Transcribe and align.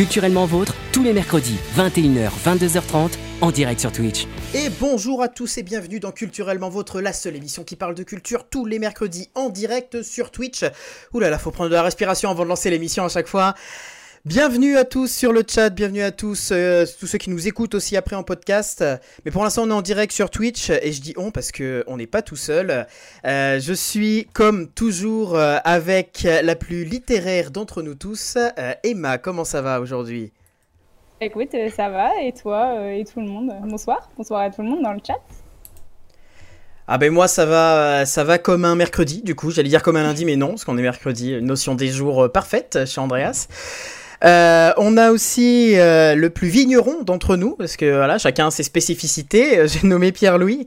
Culturellement 0.00 0.46
Vôtre, 0.46 0.74
tous 0.94 1.02
les 1.02 1.12
mercredis, 1.12 1.58
21h, 1.76 2.30
22h30, 2.42 3.10
en 3.42 3.50
direct 3.50 3.80
sur 3.80 3.92
Twitch. 3.92 4.26
Et 4.54 4.70
bonjour 4.80 5.22
à 5.22 5.28
tous 5.28 5.58
et 5.58 5.62
bienvenue 5.62 6.00
dans 6.00 6.10
Culturellement 6.10 6.70
Vôtre, 6.70 7.02
la 7.02 7.12
seule 7.12 7.36
émission 7.36 7.64
qui 7.64 7.76
parle 7.76 7.94
de 7.94 8.02
culture 8.02 8.48
tous 8.48 8.64
les 8.64 8.78
mercredis 8.78 9.28
en 9.34 9.50
direct 9.50 10.00
sur 10.00 10.30
Twitch. 10.30 10.64
Ouh 11.12 11.20
là 11.20 11.28
là, 11.28 11.38
faut 11.38 11.50
prendre 11.50 11.68
de 11.68 11.74
la 11.74 11.82
respiration 11.82 12.30
avant 12.30 12.44
de 12.44 12.48
lancer 12.48 12.70
l'émission 12.70 13.04
à 13.04 13.10
chaque 13.10 13.28
fois. 13.28 13.54
Bienvenue 14.26 14.76
à 14.76 14.84
tous 14.84 15.10
sur 15.10 15.32
le 15.32 15.42
chat, 15.48 15.70
bienvenue 15.70 16.02
à 16.02 16.10
tous, 16.10 16.50
euh, 16.52 16.84
tous 16.98 17.06
ceux 17.06 17.16
qui 17.16 17.30
nous 17.30 17.48
écoutent 17.48 17.74
aussi 17.74 17.96
après 17.96 18.16
en 18.16 18.22
podcast. 18.22 18.84
Mais 19.24 19.30
pour 19.30 19.42
l'instant, 19.42 19.62
on 19.62 19.70
est 19.70 19.72
en 19.72 19.80
direct 19.80 20.12
sur 20.12 20.28
Twitch 20.28 20.68
et 20.68 20.92
je 20.92 21.00
dis 21.00 21.14
on 21.16 21.30
parce 21.30 21.50
que 21.50 21.84
on 21.86 21.96
n'est 21.96 22.06
pas 22.06 22.20
tout 22.20 22.36
seul. 22.36 22.86
Euh, 23.24 23.58
je 23.58 23.72
suis 23.72 24.28
comme 24.34 24.68
toujours 24.68 25.36
euh, 25.36 25.56
avec 25.64 26.24
la 26.24 26.54
plus 26.54 26.84
littéraire 26.84 27.50
d'entre 27.50 27.80
nous 27.80 27.94
tous, 27.94 28.36
euh, 28.36 28.74
Emma. 28.84 29.16
Comment 29.16 29.44
ça 29.44 29.62
va 29.62 29.80
aujourd'hui? 29.80 30.32
Écoute, 31.22 31.56
ça 31.74 31.88
va, 31.88 32.10
et 32.22 32.34
toi 32.34 32.92
et 32.92 33.06
tout 33.06 33.20
le 33.20 33.26
monde? 33.26 33.54
Bonsoir, 33.64 34.10
bonsoir 34.18 34.42
à 34.42 34.50
tout 34.50 34.60
le 34.60 34.68
monde 34.68 34.82
dans 34.82 34.92
le 34.92 35.00
chat. 35.02 35.18
Ah 36.86 36.98
ben 36.98 37.10
moi 37.10 37.26
ça 37.26 37.46
va, 37.46 38.04
ça 38.04 38.22
va 38.22 38.36
comme 38.36 38.66
un 38.66 38.74
mercredi. 38.74 39.22
Du 39.22 39.34
coup, 39.34 39.50
j'allais 39.50 39.70
dire 39.70 39.82
comme 39.82 39.96
un 39.96 40.02
lundi, 40.02 40.26
mais 40.26 40.36
non, 40.36 40.48
parce 40.48 40.66
qu'on 40.66 40.76
est 40.76 40.82
mercredi. 40.82 41.32
Une 41.32 41.46
notion 41.46 41.74
des 41.74 41.88
jours 41.88 42.30
parfaite 42.30 42.80
chez 42.84 43.00
Andreas. 43.00 43.48
Euh, 44.24 44.72
on 44.76 44.96
a 44.98 45.10
aussi 45.12 45.78
euh, 45.78 46.14
le 46.14 46.28
plus 46.30 46.48
vigneron 46.48 47.02
d'entre 47.02 47.36
nous, 47.36 47.56
parce 47.56 47.76
que 47.76 47.96
voilà, 47.96 48.18
chacun 48.18 48.48
a 48.48 48.50
ses 48.50 48.62
spécificités. 48.62 49.58
Euh, 49.60 49.66
J'ai 49.66 49.86
nommé 49.86 50.12
Pierre-Louis. 50.12 50.66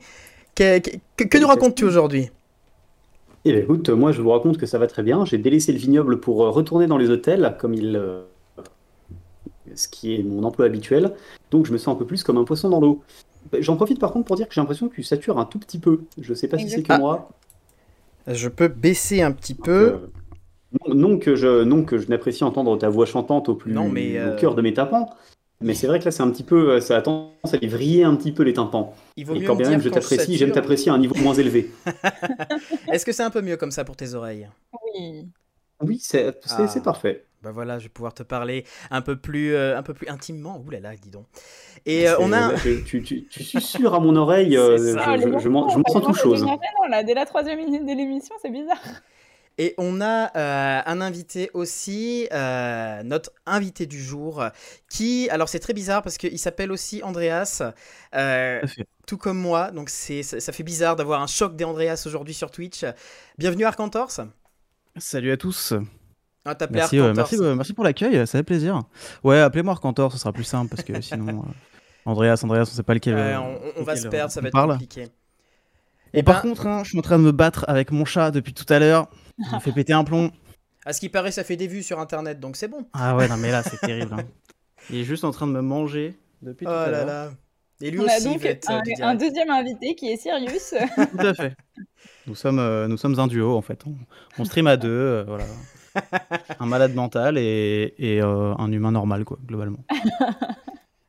Que, 0.55 0.79
que- 0.79 0.89
que- 1.17 1.23
que 1.23 1.37
nous 1.37 1.47
racontes-tu 1.47 1.83
aujourd'hui? 1.83 2.29
Eh 3.45 3.51
bien, 3.51 3.61
écoute, 3.61 3.89
moi 3.89 4.11
je 4.11 4.21
vous 4.21 4.29
raconte 4.29 4.57
que 4.57 4.65
ça 4.65 4.77
va 4.77 4.87
très 4.87 5.03
bien. 5.03 5.25
J'ai 5.25 5.37
délaissé 5.37 5.71
le 5.73 5.77
vignoble 5.79 6.19
pour 6.19 6.37
retourner 6.37 6.87
dans 6.87 6.97
les 6.97 7.09
hôtels, 7.09 7.55
comme 7.59 7.73
il, 7.73 7.95
euh, 7.95 8.21
ce 9.75 9.87
qui 9.87 10.15
est 10.15 10.23
mon 10.23 10.43
emploi 10.43 10.65
habituel. 10.65 11.11
Donc 11.51 11.65
je 11.65 11.73
me 11.73 11.77
sens 11.77 11.93
un 11.95 11.97
peu 11.97 12.05
plus 12.05 12.23
comme 12.23 12.37
un 12.37 12.43
poisson 12.45 12.69
dans 12.69 12.79
l'eau. 12.79 13.01
J'en 13.59 13.75
profite 13.75 13.99
par 13.99 14.13
contre 14.13 14.25
pour 14.25 14.35
dire 14.37 14.47
que 14.47 14.53
j'ai 14.53 14.61
l'impression 14.61 14.87
que 14.87 14.95
tu 14.95 15.03
satures 15.03 15.37
un 15.39 15.45
tout 15.45 15.59
petit 15.59 15.77
peu. 15.79 16.01
Je 16.21 16.33
sais 16.33 16.47
pas 16.47 16.57
si 16.57 16.69
c'est 16.69 16.83
que 16.83 16.93
moi. 16.99 17.29
Je 18.27 18.47
peux 18.47 18.69
baisser 18.69 19.21
un 19.21 19.31
petit 19.31 19.53
peu. 19.55 19.99
Euh, 20.73 20.93
non, 20.93 20.95
non 21.09 21.19
que 21.19 21.35
je, 21.35 21.63
non 21.63 21.83
que 21.83 21.97
je 21.97 22.07
n'apprécie 22.07 22.43
entendre 22.43 22.77
ta 22.77 22.89
voix 22.89 23.05
chantante 23.05 23.49
au 23.49 23.55
plus 23.55 23.71
Non, 23.71 23.89
mais, 23.89 24.17
euh, 24.17 24.33
au 24.35 24.39
cœur 24.39 24.55
de 24.55 24.61
mes 24.61 24.73
tympans. 24.73 25.09
Mais 25.61 25.73
c'est 25.75 25.87
vrai 25.87 25.99
que 25.99 26.05
là, 26.05 26.11
c'est 26.11 26.23
un 26.23 26.29
petit 26.29 26.43
peu, 26.43 26.71
euh, 26.71 26.81
ça 26.81 26.97
a 26.97 27.01
tendance 27.01 27.53
à 27.53 27.57
les 27.57 27.67
vriller 27.67 28.03
un 28.03 28.15
petit 28.15 28.33
peu 28.33 28.43
les 28.43 28.53
tympans. 28.53 28.93
Il 29.15 29.25
vaut 29.25 29.35
Et 29.35 29.39
mieux 29.39 29.47
quand 29.47 29.55
bien 29.55 29.69
même 29.69 29.81
je 29.81 29.87
t'apprécie, 29.89 30.35
j'aime 30.35 30.51
t'apprécier 30.51 30.91
à 30.91 30.95
un 30.95 30.97
niveau 30.97 31.15
moins 31.15 31.33
élevé. 31.35 31.71
Est-ce 32.91 33.05
que 33.05 33.13
c'est 33.13 33.23
un 33.23 33.29
peu 33.29 33.41
mieux 33.41 33.55
comme 33.55 33.71
ça 33.71 33.85
pour 33.85 33.95
tes 33.95 34.13
oreilles? 34.13 34.49
Oui. 34.93 35.27
Oui, 35.81 35.99
c'est 36.01 36.37
c'est- 36.45 36.79
Ah. 36.79 36.81
parfait. 36.83 37.25
Bah 37.41 37.51
voilà, 37.51 37.77
je 37.77 37.83
vais 37.83 37.89
pouvoir 37.89 38.13
te 38.13 38.23
parler 38.23 38.63
un 38.89 39.01
peu 39.01 39.17
plus, 39.17 39.53
euh, 39.53 39.77
un 39.77 39.83
peu 39.83 39.93
plus 39.93 40.07
intimement. 40.07 40.61
Ouh 40.65 40.69
là 40.69 40.79
là, 40.79 40.91
dis 40.95 41.09
donc. 41.09 41.25
Et 41.85 42.07
euh, 42.07 42.15
on 42.19 42.31
a. 42.31 42.53
là, 42.53 42.57
tu, 42.85 43.03
tu, 43.03 43.25
tu 43.25 43.43
susurres 43.43 43.93
à 43.95 43.99
mon 43.99 44.15
oreille, 44.15 44.55
euh, 44.55 44.77
je, 44.77 44.93
ça. 44.93 45.17
je, 45.17 45.39
je 45.39 45.49
m'en 45.49 45.67
je 45.67 45.77
m'en 45.77 45.83
sens 45.91 46.03
tout 46.05 46.13
chose. 46.13 46.41
Non, 46.43 46.57
là, 46.89 47.03
dès 47.03 47.13
la 47.13 47.25
troisième 47.25 47.59
minute 47.59 47.85
de 47.85 47.93
l'émission, 47.93 48.33
c'est 48.41 48.49
bizarre. 48.49 48.79
Et 49.59 49.75
on 49.77 50.01
a 50.01 50.35
euh, 50.35 50.81
un 50.83 50.99
invité 51.01 51.51
aussi, 51.53 52.27
euh, 52.33 53.03
notre 53.03 53.31
invité 53.45 53.85
du 53.85 54.01
jour, 54.03 54.43
qui, 54.89 55.29
alors 55.29 55.47
c'est 55.47 55.59
très 55.59 55.73
bizarre 55.73 56.01
parce 56.01 56.17
qu'il 56.17 56.39
s'appelle 56.39 56.71
aussi 56.71 57.03
Andreas, 57.03 57.61
euh, 58.15 58.61
Tout 59.05 59.17
comme 59.17 59.37
moi, 59.37 59.69
donc 59.69 59.89
c'est, 59.89 60.23
ça, 60.23 60.39
ça 60.39 60.51
fait 60.53 60.63
bizarre 60.63 60.95
d'avoir 60.95 61.21
un 61.21 61.27
choc 61.27 61.55
des 61.55 61.65
Andreas 61.65 62.03
aujourd'hui 62.07 62.33
sur 62.33 62.49
Twitch. 62.49 62.83
Bienvenue 63.37 63.65
Arcantors. 63.65 64.21
Salut 64.97 65.31
à 65.31 65.37
tous. 65.37 65.73
Ah, 66.45 66.55
Merci, 66.71 66.97
Arcantors. 66.99 67.15
merci, 67.15 67.37
merci 67.55 67.73
pour 67.73 67.83
l'accueil, 67.83 68.25
ça 68.25 68.39
fait 68.39 68.43
plaisir. 68.43 68.81
Ouais, 69.23 69.39
appelez-moi 69.39 69.73
Arcantor, 69.73 70.11
ce 70.11 70.17
sera 70.17 70.33
plus 70.33 70.43
simple 70.45 70.75
parce 70.75 70.83
que 70.83 70.99
sinon, 70.99 71.45
Andreas, 72.05 72.41
Andreas, 72.43 72.63
on 72.63 72.75
sait 72.75 72.83
pas 72.83 72.95
lequel. 72.95 73.15
On, 73.77 73.83
va 73.83 73.95
se 73.95 74.07
perdre, 74.07 74.31
ça 74.31 74.41
va 74.41 74.47
être 74.47 74.53
parle. 74.53 74.71
compliqué. 74.71 75.03
Et 75.03 76.19
Eh 76.19 76.23
par 76.23 76.41
ben- 76.41 76.49
contre, 76.49 76.65
hein, 76.67 76.83
je 76.83 76.89
suis 76.89 76.97
en 76.99 77.03
train 77.03 77.17
de 77.19 77.23
me 77.23 77.31
battre 77.31 77.65
avec 77.67 77.91
mon 77.91 78.03
chat 78.05 78.31
depuis 78.31 78.53
tout 78.53 78.71
à 78.73 78.79
l'heure. 78.79 79.07
Il 79.37 79.45
me 79.55 79.59
fait 79.61 79.71
péter 79.71 79.93
un 79.93 80.03
plomb. 80.03 80.31
À 80.85 80.93
ce 80.93 80.99
qui 80.99 81.09
paraît, 81.09 81.31
ça 81.31 81.43
fait 81.43 81.55
des 81.55 81.67
vues 81.67 81.83
sur 81.83 81.99
internet, 81.99 82.39
donc 82.39 82.55
c'est 82.57 82.67
bon. 82.67 82.85
Ah 82.93 83.15
ouais, 83.15 83.27
non 83.27 83.37
mais 83.37 83.51
là, 83.51 83.63
c'est 83.63 83.77
terrible. 83.81 84.13
hein. 84.13 84.23
Il 84.89 84.97
est 84.99 85.03
juste 85.05 85.23
en 85.23 85.31
train 85.31 85.47
de 85.47 85.51
me 85.53 85.61
manger 85.61 86.15
depuis 86.41 86.65
Oh 86.67 86.69
tout 86.69 86.75
à 86.75 86.89
l'heure. 86.89 87.05
là. 87.05 87.31
Et 87.81 87.89
lui 87.91 87.99
On 88.01 88.07
a 88.07 88.15
aussi 88.15 88.23
donc 88.25 88.39
va 88.41 88.49
être 88.49 88.69
euh, 88.69 88.73
un, 88.75 88.81
du 88.81 88.93
un 89.01 89.15
deuxième 89.15 89.49
invité 89.49 89.95
qui 89.95 90.09
est 90.11 90.17
Sirius. 90.17 90.73
Tout 91.11 91.25
à 91.25 91.33
fait. 91.33 91.53
Nous 92.27 92.35
sommes, 92.35 92.59
euh, 92.59 92.87
nous 92.87 92.97
sommes 92.97 93.19
un 93.19 93.27
duo 93.27 93.57
en 93.57 93.61
fait. 93.61 93.81
On, 93.85 93.95
on 94.39 94.45
stream 94.45 94.67
à 94.67 94.77
deux, 94.77 94.89
euh, 94.89 95.23
voilà. 95.27 95.45
Un 96.59 96.65
malade 96.65 96.93
mental 96.93 97.37
et, 97.37 97.93
et, 97.97 98.21
euh, 98.21 98.53
un 98.57 98.71
humain 98.71 98.91
normal, 98.91 99.25
quoi, 99.25 99.37
globalement. 99.45 99.83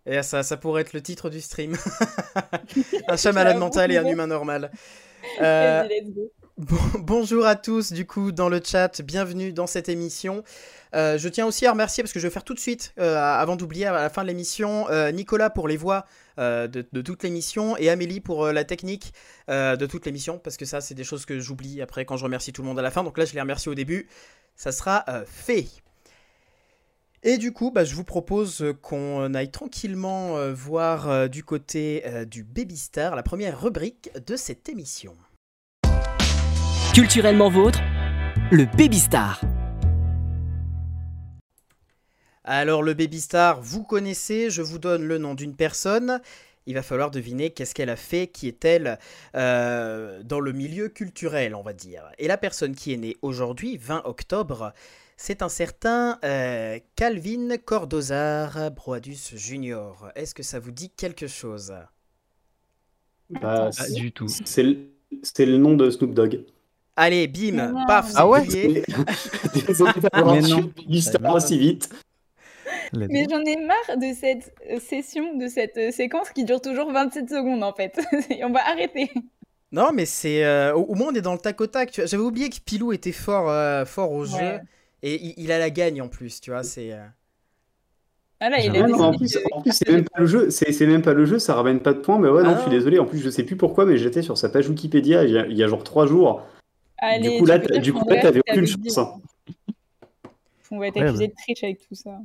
Et 0.06 0.21
ça, 0.23 0.43
ça 0.43 0.56
pourrait 0.56 0.83
être 0.83 0.93
le 0.95 1.01
titre 1.03 1.31
du 1.31 1.41
stream. 1.41 1.77
un 3.09 3.17
chat 3.17 3.33
malade 3.33 3.59
mental 3.59 3.91
et 3.93 3.97
un 3.97 4.06
humain 4.06 4.27
normal. 4.27 4.71
Euh. 5.41 5.85
Bon- 6.57 6.77
bonjour 7.01 7.47
à 7.47 7.57
tous, 7.57 7.93
du 7.93 8.07
coup, 8.07 8.31
dans 8.31 8.49
le 8.49 8.61
chat, 8.65 9.03
bienvenue 9.03 9.53
dans 9.53 9.67
cette 9.67 9.89
émission. 9.89 10.45
Euh, 10.95 11.19
je 11.19 11.29
tiens 11.29 11.47
aussi 11.47 11.67
à 11.67 11.73
remercier, 11.73 12.05
parce 12.05 12.13
que 12.13 12.21
je 12.21 12.29
vais 12.29 12.33
faire 12.33 12.45
tout 12.45 12.55
de 12.55 12.61
suite, 12.61 12.93
euh, 13.01 13.17
avant 13.17 13.57
d'oublier 13.57 13.87
à 13.87 13.93
la 13.93 14.09
fin 14.09 14.23
de 14.23 14.29
l'émission, 14.29 14.89
euh, 14.89 15.11
Nicolas 15.11 15.51
pour 15.51 15.67
les 15.67 15.77
voix 15.77 16.07
de, 16.39 16.67
de 16.69 17.03
toute 17.03 17.25
l'émission 17.25 17.77
et 17.77 17.91
Amélie 17.91 18.21
pour 18.21 18.47
la 18.47 18.65
technique 18.65 19.13
de 19.49 19.87
toute 19.87 20.07
l'émission, 20.07 20.39
parce 20.39 20.57
que 20.57 20.65
ça, 20.65 20.81
c'est 20.81 20.95
des 20.95 21.05
choses 21.05 21.27
que 21.27 21.39
j'oublie 21.41 21.81
après 21.83 22.05
quand 22.05 22.17
je 22.17 22.25
remercie 22.25 22.53
tout 22.53 22.63
le 22.63 22.69
monde 22.69 22.79
à 22.79 22.83
la 22.83 22.91
fin. 22.91 23.03
Donc 23.05 23.19
là, 23.19 23.25
je 23.25 23.35
les 23.35 23.41
remercie 23.41 23.69
au 23.69 23.75
début. 23.75 24.09
Ça 24.57 24.71
sera 24.73 25.05
fait. 25.27 25.67
Et 27.23 27.39
du 27.39 27.53
coup, 27.53 27.71
bah, 27.71 27.85
je 27.85 27.95
vous 27.95 28.03
propose 28.05 28.65
qu'on 28.83 29.33
aille 29.35 29.51
tranquillement 29.51 30.53
voir 30.53 31.29
du 31.29 31.45
côté 31.45 32.05
du 32.29 32.43
Baby 32.43 32.77
Star, 32.77 33.15
la 33.15 33.23
première 33.23 33.61
rubrique 33.61 34.11
de 34.27 34.35
cette 34.37 34.69
émission. 34.69 35.17
Culturellement 36.94 37.49
Vôtre, 37.50 37.81
le 38.53 38.66
Baby 38.77 38.99
Star. 39.00 39.41
Alors 42.44 42.82
le 42.82 42.94
Baby 42.94 43.21
Star, 43.21 43.60
vous 43.60 43.82
connaissez, 43.82 44.50
je 44.50 44.62
vous 44.62 44.78
donne 44.78 45.03
le 45.05 45.19
nom 45.19 45.34
d'une 45.34 45.56
personne. 45.56 46.21
Il 46.66 46.75
va 46.75 46.82
falloir 46.82 47.10
deviner 47.10 47.50
qu'est-ce 47.50 47.75
qu'elle 47.75 47.91
a 47.91 47.97
fait, 47.97 48.28
qui 48.28 48.49
est-elle 48.49 48.99
euh, 49.34 50.22
dans 50.22 50.41
le 50.41 50.53
milieu 50.53 50.88
culturel, 50.88 51.55
on 51.55 51.62
va 51.62 51.72
dire. 51.72 52.05
Et 52.19 52.28
la 52.28 52.38
personne 52.38 52.75
qui 52.75 52.93
est 52.93 52.97
née 52.97 53.16
aujourd'hui, 53.22 53.76
20 53.76 54.03
octobre, 54.05 54.72
c'est 55.16 55.43
un 55.43 55.49
certain 55.49 56.19
euh, 56.25 56.78
Calvin 56.97 57.56
Cordozar 57.65 58.71
Broadus 58.71 59.19
Jr. 59.34 59.93
Est-ce 60.15 60.34
que 60.34 60.43
ça 60.43 60.59
vous 60.59 60.71
dit 60.71 60.91
quelque 60.91 61.26
chose? 61.26 61.75
Bah, 63.31 63.41
Pas 63.41 63.72
c'est- 63.72 63.93
du 63.94 64.12
tout. 64.12 64.28
c'est 64.28 64.62
le, 64.62 64.76
c'est 65.22 65.47
le 65.47 65.56
nom 65.59 65.75
de 65.75 65.91
Snoop 65.91 66.15
Dogg. 66.15 66.41
Allez, 66.97 67.27
bim, 67.27 67.72
Non. 67.72 67.87
paf, 67.87 68.12
Ah 68.15 68.28
ouais. 68.28 68.47
Désolé 68.47 69.93
d'avoir 70.00 70.37
l'histoire 70.87 71.41
si 71.43 71.59
vite. 71.59 71.88
Mais 72.93 73.27
j'en 73.28 73.41
ai 73.44 73.56
marre 73.56 73.99
de 73.99 74.15
cette 74.15 74.55
session, 74.81 75.37
de 75.37 75.49
cette 75.49 75.77
euh, 75.77 75.91
séquence 75.91 76.31
qui 76.31 76.44
dure 76.44 76.60
toujours 76.60 76.93
27 76.93 77.28
secondes 77.28 77.65
en 77.65 77.72
fait. 77.72 77.99
on 78.44 78.50
va 78.50 78.61
arrêter. 78.69 79.11
Non, 79.73 79.91
mais 79.93 80.06
c'est... 80.06 80.44
euh, 80.44 80.73
au, 80.75 80.94
moins, 80.94 81.08
on 81.11 81.14
est 81.14 81.20
dans 81.20 81.32
le 81.32 81.38
tac 81.38 81.61
au 81.61 81.67
tac. 81.67 81.93
J'avais 82.06 82.23
oublié 82.23 82.49
que 82.49 82.56
Pilou 82.64 82.93
était 82.93 83.11
fort, 83.11 83.50
euh, 83.50 83.85
fort 83.85 84.12
au 84.12 84.25
jeu. 84.25 84.37
Ouais. 84.37 84.61
Et 85.02 85.20
il, 85.20 85.35
il 85.37 85.52
a 85.52 85.58
la 85.58 85.70
gagne 85.70 86.00
en 86.00 86.08
plus, 86.08 86.40
tu 86.40 86.50
vois, 86.50 86.62
c'est... 86.62 86.93
euh, 86.93 87.05
Ah 88.40 88.50
là, 88.50 88.61
il 88.61 88.70
Ah 88.70 88.81
a 88.81 88.85
Ah 88.85 88.88
non, 88.88 89.00
en 89.00 89.17
plus, 89.17 89.32
de- 89.32 89.40
en 89.52 89.61
plus, 89.62 89.73
c'est 89.73 89.88
même 89.90 90.05
pas 90.05 90.20
le 90.20 90.26
jeu, 90.26 90.50
c'est 90.50 90.87
même 90.87 91.02
pas 91.02 91.12
le 91.14 91.25
jeu, 91.25 91.38
ça 91.40 91.55
ramène 91.55 91.81
pas 91.81 91.93
de 91.93 91.99
points, 91.99 92.19
mais 92.19 92.29
ouais, 92.29 92.43
non, 92.44 92.50
Ah 92.50 92.55
je 92.56 92.61
suis 92.61 92.70
non. 92.70 92.76
désolé, 92.76 92.99
en 93.00 93.05
plus, 93.06 93.19
je 93.19 93.31
sais 93.31 93.43
plus 93.43 93.56
pourquoi, 93.56 93.85
mais 93.85 93.97
j'étais 93.99 94.23
sur 94.23 94.38
sa 94.38 94.49
page 94.49 94.69
Wikipédia 94.69 95.25
il 95.25 95.31
y 95.32 95.38
a, 95.38 95.47
il 95.47 95.56
y 95.56 95.62
a 95.64 95.67
genre 95.69 95.82
trois 95.85 96.06
jours. 96.06 96.47
Allez, 97.06 97.31
du 97.31 97.39
coup, 97.39 97.47
là, 97.47 97.59
du 97.59 97.93
coup, 97.93 98.09
là, 98.09 98.17
va 98.17 98.23
t'avais 98.23 98.41
aucune 98.49 98.67
chance. 98.67 98.99
hein. 98.99 99.21
On 100.71 100.79
va 100.79 100.89
être 100.89 100.97
Ouais, 100.97 101.03
accusé 101.06 101.27
bah. 101.29 101.33
de 101.37 101.43
triche 101.43 101.65
avec 101.65 101.87
tout 101.87 101.95
ça. 101.95 102.19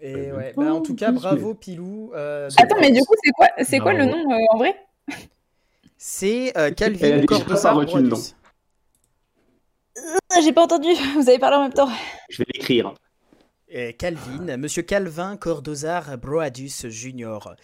Et 0.00 0.14
Euh, 0.30 0.36
ouais, 0.36 0.52
pas 0.52 0.64
bah, 0.64 0.74
en 0.74 0.80
tout 0.80 0.94
cas, 0.94 1.10
bravo 1.10 1.54
Pilou. 1.54 2.12
euh, 2.14 2.48
Attends, 2.56 2.76
mais 2.80 2.92
du 2.92 3.00
coup, 3.00 3.14
c'est 3.22 3.32
quoi, 3.32 3.48
c'est 3.62 3.78
quoi 3.80 3.92
le 3.94 4.04
nom 4.04 4.30
euh, 4.32 4.38
en 4.50 4.58
vrai? 4.58 4.76
C'est 5.96 6.56
euh, 6.56 6.70
Calvin 6.70 7.24
Broadus. 7.24 8.34
Ah, 10.30 10.40
J'ai 10.42 10.52
pas 10.52 10.62
entendu, 10.62 10.88
vous 11.16 11.28
avez 11.28 11.38
parlé 11.38 11.56
en 11.56 11.62
même 11.62 11.72
temps. 11.72 11.90
Je 12.30 12.38
vais 12.38 12.46
l'écrire. 12.54 12.94
Calvin, 13.98 14.56
Monsieur 14.56 14.82
Calvin 14.82 15.36
Cordozar 15.36 16.16
Broadus 16.16 16.88
Jr. 16.88 17.54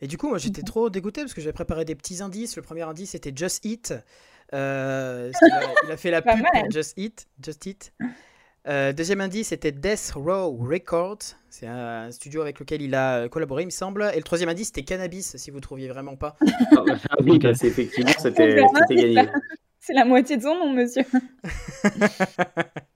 Et 0.00 0.06
du 0.06 0.16
coup, 0.16 0.28
moi 0.28 0.38
j'étais 0.38 0.62
trop 0.62 0.90
dégoûté 0.90 1.22
parce 1.22 1.34
que 1.34 1.40
j'avais 1.40 1.52
préparé 1.52 1.84
des 1.84 1.94
petits 1.96 2.22
indices. 2.22 2.54
Le 2.54 2.62
premier 2.62 2.82
indice 2.82 3.10
c'était 3.12 3.32
Just 3.34 3.64
Eat. 3.64 3.94
Euh, 4.52 5.30
a, 5.32 5.60
il 5.86 5.90
a 5.92 5.96
fait 5.96 6.10
la 6.10 6.22
pub 6.22 6.40
pour 6.40 6.70
Just 6.70 6.94
Eat. 6.96 7.26
Just 7.42 7.66
Eat. 7.66 7.92
Euh, 8.66 8.94
deuxième 8.94 9.20
indice 9.20 9.48
c'était 9.48 9.72
Death 9.72 10.12
Row 10.14 10.56
Records. 10.56 11.36
C'est 11.50 11.66
un 11.66 12.10
studio 12.10 12.40
avec 12.40 12.58
lequel 12.60 12.82
il 12.82 12.94
a 12.94 13.16
euh, 13.18 13.28
collaboré, 13.28 13.62
il 13.62 13.66
me 13.66 13.70
semble. 13.70 14.10
Et 14.14 14.16
le 14.16 14.22
troisième 14.22 14.48
indice 14.48 14.68
c'était 14.68 14.84
Cannabis, 14.84 15.36
si 15.36 15.50
vous 15.50 15.60
trouviez 15.60 15.88
vraiment 15.88 16.16
pas. 16.16 16.36
Ah, 16.40 16.82
bah, 16.86 16.96
ah 17.10 17.16
oui, 17.22 17.38
bah, 17.38 17.54
c'est 17.54 17.68
effectivement, 17.68 18.10
c'était 18.18 18.62
c'était 18.88 18.94
gagné. 18.94 19.28
C'est 19.80 19.92
la 19.92 20.06
moitié 20.06 20.38
de 20.38 20.42
son 20.42 20.54
nom, 20.54 20.72
monsieur. 20.72 21.04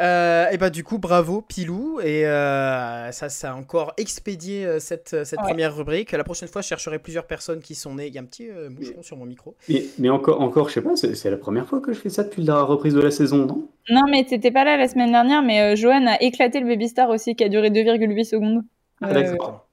Euh, 0.00 0.48
et 0.50 0.56
bah 0.58 0.70
du 0.70 0.84
coup, 0.84 0.98
bravo 0.98 1.42
Pilou. 1.42 2.00
Et 2.00 2.26
euh, 2.26 3.12
ça, 3.12 3.28
ça 3.28 3.52
a 3.52 3.54
encore 3.54 3.92
expédié 3.96 4.64
euh, 4.64 4.78
cette, 4.80 5.24
cette 5.24 5.38
Ouais. 5.40 5.48
première 5.48 5.76
rubrique. 5.76 6.12
La 6.12 6.24
prochaine 6.24 6.48
fois, 6.48 6.62
je 6.62 6.68
chercherai 6.68 6.98
plusieurs 6.98 7.26
personnes 7.26 7.60
qui 7.60 7.74
sont 7.74 7.94
nées. 7.96 8.06
Il 8.06 8.14
y 8.14 8.18
a 8.18 8.22
un 8.22 8.24
petit 8.24 8.48
euh, 8.48 8.70
moucheron 8.70 9.02
sur 9.02 9.16
mon 9.16 9.26
micro. 9.26 9.54
Mais, 9.68 9.84
mais 9.98 10.08
encore, 10.08 10.40
encore, 10.40 10.68
je 10.68 10.74
sais 10.74 10.82
pas, 10.82 10.96
c'est 10.96 11.30
la 11.30 11.36
première 11.36 11.66
fois 11.66 11.80
que 11.80 11.92
je 11.92 11.98
fais 12.00 12.08
ça 12.10 12.24
depuis 12.24 12.42
la 12.42 12.62
reprise 12.62 12.94
de 12.94 13.00
la 13.00 13.10
saison, 13.10 13.44
non? 13.46 13.68
Non, 13.90 14.02
mais 14.10 14.24
t'étais 14.24 14.50
pas 14.50 14.64
là 14.64 14.76
la 14.76 14.88
semaine 14.88 15.12
dernière, 15.12 15.42
mais 15.42 15.60
euh, 15.60 15.76
Johan 15.76 16.06
a 16.06 16.20
éclaté 16.22 16.60
le 16.60 16.66
Baby 16.66 16.88
Star 16.88 17.08
aussi, 17.10 17.34
qui 17.36 17.44
a 17.44 17.48
duré 17.48 17.70
2,8 17.70 18.24
secondes. 18.24 18.62
Ah, 19.00 19.12
d'accord. 19.12 19.68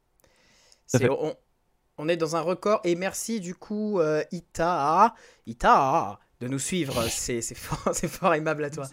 On, 1.01 1.33
on 2.00 2.10
est 2.10 2.18
dans 2.18 2.36
un 2.36 2.42
record. 2.42 2.81
Et 2.83 2.95
merci 2.95 3.39
du 3.39 3.54
coup, 3.56 4.00
euh, 4.00 4.24
Ita, 4.31 5.13
Ita, 5.45 6.19
de 6.42 6.48
nous 6.48 6.60
suivre. 6.60 7.04
C'est 7.10 7.42
c'est 7.42 7.56
fort, 7.56 7.90
c'est 7.94 8.08
fort 8.08 8.34
aimable 8.34 8.64
à 8.64 8.70
toi. 8.70 8.90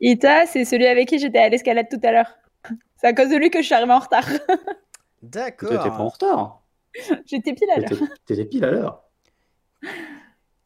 Ita, 0.00 0.46
c'est 0.46 0.64
celui 0.64 0.86
avec 0.86 1.08
qui 1.08 1.18
j'étais 1.18 1.38
à 1.38 1.48
l'escalade 1.48 1.86
tout 1.90 2.00
à 2.02 2.12
l'heure. 2.12 2.34
C'est 2.96 3.06
à 3.08 3.12
cause 3.14 3.30
de 3.30 3.36
lui 3.36 3.50
que 3.50 3.60
je 3.60 3.66
suis 3.66 3.74
arrivée 3.74 3.92
en 3.92 3.98
retard. 4.00 4.28
Toi, 5.62 5.70
T'étais 5.70 5.92
pas 5.92 6.02
en 6.02 6.08
D'accord. 6.08 6.12
retard. 6.12 6.62
J'étais 7.26 7.54
pile 7.54 7.70
à 7.70 7.78
l'heure. 7.78 7.98
T'étais 8.26 8.44
pile 8.46 8.64
à 8.64 8.70
l'heure. 8.70 9.04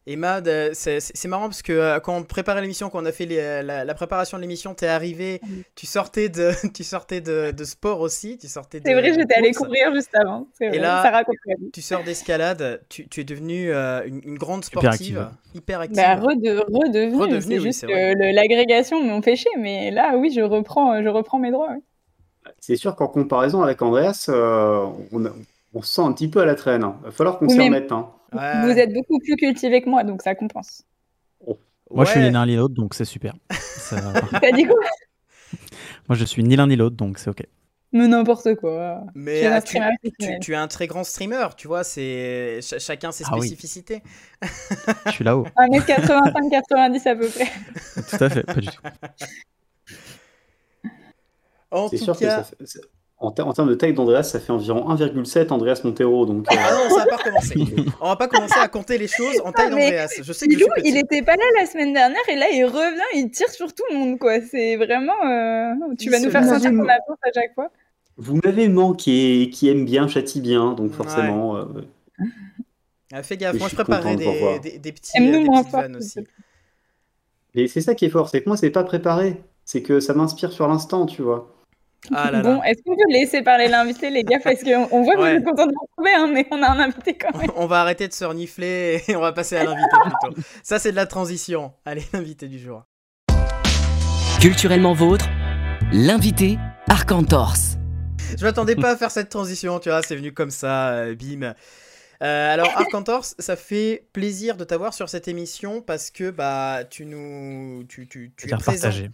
Et 0.06 0.17
Mad, 0.17 0.47
euh, 0.49 0.71
c'est 0.75 1.25
marrant 1.29 1.45
parce 1.45 1.62
que 1.62 1.73
euh, 1.73 1.99
quand 1.99 2.15
on 2.15 2.23
préparait 2.25 2.61
l'émission, 2.61 2.91
quand 2.91 3.03
on 3.03 3.06
a 3.06 3.12
fait 3.12 3.25
les- 3.25 3.62
la, 3.62 3.87
la 3.87 3.95
préparation 3.95 4.37
de 4.37 4.43
l'émission, 4.43 4.75
t'es 4.75 4.87
arrivé, 4.87 5.41
tu 5.75 5.87
sortais 5.87 6.29
de, 6.29 6.51
tu 6.75 6.85
sortais 6.85 7.23
de, 7.23 7.53
de 7.53 7.65
sport 7.65 8.01
aussi, 8.01 8.37
tu 8.37 8.47
sortais 8.47 8.81
de. 8.81 8.85
C'est 8.87 8.93
vrai, 8.93 9.15
j'étais 9.15 9.35
allée 9.35 9.53
courir 9.53 9.95
juste 9.95 10.15
avant. 10.15 10.47
C'est 10.59 10.69
vrai, 10.69 10.79
là- 10.79 11.03
ça 11.03 11.11
raconte 11.11 11.37
la 11.47 11.55
vie. 11.56 11.71
Tu 11.73 11.81
sors 11.81 12.05
d'escalade, 12.05 12.83
tu, 12.91 13.09
tu 13.09 13.23
es 13.23 13.25
devenue 13.25 13.73
euh, 13.73 14.03
une, 14.06 14.21
une 14.25 14.37
grande 14.37 14.62
Hyper 14.67 14.83
sportive, 14.83 15.19
active. 15.19 15.37
hyper 15.55 15.81
active. 15.81 15.97
Bah, 15.97 16.17
rede- 16.17 16.65
redevenu, 16.69 17.17
Redevenu, 17.17 17.41
c'est 17.41 17.59
oui, 17.59 17.62
juste 17.62 17.87
l'agrégation 18.35 19.03
m'ont 19.03 19.23
fait 19.23 19.37
chier, 19.37 19.53
mais 19.59 19.91
là, 19.91 20.17
oui, 20.19 20.31
je 20.37 20.43
reprends, 20.43 21.03
je 21.03 21.09
reprends 21.09 21.39
mes 21.39 21.50
droits. 21.50 21.71
oui. 21.75 21.83
C'est 22.61 22.77
sûr 22.77 22.95
qu'en 22.95 23.09
comparaison 23.09 23.62
avec 23.62 23.81
Andreas, 23.81 24.27
euh, 24.29 24.85
on, 25.73 25.81
se 25.83 25.95
sent 25.95 26.03
un 26.03 26.12
petit 26.12 26.29
peu 26.29 26.41
à 26.41 26.45
la 26.45 26.55
traîne. 26.57 26.83
Il 27.00 27.07
va 27.07 27.11
falloir 27.11 27.39
qu'on 27.39 27.49
s'y 27.49 27.57
mais- 27.57 27.65
remette. 27.69 27.91
hein. 27.91 28.11
Ouais. 28.35 28.63
Vous 28.63 28.79
êtes 28.79 28.93
beaucoup 28.93 29.19
plus 29.19 29.37
cultivé 29.37 29.81
que 29.83 29.89
moi, 29.89 30.05
donc 30.05 30.23
ça 30.23 30.35
compense. 30.35 30.83
Moi, 31.91 32.05
je 32.05 32.11
suis 32.11 32.21
ni 32.21 32.31
l'un 32.31 32.47
ni 32.47 32.57
l'autre, 32.57 32.75
donc 32.75 32.95
c'est 32.95 33.05
super. 33.05 33.35
Ça- 33.51 34.01
T'as 34.41 34.51
dit 34.53 34.65
quoi? 34.65 34.77
Moi, 36.09 36.17
je 36.17 36.25
suis 36.25 36.43
ni 36.43 36.57
l'un 36.57 36.67
ni 36.67 36.77
l'autre, 36.77 36.97
donc 36.97 37.19
c'est 37.19 37.31
ok. 37.31 37.47
Mais 37.93 38.09
n'importe 38.09 38.57
quoi. 38.57 39.05
Mais 39.15 39.47
euh, 39.47 39.61
tu, 40.41 40.53
es 40.53 40.57
un 40.57 40.67
très 40.67 40.89
grand 40.89 41.05
streamer, 41.05 41.47
tu 41.57 41.69
vois, 41.69 41.85
c'est 41.85 42.59
ch- 42.61 42.83
chacun 42.83 43.13
ses 43.13 43.23
Ah 43.29 43.35
oui. 43.39 43.47
spécificités. 43.47 44.03
Je 45.07 45.11
suis 45.13 45.23
là-haut. 45.25 45.47
1m85-90 45.57 47.09
à 47.09 47.15
peu 47.15 47.29
près. 47.29 47.47
Tout 48.19 48.25
à 48.25 48.31
fait, 48.31 48.43
pas 48.43 48.55
du 48.55 48.67
tout. 48.67 48.83
En 51.71 51.89
tout 51.89 51.97
sûr 51.97 52.15
que 52.15 52.21
cas, 52.25 52.43
ça- 52.43 52.81
en, 53.25 53.31
ter- 53.32 53.47
en 53.47 53.53
termes 53.53 53.69
de 53.69 53.75
taille 53.75 53.93
d'Andreas, 53.94 54.23
ça 54.25 54.41
fait 54.41 54.53
environ 54.53 54.88
1,7 54.94 55.50
Andreas 55.53 55.81
Montero. 55.85 56.26
Donc, 56.26 56.47
euh, 56.50 56.56
ah 56.59 56.73
non, 56.75 56.88
ça 56.97 57.05
va 57.05 57.06
pas 57.06 57.17
recommencer. 57.17 57.55
On 58.00 58.09
va 58.09 58.17
pas 58.17 58.29
commencer 58.29 58.59
à 58.61 58.69
compter 58.69 58.99
les 58.99 59.09
choses 59.09 59.41
en 59.44 59.53
taille 59.53 59.75
mais 59.75 59.91
d'Andreas. 59.91 60.09
Je 60.23 60.32
sais 60.32 60.47
que 60.47 60.53
je 60.55 60.59
suis 60.59 60.69
il 60.85 60.97
était 60.97 61.23
pas 61.23 61.37
là 61.37 61.44
la 61.59 61.67
semaine 61.67 61.93
dernière 61.93 62.21
et 62.31 62.37
là 62.37 62.47
il 62.53 62.65
revient, 62.65 63.00
il 63.15 63.31
tire 63.31 63.49
sur 63.50 63.73
tout 63.75 63.85
le 63.91 63.97
monde 63.97 64.19
quoi. 64.19 64.41
C'est 64.41 64.76
vraiment. 64.76 65.12
euh, 65.25 65.73
Tu 65.99 66.06
Il 66.06 66.11
vas 66.11 66.21
nous 66.21 66.31
faire 66.31 66.44
sentir 66.44 66.71
ton 66.71 66.88
absence 66.88 67.19
à 67.23 67.32
chaque 67.35 67.55
fois. 67.55 67.71
vous 68.17 68.38
m'avez 68.44 68.69
manqué, 68.69 69.50
qui 69.53 69.69
aime 69.69 69.85
bien, 69.85 70.06
châtie 70.09 70.41
bien. 70.41 70.73
Donc, 70.75 70.91
Ouais. 70.91 70.97
forcément, 70.97 71.56
euh, 71.56 71.65
Ah, 73.12 73.23
fais 73.23 73.37
gaffe, 73.37 73.55
Mais 73.55 73.59
moi 73.61 73.69
je 73.69 73.73
je 73.73 73.76
suis 73.76 73.85
préparerai 73.85 74.17
content 74.17 74.32
de 74.32 74.38
vous 74.38 74.59
des, 74.61 74.71
des, 74.73 74.79
des 74.79 74.93
petits, 74.93 75.12
des 75.21 75.44
petites 75.49 75.73
vannes 75.73 75.97
aussi. 75.97 76.21
Et 77.55 77.69
c'est 77.69 77.81
ça 77.81 77.94
qui 77.94 78.05
est 78.06 78.09
fort, 78.11 78.29
c'est 78.29 78.43
que 78.43 78.49
moi, 78.49 78.56
c'est 78.56 78.71
pas 78.71 78.82
préparé. 78.85 79.37
C'est 79.65 79.81
que 79.82 80.00
ça 80.00 80.12
m'inspire 80.15 80.53
sur 80.53 80.67
l'instant, 80.69 81.06
tu 81.06 81.23
vois. 81.23 81.54
Ah 82.12 82.31
là 82.31 82.43
Bon, 82.43 82.61
là. 82.61 82.69
est-ce 82.71 82.83
qu'on 82.83 82.95
peut 82.97 83.03
laisser 83.12 83.43
parler 83.43 83.69
l'invité, 83.69 84.11
les 84.11 84.25
gars 84.25 84.39
Parce 84.43 84.62
qu'on 84.62 84.89
on 84.91 85.03
voit 85.03 85.15
que 85.15 85.21
Ouais. 85.21 85.33
vous 85.33 85.39
êtes 85.39 85.45
contents 85.45 85.67
de 85.67 85.73
vous 85.73 85.87
retrouver, 85.91 86.15
hein, 86.17 86.31
mais 86.33 86.47
on 86.51 86.62
a 86.62 86.71
un 86.71 86.81
invité 86.81 87.15
quand 87.17 87.37
même. 87.39 87.51
On 87.56 87.67
va 87.67 87.81
arrêter 87.81 88.09
de 88.09 88.12
se 88.12 88.25
renifler 88.25 89.03
et 89.09 89.17
on 89.17 89.21
va 89.21 89.33
passer 89.33 89.56
à 89.56 89.65
l'invité 89.65 89.89
plutôt. 90.03 90.41
Ça, 90.62 90.79
c'est 90.79 90.91
de 90.91 90.97
la 90.97 91.06
transition. 91.06 91.73
Allez, 91.85 92.03
l'invité 92.12 92.49
du 92.49 92.59
jour. 92.59 92.85
Culturellement 94.41 94.93
vôtre, 94.93 95.27
l'invité 95.93 96.59
Arcantorse. 96.89 97.77
Je 98.39 98.45
m'attendais 98.45 98.77
pas 98.77 98.91
à 98.91 98.97
faire 98.97 99.11
cette 99.11 99.29
transition, 99.31 99.79
tu 99.79 99.89
vois, 99.89 100.03
c'est 100.03 100.17
venu 100.17 100.33
comme 100.33 100.50
ça, 100.50 100.91
euh, 100.91 101.15
bim. 101.15 101.55
Euh, 102.23 102.53
alors, 102.55 102.69
Arcantors, 102.77 103.25
ça 103.39 103.57
fait 103.57 104.07
plaisir 104.12 104.57
de 104.57 104.65
t'avoir 104.65 104.93
sur 104.95 105.09
cette 105.09 105.29
émission 105.29 105.81
parce 105.83 106.11
que 106.11 106.31
bah 106.31 106.81
tu 106.89 107.07
nous, 107.07 107.85
tu, 107.89 108.07
tu, 108.07 108.33
tu 108.37 108.47
es 108.47 108.50
présent. 108.57 108.73
partagé. 108.83 109.11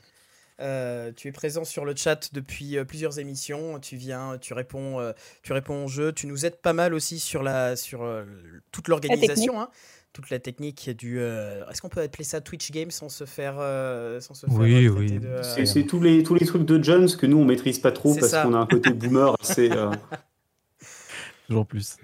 Euh, 0.61 1.11
tu 1.17 1.29
es 1.29 1.33
présent 1.33 1.65
sur 1.65 1.85
le 1.85 1.95
chat 1.97 2.33
depuis 2.35 2.77
euh, 2.77 2.85
plusieurs 2.85 3.19
émissions. 3.19 3.79
Tu 3.81 3.97
viens, 3.97 4.37
tu 4.39 4.53
réponds, 4.55 5.01
euh, 5.01 5.13
tu 5.43 5.53
réponds 5.53 5.85
au 5.87 5.89
jeu. 5.89 6.13
Tu 6.13 6.27
nous 6.27 6.45
aides 6.47 6.61
pas 6.61 6.73
mal 6.73 6.93
aussi 6.95 7.19
sur 7.19 7.43
la, 7.43 7.77
sur 7.77 8.03
euh, 8.03 8.25
toute 8.71 8.89
l'organisation, 8.89 9.61
hein, 9.61 9.71
toute 10.13 10.29
la 10.31 10.39
technique 10.39 10.91
du. 10.91 11.19
euh, 11.19 11.67
Est-ce 11.71 11.81
qu'on 11.81 11.89
peut 11.89 12.03
appeler 12.03 12.25
ça 12.25 12.41
Twitch 12.41 12.71
Game 12.73 12.91
sans 12.91 13.09
se 13.09 13.25
faire, 13.25 13.57
euh, 13.59 14.21
sans 14.21 14.35
se 14.35 14.47
faire 14.47 14.55
Oui, 14.55 14.89
oui. 14.89 15.19
C'est 15.43 15.65
c'est 15.67 15.85
tous 15.85 16.01
les, 16.03 16.23
tous 16.23 16.35
les 16.35 16.45
trucs 16.45 16.65
de 16.67 16.83
Jones 16.83 17.09
que 17.17 17.27
nous, 17.27 17.39
on 17.39 17.45
maîtrise 17.45 17.79
pas 17.79 17.93
trop 17.93 18.13
C'est 18.13 18.21
parce 18.21 18.33
qu'on 18.43 18.55
a 18.55 18.59
un 18.59 18.67
côté 18.67 18.91
boomer 18.95 19.35
assez. 19.41 19.71
euh, 19.71 19.91
Toujours 21.49 21.67
plus. 21.67 21.97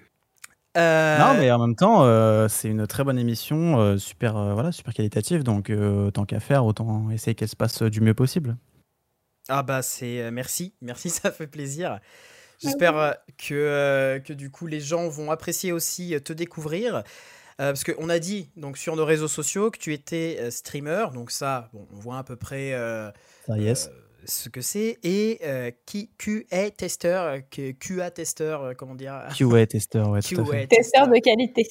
Euh, 0.76 1.18
Non, 1.18 1.34
mais 1.38 1.50
en 1.50 1.58
même 1.58 1.76
temps, 1.76 2.04
euh, 2.04 2.48
c'est 2.48 2.68
une 2.68 2.86
très 2.86 3.04
bonne 3.04 3.18
émission, 3.18 3.78
euh, 3.80 3.96
super, 3.98 4.36
euh, 4.36 4.54
voilà, 4.54 4.72
super 4.72 4.92
qualitative. 4.94 5.42
Donc, 5.42 5.70
euh, 5.70 6.10
tant 6.10 6.24
qu'à 6.24 6.40
faire, 6.40 6.64
autant 6.64 7.10
essayer 7.10 7.34
qu'elle 7.34 7.48
se 7.48 7.56
passe 7.56 7.82
du 7.82 8.00
mieux 8.00 8.14
possible. 8.14 8.56
Ah 9.48 9.62
bah 9.62 9.80
c'est 9.80 10.22
euh, 10.22 10.30
merci, 10.32 10.74
merci, 10.80 11.08
ça 11.10 11.30
fait 11.30 11.46
plaisir. 11.46 12.00
J'espère 12.58 12.96
euh, 12.96 13.12
que, 13.38 13.54
euh, 13.54 14.18
que 14.18 14.32
du 14.32 14.50
coup 14.50 14.66
les 14.66 14.80
gens 14.80 15.08
vont 15.08 15.30
apprécier 15.30 15.72
aussi 15.72 16.20
te 16.22 16.32
découvrir. 16.32 17.04
Euh, 17.58 17.72
parce 17.72 17.84
qu'on 17.84 18.10
a 18.10 18.18
dit 18.18 18.50
donc 18.56 18.76
sur 18.76 18.96
nos 18.96 19.06
réseaux 19.06 19.28
sociaux 19.28 19.70
que 19.70 19.78
tu 19.78 19.94
étais 19.94 20.36
euh, 20.40 20.50
streamer, 20.50 21.06
donc 21.14 21.30
ça, 21.30 21.70
bon, 21.72 21.86
on 21.90 21.96
voit 21.98 22.18
à 22.18 22.22
peu 22.22 22.36
près 22.36 22.74
euh, 22.74 23.10
Ça, 23.46 23.56
yes. 23.56 23.90
Ce 24.26 24.48
que 24.48 24.60
c'est. 24.60 24.98
Et 25.02 25.38
euh, 25.44 25.70
qui, 25.86 26.10
QA 26.18 26.70
testeur, 26.70 27.22
euh, 27.24 27.40
que- 27.50 27.72
QA 27.72 28.10
testeur, 28.10 28.62
euh, 28.62 28.74
comment 28.74 28.94
dire? 28.94 29.26
QA 29.36 29.66
tester, 29.66 30.00
ouais, 30.00 30.20
tout 30.22 30.40
à 30.40 30.44
fait. 30.44 30.66
Testeur 30.66 31.08
de 31.08 31.18
qualité. 31.18 31.66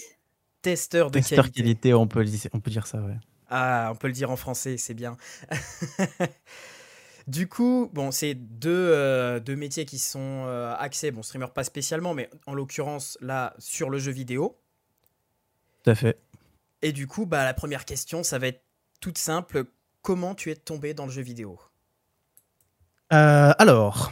testeur 0.62 1.12
de 1.12 1.20
Testeur 1.20 1.46
qualité. 1.46 1.62
qualité, 1.62 1.94
on 1.94 2.08
peut, 2.08 2.20
le 2.20 2.26
dire- 2.26 2.50
on 2.54 2.60
peut 2.60 2.72
dire 2.72 2.88
ça, 2.88 3.00
ouais. 3.00 3.16
Ah, 3.50 3.90
on 3.92 3.96
peut 3.96 4.08
le 4.08 4.14
dire 4.14 4.32
en 4.32 4.36
français, 4.36 4.78
c'est 4.78 4.96
bien. 4.96 5.18
du 7.28 7.48
coup, 7.48 7.90
bon, 7.94 8.12
c'est 8.12 8.34
deux, 8.36 8.72
euh, 8.92 9.40
deux 9.40 9.56
métiers 9.56 9.86
qui 9.86 10.00
sont 10.00 10.46
euh, 10.48 10.74
axés, 10.78 11.12
bon, 11.12 11.24
streamer 11.24 11.48
pas 11.54 11.64
spécialement, 11.64 12.14
mais 12.14 12.30
en 12.48 12.54
l'occurrence, 12.54 13.18
là, 13.22 13.54
sur 13.60 13.90
le 13.90 14.00
jeu 14.00 14.12
vidéo. 14.12 14.58
Tout 15.84 15.92
à 15.92 15.96
fait. 15.96 16.18
Et 16.82 16.92
du 16.92 17.08
coup, 17.08 17.26
bah, 17.26 17.44
la 17.44 17.54
première 17.54 17.86
question, 17.86 18.24
ça 18.24 18.38
va 18.40 18.48
être 18.48 18.62
toute 19.02 19.18
simple. 19.18 19.66
Comment 20.02 20.36
tu 20.36 20.52
es 20.52 20.56
tombé 20.56 20.94
dans 20.94 21.06
le 21.06 21.12
jeu 21.12 21.22
vidéo? 21.22 21.60
Euh, 23.14 23.54
alors, 23.58 24.12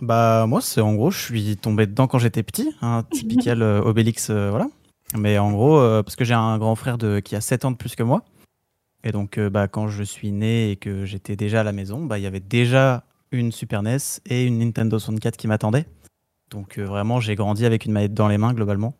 bah 0.00 0.46
moi, 0.46 0.60
c'est 0.60 0.80
en 0.80 0.94
gros, 0.94 1.10
je 1.10 1.18
suis 1.18 1.56
tombé 1.56 1.86
dedans 1.86 2.06
quand 2.06 2.18
j'étais 2.18 2.42
petit, 2.42 2.74
un 2.80 3.02
typical 3.10 3.62
euh, 3.62 3.82
Obélix, 3.82 4.30
euh, 4.30 4.50
voilà. 4.50 4.68
Mais 5.16 5.38
en 5.38 5.50
gros, 5.50 5.80
parce 6.04 6.14
que 6.14 6.24
j'ai 6.24 6.34
un 6.34 6.56
grand 6.58 6.76
frère 6.76 6.96
de, 6.96 7.18
qui 7.18 7.34
a 7.34 7.40
7 7.40 7.64
ans 7.64 7.72
de 7.72 7.76
plus 7.76 7.96
que 7.96 8.04
moi. 8.04 8.22
Et 9.02 9.10
donc, 9.10 9.40
bah, 9.40 9.66
quand 9.66 9.88
je 9.88 10.04
suis 10.04 10.30
né 10.30 10.70
et 10.70 10.76
que 10.76 11.04
j'étais 11.04 11.34
déjà 11.34 11.62
à 11.62 11.64
la 11.64 11.72
maison, 11.72 12.04
bah, 12.04 12.20
il 12.20 12.22
y 12.22 12.26
avait 12.26 12.38
déjà 12.38 13.02
une 13.32 13.50
Super 13.50 13.82
NES 13.82 13.98
et 14.26 14.44
une 14.44 14.60
Nintendo 14.60 15.00
64 15.00 15.36
qui 15.36 15.48
m'attendaient. 15.48 15.86
Donc, 16.52 16.78
vraiment, 16.78 17.18
j'ai 17.18 17.34
grandi 17.34 17.66
avec 17.66 17.86
une 17.86 17.92
manette 17.92 18.14
dans 18.14 18.28
les 18.28 18.38
mains, 18.38 18.54
globalement. 18.54 18.94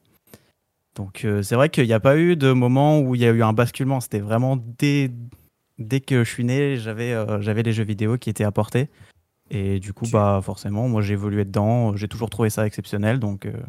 Donc, 0.96 1.24
c'est 1.42 1.54
vrai 1.54 1.68
qu'il 1.68 1.86
n'y 1.86 1.92
a 1.92 2.00
pas 2.00 2.16
eu 2.16 2.34
de 2.34 2.50
moment 2.50 2.98
où 2.98 3.14
il 3.14 3.20
y 3.20 3.24
a 3.24 3.30
eu 3.30 3.44
un 3.44 3.52
basculement. 3.52 4.00
C'était 4.00 4.18
vraiment 4.18 4.58
dès, 4.80 5.12
dès 5.78 6.00
que 6.00 6.24
je 6.24 6.28
suis 6.28 6.44
né, 6.44 6.76
j'avais 6.76 7.14
j'avais 7.40 7.62
les 7.62 7.72
jeux 7.72 7.84
vidéo 7.84 8.18
qui 8.18 8.30
étaient 8.30 8.42
apportés. 8.42 8.88
Et 9.50 9.80
du 9.80 9.92
coup, 9.92 10.04
Tu- 10.06 10.12
bah 10.12 10.40
forcément, 10.42 10.88
moi 10.88 11.02
j'ai 11.02 11.14
évolué 11.14 11.44
dedans. 11.44 11.96
J'ai 11.96 12.08
toujours 12.08 12.30
trouvé 12.30 12.50
ça 12.50 12.66
exceptionnel, 12.66 13.18
donc, 13.18 13.46
euh, 13.46 13.52
donc 13.52 13.62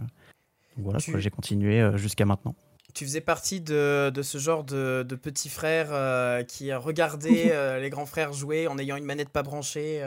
voilà, 0.77 1.00
Tu- 1.00 1.19
j'ai 1.19 1.29
continué 1.29 1.81
euh, 1.81 1.97
jusqu'à 1.97 2.25
maintenant. 2.25 2.55
Tu 2.93 3.05
faisais 3.05 3.21
partie 3.21 3.61
de, 3.61 4.09
de 4.09 4.21
ce 4.21 4.38
genre 4.38 4.63
de, 4.63 5.03
de 5.07 5.15
petit 5.15 5.47
frère 5.50 5.88
euh, 5.91 6.43
qui 6.43 6.73
regardait 6.73 7.50
euh, 7.51 7.79
les 7.79 7.89
grands 7.89 8.05
frères 8.05 8.33
jouer 8.33 8.67
en 8.67 8.77
ayant 8.77 8.97
une 8.97 9.05
manette 9.05 9.29
pas 9.29 9.43
branchée. 9.43 10.01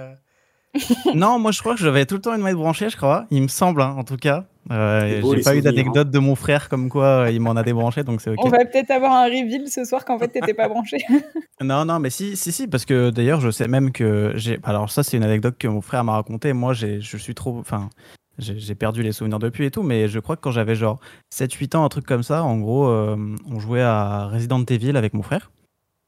non, 1.14 1.38
moi 1.38 1.52
je 1.52 1.60
crois 1.60 1.74
que 1.74 1.80
j'avais 1.80 2.06
tout 2.06 2.16
le 2.16 2.20
temps 2.20 2.34
une 2.34 2.42
manette 2.42 2.56
branchée, 2.56 2.90
je 2.90 2.96
crois. 2.96 3.26
Il 3.30 3.42
me 3.42 3.48
semble, 3.48 3.82
hein, 3.82 3.94
en 3.96 4.04
tout 4.04 4.16
cas. 4.16 4.44
Euh, 4.70 5.16
j'ai 5.16 5.20
pas 5.20 5.28
eu 5.28 5.42
souvenirs, 5.42 5.62
d'anecdote 5.62 6.10
de 6.10 6.18
mon 6.18 6.34
frère 6.34 6.70
comme 6.70 6.88
quoi 6.88 7.04
euh, 7.04 7.30
il 7.30 7.38
m'en 7.38 7.52
a 7.52 7.62
débranché, 7.62 8.02
donc 8.02 8.22
c'est 8.22 8.30
ok. 8.30 8.38
On 8.42 8.48
va 8.48 8.64
peut-être 8.64 8.90
avoir 8.90 9.12
un 9.12 9.24
reveal 9.24 9.68
ce 9.68 9.84
soir 9.84 10.06
qu'en 10.06 10.18
fait 10.18 10.28
t'étais 10.28 10.54
pas 10.54 10.68
branché. 10.68 10.98
Non, 11.62 11.84
non, 11.84 12.00
mais 12.00 12.10
si, 12.10 12.36
si, 12.36 12.50
si, 12.50 12.66
parce 12.66 12.84
que 12.84 13.10
d'ailleurs, 13.10 13.40
je 13.40 13.50
sais 13.50 13.68
même 13.68 13.92
que 13.92 14.32
j'ai. 14.34 14.58
Alors, 14.64 14.90
ça, 14.90 15.04
c'est 15.04 15.16
une 15.16 15.22
anecdote 15.22 15.56
que 15.56 15.68
mon 15.68 15.80
frère 15.80 16.02
m'a 16.02 16.12
racontée. 16.12 16.52
Moi, 16.52 16.74
j'ai, 16.74 17.00
je 17.00 17.16
suis 17.16 17.34
trop. 17.34 17.56
Enfin, 17.58 17.90
j'ai 18.38 18.58
j'ai 18.58 18.74
perdu 18.74 19.02
les 19.02 19.12
souvenirs 19.12 19.38
depuis 19.38 19.66
et 19.66 19.70
tout, 19.70 19.82
mais 19.82 20.08
je 20.08 20.18
crois 20.18 20.36
que 20.36 20.40
quand 20.40 20.50
j'avais 20.50 20.74
genre 20.74 20.98
7-8 21.32 21.76
ans, 21.76 21.84
un 21.84 21.88
truc 21.88 22.06
comme 22.06 22.24
ça, 22.24 22.42
en 22.42 22.58
gros, 22.58 22.88
euh, 22.88 23.16
on 23.48 23.60
jouait 23.60 23.82
à 23.82 24.26
Resident 24.26 24.64
Evil 24.64 24.96
avec 24.96 25.14
mon 25.14 25.22
frère. 25.22 25.52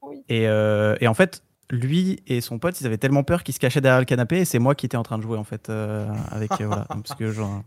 Oui. 0.01 0.17
Et, 0.27 0.47
euh, 0.47 0.95
et 0.99 1.07
en 1.07 1.13
fait, 1.13 1.43
lui 1.69 2.21
et 2.27 2.39
son 2.41 2.59
pote, 2.59 2.79
ils 2.79 2.87
avaient 2.87 2.97
tellement 2.97 3.23
peur 3.23 3.43
qu'ils 3.43 3.53
se 3.53 3.59
cachaient 3.59 3.81
derrière 3.81 3.99
le 3.99 4.05
canapé 4.05 4.37
et 4.39 4.45
c'est 4.45 4.59
moi 4.59 4.73
qui 4.75 4.85
étais 4.85 4.97
en 4.97 5.03
train 5.03 5.17
de 5.17 5.23
jouer 5.23 5.37
en 5.37 5.43
fait 5.43 5.69
euh, 5.69 6.07
avec 6.31 6.51
euh, 6.61 6.65
voilà, 6.67 6.85
parce 6.89 7.13
que 7.15 7.31
genre 7.31 7.61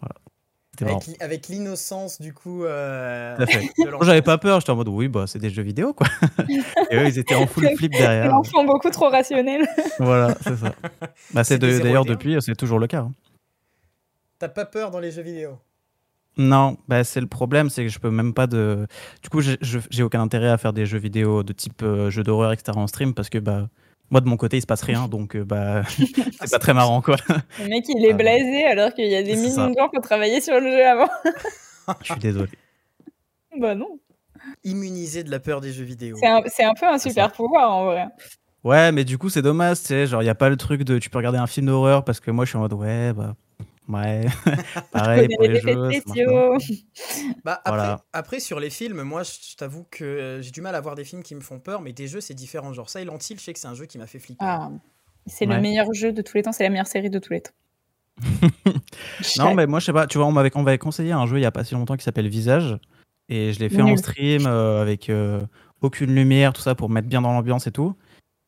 voilà. 0.00 0.14
Avec, 0.82 1.06
li- 1.08 1.16
avec 1.20 1.48
l'innocence, 1.48 2.20
du 2.22 2.32
coup. 2.32 2.64
euh, 2.64 3.36
j'avais 4.02 4.22
pas 4.22 4.38
peur, 4.38 4.60
j'étais 4.60 4.70
en 4.70 4.76
mode 4.76 4.88
oui, 4.88 5.08
bah 5.08 5.26
c'est 5.26 5.38
des 5.38 5.50
jeux 5.50 5.62
vidéo 5.62 5.92
quoi. 5.92 6.06
et 6.90 6.96
eux, 6.96 7.06
ils 7.06 7.18
étaient 7.18 7.34
en 7.34 7.46
full 7.46 7.68
flip 7.76 7.92
derrière. 7.92 8.28
L'enfant 8.28 8.64
beaucoup 8.64 8.88
trop 8.90 9.08
rationnel. 9.10 9.66
Voilà, 9.98 10.34
c'est 10.40 10.56
ça. 10.56 10.74
Bah, 11.34 11.44
C'est 11.44 11.58
de- 11.58 11.78
d'ailleurs 11.78 12.04
depuis, 12.06 12.36
c'est 12.40 12.54
toujours 12.54 12.78
le 12.78 12.86
cas. 12.86 13.00
hein. 13.00 13.12
T'as 14.38 14.48
pas 14.48 14.64
peur 14.64 14.90
dans 14.90 15.00
les 15.00 15.10
jeux 15.10 15.20
vidéo? 15.22 15.58
Non, 16.36 16.78
bah, 16.88 17.04
c'est 17.04 17.20
le 17.20 17.26
problème, 17.26 17.68
c'est 17.70 17.82
que 17.84 17.90
je 17.90 17.98
peux 17.98 18.10
même 18.10 18.32
pas 18.34 18.46
de. 18.46 18.86
Du 19.22 19.28
coup, 19.28 19.40
j'ai- 19.40 20.02
aucun 20.02 20.20
intérêt 20.22 20.48
à 20.48 20.56
faire 20.58 20.72
des 20.72 20.86
jeux 20.86 20.98
vidéo 20.98 21.42
de 21.42 21.52
type 21.52 21.82
euh, 21.82 22.08
jeu 22.10 22.22
d'horreur, 22.22 22.52
etc. 22.52 22.72
en 22.78 22.86
stream 22.86 23.12
parce 23.14 23.28
que 23.28 23.38
bah 23.38 23.68
moi 24.10 24.20
de 24.20 24.28
mon 24.28 24.36
côté 24.36 24.56
il 24.56 24.60
se 24.60 24.66
passe 24.66 24.82
rien, 24.82 25.06
donc 25.08 25.36
euh, 25.36 25.44
bah 25.44 25.82
c'est 25.88 26.50
pas 26.50 26.58
très 26.58 26.72
marrant 26.74 27.02
quoi. 27.02 27.16
Le 27.58 27.68
mec, 27.68 27.84
il 27.88 28.04
est 28.04 28.12
Ah, 28.12 28.16
blasé 28.16 28.64
alors 28.64 28.94
qu'il 28.94 29.08
y 29.08 29.14
a 29.16 29.22
des 29.22 29.36
millions 29.36 29.68
de 29.70 29.74
gens 29.78 29.88
qui 29.88 29.98
ont 29.98 30.02
travaillé 30.02 30.40
sur 30.40 30.58
le 30.60 30.70
jeu 30.70 30.86
avant. 30.86 31.08
Je 32.02 32.12
suis 32.12 32.20
désolé. 32.20 32.48
bah 33.58 33.74
non. 33.74 33.98
Immunisé 34.64 35.22
de 35.24 35.30
la 35.30 35.40
peur 35.40 35.60
des 35.60 35.72
jeux 35.72 35.84
vidéo. 35.84 36.16
C'est 36.18 36.26
un, 36.28 36.40
c'est 36.46 36.64
un 36.64 36.72
peu 36.74 36.86
un 36.86 36.98
super 36.98 37.30
pouvoir 37.32 37.70
en 37.72 37.84
vrai. 37.86 38.06
Ouais, 38.64 38.92
mais 38.92 39.04
du 39.04 39.18
coup 39.18 39.28
c'est 39.30 39.42
dommage, 39.42 39.80
tu 39.80 39.86
sais, 39.86 40.06
genre 40.06 40.22
il 40.22 40.26
y 40.26 40.30
a 40.30 40.34
pas 40.34 40.48
le 40.48 40.56
truc 40.56 40.82
de 40.84 40.98
tu 40.98 41.10
peux 41.10 41.18
regarder 41.18 41.38
un 41.38 41.46
film 41.46 41.66
d'horreur 41.66 42.04
parce 42.04 42.20
que 42.20 42.30
moi 42.30 42.44
je 42.44 42.50
suis 42.50 42.56
en 42.56 42.60
mode 42.60 42.72
ouais 42.74 43.12
bah 43.12 43.34
ouais 43.92 44.26
pareil 44.92 45.28
pour 45.34 45.42
les 45.44 45.60
jeux. 45.60 45.88
Bah, 47.44 47.60
après, 47.64 47.70
Voilà. 47.76 48.04
après, 48.12 48.40
sur 48.40 48.60
les 48.60 48.70
films, 48.70 49.02
moi, 49.02 49.22
je 49.22 49.56
t'avoue 49.56 49.86
que 49.90 50.04
euh, 50.04 50.42
j'ai 50.42 50.50
du 50.50 50.60
mal 50.60 50.74
à 50.74 50.80
voir 50.80 50.94
des 50.94 51.04
films 51.04 51.22
qui 51.22 51.34
me 51.34 51.40
font 51.40 51.58
peur, 51.58 51.80
mais 51.80 51.92
des 51.92 52.06
jeux, 52.06 52.20
c'est 52.20 52.34
différent. 52.34 52.72
Genre 52.72 52.88
Silent 52.90 53.18
Hill, 53.18 53.38
je 53.38 53.44
sais 53.44 53.52
que 53.52 53.58
c'est 53.58 53.68
un 53.68 53.74
jeu 53.74 53.86
qui 53.86 53.98
m'a 53.98 54.06
fait 54.06 54.18
flipper. 54.18 54.44
Ah, 54.44 54.70
c'est 55.26 55.46
Ouais. 55.46 55.54
le 55.56 55.60
meilleur 55.60 55.92
jeu 55.92 56.12
de 56.12 56.22
tous 56.22 56.36
les 56.36 56.42
temps, 56.42 56.52
c'est 56.52 56.64
la 56.64 56.70
meilleure 56.70 56.86
série 56.86 57.10
de 57.10 57.18
tous 57.18 57.32
les 57.32 57.40
temps. 57.42 57.52
Non, 59.38 59.54
mais 59.54 59.66
moi, 59.66 59.80
je 59.80 59.86
sais 59.86 59.92
pas, 59.92 60.06
tu 60.06 60.18
vois, 60.18 60.26
on 60.26 60.32
m'avait 60.32 60.50
on 60.54 60.62
m'avait 60.62 60.78
conseillé 60.78 61.12
un 61.12 61.26
jeu 61.26 61.38
il 61.38 61.42
y 61.42 61.46
a 61.46 61.50
pas 61.50 61.64
si 61.64 61.74
longtemps 61.74 61.96
qui 61.96 62.04
s'appelle 62.04 62.28
Visage. 62.28 62.78
Et 63.28 63.52
je 63.52 63.60
l'ai 63.60 63.68
fait 63.68 63.82
en 63.82 63.96
stream 63.96 64.46
euh, 64.46 64.82
avec 64.82 65.08
euh, 65.08 65.40
aucune 65.82 66.12
lumière, 66.14 66.52
tout 66.52 66.62
ça, 66.62 66.74
pour 66.74 66.88
me 66.88 66.94
mettre 66.94 67.06
bien 67.08 67.22
dans 67.22 67.32
l'ambiance 67.32 67.66
et 67.66 67.70
tout. 67.70 67.94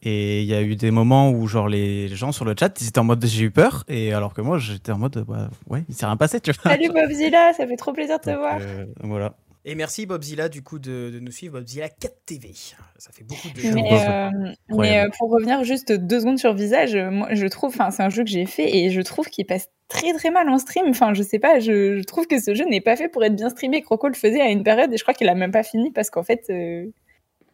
Et 0.05 0.43
il 0.43 0.49
y 0.49 0.55
a 0.55 0.63
eu 0.63 0.75
des 0.75 0.91
moments 0.91 1.31
où, 1.31 1.47
genre, 1.47 1.69
les 1.69 2.09
gens 2.09 2.33
sur 2.33 2.45
le 2.45 2.55
chat, 2.59 2.81
ils 2.81 2.89
étaient 2.89 2.99
en 2.99 3.05
mode 3.05 3.25
j'ai 3.25 3.45
eu 3.45 3.51
peur. 3.51 3.85
Et 3.89 4.13
alors 4.13 4.35
que 4.35 4.41
moi, 4.41 4.59
j'étais 4.59 4.91
en 4.93 4.99
mode, 4.99 5.25
bah, 5.29 5.49
ouais, 5.69 5.85
il 5.89 5.95
s'est 5.95 6.07
rien 6.07 6.17
passé, 6.17 6.41
tu 6.41 6.51
vois. 6.53 6.73
Salut 6.73 6.89
Bobzilla, 6.93 7.53
ça 7.53 7.67
fait 7.67 7.77
trop 7.77 7.93
plaisir 7.93 8.19
de 8.19 8.25
te 8.25 8.31
Donc, 8.31 8.39
voir. 8.41 8.59
euh, 8.61 8.85
voilà. 9.03 9.35
Et 9.65 9.77
merci 9.77 10.07
Bobzilla, 10.07 10.49
du 10.49 10.63
coup, 10.63 10.81
de, 10.81 11.11
de 11.15 11.21
nous 11.21 11.31
suivre. 11.31 11.61
Bobzilla 11.61 11.87
4TV. 11.87 12.75
Ça 12.99 13.13
fait 13.13 13.23
beaucoup 13.23 13.49
de 13.55 13.61
Je 13.61 13.69
Mais, 13.73 13.93
euh, 13.93 14.31
mais 14.71 14.99
euh, 15.05 15.09
pour 15.17 15.31
revenir 15.31 15.63
juste 15.63 15.93
deux 15.93 16.19
secondes 16.19 16.41
sur 16.41 16.53
Visage, 16.53 16.97
euh, 16.97 17.11
moi 17.13 17.29
je 17.33 17.47
trouve, 17.47 17.71
enfin 17.71 17.91
c'est 17.93 18.03
un 18.03 18.09
jeu 18.11 18.25
que 18.25 18.31
j'ai 18.31 18.47
fait 18.47 18.77
et 18.77 18.91
je 18.91 19.01
trouve 19.03 19.27
qu'il 19.29 19.45
passe 19.47 19.69
très 19.89 20.13
très 20.15 20.31
mal 20.31 20.49
en 20.49 20.59
stream. 20.59 20.87
Enfin 20.89 21.15
je 21.15 21.23
sais 21.23 21.39
pas, 21.39 21.61
je, 21.61 21.99
je 21.99 22.03
trouve 22.03 22.27
que 22.27 22.41
ce 22.41 22.55
jeu 22.55 22.65
n'est 22.65 22.81
pas 22.81 22.97
fait 22.97 23.09
pour 23.09 23.23
être 23.25 23.37
bien 23.37 23.51
streamé. 23.51 23.83
Croco 23.83 24.09
le 24.09 24.15
faisait 24.15 24.41
à 24.41 24.51
une 24.51 24.65
période 24.65 24.93
et 24.93 24.97
je 24.97 25.03
crois 25.03 25.15
qu'il 25.15 25.29
a 25.29 25.35
même 25.37 25.53
pas 25.53 25.63
fini 25.63 25.93
parce 25.93 26.11
qu'en 26.11 26.25
fait, 26.25 26.43
euh, 26.51 26.87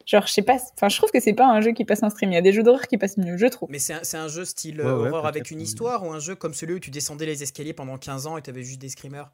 genre 0.09 0.27
je 0.27 0.33
sais 0.33 0.43
pas, 0.43 0.57
enfin 0.75 0.89
je 0.89 0.97
trouve 0.97 1.11
que 1.11 1.21
c'est 1.21 1.35
pas 1.35 1.47
un 1.47 1.61
jeu 1.61 1.73
qui 1.73 1.85
passe 1.85 2.03
en 2.03 2.11
stream. 2.11 2.33
Il 2.33 2.35
y 2.35 2.39
a 2.39 2.43
des 2.43 2.53
jeux 2.53 2.63
d'horreur 2.63 2.87
qui 2.89 2.97
passent 2.97 3.19
mieux, 3.19 3.37
je 3.37 3.47
trouve. 3.47 3.69
Mais 3.71 3.79
c'est 3.79 3.95
un, 3.95 4.01
c'est 4.03 4.17
un 4.17 4.29
jeu 4.29 4.45
style 4.45 4.81
Ouais, 4.81 4.87
ouais, 4.87 5.09
horreur 5.09 5.27
avec 5.27 5.51
une 5.51 5.61
histoire 5.61 6.05
ou 6.05 6.13
un 6.13 6.19
jeu 6.19 6.35
comme 6.35 6.55
celui 6.55 6.75
où 6.75 6.81
tu 6.81 6.91
descendais 6.91 7.27
les 7.27 7.43
escaliers 7.43 7.75
pendant 7.75 7.99
15 7.99 8.27
ans 8.27 8.37
et 8.37 8.43
t'avais 8.43 8.63
juste 8.63 8.81
des 8.81 8.89
screamers? 8.89 9.31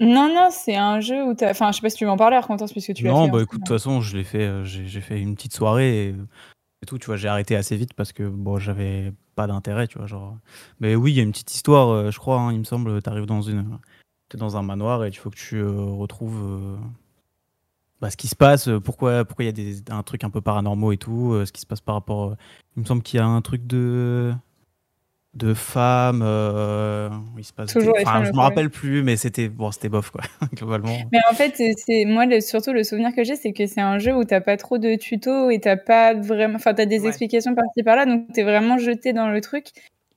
Non 0.00 0.28
non, 0.28 0.48
c'est 0.50 0.76
un 0.76 1.00
jeu 1.00 1.24
où 1.24 1.34
t'as, 1.34 1.50
enfin 1.50 1.70
je 1.72 1.76
sais 1.76 1.82
pas 1.82 1.90
si 1.90 1.96
tu 1.96 2.04
veux 2.04 2.10
en 2.10 2.16
parler, 2.16 2.36
Arcantos, 2.36 2.68
puisque 2.72 2.92
tu 2.94 3.04
l'as 3.04 3.10
fait. 3.10 3.16
Non, 3.16 3.22
bah 3.28 3.28
stream. 3.28 3.42
écoute, 3.42 3.60
de 3.60 3.64
toute 3.64 3.74
façon, 3.74 4.00
je 4.00 4.16
l'ai 4.16 4.24
fait, 4.24 4.42
euh, 4.42 4.64
j'ai 4.64 4.86
j'ai 4.86 5.00
fait 5.00 5.20
une 5.20 5.34
petite 5.34 5.54
soirée 5.54 6.08
et 6.08 6.86
tout, 6.86 6.98
tu 6.98 7.06
vois, 7.06 7.16
j'ai 7.16 7.28
arrêté 7.28 7.54
assez 7.56 7.76
vite 7.76 7.94
parce 7.94 8.12
que 8.12 8.24
bon, 8.24 8.58
j'avais 8.58 9.12
pas 9.36 9.46
d'intérêt, 9.46 9.86
tu 9.86 9.98
vois, 9.98 10.06
genre. 10.06 10.36
Mais 10.80 10.94
oui, 10.96 11.12
il 11.12 11.16
y 11.16 11.20
a 11.20 11.22
une 11.22 11.30
petite 11.32 11.54
histoire, 11.54 11.88
euh, 11.90 12.10
je 12.10 12.18
crois, 12.18 12.38
hein, 12.40 12.52
il 12.52 12.58
me 12.58 12.64
semble, 12.64 13.00
t'arrives 13.00 13.26
dans 13.26 13.42
une, 13.42 13.78
t'es 14.28 14.38
dans 14.38 14.56
un 14.56 14.62
manoir 14.62 15.04
et 15.04 15.08
il 15.08 15.16
faut 15.16 15.30
que 15.30 15.36
tu 15.36 15.56
euh, 15.56 15.70
retrouves 15.72 16.42
euh, 16.42 16.76
bah, 18.02 18.10
ce 18.10 18.16
qui 18.18 18.26
se 18.28 18.34
passe, 18.36 18.66
euh, 18.68 18.80
pourquoi, 18.80 19.24
pourquoi 19.24 19.44
il 19.44 19.46
y 19.46 19.48
a 19.48 19.52
des, 19.52 19.76
un 19.90 20.02
truc 20.02 20.24
un 20.24 20.30
peu 20.30 20.40
paranormaux 20.40 20.90
et 20.92 20.96
tout, 20.98 21.32
euh, 21.32 21.46
ce 21.46 21.52
qui 21.52 21.60
se 21.60 21.66
passe 21.66 21.80
par 21.80 21.94
rapport, 21.94 22.32
euh, 22.32 22.34
il 22.76 22.82
me 22.82 22.86
semble 22.86 23.02
qu'il 23.02 23.18
y 23.18 23.22
a 23.22 23.26
un 23.26 23.40
truc 23.40 23.66
de 23.66 24.32
de 25.34 25.54
femmes, 25.54 26.20
euh, 26.22 27.08
il 27.38 27.44
se 27.44 27.54
passe, 27.54 27.72
Toujours 27.72 27.94
enfin, 28.02 28.18
femmes, 28.18 28.24
je 28.26 28.32
me 28.32 28.40
rappelle 28.40 28.68
plus, 28.68 29.02
mais 29.02 29.16
c'était 29.16 29.48
bon, 29.48 29.70
c'était 29.70 29.88
bof 29.88 30.10
quoi, 30.10 30.20
globalement. 30.52 31.08
Mais 31.10 31.20
en 31.30 31.34
fait, 31.34 31.54
c'est- 31.56 31.72
c'est 31.78 32.04
moi 32.04 32.26
le, 32.26 32.40
surtout 32.42 32.74
le 32.74 32.84
souvenir 32.84 33.14
que 33.14 33.24
j'ai, 33.24 33.36
c'est 33.36 33.54
que 33.54 33.66
c'est 33.66 33.80
un 33.80 33.98
jeu 33.98 34.14
où 34.14 34.24
t'as 34.24 34.42
pas 34.42 34.58
trop 34.58 34.76
de 34.76 34.94
tutos 34.96 35.48
et 35.48 35.58
t'as 35.58 35.78
pas 35.78 36.12
vraiment, 36.12 36.56
enfin 36.56 36.74
t'as 36.74 36.84
des 36.84 37.00
Ouais. 37.00 37.08
explications 37.08 37.54
par-ci 37.54 37.82
par-là, 37.82 38.04
donc 38.04 38.30
t'es 38.34 38.42
vraiment 38.42 38.76
jeté 38.76 39.14
dans 39.14 39.28
le 39.30 39.40
truc. 39.40 39.68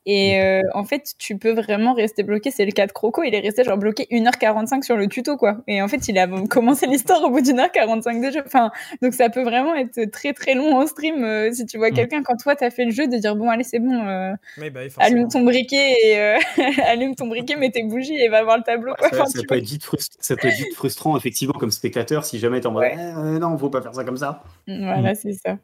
Et 0.08 0.40
euh, 0.40 0.62
en 0.76 0.84
fait, 0.84 1.14
tu 1.18 1.36
peux 1.38 1.52
vraiment 1.52 1.94
rester 1.94 2.22
bloqué. 2.22 2.52
C'est 2.52 2.66
le 2.66 2.72
cas 2.72 2.86
de 2.86 2.92
Croco, 2.92 3.24
il 3.24 3.34
est 3.34 3.40
resté 3.40 3.64
genre 3.64 3.78
bloqué 3.78 4.08
1h45 4.12 4.84
sur 4.84 4.98
le 4.98 5.08
tuto, 5.08 5.36
quoi. 5.36 5.58
Et 5.68 5.82
en 5.82 5.88
fait, 5.88 6.08
il 6.08 6.18
a 6.20 6.28
commencé 6.50 6.86
l'histoire 6.86 7.24
au 7.24 7.30
bout 7.32 7.42
d'une 7.42 7.60
heure 7.60 7.72
45 7.72 8.22
de 8.22 8.32
jeu. 8.32 8.44
Enfin, 8.46 8.72
donc 9.02 9.14
ça 9.16 9.30
peut 9.30 9.42
vraiment 9.42 9.74
être 9.74 10.06
très 10.12 10.34
très 10.34 10.54
long 10.54 10.76
en 10.76 10.86
stream 10.86 11.24
euh, 11.24 11.52
si 11.52 11.66
tu 11.66 11.78
vois 11.78 11.90
Mm. 11.90 11.94
quelqu'un 11.96 12.24
quand 12.24 12.36
toi 12.38 12.56
t'as 12.56 12.70
fait 12.70 12.86
le 12.86 12.92
jeu 12.92 13.08
de 13.08 13.18
dire 13.18 13.36
bon 13.36 13.50
allez 13.50 13.64
c'est 13.64 13.80
bon, 13.80 14.08
euh, 14.08 14.34
bah 14.72 14.82
allume 15.00 15.28
ton 15.28 15.42
briquet 15.44 15.94
et 16.04 16.18
allume 16.86 17.16
ton 17.16 17.28
briquet, 17.28 17.56
mets 17.58 17.72
tes 17.72 17.84
bougies 17.84 18.16
et 18.18 18.28
va 18.30 18.44
voir 18.44 18.58
le 18.58 18.64
tableau. 18.64 18.94
Quoi. 18.98 19.10
Ça, 19.10 19.16
Enfin, 19.16 19.26
ça 19.26 19.42
peut 19.48 19.58
être 19.58 19.64
vite 19.66 19.84
frust- 19.84 20.18
ça 20.20 20.36
peut 20.36 20.48
être 20.50 20.58
vite 20.58 20.74
frustrant, 20.76 21.18
effectivement, 21.18 21.54
comme 21.58 21.72
spectateur, 21.72 22.26
si 22.26 22.38
jamais 22.40 22.60
t'es 22.60 22.68
en 22.68 22.72
mode 22.72 22.84
Ouais. 22.84 22.96
Eh, 22.96 23.40
non, 23.40 23.58
faut 23.58 23.70
pas 23.72 23.82
faire 23.82 23.96
ça 23.96 24.04
comme 24.04 24.18
ça. 24.18 24.44
Voilà, 24.68 25.16
c'est 25.16 25.34
ça. 25.34 25.58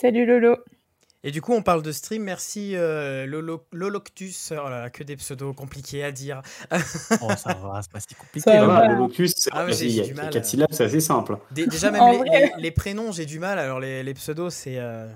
Salut 0.00 0.26
Lolo. 0.26 0.56
Et 1.22 1.30
du 1.32 1.42
coup, 1.42 1.52
on 1.52 1.62
parle 1.62 1.82
de 1.82 1.92
stream. 1.92 2.22
Merci 2.22 2.74
euh, 2.76 3.26
Lolo, 3.26 3.66
Loloctus. 3.72 4.52
Oh 4.52 4.68
là 4.70 4.80
là, 4.82 4.90
que 4.90 5.02
des 5.04 5.16
pseudos 5.16 5.52
compliqués 5.54 6.02
à 6.02 6.12
dire. 6.12 6.40
Oh, 7.20 7.28
ça 7.36 7.54
va, 7.62 7.80
c'est 7.82 7.92
pas 7.92 8.00
si 8.00 8.14
compliqué. 8.14 8.40
Ça 8.50 8.64
va. 8.64 8.88
locus, 8.88 9.34
c'est- 9.36 9.50
Ah, 9.52 9.66
quatre 10.30 10.46
syllabes, 10.46 10.68
c'est 10.72 10.84
assez 10.84 11.00
simple. 11.00 11.36
Dé- 11.50 11.66
déjà, 11.66 11.90
même 11.90 12.02
les, 12.12 12.18
vrai. 12.18 12.52
les- 12.56 12.62
les 12.62 12.70
prénoms, 12.70 13.12
j'ai 13.12 13.26
du 13.26 13.38
mal. 13.38 13.58
Alors, 13.58 13.80
les, 13.80 14.02
les 14.02 14.14
pseudos, 14.14 14.48
c'est. 14.50 14.78
euh, 14.78 15.06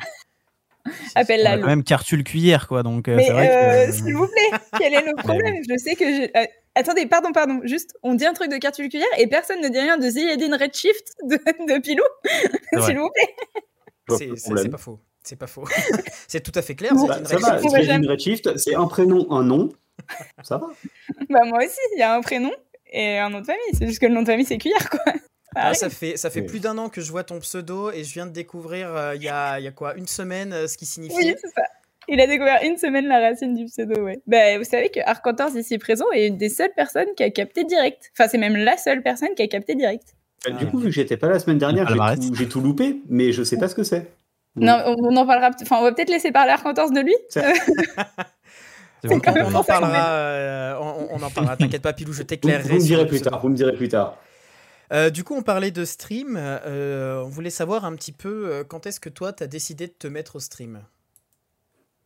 Appelle 1.14 1.42
la 1.42 1.56
quand 1.58 1.66
même 1.66 1.82
Cartul 1.82 2.22
Cuillère, 2.24 2.68
quoi, 2.68 2.82
donc 2.82 3.08
euh, 3.08 3.16
Mais 3.16 3.30
euh, 3.30 3.86
que... 3.86 3.92
s'il 3.92 4.14
vous 4.14 4.26
plaît, 4.28 4.58
quel 4.78 4.92
est 4.92 5.00
le 5.06 5.14
problème? 5.22 5.54
Je 5.66 5.78
sais 5.78 5.94
que 5.94 6.04
euh, 6.38 6.44
attendez, 6.74 7.06
pardon, 7.06 7.32
pardon. 7.32 7.60
Juste, 7.64 7.94
on 8.02 8.12
dit 8.14 8.26
un 8.26 8.34
truc 8.34 8.50
de 8.50 8.58
Cartul 8.58 8.90
Cuillère 8.90 9.08
et 9.16 9.26
personne 9.26 9.62
ne 9.62 9.68
dit 9.70 9.78
rien 9.80 9.96
de 9.96 10.06
Ziyadin 10.10 10.54
Redshift 10.58 11.14
de, 11.22 11.36
de 11.36 11.80
Pilou. 11.80 12.02
S'il 12.84 12.98
vous 12.98 13.08
plaît. 13.08 14.18
C'est 14.36 14.68
pas 14.68 14.76
faux. 14.76 15.00
C'est 15.24 15.36
pas 15.36 15.46
faux. 15.46 15.64
c'est 16.28 16.40
tout 16.42 16.52
à 16.54 16.62
fait 16.62 16.74
clair. 16.74 16.92
Bah, 16.94 17.18
une 17.18 17.26
ça 17.26 17.36
va, 17.38 17.82
jamais- 17.82 18.06
Redshift, 18.06 18.56
c'est 18.58 18.74
un 18.74 18.86
prénom, 18.86 19.26
un 19.32 19.42
nom. 19.42 19.70
Ça 20.42 20.58
va. 20.58 20.68
Bah, 21.30 21.40
moi 21.46 21.58
aussi, 21.64 21.78
il 21.96 21.98
y 21.98 22.02
a 22.02 22.14
un 22.14 22.20
prénom 22.20 22.52
et 22.92 23.18
un 23.18 23.30
nom 23.30 23.40
de 23.40 23.46
famille. 23.46 23.62
C'est 23.72 23.86
juste 23.86 24.00
que 24.00 24.06
le 24.06 24.12
nom 24.14 24.20
de 24.22 24.26
famille, 24.26 24.44
c'est 24.44 24.58
Cuillère, 24.58 24.90
quoi. 24.90 25.00
Ça 25.06 25.12
Ah, 25.56 25.74
ça 25.74 25.88
fait, 25.88 26.16
ça 26.16 26.30
fait 26.30 26.40
Oui. 26.40 26.46
plus 26.46 26.60
d'un 26.60 26.76
an 26.78 26.88
que 26.88 27.00
je 27.00 27.10
vois 27.10 27.24
ton 27.24 27.38
pseudo 27.40 27.90
et 27.90 28.04
je 28.04 28.12
viens 28.12 28.26
de 28.26 28.32
découvrir 28.32 28.94
euh, 28.94 29.14
il 29.14 29.22
y, 29.22 29.28
a, 29.28 29.58
il 29.60 29.64
y 29.64 29.68
a 29.68 29.70
quoi 29.72 29.94
Une 29.96 30.06
semaine 30.08 30.52
euh, 30.52 30.66
ce 30.66 30.76
qui 30.76 30.84
signifie. 30.84 31.14
Oui, 31.16 31.34
c'est 31.40 31.48
ça. 31.48 31.62
Il 32.06 32.20
a 32.20 32.26
découvert 32.26 32.58
une 32.62 32.76
semaine 32.76 33.06
la 33.06 33.18
racine 33.20 33.54
du 33.54 33.64
pseudo, 33.64 34.02
ouais. 34.02 34.20
Bah, 34.26 34.58
vous 34.58 34.64
savez 34.64 34.90
que 34.90 35.00
Arcantor, 35.06 35.56
ici 35.56 35.78
présent, 35.78 36.04
est 36.12 36.26
une 36.26 36.36
des 36.36 36.50
seules 36.50 36.72
personnes 36.76 37.06
qui 37.16 37.22
a 37.22 37.30
capté 37.30 37.64
direct. 37.64 38.10
Enfin, 38.12 38.28
c'est 38.28 38.36
même 38.36 38.56
la 38.56 38.76
seule 38.76 39.02
personne 39.02 39.30
qui 39.34 39.42
a 39.42 39.48
capté 39.48 39.74
direct. 39.74 40.14
Ah. 40.46 40.50
Du 40.50 40.66
coup, 40.66 40.78
vu 40.78 40.86
que 40.86 40.90
j'étais 40.90 41.16
pas 41.16 41.28
là 41.28 41.34
la 41.34 41.38
semaine 41.38 41.56
dernière, 41.58 41.88
j'ai 41.88 42.28
tout, 42.28 42.34
j'ai 42.34 42.48
tout 42.48 42.60
loupé, 42.60 43.00
mais 43.08 43.32
je 43.32 43.42
sais 43.42 43.56
pas 43.56 43.68
ce 43.68 43.74
que 43.74 43.84
c'est. 43.84 44.10
Non, 44.56 44.80
on, 44.86 45.16
en 45.16 45.26
parlera. 45.26 45.50
Enfin, 45.62 45.76
on 45.78 45.82
va 45.82 45.92
peut-être 45.92 46.10
laisser 46.10 46.30
parler 46.32 46.52
Arcantor 46.52 46.90
de 46.90 47.00
lui. 47.00 47.14
Bon, 49.06 49.20
On, 49.26 49.54
en 49.54 49.62
parlera. 49.62 50.08
euh, 50.12 50.78
on, 50.80 51.08
on 51.10 51.22
en 51.22 51.28
parlera. 51.30 51.58
T'inquiète 51.58 51.82
pas, 51.82 51.92
Pilou, 51.92 52.14
je 52.14 52.22
t'éclairerai. 52.22 52.66
vous 52.70 52.76
me 52.76 52.80
direz 52.80 53.06
plus 53.06 53.20
tard. 53.20 53.38
Vous 53.40 53.48
me 53.50 53.54
direz 53.54 53.74
plus 53.74 53.88
tard. 53.88 54.16
Euh, 54.94 55.10
du 55.10 55.24
coup, 55.24 55.34
on 55.34 55.42
parlait 55.42 55.70
de 55.70 55.84
stream. 55.84 56.36
euh, 56.38 57.22
on 57.22 57.28
voulait 57.28 57.50
savoir 57.50 57.84
un 57.84 57.94
petit 57.96 58.12
peu 58.12 58.64
quand 58.66 58.86
est-ce 58.86 59.00
que 59.00 59.10
toi, 59.10 59.34
t'as 59.34 59.46
décidé 59.46 59.88
de 59.88 59.92
te 59.92 60.06
mettre 60.06 60.36
au 60.36 60.40
stream? 60.40 60.80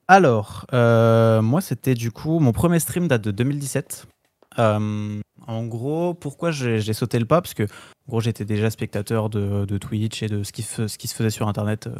Alors, 0.08 0.66
euh, 0.72 1.40
moi, 1.40 1.60
c'était 1.60 1.94
du 1.94 2.10
coup, 2.10 2.40
mon 2.40 2.50
premier 2.52 2.80
stream 2.80 3.06
date 3.06 3.22
de 3.22 3.30
2017. 3.30 4.06
Euh, 4.58 5.20
en 5.46 5.64
gros, 5.66 6.14
pourquoi 6.14 6.50
j'ai 6.50 6.92
sauté 6.94 7.20
le 7.20 7.26
pas? 7.26 7.40
Parce 7.42 7.54
que, 7.54 7.62
en 7.62 8.08
gros, 8.08 8.20
j'étais 8.20 8.44
déjà 8.44 8.70
spectateur 8.70 9.28
de, 9.30 9.66
de 9.66 9.78
Twitch 9.78 10.22
et 10.24 10.26
de 10.26 10.42
ce 10.42 10.50
qui, 10.50 10.62
fe- 10.62 10.88
ce 10.88 10.98
qui 10.98 11.06
se 11.06 11.14
faisait 11.14 11.30
sur 11.30 11.46
Internet 11.46 11.86
euh, 11.86 11.94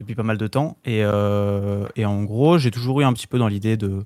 depuis 0.00 0.14
pas 0.14 0.22
mal 0.22 0.38
de 0.38 0.46
temps. 0.46 0.78
Et, 0.84 1.02
euh, 1.04 1.86
et 1.94 2.04
en 2.04 2.24
gros, 2.24 2.58
j'ai 2.58 2.70
toujours 2.70 3.00
eu 3.00 3.04
un 3.04 3.12
petit 3.12 3.26
peu 3.26 3.38
dans 3.38 3.48
l'idée 3.48 3.76
de 3.76 4.04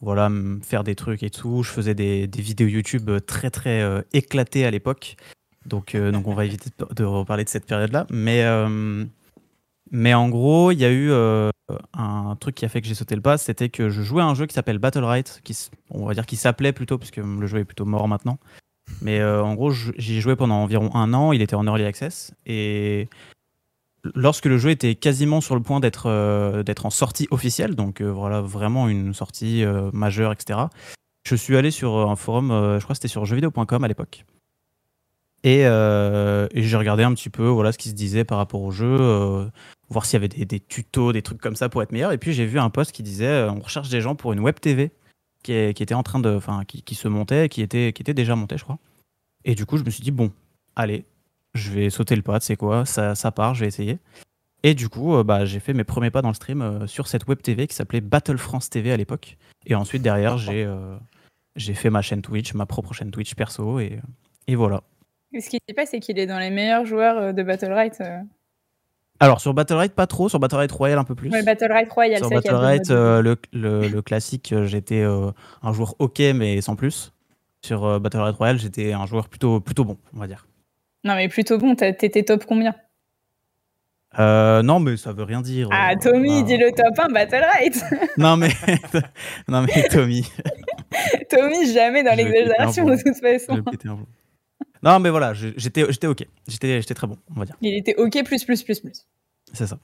voilà, 0.00 0.30
faire 0.62 0.84
des 0.84 0.94
trucs 0.94 1.22
et 1.22 1.30
tout. 1.30 1.62
Je 1.62 1.70
faisais 1.70 1.94
des, 1.94 2.26
vidéos 2.26 2.68
YouTube 2.68 3.10
très, 3.26 3.50
très 3.50 3.82
euh, 3.82 4.00
éclatées 4.12 4.64
à 4.64 4.70
l'époque. 4.70 5.16
Donc, 5.66 5.94
euh, 5.94 6.10
donc, 6.10 6.26
on 6.26 6.34
va 6.34 6.44
éviter 6.44 6.70
de, 6.96 7.04
reparler 7.04 7.44
de 7.44 7.48
cette 7.48 7.66
période-là. 7.66 8.06
Mais, 8.10 8.44
mais 9.90 10.14
en 10.14 10.28
gros, 10.28 10.70
il 10.70 10.78
y 10.78 10.84
a 10.84 10.92
eu 10.92 11.12
un 11.92 12.36
truc 12.36 12.54
qui 12.54 12.64
a 12.64 12.68
fait 12.68 12.80
que 12.80 12.86
j'ai 12.86 12.94
sauté 12.94 13.14
le 13.14 13.22
pas, 13.22 13.38
c'était 13.38 13.68
que 13.68 13.88
je 13.88 14.02
jouais 14.02 14.22
à 14.22 14.26
un 14.26 14.34
jeu 14.34 14.46
qui 14.46 14.54
s'appelle 14.54 14.78
Battle 14.78 15.04
Right, 15.04 15.40
qui, 15.44 15.56
on 15.90 16.06
va 16.06 16.14
dire 16.14 16.26
qui 16.26 16.36
s'appelait 16.36 16.72
plutôt, 16.72 16.98
puisque 16.98 17.18
le 17.18 17.46
jeu 17.46 17.58
est 17.58 17.64
plutôt 17.64 17.84
mort 17.84 18.08
maintenant. 18.08 18.38
Mais 19.00 19.22
en 19.22 19.54
gros, 19.54 19.70
j'y 19.70 20.18
ai 20.18 20.20
joué 20.20 20.36
pendant 20.36 20.56
environ 20.56 20.94
un 20.94 21.14
an, 21.14 21.32
il 21.32 21.42
était 21.42 21.54
en 21.54 21.66
early 21.66 21.84
access. 21.84 22.32
Et 22.46 23.08
lorsque 24.14 24.46
le 24.46 24.58
jeu 24.58 24.70
était 24.70 24.94
quasiment 24.94 25.40
sur 25.40 25.54
le 25.54 25.62
point 25.62 25.80
d'être 25.80 26.08
euh, 26.08 26.62
en 26.82 26.90
sortie 26.90 27.28
officielle, 27.30 27.74
donc 27.74 28.00
euh, 28.00 28.10
voilà 28.10 28.40
vraiment 28.40 28.88
une 28.88 29.14
sortie 29.14 29.64
euh, 29.64 29.90
majeure, 29.92 30.32
etc. 30.32 30.60
Je 31.26 31.36
suis 31.36 31.56
allé 31.56 31.70
sur 31.70 31.96
un 32.10 32.16
forum, 32.16 32.48
je 32.50 32.82
crois 32.82 32.94
que 32.94 32.98
c'était 32.98 33.08
sur 33.08 33.24
jeuxvideo.com 33.24 33.84
à 33.84 33.88
l'époque, 33.88 34.24
et, 35.44 35.60
j'ai 35.62 36.76
regardé 36.76 37.04
un 37.04 37.14
petit 37.14 37.30
peu 37.30 37.46
voilà 37.46 37.72
ce 37.72 37.78
qui 37.78 37.88
se 37.88 37.94
disait 37.94 38.24
par 38.24 38.38
rapport 38.38 38.62
au 38.62 38.72
jeu, 38.72 38.96
voir 39.88 40.04
s'il 40.04 40.14
y 40.14 40.24
avait 40.24 40.28
des, 40.28 40.60
tutos, 40.60 41.12
des 41.12 41.22
trucs 41.22 41.40
comme 41.40 41.54
ça 41.54 41.68
pour 41.68 41.82
être 41.82 41.92
meilleur. 41.92 42.10
Et 42.10 42.18
puis 42.18 42.32
j'ai 42.32 42.46
vu 42.46 42.58
un 42.58 42.70
post 42.70 42.90
qui 42.90 43.04
disait 43.04 43.44
on 43.48 43.60
recherche 43.60 43.88
des 43.88 44.00
gens 44.00 44.16
pour 44.16 44.32
une 44.32 44.40
web 44.40 44.58
TV 44.58 44.90
qui, 45.44 45.52
était 45.52 45.94
en 45.94 46.02
train 46.02 46.18
de, 46.18 46.34
enfin 46.34 46.64
qui, 46.64 46.82
qui, 46.82 46.96
se 46.96 47.06
montait, 47.06 47.48
qui 47.48 47.62
était 47.62 47.92
qui 47.92 48.02
était 48.02 48.14
déjà 48.14 48.34
montée, 48.34 48.58
je 48.58 48.64
crois. 48.64 48.78
Et 49.44 49.54
du 49.54 49.64
coup 49.64 49.78
je 49.78 49.84
me 49.84 49.90
suis 49.90 50.02
dit 50.02 50.10
bon, 50.10 50.32
allez, 50.74 51.04
je 51.54 51.70
vais 51.70 51.90
sauter 51.90 52.16
le 52.16 52.22
pas, 52.22 52.40
c'est 52.40 52.56
quoi, 52.56 52.84
ça, 52.86 53.14
ça 53.14 53.30
part, 53.30 53.54
je 53.54 53.60
vais 53.60 53.66
essayer. 53.68 53.98
Et 54.62 54.74
du 54.74 54.88
coup, 54.88 55.16
euh, 55.16 55.24
bah, 55.24 55.44
j'ai 55.44 55.60
fait 55.60 55.74
mes 55.74 55.84
premiers 55.84 56.10
pas 56.10 56.22
dans 56.22 56.28
le 56.28 56.34
stream 56.34 56.62
euh, 56.62 56.86
sur 56.86 57.08
cette 57.08 57.26
web 57.26 57.40
TV 57.42 57.66
qui 57.66 57.74
s'appelait 57.74 58.00
Battle 58.00 58.38
France 58.38 58.70
TV 58.70 58.92
à 58.92 58.96
l'époque. 58.96 59.36
Et 59.66 59.74
ensuite, 59.74 60.02
derrière, 60.02 60.38
j'ai 60.38 60.64
euh, 60.64 60.96
j'ai 61.56 61.74
fait 61.74 61.90
ma 61.90 62.00
chaîne 62.00 62.22
Twitch, 62.22 62.54
ma 62.54 62.66
propre 62.66 62.94
chaîne 62.94 63.10
Twitch 63.10 63.34
perso, 63.34 63.80
et, 63.80 63.98
et 64.46 64.54
voilà. 64.54 64.82
Ce 65.38 65.48
qui 65.48 65.58
se 65.68 65.74
passe, 65.74 65.90
c'est 65.90 66.00
qu'il 66.00 66.18
est 66.18 66.26
dans 66.26 66.38
les 66.38 66.50
meilleurs 66.50 66.84
joueurs 66.84 67.34
de 67.34 67.42
Battle 67.42 67.72
Right. 67.72 68.02
Alors, 69.18 69.40
sur 69.40 69.54
Battle 69.54 69.74
Right, 69.74 69.94
pas 69.94 70.06
trop. 70.06 70.28
Sur 70.28 70.38
Battle 70.38 70.56
Right 70.56 70.72
Royal, 70.72 70.98
un 70.98 71.04
peu 71.04 71.14
plus. 71.14 71.30
Ouais, 71.30 71.42
Battle 71.42 71.72
Right 71.72 71.90
Royal, 71.90 72.18
Sur 72.18 72.28
Battle 72.28 72.54
Right, 72.54 72.90
le, 72.90 73.36
le, 73.52 73.88
le, 73.88 74.02
classique, 74.02 74.54
j'étais 74.64 75.02
un 75.02 75.72
joueur 75.72 75.94
OK, 76.00 76.18
mais 76.34 76.60
sans 76.60 76.76
plus. 76.76 77.12
Sur 77.64 78.00
Battle 78.00 78.18
Right 78.18 78.36
Royal, 78.36 78.58
j'étais 78.58 78.92
un 78.92 79.06
joueur 79.06 79.28
plutôt, 79.28 79.60
plutôt 79.60 79.84
bon, 79.84 79.96
on 80.14 80.18
va 80.18 80.26
dire. 80.26 80.46
Non, 81.04 81.14
mais 81.16 81.28
plutôt 81.28 81.58
bon, 81.58 81.74
t'étais 81.74 82.22
top 82.22 82.44
combien? 82.46 82.74
Euh, 84.18 84.62
non, 84.62 84.78
mais 84.78 84.96
ça 84.96 85.12
veut 85.12 85.24
rien 85.24 85.40
dire. 85.40 85.68
Ah, 85.72 85.96
Tommy, 85.96 86.40
euh, 86.40 86.42
dis 86.42 86.56
le 86.56 86.70
top 86.72 86.98
1 86.98 87.08
Battle 87.08 87.44
Right 87.54 87.84
Non, 88.18 88.36
mais, 88.36 88.50
non, 89.48 89.62
mais 89.62 89.88
Tommy. 89.88 90.26
Tommy, 91.30 91.72
jamais 91.72 92.02
dans 92.02 92.14
l'exagération 92.14 92.84
de 92.84 92.96
toute 92.96 93.16
façon. 93.16 93.64
Non, 94.82 94.98
mais 94.98 95.10
voilà, 95.10 95.32
j'étais 95.32 96.06
OK. 96.06 96.26
J'étais 96.46 96.82
très 96.82 97.06
bon, 97.06 97.16
on 97.34 97.40
va 97.40 97.46
dire. 97.46 97.56
Il 97.62 97.74
était 97.74 97.94
OK, 97.96 98.22
plus, 98.24 98.44
plus, 98.44 98.62
plus, 98.62 98.80
plus. 98.80 99.06
C'est 99.52 99.66
ça. 99.66 99.78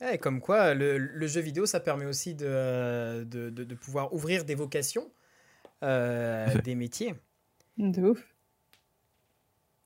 Eh, 0.00 0.16
comme 0.18 0.40
quoi, 0.40 0.74
le, 0.74 0.96
le, 0.96 1.26
jeu 1.26 1.40
vidéo, 1.40 1.66
ça 1.66 1.80
permet 1.80 2.06
aussi 2.06 2.34
de, 2.34 3.24
de, 3.24 3.50
de, 3.50 3.64
de 3.64 3.74
pouvoir 3.74 4.14
ouvrir 4.14 4.44
des 4.44 4.54
vocations, 4.54 5.10
euh, 5.82 6.46
des 6.62 6.76
métiers. 6.76 7.14
De 7.78 8.02
ouf. 8.02 8.24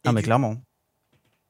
Ah, 0.04 0.12
mais 0.12 0.22
clairement. 0.22 0.56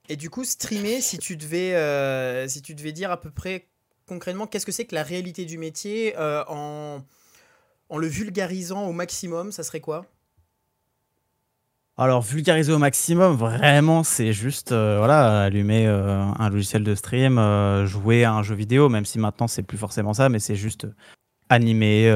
Et 0.09 0.16
du 0.16 0.30
coup, 0.30 0.44
streamer, 0.44 1.00
si 1.00 1.18
tu 1.18 1.37
devais, 1.37 1.75
euh, 1.75 2.49
si 2.49 2.61
tu 2.61 2.75
devais 2.75 2.92
dire 2.92 3.11
à 3.11 3.21
peu 3.21 3.30
près 3.30 3.68
concrètement 4.06 4.47
qu'est-ce 4.47 4.66
que 4.66 4.73
c'est 4.73 4.85
que 4.85 4.94
la 4.94 5.04
réalité 5.04 5.44
du 5.44 5.59
métier 5.59 6.14
euh, 6.18 6.44
en, 6.49 7.02
en 7.88 7.99
le 7.99 8.06
vulgarisant 8.06 8.87
au 8.87 8.92
maximum, 8.92 9.52
ça 9.52 9.62
serait 9.62 9.80
quoi? 9.80 10.04
Alors, 11.97 12.23
vulgariser 12.23 12.73
au 12.73 12.78
maximum, 12.78 13.37
vraiment, 13.37 14.02
c'est 14.02 14.32
juste 14.32 14.73
euh, 14.73 14.97
voilà, 14.99 15.42
allumer 15.42 15.87
un 15.87 16.48
logiciel 16.48 16.83
de 16.83 16.94
stream, 16.94 17.37
jouer 17.87 18.24
à 18.24 18.33
un 18.33 18.42
jeu 18.42 18.55
vidéo, 18.55 18.88
même 18.88 19.05
si 19.05 19.18
maintenant 19.18 19.46
c'est 19.46 19.62
plus 19.62 19.79
forcément 19.79 20.14
ça, 20.14 20.29
mais 20.29 20.40
c'est 20.40 20.57
juste 20.57 20.87
animer, 21.48 22.09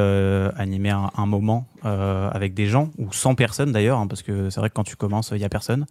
animer 0.56 0.90
un, 0.90 1.26
moment 1.26 1.68
avec 1.82 2.54
des 2.54 2.66
gens, 2.66 2.90
ou 2.96 3.12
sans 3.12 3.34
personne 3.34 3.70
d'ailleurs, 3.70 3.98
hein, 3.98 4.06
parce 4.06 4.22
que 4.22 4.48
c'est 4.48 4.60
vrai 4.60 4.70
que 4.70 4.74
quand 4.74 4.82
tu 4.82 4.96
commences, 4.96 5.30
il 5.32 5.38
n'y 5.38 5.44
a 5.44 5.50
personne. 5.50 5.86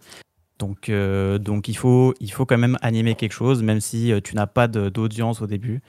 Donc, 0.58 0.88
euh, 0.88 1.38
donc 1.38 1.68
il, 1.68 1.76
faut, 1.76 2.14
il 2.20 2.32
faut 2.32 2.46
quand 2.46 2.58
même 2.58 2.78
animer 2.80 3.14
quelque 3.14 3.32
chose, 3.32 3.62
même 3.62 3.80
si 3.80 4.12
euh, 4.12 4.20
tu 4.20 4.34
n'as 4.34 4.46
pas 4.46 4.68
d'audience 4.68 5.42
au 5.42 5.46
début. 5.46 5.82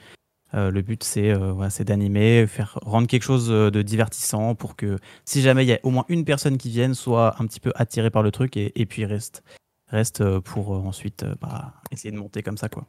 Euh, 0.54 0.70
le 0.70 0.80
but, 0.82 1.04
c'est 1.04 1.84
d'animer, 1.84 2.46
faire 2.46 2.78
rendre 2.82 3.06
quelque 3.06 3.22
chose 3.22 3.48
de 3.48 3.82
divertissant 3.82 4.54
pour 4.54 4.76
que 4.76 4.98
si 5.24 5.42
jamais 5.42 5.64
il 5.64 5.68
y 5.68 5.72
a 5.72 5.80
au 5.82 5.90
moins 5.90 6.06
une 6.08 6.24
personne 6.24 6.56
qui 6.56 6.70
vienne, 6.70 6.94
soit 6.94 7.40
un 7.40 7.46
petit 7.46 7.60
peu 7.60 7.72
attiré 7.74 8.10
par 8.10 8.22
le 8.22 8.30
truc 8.30 8.56
et, 8.56 8.72
et 8.80 8.86
puis 8.86 9.04
reste, 9.04 9.42
reste 9.88 10.38
pour 10.40 10.70
ensuite 10.70 11.24
bah, 11.40 11.74
essayer 11.90 12.10
de 12.12 12.18
monter 12.18 12.42
comme 12.42 12.56
ça. 12.56 12.70
quoi. 12.70 12.86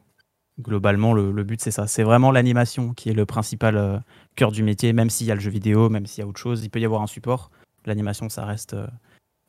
Globalement, 0.58 1.12
le, 1.12 1.32
le 1.32 1.44
but, 1.44 1.60
c'est 1.60 1.70
ça. 1.70 1.86
C'est 1.86 2.02
vraiment 2.02 2.30
l'animation 2.30 2.94
qui 2.94 3.10
est 3.10 3.14
le 3.14 3.26
principal 3.26 4.02
cœur 4.36 4.52
du 4.52 4.62
métier, 4.62 4.94
même 4.94 5.10
s'il 5.10 5.26
y 5.26 5.30
a 5.30 5.34
le 5.34 5.40
jeu 5.40 5.50
vidéo, 5.50 5.90
même 5.90 6.06
s'il 6.06 6.22
y 6.22 6.24
a 6.24 6.28
autre 6.28 6.40
chose. 6.40 6.64
Il 6.64 6.70
peut 6.70 6.80
y 6.80 6.84
avoir 6.86 7.02
un 7.02 7.06
support. 7.06 7.50
L'animation, 7.84 8.30
ça 8.30 8.46
reste 8.46 8.74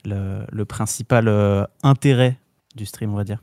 le, 0.06 0.64
principal 0.64 1.28
euh, 1.28 1.66
intérêt 1.84 2.38
du 2.76 2.86
stream, 2.86 3.14
on 3.14 3.18
va 3.18 3.24
dire. 3.24 3.42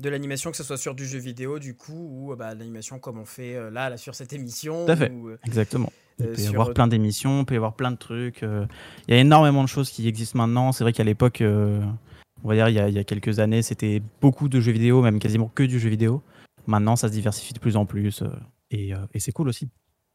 De 0.00 0.08
l'animation, 0.08 0.50
que 0.50 0.56
ce 0.56 0.64
soit 0.64 0.78
sur 0.78 0.94
du 0.94 1.06
jeu 1.06 1.18
vidéo, 1.18 1.58
du 1.58 1.74
coup, 1.74 1.92
ou 1.92 2.34
bah, 2.34 2.54
l'animation 2.54 2.98
comme 2.98 3.18
on 3.18 3.24
fait 3.24 3.54
euh, 3.54 3.70
là, 3.70 3.90
là, 3.90 3.96
sur 3.96 4.14
cette 4.14 4.32
émission. 4.32 4.86
Tout 4.86 4.92
à 4.92 4.96
fait, 4.96 5.12
euh, 5.12 5.38
exactement. 5.44 5.92
Il 6.18 6.26
peut 6.26 6.40
y 6.40 6.46
avoir 6.48 6.72
plein 6.72 6.86
d'émissions, 6.86 7.40
il 7.40 7.44
peut 7.46 7.54
y 7.54 7.56
avoir 7.56 7.74
plein 7.74 7.90
de 7.90 7.96
trucs. 7.96 8.42
Il 8.42 9.14
y 9.14 9.14
a 9.14 9.18
énormément 9.18 9.64
de 9.64 9.68
choses 9.68 9.90
qui 9.90 10.06
existent 10.06 10.38
maintenant. 10.38 10.70
C'est 10.70 10.84
vrai 10.84 10.92
qu'à 10.92 11.04
l'époque, 11.04 11.42
on 11.42 12.48
va 12.48 12.54
dire, 12.54 12.68
il 12.68 12.74
y, 12.74 12.78
a, 12.78 12.88
il 12.88 12.94
y, 12.94 12.98
a, 12.98 13.04
quelques 13.04 13.40
années, 13.40 13.62
c'était 13.62 14.02
beaucoup 14.20 14.48
de 14.48 14.60
jeux 14.60 14.72
vidéo, 14.72 15.02
même 15.02 15.18
quasiment 15.18 15.50
que 15.52 15.62
du 15.62 15.80
jeu 15.80 15.88
vidéo. 15.88 16.22
Maintenant, 16.66 16.94
ça 16.94 17.08
se 17.08 17.12
diversifie 17.12 17.54
de 17.54 17.58
plus 17.58 17.76
en 17.76 17.86
plus. 17.86 18.22
et, 18.70 18.92
et 19.14 19.20
c'est 19.20 19.32
cool 19.32 19.48
aussi. 19.48 19.68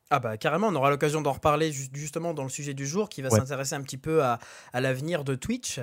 Ah 0.10 0.20
bah 0.20 0.38
carrément, 0.38 0.67
on 0.67 0.76
aura 0.76 0.89
l'occasion 0.89 1.22
d'en 1.22 1.34
reparler 1.34 1.72
justement 1.72 2.34
dans 2.34 2.43
le 2.43 2.50
sujet 2.50 2.74
du 2.74 2.88
jour 2.88 3.10
qui 3.10 3.22
va 3.22 3.30
s'intéresser 3.30 3.76
un 3.76 3.82
petit 3.82 3.98
peu 3.98 4.24
à, 4.24 4.39
à 4.72 4.80
l'avenir 4.80 5.26
de 5.26 5.36
Twitch. 5.36 5.82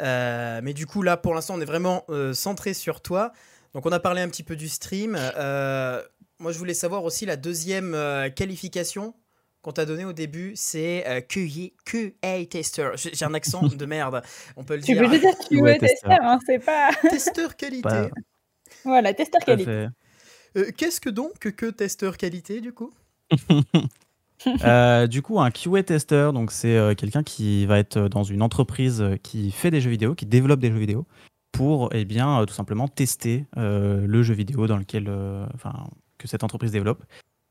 Euh, 0.00 0.60
mais 0.62 0.74
du 0.74 0.86
coup 0.86 1.02
là 1.02 1.16
pour 1.16 1.34
l'instant 1.34 1.54
on 1.56 1.60
est 1.60 1.66
vraiment 1.66 2.04
euh, 2.10 2.34
centré 2.34 2.74
sur 2.74 3.00
toi. 3.00 3.32
Donc 3.72 3.86
on 3.86 3.92
a 3.92 4.00
parlé 4.00 4.20
un 4.20 4.28
petit 4.28 4.42
peu 4.42 4.56
du 4.56 4.68
stream. 4.68 5.16
Euh, 5.18 6.02
moi 6.38 6.52
je 6.52 6.58
voulais 6.58 6.74
savoir 6.74 7.04
aussi 7.04 7.24
la 7.24 7.36
deuxième 7.36 7.96
qualification 8.36 9.14
qu'on 9.62 9.72
t'a 9.72 9.86
donnée 9.86 10.04
au 10.04 10.12
début, 10.12 10.52
c'est 10.56 11.24
QA, 11.28 12.46
tester. 12.50 12.90
J'ai 12.96 13.24
un 13.24 13.32
accent 13.32 13.62
de 13.66 13.86
merde, 13.86 14.22
on 14.56 14.64
peut 14.64 14.74
le 14.74 14.82
dire. 14.82 15.00
Tu 15.00 15.08
peux 15.08 15.18
dire 15.18 15.38
QA 15.48 15.78
tester, 15.78 16.08
hein, 16.10 16.38
c'est 16.44 16.58
pas... 16.58 16.90
testeur 17.08 17.56
qualité. 17.56 18.10
Voilà, 18.84 19.14
testeur 19.14 19.40
qualité. 19.40 19.86
Qu'est-ce 20.76 21.00
que 21.00 21.08
donc 21.08 21.38
que 21.38 21.66
testeur 21.70 22.18
qualité 22.18 22.60
du 22.60 22.72
coup? 22.72 22.92
euh, 24.64 25.06
du 25.06 25.22
coup, 25.22 25.40
un 25.40 25.50
QA 25.50 25.82
tester, 25.82 26.30
donc 26.32 26.52
c'est 26.52 26.76
euh, 26.76 26.94
quelqu'un 26.94 27.22
qui 27.22 27.66
va 27.66 27.78
être 27.78 28.08
dans 28.08 28.22
une 28.22 28.42
entreprise 28.42 29.00
euh, 29.00 29.16
qui 29.16 29.50
fait 29.50 29.70
des 29.70 29.80
jeux 29.80 29.90
vidéo, 29.90 30.14
qui 30.14 30.26
développe 30.26 30.60
des 30.60 30.70
jeux 30.70 30.78
vidéo, 30.78 31.06
pour 31.52 31.90
eh 31.92 32.04
bien 32.04 32.44
tout 32.46 32.54
simplement 32.54 32.88
tester 32.88 33.44
le 33.56 34.22
jeu 34.22 34.32
vidéo 34.32 34.66
dans 34.66 34.78
lequel, 34.78 35.10
enfin, 35.52 35.84
que 36.16 36.26
cette 36.26 36.44
entreprise 36.44 36.72
développe, 36.72 37.04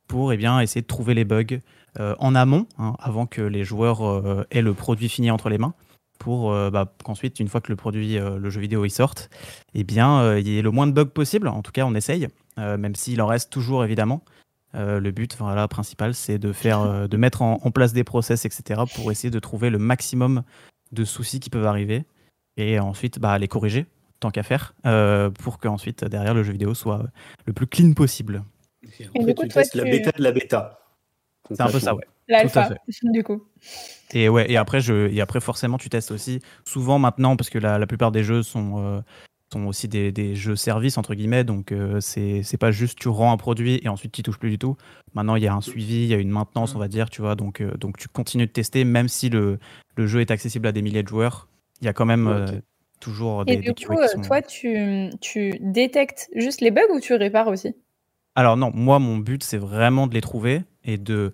pour 0.07 0.33
eh 0.33 0.37
bien 0.37 0.59
essayer 0.59 0.81
de 0.81 0.87
trouver 0.87 1.13
les 1.13 1.23
bugs 1.23 1.59
en 1.99 2.33
amont, 2.33 2.65
hein, 2.79 2.95
avant 2.97 3.27
que 3.27 3.43
les 3.43 3.63
joueurs 3.63 4.43
aient 4.49 4.63
le 4.63 4.73
produit 4.73 5.07
fini 5.07 5.29
entre 5.29 5.49
les 5.49 5.59
mains, 5.59 5.75
pour 6.17 6.49
bah, 6.71 6.91
qu'ensuite, 7.03 7.39
une 7.39 7.47
fois 7.47 7.61
que 7.61 7.71
le 7.71 7.75
produit, 7.75 8.17
le 8.17 8.49
jeu 8.49 8.59
vidéo, 8.59 8.85
il 8.85 8.89
sorte, 8.89 9.29
eh 9.75 9.83
bien 9.83 10.35
il 10.35 10.47
y 10.47 10.57
ait 10.57 10.63
le 10.63 10.71
moins 10.71 10.87
de 10.87 10.93
bugs 10.93 11.05
possible. 11.05 11.47
En 11.47 11.61
tout 11.61 11.71
cas, 11.71 11.85
on 11.85 11.93
essaye, 11.93 12.27
même 12.57 12.95
s'il 12.95 13.21
en 13.21 13.27
reste 13.27 13.51
toujours 13.51 13.83
évidemment. 13.83 14.23
Euh, 14.75 14.99
le 14.99 15.11
but 15.11 15.35
voilà, 15.37 15.67
principal, 15.67 16.13
c'est 16.13 16.37
de, 16.37 16.53
faire, 16.53 16.81
euh, 16.81 17.07
de 17.07 17.17
mettre 17.17 17.41
en, 17.41 17.71
place 17.71 17.93
des 17.93 18.03
process, 18.03 18.45
etc., 18.45 18.81
pour 18.95 19.11
essayer 19.11 19.31
de 19.31 19.39
trouver 19.39 19.69
le 19.69 19.77
maximum 19.77 20.43
de 20.91 21.03
soucis 21.03 21.39
qui 21.39 21.49
peuvent 21.49 21.65
arriver 21.65 22.05
et 22.57 22.79
ensuite 22.79 23.19
bah, 23.19 23.37
les 23.37 23.47
corriger, 23.47 23.85
tant 24.19 24.31
qu'à 24.31 24.43
faire, 24.43 24.73
euh, 24.85 25.29
pour 25.29 25.59
qu'ensuite, 25.59 26.05
derrière, 26.05 26.33
le 26.33 26.43
jeu 26.43 26.53
vidéo 26.53 26.73
soit 26.73 27.03
le 27.45 27.53
plus 27.53 27.67
clean 27.67 27.93
possible. 27.93 28.43
En 29.15 29.25
fait, 29.25 29.33
tu 29.35 29.47
testes 29.47 29.75
la 29.75 29.83
bêta 29.83 30.11
de 30.11 30.23
la 30.23 30.31
bêta. 30.31 30.79
C'est 31.49 31.61
un 31.61 31.67
peu 31.67 31.79
ça, 31.79 31.95
ouais. 31.95 32.05
L'alpha, 32.27 32.69
du 33.03 33.23
coup. 33.23 33.43
Et 34.13 34.29
ouais, 34.29 34.49
et 34.49 34.57
après, 34.57 34.79
je, 34.79 35.09
et 35.09 35.19
après, 35.21 35.41
forcément, 35.41 35.77
tu 35.77 35.89
testes 35.89 36.11
aussi. 36.11 36.41
Souvent 36.65 36.97
maintenant, 36.97 37.35
parce 37.35 37.49
que 37.49 37.57
la, 37.57 37.77
la 37.77 37.87
plupart 37.87 38.11
des 38.11 38.23
jeux 38.23 38.43
sont, 38.43 39.03
sont 39.51 39.65
aussi 39.65 39.87
des, 39.87 40.11
des 40.11 40.35
jeux 40.35 40.55
services 40.55 40.97
entre 40.97 41.13
guillemets. 41.13 41.43
Donc 41.43 41.71
euh, 41.71 41.99
c'est 41.99 42.57
pas 42.59 42.71
juste 42.71 42.99
tu 42.99 43.09
rends 43.09 43.31
un 43.31 43.37
produit 43.37 43.79
et 43.83 43.89
ensuite 43.89 44.11
tu 44.11 44.23
touches 44.23 44.39
plus 44.39 44.49
du 44.49 44.59
tout. 44.59 44.77
Maintenant 45.13 45.35
il 45.35 45.43
y 45.43 45.47
a 45.47 45.53
un 45.53 45.61
suivi 45.61 46.03
il 46.03 46.07
y 46.07 46.13
a 46.13 46.17
une 46.17 46.29
maintenance 46.29 46.75
on 46.75 46.79
va 46.79 46.87
dire 46.87 47.09
tu 47.09 47.21
vois. 47.21 47.35
Donc 47.35 47.61
euh, 47.61 47.71
donc 47.77 47.97
tu 47.97 48.07
continues 48.07 48.47
de 48.47 48.51
tester 48.51 48.83
même 48.83 49.07
si 49.07 49.29
le, 49.29 49.59
le, 49.95 50.07
jeu 50.07 50.21
est 50.21 50.31
accessible 50.31 50.67
à 50.67 50.71
des 50.71 50.81
milliers 50.81 51.03
de 51.03 51.07
joueurs. 51.07 51.47
Il 51.81 51.85
y 51.85 51.89
a 51.89 51.93
quand 51.93 52.05
même 52.05 52.27
euh, 52.27 52.47
toujours 52.99 53.45
des, 53.45 53.53
et 53.53 53.57
du 53.57 53.73
coup, 53.73 53.95
toi 54.23 54.41
tu, 54.41 55.09
tu 55.19 55.57
détectes 55.59 56.29
juste 56.35 56.61
les 56.61 56.71
bugs 56.71 56.81
ou 56.93 56.99
tu 56.99 57.13
répares 57.13 57.47
aussi? 57.47 57.75
Alors 58.35 58.57
non 58.57 58.71
moi 58.73 58.99
mon 58.99 59.17
but 59.17 59.43
c'est 59.43 59.57
vraiment 59.57 60.07
de 60.07 60.13
les 60.13 60.21
trouver 60.21 60.63
et 60.83 60.97
de 60.97 61.33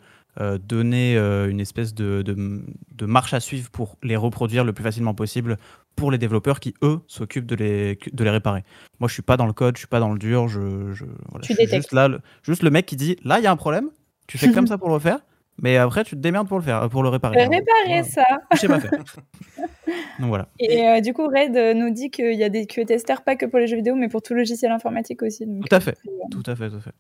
donner 0.62 1.16
une 1.18 1.60
espèce 1.60 1.94
de, 1.94 2.22
de, 2.22 2.62
de, 2.96 3.06
marche 3.06 3.34
à 3.34 3.40
suivre 3.40 3.70
pour 3.72 3.98
les 4.04 4.16
reproduire 4.16 4.64
le 4.64 4.74
plus 4.74 4.84
facilement 4.84 5.14
possible 5.14 5.58
pour 5.96 6.12
les 6.12 6.18
développeurs 6.20 6.60
qui, 6.60 6.76
eux, 6.84 7.00
s'occupent 7.08 7.48
de 7.48 7.56
les, 7.56 7.98
de 8.14 8.24
les 8.24 8.30
réparer. 8.30 8.64
Moi, 9.00 9.08
je 9.08 9.14
suis 9.14 9.24
pas 9.24 9.36
dans 9.38 9.48
le 9.48 9.54
code, 9.54 9.76
je 9.76 9.80
suis 9.80 9.88
pas 9.88 10.00
dans 10.00 10.12
le 10.12 10.20
dur, 10.20 10.48
je, 10.48 10.94
je, 10.94 11.06
voilà, 11.32 11.46
je 11.48 11.54
suis 11.54 11.68
juste 11.68 11.92
là, 11.92 12.08
le, 12.08 12.20
juste 12.44 12.62
le 12.62 12.70
mec 12.70 12.86
qui 12.86 12.96
dit 12.96 13.16
là, 13.24 13.40
il 13.40 13.44
y 13.44 13.48
a 13.48 13.52
un 13.52 13.56
problème, 13.56 13.90
tu 14.28 14.38
fais 14.38 14.52
comme 14.52 14.68
ça 14.68 14.78
pour 14.78 14.90
le 14.90 15.00
faire, 15.00 15.20
mais 15.60 15.78
après, 15.78 16.04
tu 16.04 16.12
te 16.16 16.22
démerdes 16.22 16.48
pour 16.48 16.60
le 16.60 16.64
faire, 16.64 16.88
pour 16.90 17.02
le 17.02 17.10
réparer. 17.10 17.36
réparer 17.46 18.04
ça. 18.04 18.24
Je 18.54 18.58
sais 18.60 18.68
pas 18.68 18.80
faire. 18.80 18.92
Donc 20.20 20.28
voilà. 20.30 20.50
Et 20.60 20.88
euh, 20.88 21.02
du 21.02 21.14
coup, 21.14 21.26
Red 21.28 21.56
euh, 21.56 21.74
nous 21.74 21.90
dit 21.90 22.12
qu'il 22.12 22.34
y 22.36 22.44
a 22.44 22.50
des 22.50 22.68
QA 22.68 22.86
testeurs 22.86 23.24
pas 23.24 23.36
que 23.36 23.46
pour 23.48 23.58
les 23.60 23.66
jeux 23.68 23.78
vidéo, 23.78 23.96
mais 23.96 24.08
pour 24.10 24.22
tout 24.22 24.34
logiciel 24.36 24.72
informatique 24.72 25.24
aussi. 25.24 25.46
donc, 25.48 25.68
Tout 25.68 25.76
à 25.76 25.80
fait. 25.80 25.98
euh, 26.08 26.12
Tout 26.30 26.44
à 26.46 26.56
fait, 26.56 26.70
tout 26.70 26.76
à 26.78 26.80
fait. 26.82 26.92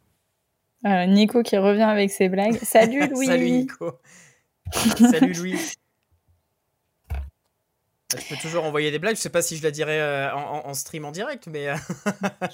Euh, 0.86 1.06
Nico 1.06 1.44
qui 1.44 1.58
revient 1.58 1.82
avec 1.84 2.12
ses 2.12 2.30
blagues. 2.30 2.58
Salut 2.64 3.08
Louis. 3.12 3.26
Salut 3.28 3.50
Nico. 3.52 3.92
Salut 5.12 5.34
Louis. 5.34 5.60
Je 8.18 8.30
peux 8.30 8.40
toujours 8.42 8.64
envoyer 8.64 8.90
des 8.90 9.00
blagues. 9.00 9.18
Je 9.18 9.22
sais 9.22 9.30
pas 9.30 9.42
si 9.42 9.58
je 9.58 9.64
la 9.64 9.72
dirais 9.72 10.00
euh, 10.00 10.34
en, 10.34 10.74
stream 10.74 11.04
en 11.04 11.12
direct, 11.12 11.48
mais 11.48 11.68
euh, 11.68 11.76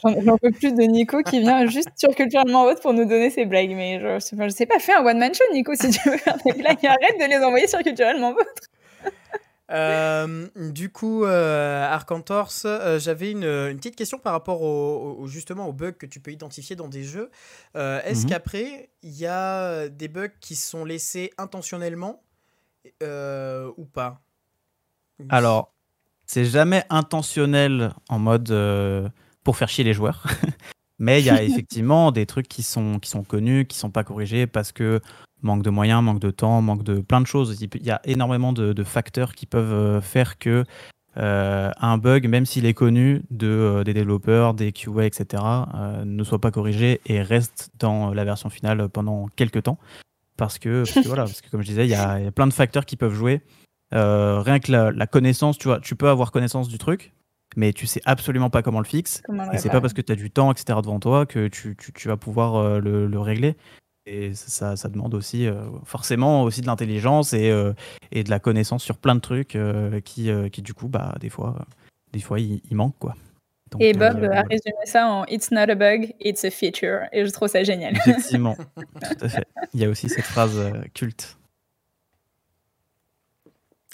J'en 0.26 0.38
peux 0.38 0.50
plus 0.52 0.74
de 0.74 0.82
Nico 0.82 1.22
qui 1.22 1.42
vient 1.42 1.68
juste 1.68 1.92
sur 1.96 2.14
Culturellement 2.16 2.64
Haute 2.64 2.82
pour 2.82 2.94
nous 2.94 3.06
donner 3.06 3.30
ses 3.30 3.46
blagues. 3.46 3.70
Mais 3.76 4.00
je, 4.00 4.16
je 4.16 4.20
sais 4.20 4.36
pas- 4.36 4.48
je 4.48 4.54
sais 4.54 4.66
pas, 4.66 4.80
fais 4.80 4.94
un 4.94 5.06
one-man 5.06 5.32
show, 5.34 5.44
Nico, 5.54 5.76
si 5.76 5.92
tu 5.92 6.10
veux 6.10 6.18
faire 6.18 6.38
des 6.44 6.54
blagues. 6.54 6.84
Arrête 6.86 7.20
de 7.20 7.30
les 7.30 7.38
envoyer 7.38 7.68
sur 7.68 7.80
Culturellement 7.84 8.32
Haute. 8.32 9.12
Euh, 9.74 10.48
du 10.56 10.90
coup, 10.92 11.26
euh, 11.26 11.84
Arcantors, 11.84 12.52
euh, 12.66 13.00
j'avais 13.00 13.32
une, 13.32 13.44
une 13.44 13.78
petite 13.78 13.96
question 13.96 14.20
par 14.20 14.34
rapport 14.34 14.62
au, 14.62 15.18
au- 15.20 15.28
justement 15.28 15.68
aux 15.68 15.74
bugs 15.74 15.94
que 15.94 16.06
tu 16.06 16.20
peux 16.20 16.32
identifier 16.32 16.76
dans 16.76 16.88
des 16.88 17.04
jeux. 17.04 17.32
Euh, 17.76 18.00
Est-ce 18.04 18.24
Mhm. 18.24 18.30
qu'après, 18.30 18.90
il 19.02 19.12
y 19.18 19.26
a 19.26 19.90
des 19.90 20.08
bugs 20.08 20.30
qui 20.40 20.56
sont 20.56 20.86
laissés 20.86 21.32
intentionnellement 21.38 22.22
ou 23.02 23.86
pas? 23.86 24.22
Alors, 25.30 25.74
c'est 26.26 26.46
jamais 26.46 26.84
intentionnel 26.90 27.94
en 28.10 28.20
mode 28.20 28.54
pour 29.44 29.58
faire 29.58 29.70
chier 29.70 29.84
les 29.84 29.94
joueurs. 29.94 30.24
Mais 31.00 31.20
il 31.22 31.26
y 31.26 31.30
a 31.30 31.42
effectivement 31.44 32.12
des 32.12 32.26
trucs 32.26 32.48
qui 32.48 32.64
sont, 32.64 33.00
qui 33.00 33.10
sont 33.10 33.24
connus, 33.24 33.66
qui 33.66 33.78
sont 33.78 33.90
pas 33.92 34.04
corrigés 34.04 34.48
parce 34.48 34.72
que 34.72 35.02
manque 35.44 35.62
de 35.64 35.70
moyens, 35.70 36.02
manque 36.04 36.20
de 36.20 36.32
temps, 36.32 36.62
manque 36.62 36.84
de 36.84 37.00
plein 37.02 37.22
de 37.22 37.28
choses. 37.28 37.62
Il 37.62 37.86
y 37.86 37.92
a 37.92 38.02
énormément 38.06 38.54
de, 38.54 38.74
de 38.74 38.84
facteurs 38.84 39.34
qui 39.36 39.46
peuvent 39.46 39.72
euh, 39.74 40.02
faire 40.02 40.38
que 40.40 40.64
euh, 41.18 41.70
un 41.80 41.98
bug, 42.00 42.28
même 42.28 42.46
s'il 42.46 42.66
est 42.66 42.74
connu 42.74 43.22
de, 43.30 43.48
euh, 43.48 43.84
des 43.84 43.94
développeurs, 43.94 44.54
des 44.56 44.72
QA, 44.72 45.06
etc., 45.06 45.44
euh, 45.76 46.06
ne 46.06 46.24
soit 46.24 46.40
pas 46.42 46.50
corrigé 46.50 47.02
et 47.06 47.22
reste 47.22 47.70
dans 47.78 48.14
la 48.14 48.24
version 48.26 48.50
finale 48.50 48.90
pendant 48.90 49.28
quelques 49.36 49.64
temps. 49.64 49.78
Parce 50.38 50.58
que, 50.58 50.84
parce 50.86 50.94
que 51.04 51.08
voilà, 51.08 51.24
parce 51.26 51.42
que 51.42 51.50
comme 51.52 51.62
je 51.62 51.68
disais, 51.68 51.86
il 51.86 51.92
y 51.92 51.94
a, 51.94 52.20
il 52.20 52.26
y 52.26 52.28
a 52.28 52.32
plein 52.32 52.48
de 52.48 52.54
facteurs 52.54 52.86
qui 52.88 52.96
peuvent 52.98 53.14
jouer. 53.14 53.42
Rien 53.92 54.60
que 54.60 54.72
la, 54.72 54.92
la 54.92 55.06
connaissance, 55.06 55.58
tu 55.60 55.68
vois, 55.68 55.80
tu 55.80 55.96
peux 55.96 56.10
avoir 56.10 56.32
connaissance 56.32 56.68
du 56.68 56.80
truc, 56.80 57.14
mais 57.56 57.74
tu 57.74 57.86
sais 57.86 58.02
absolument 58.06 58.50
pas 58.50 58.64
comment 58.64 58.80
le 58.80 58.86
fixe. 58.86 59.22
Comment 59.28 59.52
Et 59.52 59.58
c'est 59.60 59.70
pas 59.70 59.82
parce 59.82 59.94
que 59.94 60.02
tu 60.02 60.12
as 60.12 60.16
du 60.16 60.32
temps, 60.32 60.52
etc., 60.52 60.80
devant 60.82 61.00
toi 61.00 61.28
que 61.28 61.48
tu, 61.48 61.76
tu- 61.78 61.94
tu 61.94 62.08
vas 62.08 62.18
pouvoir 62.18 62.80
le, 62.82 63.06
le 63.06 63.20
régler. 63.20 63.56
Et 64.06 64.34
ça, 64.34 64.76
demande 64.90 65.14
aussi, 65.14 65.48
euh, 65.48 65.64
forcément, 65.86 66.44
aussi 66.44 66.62
de 66.62 66.68
l'intelligence 66.68 67.34
et, 67.34 67.50
euh, 67.50 67.74
et 68.12 68.24
de 68.24 68.30
la 68.30 68.40
connaissance 68.40 68.84
sur 68.84 68.98
plein 68.98 69.16
de 69.16 69.22
trucs 69.22 69.56
euh, 69.56 70.02
qui, 70.02 70.30
euh, 70.30 70.50
qui, 70.50 70.62
du 70.62 70.74
coup, 70.74 70.90
bah, 70.90 71.16
des 71.22 71.30
fois, 71.30 71.56
euh, 71.58 71.64
des 72.12 72.20
fois 72.20 72.40
il, 72.40 72.62
il 72.70 72.76
manque, 72.76 72.98
quoi. 73.00 73.16
Donc, 73.72 73.82
Et 73.82 73.96
euh, 73.96 73.98
Bob 73.98 74.20
voilà. 74.20 74.42
a 74.42 74.44
résumé 74.44 74.76
ça 74.86 75.08
en 75.08 75.26
It's 75.26 75.52
not 75.52 75.70
a 75.70 75.76
bug, 75.76 76.14
it's 76.20 76.44
a 76.44 76.52
feature. 76.52 77.08
Et 77.12 77.26
je 77.26 77.32
trouve 77.32 77.48
ça 77.48 77.64
génial. 77.64 77.96
Effectivement, 77.96 78.56
tout 78.76 79.26
à 79.26 79.30
fait. 79.30 79.48
Il 79.74 79.80
y 79.80 79.86
a 79.86 79.90
aussi 79.90 80.10
cette 80.10 80.26
phrase 80.26 80.58
euh, 80.58 80.84
culte. 80.94 81.38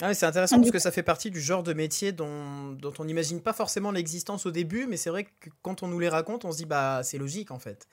Ah 0.02 0.14
c'est 0.14 0.26
intéressant 0.26 0.56
parce 0.58 0.70
que 0.70 0.78
ça 0.78 0.90
fait 0.90 1.02
partie 1.02 1.30
du 1.30 1.40
genre 1.40 1.62
de 1.62 1.74
métier 1.74 2.12
dont, 2.12 2.72
dont 2.72 2.92
on 2.98 3.04
n'imagine 3.04 3.42
pas 3.42 3.52
forcément 3.52 3.90
l'existence 3.90 4.46
au 4.46 4.50
début, 4.50 4.86
mais 4.86 4.96
c'est 4.96 5.10
vrai 5.10 5.24
que 5.24 5.50
quand 5.60 5.82
on 5.82 5.88
nous 5.88 5.98
les 5.98 6.08
raconte, 6.08 6.46
on 6.46 6.52
se 6.52 6.56
dit 6.56 6.64
bah 6.64 7.02
c'est 7.02 7.18
logique 7.18 7.50
en 7.50 7.58
fait. 7.58 7.86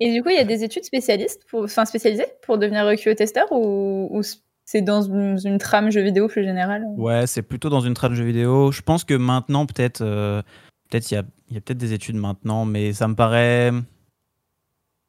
Et 0.00 0.12
du 0.12 0.22
coup, 0.22 0.28
il 0.28 0.36
y 0.36 0.40
a 0.40 0.44
des 0.44 0.62
études 0.62 0.84
spécialistes, 0.84 1.44
pour, 1.48 1.64
enfin 1.64 1.84
spécialisées 1.84 2.26
pour 2.42 2.58
devenir 2.58 2.84
QA 2.96 3.14
testeur 3.14 3.46
ou, 3.50 4.20
c'est 4.64 4.82
dans 4.82 5.02
une, 5.02 5.58
trame 5.58 5.90
jeu 5.90 6.02
vidéo 6.02 6.26
plus 6.26 6.42
générale? 6.42 6.84
Ouais, 6.96 7.26
c'est 7.26 7.42
plutôt 7.42 7.68
dans 7.68 7.80
une 7.80 7.94
trame 7.94 8.14
jeu 8.14 8.24
vidéo. 8.24 8.72
Je 8.72 8.82
pense 8.82 9.04
que 9.04 9.14
maintenant, 9.14 9.64
peut-être, 9.64 10.02
euh, 10.02 10.42
peut-être 10.90 11.10
il 11.10 11.14
y 11.14 11.16
a, 11.16 11.22
y 11.50 11.56
a 11.56 11.60
peut-être 11.60 11.78
des 11.78 11.92
études 11.92 12.16
maintenant, 12.16 12.64
mais 12.64 12.92
ça 12.92 13.06
me 13.06 13.14
paraît, 13.14 13.70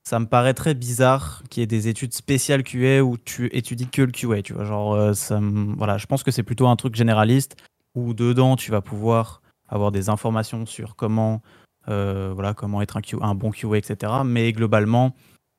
ça 0.04 0.20
me 0.20 0.28
paraît 0.28 0.54
très 0.54 0.76
bizarre 0.76 1.42
qu'il 1.50 1.62
y 1.62 1.64
ait 1.64 1.68
des 1.68 1.88
études 1.88 2.14
spéciales 2.14 2.64
QA 2.64 3.04
où 3.04 3.18
tu 3.18 3.48
étudies 3.48 3.88
que 3.88 4.04
le 4.04 4.12
QA. 4.12 4.44
Tu 4.44 4.54
vois, 4.54 4.64
genre, 4.64 4.94
euh, 4.94 5.14
ça, 5.14 5.40
voilà, 5.42 5.98
je 5.98 6.06
pense 6.06 6.22
que 6.22 6.32
c'est 6.32 6.44
plutôt 6.44 6.68
un 6.68 6.76
truc 6.76 6.96
généraliste 6.96 7.56
où 7.96 8.14
dedans 8.14 8.56
tu 8.56 8.70
vas 8.70 8.82
pouvoir 8.82 9.42
avoir 9.68 9.92
des 9.92 10.10
informations 10.10 10.66
sur 10.66 10.96
comment, 10.96 11.42
voilà, 11.88 12.54
comment 12.54 12.82
être 12.82 12.98
un, 12.98 13.02
Q- 13.02 13.18
un 13.22 13.36
bon 13.36 13.52
QA, 13.52 13.78
etc. 13.78 14.12
Mais 14.26 14.52
globalement, 14.54 15.14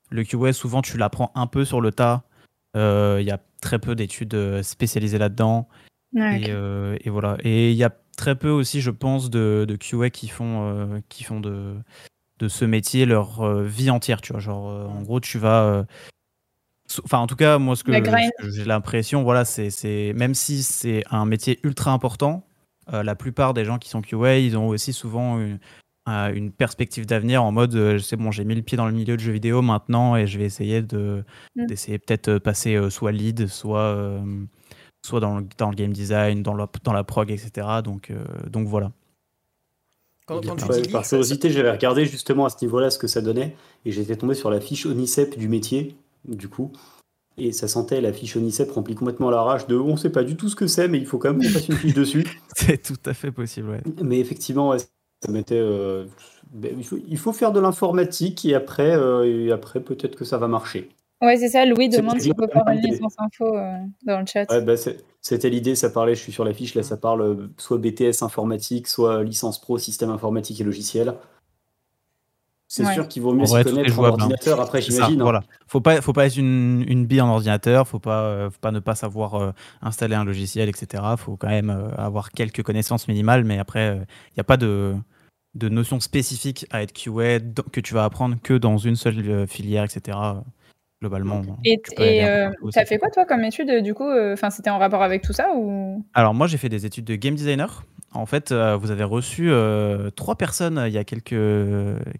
le 0.09 0.23
QA, 0.23 0.53
souvent, 0.53 0.81
tu 0.81 0.97
l'apprends 0.97 1.31
un 1.35 1.47
peu 1.47 1.65
sur 1.65 1.81
le 1.81 1.91
tas. 1.91 2.23
Euh, 2.77 3.17
Il 3.21 3.25
y 3.27 3.31
a 3.31 3.39
très 3.61 3.79
peu 3.79 3.95
d'études 3.95 4.33
euh, 4.35 4.63
spécialisées 4.63 5.17
là-dedans. 5.17 5.67
Ouais. 6.13 6.41
Et, 6.41 6.45
euh, 6.49 6.97
et 7.01 7.09
voilà. 7.09 7.37
Et 7.43 7.71
il 7.71 7.77
y 7.77 7.83
a 7.83 7.91
très 8.17 8.35
peu 8.35 8.49
aussi, 8.49 8.81
je 8.81 8.91
pense, 8.91 9.29
de, 9.29 9.65
de 9.67 9.75
QA 9.75 10.09
qui 10.09 10.27
font, 10.27 10.67
euh, 10.69 10.99
qui 11.09 11.23
font 11.23 11.39
de, 11.39 11.75
de 12.39 12.47
ce 12.47 12.65
métier 12.65 13.05
leur 13.05 13.41
euh, 13.41 13.63
vie 13.63 13.89
entière. 13.89 14.21
Tu 14.21 14.33
vois, 14.33 14.39
genre, 14.41 14.69
euh, 14.69 14.85
en 14.87 15.01
gros, 15.01 15.19
tu 15.19 15.37
vas. 15.39 15.63
euh, 15.63 15.83
Enfin, 17.03 17.19
en 17.19 17.27
tout 17.27 17.35
cas, 17.35 17.59
moi, 17.59 17.75
ce 17.75 17.83
que, 17.83 17.91
j'ai 18.49 18.65
l'impression, 18.65 19.21
voilà, 19.21 19.45
c'est, 19.45 20.11
même 20.15 20.33
si 20.33 20.63
c'est 20.63 21.03
un 21.11 21.25
métier 21.25 21.59
ultra 21.63 21.91
important, 21.91 22.47
euh, 22.91 23.03
la 23.03 23.15
plupart 23.15 23.53
des 23.53 23.63
gens 23.63 23.77
qui 23.77 23.89
sont 23.89 24.01
QA, 24.01 24.39
ils 24.39 24.57
ont 24.57 24.67
aussi 24.69 24.91
souvent 24.91 25.39
une, 25.39 25.53
euh, 25.53 25.57
une 26.33 26.51
perspective 26.51 27.05
d'avenir 27.05 27.43
en 27.43 27.51
mode, 27.51 27.75
euh, 27.75 27.99
c'est 27.99 28.15
bon, 28.15 28.31
j'ai 28.31 28.43
mis 28.45 28.55
le 28.55 28.61
pied 28.61 28.77
dans 28.77 28.85
le 28.87 28.91
milieu 28.93 29.15
de 29.15 29.21
jeux 29.21 29.31
vidéo 29.31 29.61
maintenant 29.61 30.15
et 30.15 30.27
je 30.27 30.37
vais 30.37 30.45
essayer 30.45 30.81
de, 30.81 31.23
Mm. 31.55 31.65
d'essayer 31.65 31.99
peut-être 31.99 32.27
euh, 32.29 32.39
passer 32.39 32.75
euh, 32.75 32.89
soit 32.89 33.11
lead, 33.11 33.47
soit 33.47 33.79
euh, 33.79 34.21
soit 35.05 35.19
dans 35.19 35.39
le, 35.39 35.45
dans 35.57 35.69
le 35.69 35.75
game 35.75 35.93
design, 35.93 36.43
dans 36.43 36.55
la, 36.55 36.67
dans 36.83 36.93
la 36.93 37.03
prog, 37.03 37.31
etc. 37.31 37.67
Donc, 37.83 38.09
euh, 38.11 38.23
donc 38.49 38.67
voilà. 38.67 38.91
Quand, 40.27 40.35
quand 40.45 40.55
tu 40.57 40.65
plein 40.65 40.75
dis 40.75 40.81
Ouais, 40.87 40.91
par 40.91 41.05
ça- 41.05 41.09
curiosité, 41.17 41.49
j'avais 41.49 41.71
regardé 41.71 42.05
justement 42.05 42.45
à 42.45 42.49
ce 42.49 42.57
niveau-là 42.63 42.89
ce 42.91 42.99
que 42.99 43.07
ça 43.07 43.21
donnait, 43.21 43.55
et 43.85 43.91
j'étais 43.91 44.15
tombé 44.15 44.35
sur 44.35 44.51
la 44.51 44.59
fiche 44.61 44.85
ONICEP 44.85 45.37
du 45.37 45.47
métier, 45.49 45.95
du 46.27 46.47
coup. 46.49 46.71
Et 47.37 47.51
ça 47.53 47.67
sentait 47.67 48.01
la 48.01 48.11
fiche 48.13 48.35
ONICEP 48.35 48.69
remplie 48.71 48.95
complètement 48.95 49.29
à 49.29 49.31
l'arrache 49.31 49.65
de 49.67 49.75
on 49.77 49.95
sait 49.97 50.09
pas 50.11 50.23
du 50.23 50.35
tout 50.35 50.49
ce 50.49 50.55
que 50.55 50.67
c'est, 50.67 50.87
mais 50.87 50.97
il 50.97 51.05
faut 51.05 51.17
quand 51.17 51.33
même 51.33 51.41
qu'on 51.41 51.49
fasse 51.53 51.69
une 51.69 51.77
fiche 51.77 51.93
dessus. 51.93 52.25
C'est 52.55 52.81
tout 52.81 52.97
à 53.05 53.13
fait 53.13 53.31
possible, 53.31 53.69
ouais. 53.69 53.81
Mais 54.03 54.19
effectivement, 54.19 54.69
ouais, 54.69 54.77
ça 55.25 55.31
mettait. 55.31 55.55
euh, 55.57 56.05
ben, 56.51 56.73
il, 56.77 56.83
faut, 56.85 56.97
il 57.07 57.17
faut 57.17 57.33
faire 57.33 57.51
de 57.51 57.59
l'informatique, 57.59 58.45
et 58.45 58.55
après, 58.55 58.95
euh, 58.95 59.23
et 59.47 59.51
après 59.51 59.79
peut-être 59.81 60.15
que 60.15 60.25
ça 60.25 60.37
va 60.37 60.47
marcher. 60.47 60.89
Ouais, 61.21 61.35
c'est 61.37 61.49
ça. 61.49 61.65
Louis 61.65 61.89
demande 61.89 62.19
s'il 62.21 62.33
peut 62.33 62.47
faire 62.47 62.63
une 62.69 62.79
licence 62.79 63.15
info 63.17 63.55
euh, 63.57 63.73
dans 64.05 64.21
le 64.21 64.25
chat. 64.25 64.49
Ouais, 64.49 64.61
bah, 64.61 64.77
c'est- 64.77 65.03
C'était 65.21 65.49
l'idée, 65.49 65.75
ça 65.75 65.89
parlait, 65.89 66.15
je 66.15 66.21
suis 66.21 66.31
sur 66.31 66.45
la 66.45 66.53
fiche, 66.53 66.75
là 66.75 66.81
ça 66.83 66.95
parle 66.95 67.49
soit 67.57 67.77
BTS 67.77 68.23
informatique, 68.23 68.87
soit 68.87 69.21
licence 69.21 69.59
pro, 69.59 69.77
système 69.77 70.09
informatique 70.11 70.61
et 70.61 70.63
logiciel. 70.63 71.13
C'est 72.71 72.85
Ouais. 72.85 72.93
sûr 72.93 73.07
qu'il 73.07 73.23
vaut 73.23 73.33
mieux 73.33 73.45
est 73.45 73.63
connaître 73.63 73.89
en 73.89 73.93
jouable, 73.93 74.07
hein. 74.21 74.23
ordinateur, 74.25 74.61
après 74.61 74.79
C'est 74.79 74.91
ça, 74.91 74.97
j'imagine. 74.97 75.21
hein. 75.21 75.23
voilà. 75.23 75.43
Faut 75.67 75.81
pas, 75.81 76.01
faut 76.01 76.13
pas 76.13 76.27
être 76.27 76.37
une, 76.37 76.85
une 76.87 77.07
bille 77.07 77.19
en 77.19 77.27
ordinateur, 77.29 77.87
faut 77.87 77.97
pas, 77.99 78.21
euh, 78.21 78.49
faut 78.51 78.59
pas 78.61 78.71
ne 78.71 78.79
pas 78.79 78.93
savoir 78.93 79.33
euh, 79.35 79.51
installer 79.81 80.13
un 80.13 80.23
logiciel, 80.23 80.69
etc. 80.69 81.01
Faut 81.17 81.35
quand 81.35 81.47
même 81.49 81.71
euh, 81.71 81.89
avoir 81.97 82.29
quelques 82.31 82.61
connaissances 82.61 83.07
minimales, 83.07 83.43
mais 83.43 83.57
après, 83.57 83.95
il 83.95 84.33
n'y 84.37 84.41
a 84.41 84.43
pas 84.43 84.57
de, 84.57 84.93
de 85.55 85.67
notion 85.67 85.99
spécifique 85.99 86.67
à 86.69 86.83
être 86.83 86.93
QA 86.93 87.39
que 87.71 87.79
tu 87.81 87.95
vas 87.95 88.03
apprendre 88.03 88.35
que 88.43 88.53
dans 88.53 88.77
une 88.77 88.95
seule 88.95 89.17
euh, 89.27 89.47
filière, 89.47 89.83
etc. 89.83 90.15
Globalement. 91.01 91.41
Et 91.63 91.81
tu 91.81 92.03
et, 92.03 92.25
euh, 92.25 92.51
t'as 92.73 92.85
fait 92.85 92.97
quoi 92.97 93.09
toi 93.09 93.23
comme 93.25 93.43
étude 93.45 93.81
du 93.83 93.93
coup 93.93 94.07
euh, 94.07 94.33
Enfin, 94.33 94.49
c'était 94.49 94.69
en 94.69 94.77
rapport 94.77 95.01
avec 95.01 95.21
tout 95.23 95.31
ça 95.31 95.47
ou? 95.55 96.03
Alors 96.13 96.33
moi 96.33 96.45
j'ai 96.45 96.57
fait 96.57 96.67
des 96.67 96.85
études 96.85 97.05
de 97.05 97.15
game 97.15 97.35
designer. 97.35 97.83
En 98.13 98.25
fait, 98.25 98.51
euh, 98.51 98.75
vous 98.75 98.91
avez 98.91 99.03
reçu 99.03 99.51
euh, 99.51 100.09
trois 100.11 100.35
personnes 100.35 100.77
euh, 100.77 100.87
il 100.87 100.93
y 100.93 100.97
a 100.97 101.03
quelques, 101.03 101.29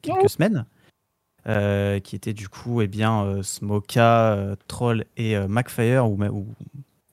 quelques 0.02 0.24
Oh. 0.24 0.28
semaines, 0.28 0.66
euh, 1.48 2.00
qui 2.00 2.16
étaient 2.16 2.34
du 2.34 2.48
coup 2.50 2.82
eh 2.82 2.88
bien 2.88 3.24
euh, 3.24 3.44
Smoka, 3.44 4.34
euh, 4.34 4.56
Troll 4.68 5.06
et 5.18 5.38
Macfire 5.48 6.08
ou, 6.10 6.48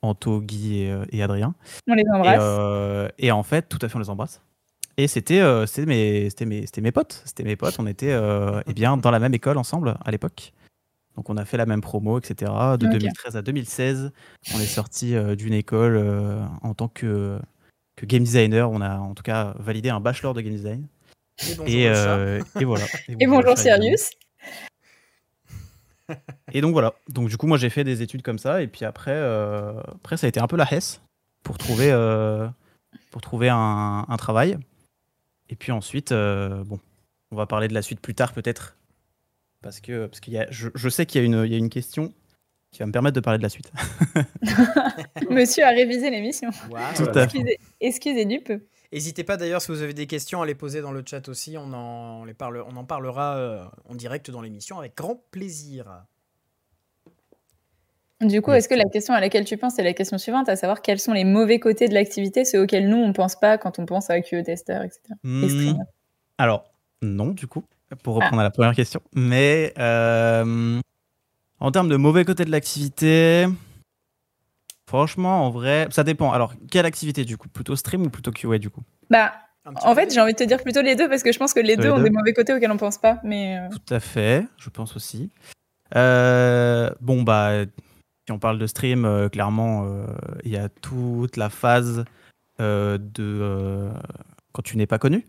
Anto, 0.03 0.41
Guy 0.41 0.83
et, 0.83 0.95
et 1.11 1.23
Adrien. 1.23 1.55
on 1.89 1.95
les 1.95 2.03
Et, 2.03 2.11
embrasse 2.11 3.13
et 3.19 3.33
en 3.33 3.43
fait, 3.43 3.69
tout 3.69 3.79
à 3.81 3.89
fait 3.89 3.97
on 3.97 4.01
les 4.01 4.11
embrasse. 4.11 4.41
Et 4.99 5.09
c'était 5.09 5.41
euh, 5.41 5.67
mes, 5.87 6.31
c'était 6.31 6.47
mes, 6.47 6.65
mes 6.81 6.93
potes. 6.93 7.23
C'était 7.25 7.45
mes 7.45 7.57
potes. 7.57 7.77
On 7.79 7.87
était 7.87 8.19
eh 8.67 8.73
bien 8.75 8.97
dans 8.97 9.11
la 9.11 9.19
même 9.19 9.35
école 9.35 9.59
ensemble 9.59 9.97
à 10.05 10.11
l'époque. 10.11 10.53
Donc 11.17 11.31
on 11.31 11.37
a 11.39 11.45
fait 11.47 11.57
la 11.57 11.65
même 11.67 11.81
promo, 11.81 12.19
etc. 12.19 12.53
De 12.79 12.87
Ok. 12.87 12.93
2013 12.93 13.37
à 13.37 13.43
2016, 13.43 14.13
on 14.55 14.59
est 14.61 14.67
sorti 14.67 15.15
d'une 15.37 15.55
école 15.55 15.97
en 16.63 16.75
tant 16.75 16.89
que, 16.89 17.39
que 17.97 18.07
game 18.07 18.23
designer. 18.25 18.71
On 18.71 18.81
a 18.81 18.97
en 18.99 19.15
tout 19.15 19.23
cas 19.23 19.55
validé 19.59 19.89
un 19.91 20.01
bachelor 20.01 20.35
de 20.35 20.41
game 20.41 20.55
design. 20.55 20.87
Et 21.43 21.55
bonjour, 21.55 21.69
Et, 21.69 21.89
euh, 21.89 22.43
et 22.61 22.65
voilà. 22.65 22.85
Et 23.09 23.27
bonjour. 23.27 23.59
Sirius. 23.59 24.11
Et 26.53 26.61
donc 26.61 26.73
voilà. 26.73 26.95
Donc 27.09 27.29
du 27.29 27.37
coup, 27.37 27.47
moi 27.47 27.59
j'ai 27.59 27.69
fait 27.71 27.85
des 27.85 28.03
études 28.03 28.23
comme 28.23 28.39
ça. 28.39 28.63
Et 28.63 28.69
puis 28.69 28.85
après, 28.85 29.13
euh, 29.15 29.81
après 29.95 30.17
ça 30.17 30.27
a 30.27 30.29
été 30.29 30.41
un 30.41 30.47
peu 30.47 30.57
la 30.57 30.73
hesse 30.73 31.01
pour 31.43 31.59
trouver, 31.59 31.91
euh, 31.91 32.47
pour 33.11 33.21
trouver 33.21 33.49
un, 33.49 34.05
un 34.09 34.17
travail. 34.17 34.57
Et 35.49 35.57
puis 35.57 35.73
ensuite, 35.73 36.13
euh, 36.13 36.63
bon, 36.65 36.79
on 37.33 37.37
va 37.37 37.47
parler 37.47 37.69
de 37.69 37.75
la 37.75 37.83
suite 37.83 38.01
plus 38.01 38.15
tard 38.15 38.33
peut-être. 38.33 38.77
Parce 39.63 39.81
que 39.81 40.07
parce 40.07 40.21
qu'il 40.21 40.33
y 40.35 40.39
a, 40.39 40.47
je, 40.51 40.69
je 40.75 40.89
sais 40.89 41.07
qu'il 41.07 41.21
y, 41.21 41.25
a 41.25 41.27
une- 41.27 41.45
il 41.45 41.51
y 41.51 41.55
a 41.55 41.59
une 41.59 41.71
question 41.71 42.13
qui 42.77 42.83
va 42.83 42.87
me 42.87 42.93
permettre 42.93 43.15
de 43.15 43.21
parler 43.21 43.39
de 43.39 43.43
la 43.43 43.49
suite. 43.49 43.73
Monsieur 45.31 45.65
a 45.65 45.71
révisé 45.71 46.11
l'émission. 46.11 46.51
Wow. 46.71 46.79
Excusez, 47.23 47.59
excusez 47.81 48.25
du 48.27 48.41
peu. 48.41 48.61
N'hésitez 48.93 49.25
pas 49.25 49.37
d'ailleurs 49.39 49.63
si 49.63 49.73
vous 49.73 49.81
avez 49.83 49.95
des 49.95 50.07
questions 50.07 50.43
à 50.43 50.47
les 50.47 50.55
poser 50.55 50.83
dans 50.83 50.93
le 50.93 51.03
chat 51.05 51.27
aussi. 51.29 51.57
On 51.57 51.73
en, 51.73 52.25
les 52.27 52.35
parle, 52.35 52.63
on 52.69 52.77
en 52.77 52.85
parlera 52.85 53.37
euh, 53.37 53.65
en 53.89 53.95
direct 53.95 54.31
dans 54.31 54.43
l'émission 54.43 54.79
avec 54.79 54.95
grand 54.95 55.17
plaisir. 55.31 56.05
Du 58.21 58.41
coup, 58.43 58.53
est-ce 58.53 58.69
que 58.69 58.75
la 58.75 58.85
question 58.85 59.15
à 59.15 59.21
laquelle 59.21 59.45
tu 59.45 59.57
penses, 59.57 59.75
c'est 59.77 59.83
la 59.83 59.93
question 59.93 60.19
suivante, 60.19 60.49
à 60.49 60.57
savoir 60.57 60.81
quels 60.83 60.99
sont 61.01 61.13
les 61.13 61.25
mauvais 61.25 61.59
côtés 61.61 61.89
de 61.89 61.95
l'activité, 61.95 62.45
ceux 62.45 62.63
auxquels 62.63 62.89
nous, 62.89 62.97
on 62.97 63.13
pense 63.13 63.37
pas 63.37 63.59
quand 63.59 63.79
on 63.79 63.87
pense 63.87 64.09
à 64.11 64.21
QE 64.21 64.43
tester, 64.43 64.79
etc. 64.85 65.01
Et 65.25 65.27
Hmm, 65.27 65.79
alors, 66.39 66.71
non, 67.03 67.29
du 67.29 67.47
coup, 67.47 67.65
pour 68.03 68.17
Ah. 68.17 68.25
reprendre 68.25 68.41
à 68.41 68.45
la 68.45 68.51
première 68.51 68.75
question. 68.75 69.01
Mais 69.15 69.75
euh, 69.79 70.81
en 71.61 71.71
termes 71.71 71.89
de 71.89 71.97
mauvais 71.97 72.25
côté 72.25 72.45
de 72.45 72.51
l'activité, 72.51 73.47
franchement, 74.89 75.47
en 75.47 75.51
vrai, 75.51 75.89
ça 75.91 76.05
dépend. 76.05 76.33
Alors, 76.33 76.55
quelle 76.71 76.87
activité 76.87 77.25
du 77.25 77.37
coup? 77.37 77.49
Plutôt 77.49 77.77
stream 77.77 78.03
ou 78.07 78.11
plutôt 78.11 78.31
QA 78.31 78.59
du 78.59 78.71
coup? 78.71 78.83
Bah, 79.11 79.33
en 79.83 79.95
fait, 79.95 80.13
j'ai 80.13 80.21
envie 80.21 80.33
de 80.33 80.39
te 80.39 80.45
dire 80.45 80.63
plutôt 80.63 80.83
les 80.83 80.95
deux 80.95 81.09
parce 81.09 81.23
que 81.23 81.33
je 81.33 81.39
pense 81.39 81.53
que 81.53 81.61
les 81.61 81.75
Les 81.75 81.77
deux 81.77 81.91
ont 81.91 81.97
deux. 81.97 82.05
des 82.05 82.11
mauvais 82.11 82.33
côtés 82.33 82.55
auxquels 82.55 82.71
on 82.71 82.77
pense 82.77 82.99
pas. 82.99 83.21
Mais 83.25 83.59
euh, 83.59 83.69
Tout 83.71 83.95
à 83.95 84.01
fait, 84.01 84.47
je 84.59 84.71
pense 84.71 84.95
aussi. 84.97 85.31
Euh, 85.97 86.91
bon, 87.01 87.23
bah, 87.23 87.65
si 88.27 88.33
on 88.33 88.39
parle 88.39 88.59
de 88.59 88.67
stream, 88.67 89.05
euh, 89.05 89.29
clairement, 89.29 89.85
euh, 89.87 90.07
il 90.45 90.53
y 90.53 90.57
a 90.57 90.69
toute 90.69 91.37
la 91.37 91.49
phase 91.51 92.05
euh, 92.61 92.99
de. 93.01 93.91
Quand 94.57 94.63
tu 94.63 94.79
n'es 94.79 94.87
pas 94.87 94.99
connu, 94.99 95.27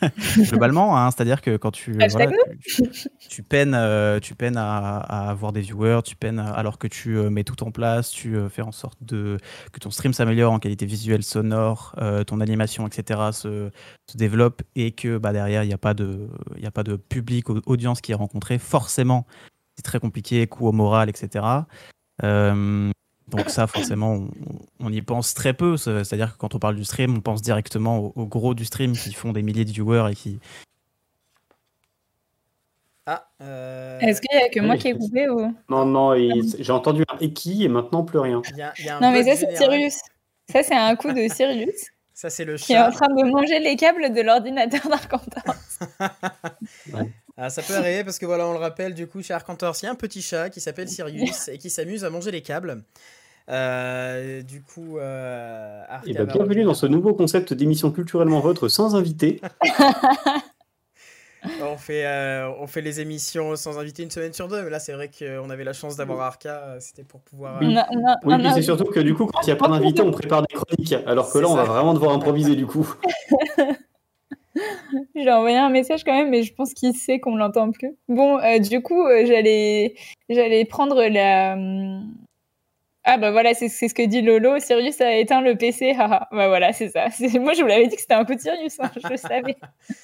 globalement, 0.50 0.96
hein, 0.96 1.10
c'est-à-dire 1.10 1.42
que 1.42 1.58
quand 1.58 1.70
tu, 1.70 1.92
voilà, 2.08 2.30
tu, 2.64 2.82
tu 3.28 3.42
peines, 3.42 3.74
euh, 3.74 4.20
tu 4.20 4.34
peines 4.34 4.56
à, 4.56 4.96
à 4.96 5.28
avoir 5.30 5.52
des 5.52 5.60
viewers, 5.60 6.00
tu 6.02 6.16
peines 6.16 6.38
à- 6.38 6.50
alors 6.50 6.78
que 6.78 6.86
tu 6.86 7.18
euh, 7.18 7.28
mets 7.28 7.44
tout 7.44 7.62
en 7.62 7.70
place, 7.70 8.10
tu 8.10 8.36
euh, 8.36 8.48
fais 8.48 8.62
en 8.62 8.72
sorte 8.72 8.96
de, 9.02 9.36
que 9.72 9.78
ton 9.80 9.90
stream 9.90 10.14
s'améliore 10.14 10.52
en 10.52 10.58
qualité 10.58 10.86
visuelle, 10.86 11.22
sonore, 11.22 11.94
ton 12.26 12.40
animation, 12.40 12.86
etc. 12.86 13.20
se, 13.32 13.70
se 14.10 14.16
développe 14.16 14.62
et 14.76 14.92
que 14.92 15.18
bah, 15.18 15.32
derrière, 15.34 15.62
il 15.62 15.68
n'y 15.68 15.74
a, 15.74 15.78
pas 15.78 15.92
de- 15.92 16.28
y 16.56 16.66
a 16.66 16.70
pas 16.70 16.82
de 16.82 16.96
public, 16.96 17.50
au- 17.50 17.60
audience 17.66 18.00
qui 18.00 18.12
est 18.12 18.16
rencontré. 18.16 18.58
Forcément, 18.58 19.26
c'est 19.76 19.82
très 19.82 20.00
compliqué, 20.00 20.46
coup 20.46 20.66
au 20.66 20.72
moral, 20.72 21.10
etc. 21.10 21.44
Euh, 22.22 22.90
donc 23.30 23.48
ça, 23.50 23.66
forcément, 23.66 24.12
on, 24.14 24.30
on 24.80 24.92
y 24.92 25.00
pense 25.02 25.34
très 25.34 25.52
peu. 25.54 25.76
C'est- 25.76 26.04
C'est-à-dire 26.04 26.32
que 26.34 26.38
quand 26.38 26.54
on 26.54 26.58
parle 26.58 26.76
du 26.76 26.84
stream, 26.84 27.16
on 27.16 27.20
pense 27.20 27.42
directement 27.42 27.98
au, 27.98 28.12
au 28.16 28.26
gros 28.26 28.54
du 28.54 28.64
stream 28.64 28.92
qui 28.92 29.12
font 29.14 29.32
des 29.32 29.42
milliers 29.42 29.64
de 29.64 29.70
viewers 29.72 30.08
et 30.10 30.14
qui... 30.14 30.38
Ah, 33.06 33.28
euh, 33.40 33.98
est-ce 34.00 34.20
qu'il 34.20 34.38
y 34.38 34.42
a 34.42 34.48
que 34.50 34.60
oui, 34.60 34.66
moi 34.66 34.76
qui 34.76 34.88
ai 34.88 34.94
coupé 34.94 35.28
ou 35.28 35.54
Non, 35.68 35.84
non, 35.86 36.14
il- 36.14 36.54
j'ai 36.58 36.72
entendu 36.72 37.02
un 37.08 37.18
Eki 37.24 37.64
et 37.64 37.68
maintenant 37.68 38.04
plus 38.04 38.18
rien. 38.18 38.42
il 38.52 38.58
y 38.58 38.62
a- 38.62 38.72
il 38.78 38.84
y 38.84 38.88
a 38.88 38.98
un 38.98 39.00
Non, 39.00 39.10
mais 39.10 39.24
ça, 39.24 39.34
c'est. 39.36 39.56
Sirius. 39.56 39.96
Ça, 40.50 40.62
c'est 40.62 40.74
un 40.76 40.94
coup 40.96 41.12
de 41.12 41.26
Sirius 41.28 41.86
Ça, 42.14 42.28
c'est 42.28 42.44
le 42.44 42.56
qui 42.56 42.74
est 42.74 42.78
en 42.78 42.90
chat. 42.90 42.98
train 42.98 43.08
de 43.08 43.30
manger 43.30 43.60
les 43.60 43.76
câbles 43.76 44.12
de 44.12 44.20
l'ordinateur 44.20 44.82
d'Arcantor. 44.88 45.42
Ah, 47.42 47.48
ça 47.48 47.62
peut 47.62 47.74
arriver 47.74 48.04
parce 48.04 48.18
que 48.18 48.26
voilà, 48.26 48.46
on 48.46 48.52
le 48.52 48.58
rappelle, 48.58 48.92
du 48.92 49.06
coup, 49.06 49.22
chez 49.22 49.32
Arcantors, 49.32 49.74
il 49.80 49.86
y 49.86 49.88
a 49.88 49.92
un 49.92 49.94
petit 49.94 50.20
chat 50.20 50.50
qui 50.50 50.60
s'appelle 50.60 50.88
Sirius 50.90 51.48
et 51.48 51.56
qui 51.56 51.70
s'amuse 51.70 52.04
à 52.04 52.10
manger 52.10 52.30
les 52.30 52.42
câbles. 52.42 52.84
Euh, 53.50 54.42
du 54.42 54.62
coup, 54.62 54.98
euh, 54.98 55.82
Et 56.06 56.12
bah, 56.12 56.22
avait 56.22 56.32
bienvenue 56.32 56.64
dans 56.64 56.74
ce 56.74 56.86
nouveau 56.86 57.14
concept 57.14 57.52
d'émission 57.52 57.90
culturellement 57.90 58.40
vôtre 58.40 58.68
sans 58.68 58.94
invité. 58.94 59.40
On 61.62 61.76
fait, 61.78 62.04
euh, 62.06 62.50
on 62.60 62.66
fait 62.66 62.80
les 62.82 63.00
émissions 63.00 63.56
sans 63.56 63.78
inviter 63.78 64.02
une 64.02 64.10
semaine 64.10 64.32
sur 64.32 64.46
deux, 64.48 64.62
mais 64.62 64.70
là, 64.70 64.78
c'est 64.78 64.92
vrai 64.92 65.10
qu'on 65.10 65.48
avait 65.50 65.64
la 65.64 65.72
chance 65.72 65.96
d'avoir 65.96 66.20
Arca, 66.20 66.50
euh, 66.50 66.76
c'était 66.80 67.04
pour 67.04 67.20
pouvoir. 67.22 67.56
euh, 67.56 67.66
Oui, 67.66 67.76
on 68.24 68.38
puis 68.38 68.46
a- 68.46 68.52
c'est 68.52 68.62
surtout 68.62 68.84
que 68.84 69.00
du 69.00 69.14
coup, 69.14 69.26
quand 69.26 69.40
il 69.42 69.46
n'y 69.46 69.52
a 69.52 69.56
pas 69.56 69.68
d'invité, 69.68 70.02
on 70.02 70.10
prépare 70.10 70.42
des 70.42 70.54
chroniques. 70.54 70.94
Alors 71.06 71.32
que 71.32 71.38
là, 71.38 71.48
on 71.48 71.54
va 71.54 71.64
vraiment 71.64 71.94
devoir 71.94 72.12
improviser 72.12 72.56
du 72.56 72.66
coup. 72.66 72.86
J'ai 75.14 75.30
envoyé 75.30 75.56
un 75.56 75.70
message 75.70 76.02
quand 76.04 76.12
même, 76.12 76.30
mais 76.30 76.42
je 76.42 76.52
pense 76.54 76.74
qu'il 76.74 76.94
sait 76.94 77.20
qu'on 77.20 77.36
l'entend 77.36 77.70
plus. 77.70 77.96
Bon, 78.08 78.38
euh, 78.38 78.58
du 78.58 78.82
coup, 78.82 79.06
euh, 79.06 79.24
j'allais, 79.26 79.94
j'allais 80.28 80.64
prendre 80.64 81.02
la. 81.04 81.56
Ah 83.04 83.16
bah 83.16 83.30
voilà, 83.30 83.54
c'est 83.54 83.68
c'est 83.70 83.88
ce 83.88 83.94
que 83.94 84.02
dit 84.06 84.20
Lolo. 84.20 84.58
Sirius 84.60 85.00
a 85.00 85.14
éteint 85.16 85.40
le 85.40 85.56
PC. 85.56 85.92
haha. 85.98 86.28
bah 86.32 86.48
voilà, 86.48 86.72
c'est 86.74 86.90
ça. 86.90 87.06
Moi, 87.40 87.54
je 87.54 87.62
vous 87.62 87.66
l'avais 87.66 87.86
dit 87.86 87.94
que 87.96 88.00
c'était 88.02 88.14
un 88.14 88.24
coup 88.26 88.34
de 88.34 88.40
Sirius. 88.40 88.78
hein, 88.78 88.90
je 89.02 89.08
le 89.08 89.16
savais. 89.16 89.56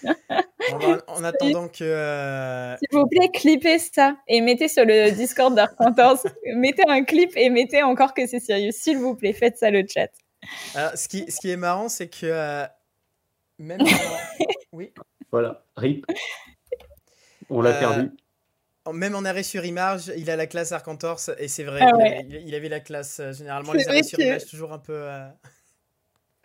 on 0.72 0.78
va- 0.78 1.02
en 1.08 1.22
attendant 1.24 1.68
que. 1.68 1.84
euh, 1.84 2.74
S'il 2.78 2.88
vous 2.98 3.06
plaît, 3.06 3.28
clippez 3.32 3.78
ça 3.78 4.16
et 4.28 4.40
mettez 4.40 4.68
sur 4.68 4.84
le 4.86 5.10
Discord 5.10 5.54
d'Arcantors. 5.54 6.18
mettez 6.54 6.84
un 6.88 7.04
clip 7.04 7.30
et 7.36 7.50
mettez 7.50 7.82
encore 7.82 8.14
que 8.14 8.26
c'est 8.26 8.40
Sirius. 8.40 8.76
S'il 8.76 8.96
vous 8.98 9.14
plaît, 9.14 9.34
faites 9.34 9.58
ça 9.58 9.70
le 9.70 9.84
chat. 9.86 10.08
alors, 10.74 10.96
ce, 10.96 11.06
qui, 11.08 11.30
ce 11.30 11.38
qui 11.40 11.50
est 11.50 11.56
marrant, 11.58 11.88
c'est 11.90 12.08
que. 12.08 12.24
euh, 12.24 12.64
Même. 13.58 13.80
Oui. 14.72 14.92
Voilà, 15.30 15.62
RIP. 15.76 16.06
On 17.50 17.60
l'a 17.60 17.70
Euh, 17.70 17.78
perdu. 17.78 18.10
Même 18.92 19.14
en 19.14 19.24
arrêt 19.24 19.42
sur 19.42 19.64
image, 19.64 20.12
il 20.16 20.30
a 20.30 20.36
la 20.36 20.46
classe 20.46 20.72
Arcantors 20.72 21.20
et 21.38 21.48
c'est 21.48 21.64
vrai, 21.64 21.80
Ah 21.82 21.90
il, 21.92 21.96
ouais. 21.96 22.06
avait, 22.08 22.26
il- 22.28 22.48
il 22.48 22.54
avait 22.54 22.68
la 22.68 22.80
classe. 22.80 23.20
euh, 23.20 23.32
généralement, 23.32 23.72
les 23.72 23.86
arrêts 23.88 24.02
sur 24.02 24.18
que- 24.18 24.22
image, 24.24 24.46
toujours 24.46 24.72
un 24.72 24.78
peu. 24.78 24.92
euh, 24.94 25.26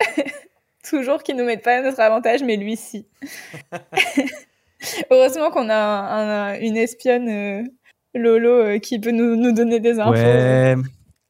Toujours 0.88 1.22
qu'ils 1.22 1.36
nous 1.36 1.44
mettent 1.44 1.62
pas 1.62 1.76
à 1.78 1.82
notre 1.82 2.00
avantage, 2.00 2.42
mais 2.42 2.56
lui, 2.56 2.76
si. 2.76 3.06
Heureusement 5.10 5.50
qu'on 5.50 5.68
a 5.70 5.74
un- 5.76 6.50
un- 6.54 6.60
une 6.60 6.76
espionne, 6.76 7.28
euh, 7.28 7.62
Lolo, 8.14 8.50
euh, 8.50 8.78
qui 8.78 8.98
peut 8.98 9.12
nous, 9.12 9.36
nous 9.36 9.52
donner 9.52 9.78
des 9.80 10.00
infos. 10.00 10.10
Ouais, 10.12 10.74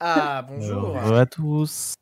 Ah, 0.00 0.44
bonjour. 0.48 0.92
bonjour 0.94 1.16
à 1.16 1.26
tous. 1.26 1.94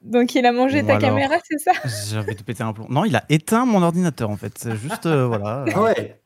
Donc 0.00 0.34
il 0.34 0.46
a 0.46 0.52
mangé 0.52 0.80
Bon, 0.80 0.88
ta 0.88 0.96
alors. 0.96 1.10
caméra, 1.10 1.36
c'est 1.48 1.58
ça? 1.58 1.72
J'ai 2.08 2.18
envie 2.18 2.34
de 2.34 2.42
péter 2.42 2.62
un 2.62 2.72
plomb. 2.72 2.86
Non, 2.88 3.04
il 3.04 3.14
a 3.16 3.24
éteint 3.28 3.64
mon 3.66 3.82
ordinateur 3.82 4.30
en 4.30 4.36
fait. 4.36 4.52
C'est 4.56 4.76
juste, 4.76 5.06
euh, 5.06 5.26
voilà. 5.26 5.64
Ah 5.74 5.82
ouais 5.82 6.20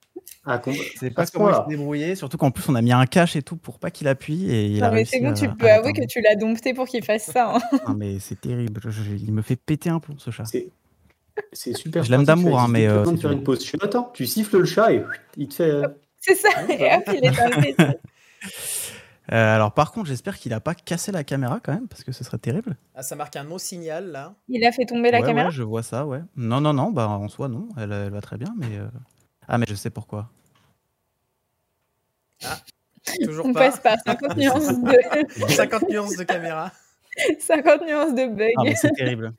ah, 0.48 0.60
C'est 0.96 1.10
pas 1.10 1.26
ce 1.26 1.32
comment 1.32 1.50
il 1.50 1.54
s'est 1.54 1.60
débrouillé. 1.68 2.14
Surtout 2.14 2.36
qu'en 2.38 2.50
plus, 2.50 2.68
on 2.68 2.74
a 2.74 2.82
mis 2.82 2.92
un 2.92 3.06
cache 3.06 3.36
et 3.36 3.42
tout 3.42 3.56
pour 3.56 3.78
pas 3.78 3.90
qu'il 3.90 4.08
appuie. 4.08 4.50
Et 4.50 4.66
il 4.66 4.82
a 4.84 4.88
Non, 4.88 4.94
mais 4.94 5.04
c'est 5.04 5.20
bon, 5.20 5.30
à- 5.30 5.32
tu 5.34 5.44
à 5.46 5.48
peux 5.58 5.70
avouer 5.70 5.92
que 5.92 6.06
tu 6.06 6.20
l'as 6.20 6.34
dompté 6.36 6.74
pour 6.74 6.86
qu'il 6.86 7.04
fasse 7.04 7.24
ça. 7.30 7.54
hein. 7.56 7.60
Ah, 7.86 7.94
mais 7.94 8.18
c'est 8.18 8.40
terrible. 8.40 8.80
Je- 8.84 8.90
je- 8.90 9.14
il 9.14 9.32
me 9.32 9.42
fait 9.42 9.56
péter 9.56 9.90
un 9.90 10.00
plomb 10.00 10.16
ce 10.18 10.30
chat. 10.30 10.44
C'est 11.52 11.74
super. 11.74 12.02
Je 12.02 12.10
l'aime 12.10 12.24
d'amour, 12.24 12.58
hein, 12.58 12.66
mais, 12.68 12.86
euh, 12.86 13.04
c'est 13.04 13.16
faire 13.16 13.30
une 13.30 13.44
pause. 13.44 13.60
Tu 13.60 13.76
attends, 13.80 14.10
tu 14.12 14.26
siffles 14.26 14.58
le 14.58 14.64
chat 14.64 14.92
et 14.92 15.04
il 15.36 15.48
te 15.48 15.54
fait. 15.54 15.70
euh, 15.70 15.86
C'est 16.20 16.34
ça, 16.34 16.48
et 16.68 16.94
hop, 16.94 17.04
il 17.06 17.24
est 17.24 17.30
PC. 17.76 17.98
Euh, 19.30 19.54
alors 19.54 19.72
par 19.72 19.92
contre, 19.92 20.06
j'espère 20.06 20.38
qu'il 20.38 20.54
a 20.54 20.60
pas 20.60 20.74
cassé 20.74 21.12
la 21.12 21.22
caméra 21.22 21.60
quand 21.62 21.74
même, 21.74 21.86
parce 21.86 22.02
que 22.02 22.12
ce 22.12 22.24
serait 22.24 22.38
terrible. 22.38 22.76
Ah, 22.94 23.02
ça 23.02 23.14
marque 23.14 23.36
un 23.36 23.44
no 23.44 23.58
signal 23.58 24.10
là. 24.10 24.34
Il 24.48 24.64
a 24.64 24.72
fait 24.72 24.86
tomber 24.86 25.10
la 25.10 25.20
ouais, 25.20 25.26
caméra 25.26 25.48
ouais, 25.48 25.52
je 25.54 25.62
vois 25.62 25.82
ça, 25.82 26.06
ouais. 26.06 26.22
Non, 26.34 26.62
non, 26.62 26.72
non, 26.72 26.90
bah 26.92 27.08
en 27.08 27.28
soi 27.28 27.48
non, 27.48 27.68
elle, 27.76 27.92
elle 27.92 28.10
va 28.10 28.22
très 28.22 28.38
bien, 28.38 28.54
mais 28.56 28.78
euh, 28.78 28.86
ah 29.46 29.58
mais 29.58 29.66
je 29.68 29.74
sais 29.74 29.90
pourquoi. 29.90 30.30
Toujours 33.24 33.46
On 33.46 33.52
pas. 33.52 33.70
passe 33.70 33.80
par 33.80 33.96
50 34.06 34.36
nuances 34.36 34.68
de, 34.82 35.48
50 35.48 35.88
nuances 35.88 36.16
de 36.16 36.24
caméra. 36.24 36.72
50 37.40 37.86
nuances 37.86 38.14
de 38.14 38.26
bugs. 38.26 38.48
Ah 38.58 38.74
c'est 38.74 38.90
terrible. 38.92 39.32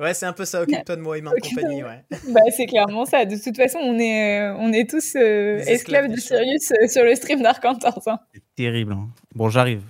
Ouais, 0.00 0.12
c'est 0.12 0.26
un 0.26 0.32
peu 0.32 0.44
ça, 0.44 0.62
occupe-toi 0.62 0.96
de 0.96 1.00
moi 1.00 1.16
et 1.16 1.20
de 1.20 1.26
compagnie, 1.28 1.84
ouais. 1.84 2.04
Bah, 2.28 2.40
c'est 2.54 2.66
clairement 2.66 3.04
ça. 3.04 3.24
De 3.24 3.36
toute 3.36 3.56
façon, 3.56 3.78
on 3.78 3.96
est, 3.98 4.40
euh, 4.40 4.54
on 4.58 4.72
est 4.72 4.90
tous 4.90 5.14
euh, 5.14 5.58
esclaves 5.58 6.06
esclaves 6.06 6.08
de. 6.10 6.16
Sirius 6.16 6.72
euh, 6.72 6.88
sur 6.88 7.04
le 7.04 7.14
stream 7.14 7.42
d'Arcantors. 7.42 8.02
hein. 8.06 8.18
C'est 8.34 8.42
terrible. 8.56 8.92
hein. 8.92 9.08
Bon, 9.36 9.48
j'arrive. 9.50 9.82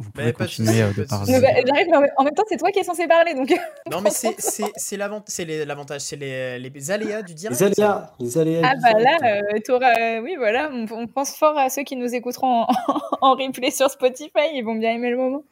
Vous 0.00 0.10
pouvez 0.12 0.26
Mais 0.26 0.32
pas 0.32 0.44
de 0.44 0.48
continuer 0.50 0.80
euh, 0.82 0.86
pas 0.86 0.92
de 0.92 1.02
de 1.02 1.08
parler. 1.08 1.86
bah, 1.90 2.00
en 2.16 2.22
même- 2.24 2.32
temps, 2.34 2.44
c'est 2.48 2.56
toi 2.56 2.70
qui 2.70 2.78
es 2.78 2.84
censé 2.84 3.08
parler. 3.08 3.34
Donc, 3.34 3.52
Non, 3.90 4.00
mais 4.00 4.10
c'est 4.10 4.40
c'est- 4.40 4.70
c'est 4.76 4.96
l'avant- 4.96 5.24
c'est 5.26 5.44
les- 5.44 5.64
l'avantage, 5.64 6.02
c'est 6.02 6.14
les, 6.16 6.58
les 6.60 6.90
aléas 6.92 7.22
du 7.22 7.34
direct. 7.34 7.58
Les 7.60 7.66
aléas, 7.66 8.12
les 8.20 8.38
aléas. 8.38 8.60
ah 8.64 8.74
bah 8.80 8.94
direct. 8.96 9.20
là, 9.22 9.40
euh, 9.54 9.58
t'auras- 9.66 10.20
oui, 10.20 10.36
voilà, 10.38 10.70
on, 10.72 10.86
on 10.92 11.06
pense 11.08 11.34
fort 11.34 11.58
à 11.58 11.68
ceux 11.68 11.82
qui 11.82 11.96
nous 11.96 12.14
écouteront 12.14 12.62
en, 12.62 12.66
en 13.20 13.32
replay 13.34 13.72
sur 13.72 13.90
Spotify. 13.90 14.30
Ils 14.54 14.62
vont 14.62 14.76
bien 14.76 14.92
aimer 14.92 15.10
le 15.10 15.16
moment. 15.16 15.42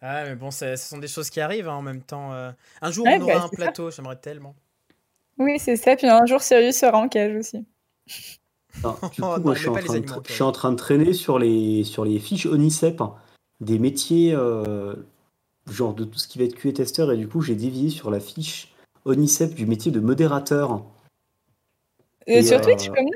Ah, 0.00 0.24
mais 0.24 0.34
bon, 0.34 0.50
c'est- 0.50 0.76
ce 0.76 0.88
sont 0.88 0.98
des 0.98 1.06
choses 1.06 1.30
qui 1.30 1.40
arrivent 1.40 1.68
hein, 1.68 1.74
en 1.76 1.82
même 1.82 2.02
temps. 2.02 2.32
euh. 2.32 2.50
Un 2.80 2.90
jour, 2.90 3.06
Ouais, 3.06 3.18
on 3.20 3.22
aura 3.22 3.32
bah, 3.34 3.38
un 3.38 3.48
c'est 3.48 3.56
ça. 3.56 3.62
plateau, 3.62 3.90
j'aimerais 3.92 4.16
tellement. 4.16 4.56
Oui, 5.38 5.60
c'est 5.60 5.76
ça. 5.76 5.94
Puis 5.94 6.08
un 6.08 6.26
jour, 6.26 6.42
Sirius 6.42 6.76
sera 6.76 6.98
en 6.98 7.08
cage 7.08 7.36
aussi. 7.36 7.64
Non, 8.82 8.94
du 8.94 8.98
coup, 9.08 9.08
Oh, 9.22 9.38
non, 9.38 9.40
moi, 9.40 9.54
je 9.54 9.60
suis, 9.60 9.68
en 9.68 9.74
train 9.74 10.00
de, 10.00 10.06
je 10.26 10.32
suis 10.32 10.42
en 10.42 10.52
train 10.52 10.70
de 10.72 10.76
traîner 10.76 11.12
sur 11.12 11.38
les, 11.38 11.84
sur 11.84 12.04
les 12.04 12.18
fiches 12.18 12.46
Onicep 12.46 13.00
hein, 13.00 13.14
des 13.62 13.78
métiers, 13.78 14.34
euh, 14.34 14.94
genre 15.70 15.94
de 15.94 16.04
tout 16.04 16.18
ce 16.18 16.28
qui 16.28 16.38
va 16.38 16.44
être 16.44 16.54
QA 16.54 16.72
tester, 16.72 17.06
et 17.12 17.16
du 17.16 17.28
coup, 17.28 17.40
j'ai 17.40 17.54
dévié 17.54 17.90
sur 17.90 18.10
la 18.10 18.20
fiche 18.20 18.74
Onicep 19.04 19.54
du 19.54 19.66
métier 19.66 19.90
de 19.92 20.00
modérateur. 20.00 20.82
Et, 22.26 22.42
sur 22.42 22.58
euh, 22.58 22.62
Twitch, 22.62 22.88
comme 22.88 23.06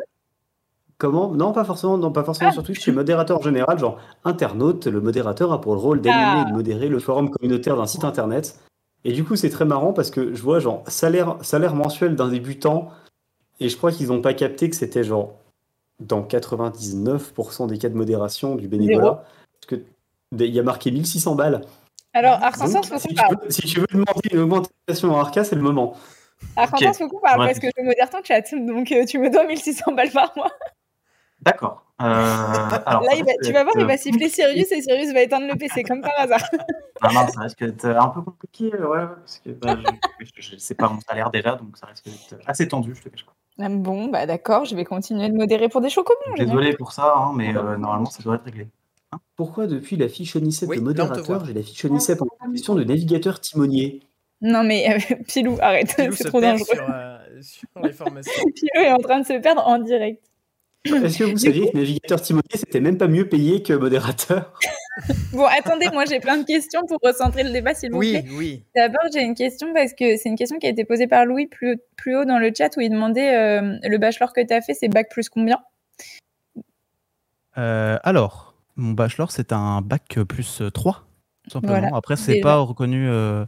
Comment? 0.98 1.30
Non, 1.30 1.52
pas 1.52 1.64
forcément, 1.64 1.98
non, 1.98 2.10
pas 2.10 2.24
forcément 2.24 2.50
Ah. 2.50 2.54
sur 2.54 2.62
Twitch, 2.62 2.80
chez 2.80 2.90
modérateur 2.92 3.38
en 3.38 3.42
général, 3.42 3.78
genre 3.78 3.98
internaute, 4.24 4.86
le 4.86 5.00
modérateur 5.00 5.52
a 5.52 5.60
pour 5.60 5.74
le 5.74 5.80
rôle 5.80 6.00
d'animer 6.00 6.22
Ah. 6.24 6.44
et 6.46 6.50
de 6.50 6.56
modérer 6.56 6.88
le 6.88 6.98
forum 6.98 7.28
communautaire 7.30 7.76
d'un 7.76 7.86
site 7.86 8.04
internet. 8.04 8.58
Et 9.04 9.12
du 9.12 9.22
coup, 9.22 9.36
c'est 9.36 9.50
très 9.50 9.66
marrant 9.66 9.92
parce 9.92 10.10
que 10.10 10.34
je 10.34 10.42
vois 10.42 10.58
genre 10.58 10.82
salaire, 10.88 11.36
salaire 11.42 11.74
mensuel 11.74 12.16
d'un 12.16 12.28
débutant, 12.28 12.90
et 13.60 13.68
je 13.68 13.76
crois 13.76 13.92
qu'ils 13.92 14.08
n'ont 14.08 14.22
pas 14.22 14.32
capté 14.34 14.70
que 14.70 14.76
c'était 14.76 15.04
genre 15.04 15.34
dans 16.00 16.22
99% 16.22 17.66
des 17.66 17.78
cas 17.78 17.88
de 17.88 17.94
modération 17.94 18.54
du 18.54 18.66
bénévolat. 18.68 19.24
Parce 19.60 19.66
que 19.68 19.82
Il 20.32 20.46
y 20.46 20.58
a 20.58 20.62
marqué 20.62 20.90
1600 20.90 21.34
balles. 21.34 21.60
Alors, 22.12 22.42
Arkansas, 22.42 22.82
faut 22.82 22.98
si, 22.98 23.08
tu 23.08 23.14
veux, 23.14 23.50
si 23.50 23.62
tu 23.62 23.80
veux 23.80 23.86
demander 23.92 24.28
une 24.32 24.38
augmentation 24.38 25.14
en 25.14 25.20
Arca, 25.20 25.44
c'est 25.44 25.54
le 25.56 25.62
moment. 25.62 25.96
Arkansas, 26.56 26.98
parle 27.22 27.40
Ouais. 27.40 27.46
parce 27.46 27.58
que 27.58 27.68
je 27.76 27.82
modère 27.82 28.10
ton 28.10 28.18
chat. 28.24 28.54
Donc, 28.54 28.90
euh, 28.90 29.04
tu 29.04 29.18
me 29.18 29.30
dois 29.30 29.46
1600 29.46 29.92
balles 29.92 30.10
par 30.10 30.32
mois. 30.36 30.50
D'accord. 31.42 31.84
Euh, 32.00 32.04
alors, 32.86 33.02
Là, 33.02 33.16
va- 33.16 33.32
tu 33.44 33.52
vas 33.52 33.64
voir, 33.64 33.74
il 33.78 33.86
va 33.86 33.96
siffler 33.96 34.28
Sirius 34.28 34.70
et 34.72 34.82
Sirius 34.82 35.12
va 35.12 35.22
éteindre 35.22 35.46
le 35.46 35.56
PC 35.56 35.82
comme 35.88 36.00
par 36.00 36.18
hasard. 36.18 36.42
Ah 37.00 37.12
non, 37.12 37.26
ça 37.28 37.40
risque 37.40 37.64
d'être 37.64 37.84
un 37.84 38.08
peu 38.08 38.22
compliqué, 38.22 38.70
ouais, 38.74 39.06
parce 39.06 39.38
que 39.44 39.50
bah, 39.50 39.76
je, 40.20 40.26
je, 40.36 40.56
sais 40.56 40.74
pas 40.74 40.88
mon 40.88 41.00
salaire 41.00 41.30
déjà, 41.30 41.56
donc 41.56 41.76
ça 41.76 41.86
risque 41.86 42.04
d'être 42.04 42.42
assez 42.46 42.68
tendu, 42.68 42.94
je 42.94 43.02
te 43.02 43.08
cache 43.08 43.24
pas. 43.24 43.32
Ah 43.58 43.68
Bon, 43.70 44.08
bah 44.08 44.26
d'accord, 44.26 44.66
je 44.66 44.74
vais 44.74 44.84
continuer 44.84 45.28
de 45.28 45.34
modérer 45.34 45.68
pour 45.68 45.80
des 45.80 45.88
chocobons. 45.88 46.34
Désolé 46.36 46.74
pour 46.74 46.92
ça, 46.92 47.14
hein, 47.16 47.32
mais 47.34 47.56
euh, 47.56 47.76
normalement 47.78 48.10
ça 48.10 48.22
doit 48.22 48.34
être 48.36 48.44
réglé. 48.44 48.68
Pourquoi 49.36 49.66
depuis 49.66 49.96
la 49.96 50.08
fiche 50.08 50.34
Onicep 50.36 50.68
Oui, 50.68 50.76
de 50.78 50.82
modérateur, 50.82 51.44
j'ai 51.44 51.52
la 51.52 51.62
fiche 51.62 51.84
Onicep 51.84 52.20
en 52.22 52.50
question 52.52 52.74
de 52.74 52.84
navigateur 52.84 53.38
timonier 53.40 54.00
Non, 54.40 54.64
mais 54.64 54.90
euh, 54.90 55.14
Pilou, 55.28 55.58
arrête, 55.60 55.94
c'est 55.96 56.24
trop 56.24 56.40
dangereux. 56.40 56.64
sur, 56.74 56.90
euh, 56.90 57.18
sur 57.42 57.68
les 57.84 57.92
formations. 57.92 58.32
Pilou 58.54 58.84
est 58.84 58.92
en 58.92 58.98
train 58.98 59.20
de 59.20 59.26
se 59.26 59.38
perdre 59.40 59.66
en 59.66 59.78
direct. 59.78 60.22
Est-ce 60.86 61.18
que 61.18 61.24
vous 61.24 61.36
saviez 61.36 61.70
que 61.70 61.76
navigateur 61.76 62.22
timonier, 62.22 62.44
c'était 62.54 62.80
même 62.80 62.96
pas 62.96 63.08
mieux 63.08 63.28
payé 63.28 63.62
que 63.62 63.72
modérateur? 63.72 64.52
Bon, 65.34 65.44
attendez, 65.44 65.90
moi 65.92 66.06
j'ai 66.06 66.20
plein 66.20 66.38
de 66.38 66.44
questions 66.46 66.80
pour 66.88 66.98
recentrer 67.04 67.42
le 67.42 67.50
débat, 67.50 67.74
s'il 67.74 67.90
vous 67.92 67.98
Oui, 67.98 68.12
plaît. 68.12 68.24
oui. 68.32 68.64
D'abord, 68.74 69.02
j'ai 69.12 69.20
une 69.20 69.34
question 69.34 69.74
parce 69.74 69.92
que 69.92 70.16
c'est 70.16 70.30
une 70.30 70.36
question 70.38 70.58
qui 70.58 70.66
a 70.66 70.70
été 70.70 70.86
posée 70.86 71.06
par 71.06 71.26
Louis 71.26 71.46
plus, 71.48 71.76
plus 71.96 72.16
haut 72.16 72.24
dans 72.24 72.38
le 72.38 72.50
chat 72.56 72.74
où 72.78 72.80
il 72.80 72.88
demandait 72.88 73.34
euh, 73.36 73.76
le 73.82 73.98
bachelor 73.98 74.32
que 74.32 74.40
tu 74.40 74.54
as 74.54 74.62
fait, 74.62 74.72
c'est 74.72 74.88
bac 74.88 75.10
plus 75.10 75.28
combien? 75.28 75.58
Euh, 77.58 77.98
alors, 78.02 78.45
mon 78.76 78.92
bachelor, 78.92 79.30
c'est 79.30 79.52
un 79.52 79.80
bac 79.82 80.18
plus 80.28 80.60
euh, 80.62 80.70
3, 80.70 81.04
tout 81.44 81.50
simplement. 81.50 81.78
Voilà, 81.80 81.96
Après, 81.96 82.16
c'est 82.16 82.40
pas 82.40 82.58
reconnu 82.58 83.08
euh, 83.08 83.44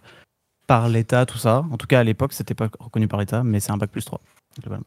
par 0.66 0.88
l'État, 0.88 1.26
tout 1.26 1.38
ça. 1.38 1.64
En 1.70 1.76
tout 1.76 1.86
cas, 1.86 2.00
à 2.00 2.04
l'époque, 2.04 2.32
c'était 2.32 2.54
pas 2.54 2.68
reconnu 2.78 3.08
par 3.08 3.20
l'État, 3.20 3.42
mais 3.44 3.60
c'est 3.60 3.72
un 3.72 3.76
bac 3.76 3.90
plus 3.90 4.04
3. 4.04 4.20
globalement. 4.60 4.86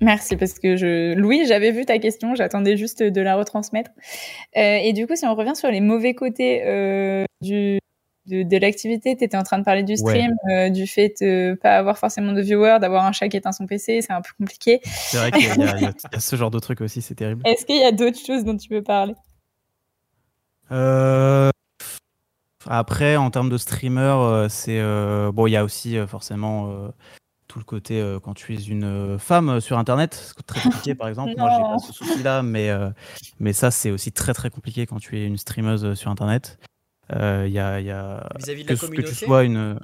Merci 0.00 0.36
parce 0.36 0.58
que 0.58 0.76
je 0.76 1.14
Louis, 1.14 1.46
j'avais 1.46 1.70
vu 1.70 1.84
ta 1.86 1.98
question, 1.98 2.34
j'attendais 2.34 2.76
juste 2.76 3.02
de 3.02 3.20
la 3.20 3.36
retransmettre. 3.36 3.90
Euh, 4.56 4.78
et 4.82 4.92
du 4.92 5.06
coup, 5.06 5.14
si 5.16 5.24
on 5.24 5.34
revient 5.34 5.54
sur 5.54 5.70
les 5.70 5.80
mauvais 5.80 6.14
côtés 6.14 6.62
euh, 6.66 7.24
du 7.40 7.78
de, 8.26 8.42
de 8.42 8.56
l'activité, 8.56 9.16
tu 9.16 9.22
étais 9.22 9.36
en 9.36 9.44
train 9.44 9.58
de 9.60 9.64
parler 9.64 9.84
du 9.84 9.96
stream, 9.96 10.32
euh, 10.50 10.68
du 10.68 10.88
fait 10.88 11.14
de 11.20 11.56
pas 11.62 11.76
avoir 11.78 11.96
forcément 11.96 12.32
de 12.32 12.40
viewers, 12.42 12.78
d'avoir 12.80 13.04
un 13.04 13.12
chat 13.12 13.28
qui 13.28 13.36
éteint 13.36 13.52
son 13.52 13.66
PC, 13.66 14.02
c'est 14.02 14.12
un 14.12 14.20
peu 14.20 14.30
compliqué. 14.36 14.80
C'est 14.82 15.18
vrai 15.18 15.30
qu'il 15.30 15.44
y, 15.46 15.62
a- 15.62 15.78
y 15.80 15.84
y 15.84 16.20
ce 16.20 16.34
genre 16.34 16.50
de 16.50 16.58
truc 16.58 16.80
aussi, 16.80 17.02
c'est 17.02 17.14
terrible. 17.14 17.42
Est-ce 17.46 17.64
qu'il 17.64 17.76
y 17.80 17.84
a 17.84 17.92
d'autres 17.92 18.18
choses 18.18 18.42
dont 18.44 18.56
tu 18.56 18.68
veux 18.74 18.82
parler? 18.82 19.14
Euh, 20.72 21.50
Après, 22.68 23.16
en 23.16 23.30
termes 23.30 23.48
de 23.50 23.58
streamer, 23.58 24.00
euh, 24.00 24.48
c'est 24.48 24.80
euh, 24.80 25.30
bon. 25.32 25.46
Il 25.46 25.52
y 25.52 25.56
a 25.56 25.62
aussi 25.64 25.96
forcément 26.08 26.70
euh, 26.70 26.88
tout 27.46 27.58
le 27.60 27.64
côté 27.64 28.00
euh, 28.00 28.18
quand 28.18 28.34
tu 28.34 28.54
es 28.54 28.62
une 28.64 29.18
femme 29.20 29.60
sur 29.60 29.78
Internet, 29.78 30.32
c'est 30.36 30.46
très 30.46 30.60
compliqué. 30.60 30.94
Par 30.96 31.06
exemple, 31.08 31.32
moi, 31.38 31.50
j'ai 31.56 31.62
pas 31.62 31.78
ce 31.78 31.92
souci-là, 31.92 32.42
mais 32.42 32.70
euh, 32.70 32.90
mais 33.38 33.52
ça, 33.52 33.70
c'est 33.70 33.90
aussi 33.92 34.10
très 34.10 34.34
très 34.34 34.50
compliqué 34.50 34.86
quand 34.86 34.98
tu 34.98 35.16
es 35.18 35.26
une 35.26 35.38
streameuse 35.38 35.94
sur 35.94 36.10
Internet. 36.10 36.58
Euh, 37.14 37.44
Il 37.46 37.52
y 37.52 37.60
a, 37.60 37.78
il 37.78 37.86
y 37.86 37.92
a 37.92 38.26
Vis-à-vis 38.36 38.64
de 38.64 38.74
que, 38.74 38.86
la 38.86 39.02
que 39.02 39.08
tu 39.08 39.14
sois 39.14 39.44
une 39.44 39.78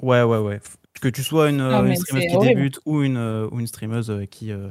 ouais 0.00 0.22
ouais 0.22 0.38
ouais 0.38 0.60
que 1.02 1.08
tu 1.08 1.22
sois 1.22 1.50
une, 1.50 1.58
Non, 1.58 1.84
une 1.84 1.96
streameuse 1.96 2.24
qui 2.30 2.36
horrible. 2.36 2.54
débute 2.54 2.80
ou 2.86 3.02
une 3.02 3.18
ou 3.52 3.60
une 3.60 3.66
streameuse 3.66 4.10
qui 4.30 4.50
euh, 4.50 4.70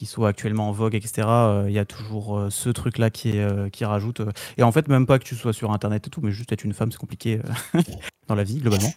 qui 0.00 0.06
soit 0.06 0.28
actuellement 0.30 0.70
en 0.70 0.72
vogue 0.72 0.94
etc 0.94 1.28
euh, 1.28 1.64
il 1.68 1.74
y 1.74 1.78
a 1.78 1.84
toujours 1.84 2.38
euh, 2.38 2.48
ce 2.48 2.70
truc 2.70 2.96
là 2.96 3.10
qui 3.10 3.36
est 3.36 3.42
euh, 3.42 3.68
qui 3.68 3.84
rajoute 3.84 4.22
et 4.56 4.62
en 4.62 4.72
fait 4.72 4.88
même 4.88 5.04
pas 5.04 5.18
que 5.18 5.24
tu 5.24 5.36
sois 5.36 5.52
sur 5.52 5.72
internet 5.72 6.06
et 6.06 6.10
tout 6.10 6.22
mais 6.22 6.30
juste 6.30 6.50
être 6.52 6.64
une 6.64 6.72
femme 6.72 6.90
c'est 6.90 6.96
compliqué 6.96 7.38
dans 8.26 8.34
la 8.34 8.42
vie 8.42 8.60
globalement 8.60 8.94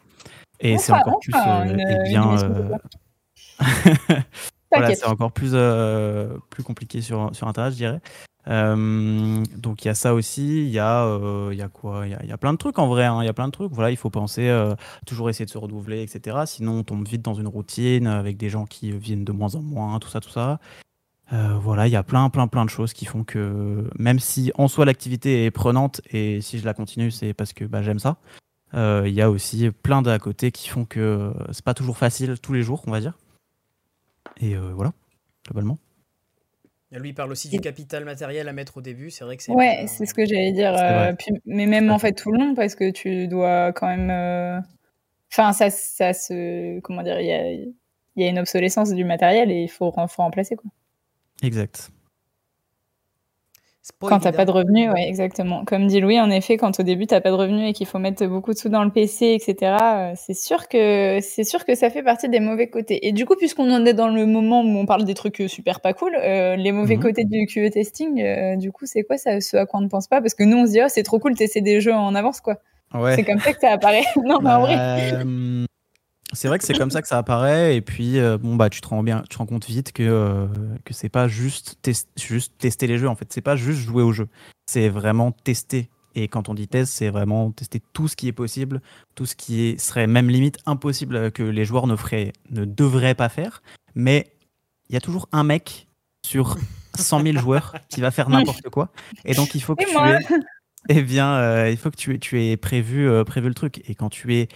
et 0.61 0.77
c'est 0.77 0.93
encore 0.93 1.19
plus 1.19 1.33
bien 2.05 2.37
voilà, 4.71 4.95
c'est 4.95 5.05
encore 5.05 5.33
plus, 5.33 5.55
plus 6.49 6.63
compliqué 6.63 7.01
sur, 7.01 7.29
sur 7.35 7.47
Internet, 7.47 7.73
je 7.73 7.77
dirais. 7.77 8.01
Euh, 8.47 9.43
donc 9.55 9.85
il 9.85 9.87
y 9.87 9.91
a 9.91 9.93
ça 9.95 10.13
aussi, 10.13 10.65
il 10.65 10.69
y 10.69 10.79
a, 10.79 11.05
euh, 11.05 11.53
y 11.53 11.61
a 11.61 11.69
quoi 11.69 12.05
Il 12.05 12.11
y 12.11 12.13
a, 12.13 12.23
il 12.23 12.29
y 12.29 12.31
a 12.31 12.37
plein 12.37 12.51
de 12.51 12.57
trucs 12.57 12.77
en 12.77 12.87
vrai, 12.87 13.05
hein, 13.05 13.19
il 13.21 13.25
y 13.25 13.29
a 13.29 13.33
plein 13.33 13.47
de 13.47 13.51
trucs. 13.51 13.71
Voilà, 13.71 13.91
il 13.91 13.97
faut 13.97 14.09
penser, 14.09 14.49
euh, 14.49 14.75
toujours 15.05 15.29
essayer 15.29 15.45
de 15.45 15.49
se 15.49 15.57
renouveler, 15.57 16.01
etc. 16.01 16.37
Sinon 16.45 16.79
on 16.79 16.83
tombe 16.83 17.07
vite 17.07 17.21
dans 17.21 17.33
une 17.33 17.47
routine 17.47 18.07
avec 18.07 18.37
des 18.37 18.49
gens 18.49 18.65
qui 18.65 18.91
viennent 18.91 19.23
de 19.25 19.31
moins 19.31 19.55
en 19.55 19.61
moins, 19.61 19.99
tout 19.99 20.09
ça, 20.09 20.19
tout 20.19 20.29
ça. 20.29 20.59
Euh, 21.31 21.57
voilà, 21.57 21.87
il 21.87 21.91
y 21.91 21.95
a 21.95 22.03
plein, 22.03 22.29
plein, 22.29 22.47
plein 22.47 22.65
de 22.65 22.69
choses 22.69 22.93
qui 22.93 23.05
font 23.05 23.23
que 23.23 23.89
même 23.97 24.19
si 24.19 24.51
en 24.55 24.67
soi 24.67 24.85
l'activité 24.85 25.45
est 25.45 25.51
prenante 25.51 26.01
et 26.11 26.41
si 26.41 26.59
je 26.59 26.65
la 26.65 26.73
continue, 26.73 27.11
c'est 27.11 27.33
parce 27.33 27.53
que 27.53 27.63
bah, 27.65 27.81
j'aime 27.81 27.97
ça. 27.99 28.17
euh, 28.73 29.03
Il 29.07 29.13
y 29.13 29.21
a 29.21 29.31
aussi 29.31 29.71
plein 29.71 30.01
d'à 30.01 30.19
côté 30.19 30.51
qui 30.51 30.67
font 30.69 30.85
que 30.85 30.99
euh, 30.99 31.33
c'est 31.51 31.63
pas 31.63 31.73
toujours 31.73 31.97
facile 31.97 32.35
tous 32.39 32.53
les 32.53 32.61
jours, 32.61 32.83
on 32.87 32.91
va 32.91 32.99
dire. 32.99 33.17
Et 34.41 34.55
euh, 34.55 34.73
voilà, 34.75 34.91
globalement. 35.45 35.77
Lui 36.91 37.09
il 37.09 37.13
parle 37.15 37.31
aussi 37.31 37.49
du 37.49 37.59
capital 37.59 38.05
matériel 38.05 38.47
à 38.47 38.53
mettre 38.53 38.77
au 38.77 38.81
début. 38.81 39.09
C'est 39.09 39.23
vrai 39.23 39.35
que 39.37 39.41
c'est. 39.41 39.51
Ouais, 39.51 39.85
c'est 39.87 40.05
ce 40.05 40.13
que 40.13 40.25
j'allais 40.27 40.51
dire. 40.51 40.75
Euh, 40.77 41.13
puis- 41.17 41.33
mais 41.47 41.65
même 41.65 41.89
en 41.89 41.97
fait 41.97 42.13
tout 42.13 42.31
le 42.31 42.37
long, 42.37 42.53
parce 42.53 42.75
que 42.75 42.91
tu 42.91 43.27
dois 43.27 43.71
quand 43.73 43.87
même. 43.87 44.11
euh, 44.11 44.59
Enfin, 45.31 45.51
ça, 45.53 45.71
ça 45.71 46.13
se. 46.13 46.79
Comment 46.81 47.01
dire 47.01 47.19
Il 47.19 47.25
y 47.25 47.31
a, 47.33 47.51
il 47.51 47.73
y 48.17 48.23
a 48.23 48.27
une 48.29 48.37
obsolescence 48.37 48.91
du 48.91 49.03
matériel 49.05 49.49
et 49.49 49.63
il 49.63 49.67
faut, 49.69 49.91
faut 49.91 50.21
remplacer. 50.21 50.55
Quoi. 50.55 50.69
Exact. 51.43 51.89
Quand 53.99 54.19
t'as 54.19 54.29
évident. 54.29 54.37
pas 54.37 54.45
de 54.45 54.51
revenus, 54.51 54.89
ouais, 54.93 55.09
exactement. 55.09 55.65
Comme 55.65 55.87
dit 55.87 55.99
Louis, 55.99 56.17
en 56.17 56.29
effet, 56.29 56.55
quand 56.55 56.79
au 56.79 56.83
début 56.83 57.05
t'as 57.05 57.19
pas 57.19 57.31
de 57.31 57.35
revenus 57.35 57.69
et 57.69 57.73
qu'il 57.73 57.85
faut 57.85 57.99
mettre 57.99 58.25
beaucoup 58.27 58.53
de 58.53 58.57
sous 58.57 58.69
dans 58.69 58.85
le 58.85 58.91
PC, 58.91 59.33
etc., 59.33 59.75
euh, 59.81 60.13
c'est 60.15 60.33
sûr 60.33 60.69
que 60.69 61.19
c'est 61.21 61.43
sûr 61.43 61.65
que 61.65 61.75
ça 61.75 61.89
fait 61.89 62.01
partie 62.01 62.29
des 62.29 62.39
mauvais 62.39 62.67
côtés. 62.69 63.05
Et 63.05 63.11
du 63.11 63.25
coup, 63.25 63.35
puisqu'on 63.35 63.69
en 63.73 63.85
est 63.85 63.93
dans 63.93 64.07
le 64.07 64.25
moment 64.25 64.61
où 64.61 64.67
on 64.77 64.85
parle 64.85 65.03
des 65.03 65.13
trucs 65.15 65.41
euh, 65.41 65.49
super 65.49 65.81
pas 65.81 65.91
cool, 65.93 66.15
euh, 66.15 66.55
les 66.55 66.71
mauvais 66.71 66.95
Mhm. 66.95 67.01
côtés 67.03 67.25
du 67.25 67.45
QE 67.45 67.69
testing, 67.71 68.21
euh, 68.21 68.55
du 68.55 68.71
coup, 68.71 68.85
c'est 68.85 69.03
quoi 69.03 69.17
ça, 69.17 69.41
ce 69.41 69.57
à 69.57 69.65
quoi 69.65 69.81
on 69.81 69.83
ne 69.83 69.89
pense 69.89 70.07
pas? 70.07 70.21
Parce 70.21 70.33
que 70.33 70.43
nous, 70.45 70.55
on 70.59 70.65
se 70.65 70.71
dit, 70.71 70.79
oh, 70.81 70.87
c'est 70.87 71.03
trop 71.03 71.19
cool, 71.19 71.35
tester 71.35 71.59
des 71.59 71.81
jeux 71.81 71.93
en 71.93 72.15
avance, 72.15 72.39
quoi. 72.39 72.59
Ouais. 72.93 73.15
C'est 73.17 73.25
comme 73.25 73.39
ça 73.39 73.51
que 73.51 73.59
ça 73.59 73.71
apparaît. 73.71 74.03
non, 74.23 74.39
mais 74.41 74.49
en 74.51 74.61
vrai. 74.61 74.77
Euh, 74.79 75.65
c'est 76.33 76.47
vrai 76.47 76.57
que 76.57 76.65
c'est 76.65 76.77
comme 76.77 76.91
ça 76.91 77.01
que 77.01 77.07
ça 77.07 77.17
apparaît 77.17 77.75
et 77.75 77.81
puis 77.81 78.19
euh, 78.19 78.37
bon 78.37 78.55
bah 78.55 78.69
tu 78.69 78.81
te 78.81 78.87
rends 78.87 79.03
bien 79.03 79.21
tu 79.21 79.29
te 79.29 79.37
rends 79.37 79.45
compte 79.45 79.65
vite 79.65 79.91
que 79.91 80.03
euh, 80.03 80.47
que 80.85 80.93
c'est 80.93 81.09
pas 81.09 81.27
juste 81.27 81.77
juste 82.17 82.53
tester 82.57 82.87
les 82.87 82.97
jeux 82.97 83.07
en 83.07 83.15
fait. 83.15 83.31
C'est 83.31 83.41
pas 83.41 83.55
juste 83.55 83.79
jouer 83.79 84.03
au 84.03 84.11
jeu. 84.11 84.27
C'est 84.65 84.89
vraiment 84.89 85.31
tester. 85.31 85.89
Et 86.15 86.27
quand 86.27 86.49
on 86.49 86.53
dit 86.53 86.67
test 86.67 86.93
c'est 86.93 87.09
vraiment 87.09 87.51
tester 87.51 87.81
tout 87.93 88.07
ce 88.07 88.15
qui 88.15 88.27
est 88.27 88.33
possible 88.33 88.81
tout 89.15 89.25
ce 89.25 89.35
qui 89.35 89.63
est, 89.63 89.79
serait 89.79 90.05
même 90.05 90.29
limite 90.29 90.59
impossible 90.65 91.15
euh, 91.15 91.29
que 91.29 91.43
les 91.43 91.65
joueurs 91.65 91.87
ne 91.87 91.95
feraient 91.95 92.33
ne 92.51 92.65
devraient 92.65 93.15
pas 93.15 93.29
faire. 93.29 93.61
Mais 93.95 94.33
il 94.89 94.93
y 94.93 94.97
a 94.97 95.01
toujours 95.01 95.27
un 95.31 95.43
mec 95.43 95.87
sur 96.25 96.57
100 96.97 97.23
000 97.23 97.37
joueurs 97.39 97.75
qui 97.89 98.01
va 98.01 98.11
faire 98.11 98.29
n'importe 98.29 98.69
quoi. 98.69 98.89
Et 99.25 99.33
donc 99.33 99.55
il 99.55 99.61
faut 99.61 99.75
que 99.75 99.83
tu 99.83 100.33
aies 100.33 100.39
eh 100.89 101.01
bien, 101.01 101.33
euh, 101.35 101.69
il 101.69 101.77
faut 101.77 101.89
que 101.91 101.95
tu, 101.95 102.13
aies- 102.15 102.19
tu 102.19 102.41
aies 102.41 102.57
prévu, 102.57 103.07
euh, 103.09 103.23
prévu 103.23 103.47
le 103.47 103.53
truc. 103.53 103.81
Et 103.89 103.95
quand 103.95 104.09
tu 104.09 104.35
es 104.35 104.47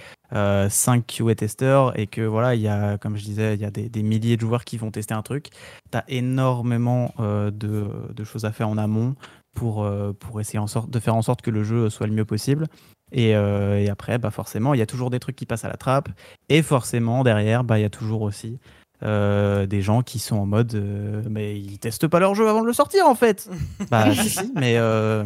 5 0.69 1.05
QA 1.07 1.35
testeurs 1.35 1.97
et 1.97 2.07
que 2.07 2.21
voilà, 2.21 2.53
il 2.55 2.61
y 2.61 2.67
a, 2.67 2.97
comme 2.97 3.15
je 3.17 3.23
disais, 3.23 3.53
il 3.55 3.61
y 3.61 3.65
a 3.65 3.71
des, 3.71 3.87
des 3.89 4.03
milliers 4.03 4.35
de 4.35 4.41
joueurs 4.41 4.65
qui 4.65 4.77
vont 4.77 4.91
tester 4.91 5.13
un 5.13 5.21
truc, 5.21 5.49
tu 5.91 5.97
as 5.97 6.03
énormément 6.09 7.13
euh, 7.19 7.49
de, 7.51 7.87
de 8.13 8.23
choses 8.23 8.43
à 8.45 8.51
faire 8.51 8.67
en 8.69 8.77
amont 8.77 9.15
pour, 9.55 9.83
euh, 9.83 10.11
pour 10.19 10.39
essayer 10.41 10.59
en 10.59 10.67
sorte, 10.67 10.89
de 10.89 10.99
faire 10.99 11.15
en 11.15 11.21
sorte 11.21 11.41
que 11.41 11.49
le 11.51 11.63
jeu 11.63 11.89
soit 11.89 12.07
le 12.07 12.13
mieux 12.13 12.25
possible. 12.25 12.67
Et, 13.13 13.35
euh, 13.37 13.79
et 13.79 13.89
après, 13.89 14.17
bah 14.17 14.31
forcément, 14.31 14.73
il 14.73 14.79
y 14.79 14.83
a 14.83 14.85
toujours 14.85 15.09
des 15.09 15.19
trucs 15.19 15.37
qui 15.37 15.45
passent 15.45 15.63
à 15.63 15.69
la 15.69 15.77
trappe. 15.77 16.09
Et 16.49 16.61
forcément, 16.61 17.23
derrière, 17.23 17.63
bah, 17.63 17.79
il 17.79 17.83
y 17.83 17.85
a 17.85 17.89
toujours 17.89 18.21
aussi 18.21 18.59
euh, 19.03 19.65
des 19.65 19.81
gens 19.81 20.01
qui 20.01 20.19
sont 20.19 20.35
en 20.37 20.45
mode 20.47 20.73
euh, 20.75 21.21
mais 21.29 21.57
ils 21.57 21.77
testent 21.77 22.07
pas 22.07 22.19
leur 22.19 22.33
jeu 22.35 22.49
avant 22.49 22.61
de 22.61 22.65
le 22.67 22.73
sortir 22.73 23.05
en 23.07 23.15
fait. 23.15 23.49
bah 23.91 24.11
si, 24.13 24.51
mais 24.55 24.75
euh, 24.77 25.23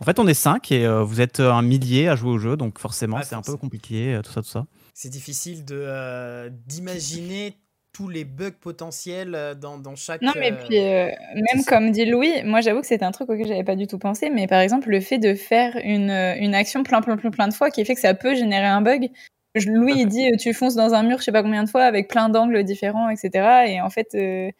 en 0.00 0.04
fait 0.04 0.18
on 0.18 0.26
est 0.26 0.34
5 0.34 0.70
et 0.72 0.84
euh, 0.86 1.02
vous 1.02 1.20
êtes 1.20 1.40
un 1.40 1.62
millier 1.62 2.08
à 2.08 2.16
jouer 2.16 2.30
au 2.30 2.38
jeu 2.38 2.56
donc 2.56 2.78
forcément 2.78 3.18
Ouais, 3.18 3.22
c'est 3.24 3.34
un 3.34 3.42
peu 3.42 3.56
compliqué 3.56 4.14
euh, 4.14 4.22
tout 4.22 4.32
ça 4.32 4.42
tout 4.42 4.48
ça. 4.48 4.66
C'est 4.94 5.08
difficile 5.10 5.64
de 5.64 5.76
euh, 5.78 6.50
d'imaginer 6.66 7.56
tous 7.94 8.08
les 8.08 8.24
bugs 8.24 8.50
potentiels 8.58 9.34
euh, 9.34 9.54
dans, 9.54 9.76
dans 9.76 9.96
chaque. 9.96 10.22
Non, 10.22 10.32
mais 10.38 10.50
euh, 10.52 10.56
puis, 10.66 10.78
euh, 10.78 11.10
même 11.34 11.62
comme 11.66 11.90
dit 11.90 12.06
Louis, 12.06 12.42
moi 12.44 12.62
j'avoue 12.62 12.80
que 12.80 12.86
c'était 12.86 13.04
un 13.04 13.12
truc 13.12 13.28
auquel 13.28 13.46
j'avais 13.46 13.64
pas 13.64 13.76
du 13.76 13.86
tout 13.86 13.98
pensé, 13.98 14.30
mais 14.30 14.46
par 14.46 14.60
exemple, 14.60 14.88
le 14.88 15.00
fait 15.00 15.18
de 15.18 15.34
faire 15.34 15.76
une, 15.84 16.08
euh, 16.10 16.34
une 16.38 16.54
action 16.54 16.82
plein, 16.84 17.02
plein, 17.02 17.16
plein, 17.18 17.30
plein 17.30 17.48
de 17.48 17.52
fois 17.54 17.70
qui 17.70 17.84
fait 17.84 17.94
que 17.94 18.00
ça 18.00 18.14
peut 18.14 18.34
générer 18.34 18.64
un 18.66 18.80
bug. 18.80 19.10
Je- 19.54 19.68
Louis, 19.68 19.92
il 19.98 20.06
dit 20.06 20.26
euh, 20.26 20.36
tu 20.40 20.54
fonces 20.54 20.74
dans 20.74 20.94
un 20.94 21.02
mur, 21.02 21.18
je 21.18 21.24
sais 21.24 21.32
pas 21.32 21.42
combien 21.42 21.64
de 21.64 21.68
fois, 21.68 21.82
avec 21.84 22.08
plein 22.08 22.30
d'angles 22.30 22.64
différents, 22.64 23.10
etc. 23.10 23.66
Et 23.68 23.80
en 23.82 23.90
fait, 23.90 24.08
euh, 24.14 24.50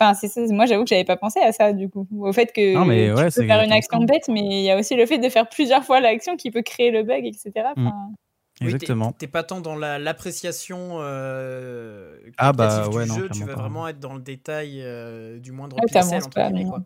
enfin, 0.00 0.14
c'est 0.14 0.28
ça. 0.28 0.40
Moi, 0.50 0.66
j'avoue 0.66 0.84
que 0.84 0.88
j'avais 0.90 1.04
pas 1.04 1.16
pensé 1.16 1.40
à 1.40 1.52
ça, 1.52 1.72
du 1.72 1.88
coup. 1.88 2.06
Au 2.18 2.32
fait 2.32 2.52
que 2.52 2.74
Non, 2.74 2.84
mais 2.84 3.06
tu 3.08 3.14
ouais, 3.14 3.24
peux 3.24 3.30
c'est 3.30 3.46
faire 3.46 3.62
une 3.62 3.72
exactement 3.72 4.02
action 4.04 4.14
bête, 4.14 4.28
mais 4.28 4.40
il 4.42 4.62
y 4.62 4.70
a 4.70 4.78
aussi 4.78 4.94
le 4.96 5.06
fait 5.06 5.18
de 5.18 5.28
faire 5.28 5.48
plusieurs 5.48 5.84
fois 5.84 6.00
l'action 6.00 6.36
qui 6.36 6.50
peut 6.50 6.62
créer 6.62 6.90
le 6.90 7.02
bug, 7.02 7.24
etc. 7.24 7.50
Mm. 7.76 7.86
Enfin, 7.86 7.96
Oui, 8.08 8.14
t'es- 8.58 8.64
Exactement. 8.74 9.12
T'es 9.12 9.26
pas 9.26 9.42
tant 9.42 9.60
dans 9.60 9.76
la- 9.76 9.98
l'appréciation 9.98 10.98
euh, 11.00 12.16
Ah 12.38 12.52
bah, 12.52 12.68
qualitative 12.68 12.96
ouais, 12.96 13.04
du 13.04 13.08
non, 13.10 13.16
jeu, 13.16 13.28
tu 13.32 13.40
vas 13.44 13.54
pas. 13.54 13.60
vraiment 13.62 13.88
être 13.88 14.00
dans 14.00 14.14
le 14.14 14.20
détail 14.20 14.80
euh, 14.82 15.38
du 15.38 15.52
moindre 15.52 15.76
Ouais, 15.76 15.82
pixel, 15.86 16.22
entre 16.22 16.30
pas, 16.30 16.50
quoi. 16.50 16.80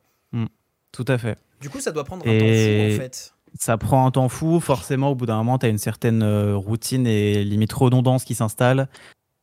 Tout 0.93 1.05
à 1.07 1.19
fait. 1.19 1.39
Du 1.61 1.71
coup, 1.71 1.79
ça 1.79 1.93
doit 1.93 2.03
prendre 2.03 2.23
un 2.27 2.31
temps 2.31 2.39
fou, 2.39 2.45
Et- 2.45 2.95
en 2.97 2.99
fait. 3.01 3.33
ça 3.57 3.79
prend 3.79 4.05
un 4.07 4.11
temps 4.11 4.29
fou. 4.29 4.59
Forcément, 4.59 5.11
au 5.11 5.15
bout 5.15 5.27
d'un 5.27 5.37
moment, 5.37 5.57
tu 5.59 5.67
as 5.67 5.69
une 5.69 5.79
certaine 5.79 6.23
euh, 6.25 6.57
routine 6.57 7.07
et 7.07 7.45
limite 7.45 7.73
redondance 7.73 8.25
qui 8.25 8.35
s'installe, 8.35 8.89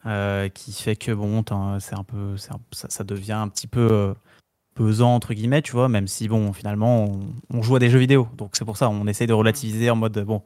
euh, 0.08 0.50
qui 0.50 0.72
fait 0.74 0.96
que 0.96 1.12
bon, 1.12 1.44
c'est 1.80 1.96
un 1.96 2.04
peu, 2.04 2.36
un- 2.50 2.60
ça, 2.72 2.88
ça 2.90 3.04
devient 3.04 3.34
un 3.34 3.50
petit 3.50 3.68
peu 3.68 3.88
euh, 3.92 4.14
pesant 4.76 5.14
entre 5.16 5.34
guillemets, 5.34 5.62
tu 5.62 5.74
vois. 5.74 5.90
Même 5.90 6.08
si 6.08 6.28
bon, 6.28 6.54
finalement, 6.54 7.06
on, 7.06 7.20
on 7.54 7.62
joue 7.62 7.76
à 7.76 7.80
des 7.80 7.90
jeux 7.90 8.00
vidéo, 8.00 8.28
donc 8.38 8.52
c'est 8.54 8.66
pour 8.66 8.78
ça, 8.78 8.90
on 8.90 9.06
essaye 9.08 9.28
de 9.28 9.34
relativiser 9.34 9.90
en 9.90 9.96
mode 9.96 10.18
bon, 10.20 10.44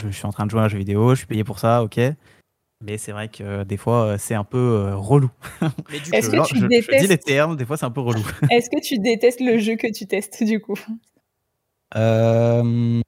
je, 0.00 0.08
je 0.08 0.12
suis 0.16 0.26
en 0.26 0.32
train 0.32 0.46
de 0.46 0.50
jouer 0.50 0.60
à 0.60 0.64
un 0.64 0.68
jeu 0.68 0.78
vidéo, 0.78 1.10
je 1.10 1.18
suis 1.18 1.26
payé 1.26 1.44
pour 1.44 1.58
ça, 1.58 1.82
ok. 1.82 2.00
Mais 2.84 2.98
c'est 2.98 3.12
vrai 3.12 3.28
que 3.28 3.42
euh, 3.42 3.64
des 3.64 3.76
fois, 3.78 4.04
euh, 4.04 4.16
c'est 4.18 4.34
un 4.34 4.44
peu 4.44 4.58
euh, 4.58 4.96
relou. 4.96 5.30
Mais 5.90 6.00
du 6.00 6.12
Est-ce 6.12 6.28
coup, 6.28 6.36
que 6.36 6.48
tu 6.48 6.56
je, 6.56 6.62
je 6.62 6.66
détestes- 6.68 7.00
dis 7.00 7.06
les 7.06 7.18
termes, 7.18 7.56
des 7.56 7.64
fois, 7.64 7.76
c'est 7.76 7.86
un 7.86 7.90
peu 7.90 8.00
relou. 8.00 8.26
Est-ce 8.50 8.68
que 8.68 8.80
tu 8.82 8.98
détestes 8.98 9.40
le 9.40 9.58
jeu 9.58 9.76
que 9.76 9.90
tu 9.90 10.06
testes 10.06 10.42
du 10.44 10.60
coup? 10.60 10.78
Euh, 11.96 13.00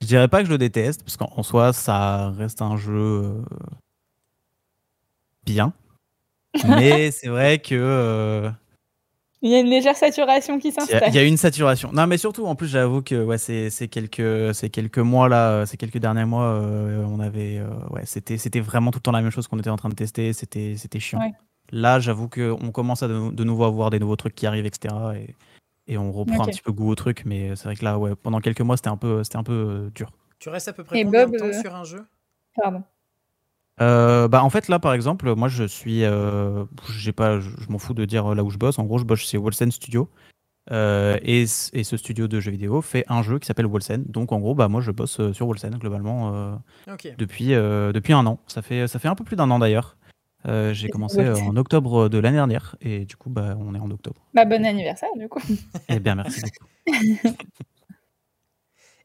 Je 0.00 0.06
dirais 0.06 0.28
pas 0.28 0.40
que 0.40 0.46
je 0.46 0.50
le 0.52 0.58
déteste, 0.58 1.02
parce 1.04 1.16
qu'en 1.16 1.30
en 1.36 1.42
soi, 1.42 1.72
ça 1.72 2.30
reste 2.30 2.62
un 2.62 2.76
jeu 2.76 3.42
bien. 5.52 5.72
Mais 6.66 7.10
c'est 7.10 7.28
vrai 7.28 7.58
que 7.58 7.74
euh, 7.74 8.50
Il 9.42 9.50
y 9.50 9.54
a 9.54 9.60
une 9.60 9.68
légère 9.68 9.96
saturation 9.96 10.58
qui 10.58 10.68
il 10.68 10.74
y, 10.74 10.74
a- 10.74 10.80
s'installe. 10.80 11.08
il 11.08 11.14
y 11.14 11.18
a 11.18 11.22
une 11.24 11.36
saturation. 11.36 11.90
Non, 11.92 12.06
mais 12.06 12.18
surtout, 12.18 12.46
en 12.46 12.54
plus, 12.56 12.66
j'avoue 12.68 13.02
que 13.02 13.22
ouais, 13.24 13.38
c'est 13.38 13.70
c'est 13.70 13.86
quelques, 13.88 14.54
c'est 14.54 14.70
quelques 14.70 14.98
mois 14.98 15.28
là, 15.28 15.66
ces 15.66 15.76
quelques 15.76 15.98
derniers 15.98 16.24
mois, 16.24 16.44
euh, 16.54 17.04
on 17.04 17.20
avait, 17.20 17.58
euh, 17.58 17.68
ouais, 17.90 18.04
c'était 18.06 18.38
c'était 18.38 18.60
vraiment 18.60 18.90
tout 18.90 18.98
le 18.98 19.02
temps 19.02 19.12
la 19.12 19.22
même 19.22 19.30
chose 19.30 19.46
qu'on 19.46 19.58
était 19.58 19.70
en 19.70 19.76
train 19.76 19.90
de 19.90 19.94
tester. 19.94 20.32
C'était 20.32 20.74
c'était 20.76 21.00
chiant. 21.00 21.20
Ouais. 21.20 21.32
Là, 21.70 22.00
j'avoue 22.00 22.28
qu'on 22.28 22.70
commence 22.72 23.02
à 23.02 23.08
de, 23.08 23.30
de 23.30 23.44
nouveau 23.44 23.64
avoir 23.64 23.90
des 23.90 23.98
nouveaux 23.98 24.16
trucs 24.16 24.34
qui 24.34 24.46
arrivent, 24.46 24.66
etc. 24.66 24.94
Et, 25.16 25.34
et 25.86 25.98
on 25.98 26.10
reprend 26.12 26.38
Ok. 26.42 26.48
un 26.48 26.50
petit 26.50 26.62
peu 26.62 26.72
goût 26.72 26.88
au 26.90 26.94
truc. 26.94 27.22
Mais 27.26 27.54
c'est 27.56 27.64
vrai 27.64 27.76
que 27.76 27.84
là, 27.84 27.98
ouais, 27.98 28.14
pendant 28.16 28.40
quelques 28.40 28.62
mois, 28.62 28.76
c'était 28.78 28.88
un 28.88 28.96
peu, 28.96 29.22
c'était 29.22 29.36
un 29.36 29.42
peu 29.44 29.52
euh, 29.52 29.90
dur. 29.94 30.10
tu 30.38 30.48
restes 30.48 30.68
à 30.68 30.72
peu 30.72 30.82
près 30.82 30.98
Et 30.98 31.04
combien 31.04 31.24
Bob, 31.26 31.32
de 31.34 31.38
temps 31.38 31.44
euh, 31.46 31.60
sur 31.60 31.74
un 31.74 31.84
jeu? 31.84 32.04
Pardon. 32.56 32.82
Euh, 33.80 34.26
bah 34.28 34.42
en 34.42 34.50
fait 34.50 34.68
là 34.68 34.78
par 34.78 34.92
exemple 34.92 35.32
moi 35.36 35.48
je 35.48 35.62
suis 35.64 36.02
euh, 36.04 36.64
j'ai 36.90 37.12
pas 37.12 37.38
je, 37.38 37.48
je 37.48 37.70
m'en 37.70 37.78
fous 37.78 37.94
de 37.94 38.04
dire 38.04 38.34
là 38.34 38.42
où 38.42 38.50
je 38.50 38.58
bosse. 38.58 38.78
En 38.78 38.84
gros 38.84 38.98
je 38.98 39.04
bosse 39.04 39.20
chez 39.20 39.38
Wolsen 39.38 39.70
Studio. 39.70 40.08
Euh, 40.70 41.16
et, 41.22 41.44
et 41.72 41.82
ce 41.84 41.96
studio 41.96 42.28
de 42.28 42.40
jeux 42.40 42.50
vidéo 42.50 42.82
fait 42.82 43.04
un 43.08 43.22
jeu 43.22 43.38
qui 43.38 43.46
s'appelle 43.46 43.66
Wolsen. 43.66 44.04
Donc 44.06 44.32
en 44.32 44.38
gros 44.40 44.54
bah 44.54 44.68
moi 44.68 44.80
je 44.80 44.90
bosse 44.90 45.18
euh, 45.20 45.32
sur 45.32 45.46
Wolsen 45.46 45.74
globalement 45.78 46.34
euh, 46.34 46.54
depuis 47.16 47.54
euh, 47.54 47.92
depuis 47.92 48.12
un 48.12 48.26
an. 48.26 48.38
Ça 48.48 48.60
fait 48.62 48.86
ça 48.86 48.98
fait 48.98 49.08
un 49.08 49.14
peu 49.14 49.24
plus 49.24 49.36
d'un 49.36 49.50
an 49.50 49.58
d'ailleurs. 49.58 49.96
Euh, 50.46 50.72
j'ai 50.74 50.88
commencé 50.88 51.20
euh, 51.20 51.36
en 51.36 51.56
octobre 51.56 52.08
de 52.08 52.18
l'année 52.18 52.36
dernière. 52.36 52.76
Et 52.80 53.04
du 53.06 53.16
coup 53.16 53.30
bah 53.30 53.56
on 53.58 53.74
est 53.74 53.78
en 53.80 53.90
octobre. 53.90 54.20
Bah, 54.34 54.44
bon 54.44 54.64
anniversaire 54.64 55.08
du 55.16 55.28
coup. 55.28 55.40
eh 55.88 55.98
bien 56.00 56.14
merci 56.16 56.42
beaucoup 56.42 56.66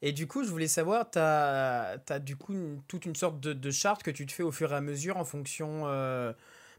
Et 0.06 0.12
du 0.12 0.28
coup, 0.28 0.44
je 0.44 0.50
voulais 0.50 0.68
savoir, 0.68 1.10
tu 1.10 1.18
as, 1.18 2.20
du 2.20 2.36
coup 2.36 2.54
toute 2.90 3.06
une 3.06 3.16
sorte 3.16 3.40
de, 3.40 3.72
charte 3.72 4.04
que 4.04 4.12
tu 4.12 4.26
te 4.26 4.34
fais 4.34 4.44
au 4.44 4.52
fur 4.52 4.74
et 4.74 4.76
à 4.76 4.82
mesure 4.82 5.16
en 5.16 5.24
fonction. 5.24 5.84
euh, 5.88 6.34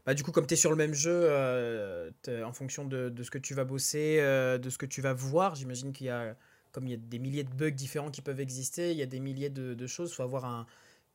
bah, 0.05 0.13
du 0.13 0.21
coup, 0.21 0.31
comme 0.31 0.45
tu 0.45 0.53
es 0.53 0.57
sur 0.57 0.69
le 0.69 0.75
même 0.75 0.93
jeu, 0.93 1.21
euh, 1.23 2.11
en 2.45 2.53
fonction 2.53 2.85
de, 2.85 3.11
ce 3.23 3.31
que 3.31 3.39
tu 3.39 3.55
vas 3.55 3.63
bosser, 3.63 4.17
euh, 4.19 4.59
de 4.59 4.69
ce 4.69 4.77
que 4.77 4.85
tu 4.85 5.01
vas 5.01 5.13
voir, 5.13 5.55
j'imagine 5.55 5.91
qu'il 5.91 6.05
y 6.05 6.11
a, 6.11 6.35
comme 6.71 6.85
il 6.85 6.91
y 6.91 6.93
a 6.93 6.97
des 6.97 7.17
milliers 7.17 7.43
de 7.43 7.49
bugs 7.49 7.71
différents 7.71 8.11
qui 8.11 8.21
peuvent 8.21 8.39
exister, 8.39 8.91
il 8.91 8.97
y 8.97 9.01
a 9.01 9.07
des 9.07 9.19
milliers 9.19 9.49
de, 9.49 9.87
choses, 9.87 10.11
il 10.11 10.13
faut 10.13 10.21
avoir 10.23 10.45
un- 10.45 10.67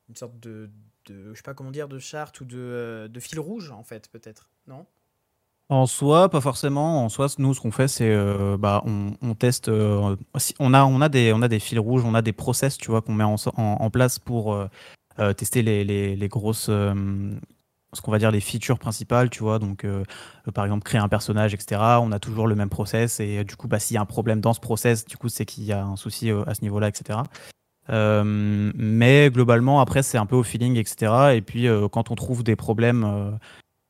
une 0.08 0.16
sorte 0.16 0.40
de, 0.40 0.68
je 1.08 1.32
sais 1.34 1.42
pas 1.42 1.54
comment 1.54 1.70
dire, 1.70 1.86
de 1.86 2.00
charte 2.00 2.40
ou 2.40 2.44
de 2.44 3.20
fil 3.20 3.38
rouge, 3.38 3.70
en 3.70 3.84
fait, 3.84 4.08
peut-être, 4.08 4.48
non? 4.66 4.84
En 5.70 5.86
soi, 5.86 6.28
pas 6.28 6.40
forcément. 6.40 7.04
En 7.04 7.08
soi, 7.08 7.28
nous, 7.38 7.54
ce 7.54 7.60
qu'on 7.60 7.70
fait, 7.70 7.86
c'est 7.86 8.10
euh, 8.10 8.56
bah, 8.58 8.82
on, 8.84 9.34
teste. 9.36 9.68
euh, 9.68 10.16
on, 10.58 10.74
a, 10.74 10.84
on, 10.84 11.00
a 11.00 11.08
des, 11.08 11.32
on 11.32 11.42
a 11.42 11.48
des 11.48 11.60
fils 11.60 11.78
rouges, 11.78 12.04
on 12.04 12.14
a 12.14 12.22
des 12.22 12.32
process, 12.32 12.76
tu 12.76 12.90
vois, 12.90 13.02
qu'on 13.02 13.14
met 13.14 13.22
en, 13.22 13.90
place 13.90 14.18
pour 14.18 14.52
euh, 14.52 15.32
tester 15.32 15.62
les, 15.62 15.84
les, 15.84 16.16
les 16.16 16.28
grosses. 16.28 16.64
ce 16.66 18.00
qu'on 18.02 18.10
va 18.10 18.18
dire 18.18 18.32
les 18.32 18.40
features 18.40 18.80
principales, 18.80 19.30
tu 19.30 19.44
vois. 19.44 19.60
Donc, 19.60 19.86
par 20.52 20.64
exemple, 20.64 20.82
créer 20.82 21.00
un 21.00 21.08
personnage, 21.08 21.54
etc. 21.54 21.80
On 22.02 22.10
a 22.10 22.18
toujours 22.18 22.48
le 22.48 22.56
même 22.56 22.68
process. 22.68 23.20
Et 23.20 23.44
du 23.44 23.54
coup, 23.54 23.68
bah, 23.68 23.78
s'il 23.78 23.94
y 23.94 23.98
a 23.98 24.00
un 24.00 24.06
problème 24.06 24.40
dans 24.40 24.54
ce 24.54 24.60
process, 24.60 25.04
du 25.04 25.16
coup, 25.16 25.28
c'est 25.28 25.46
qu'il 25.46 25.62
y 25.62 25.72
a 25.72 25.84
un 25.84 25.94
souci 25.94 26.32
à 26.48 26.54
ce 26.54 26.62
niveau-là, 26.62 26.88
etc. 26.88 27.20
Mais 27.88 29.30
globalement, 29.30 29.80
après, 29.80 30.02
c'est 30.02 30.18
un 30.18 30.26
peu 30.26 30.34
au 30.34 30.42
feeling, 30.42 30.76
etc. 30.78 31.36
Et 31.36 31.42
puis, 31.42 31.68
quand 31.92 32.10
on 32.10 32.16
trouve 32.16 32.42
des 32.42 32.56
problèmes. 32.56 33.38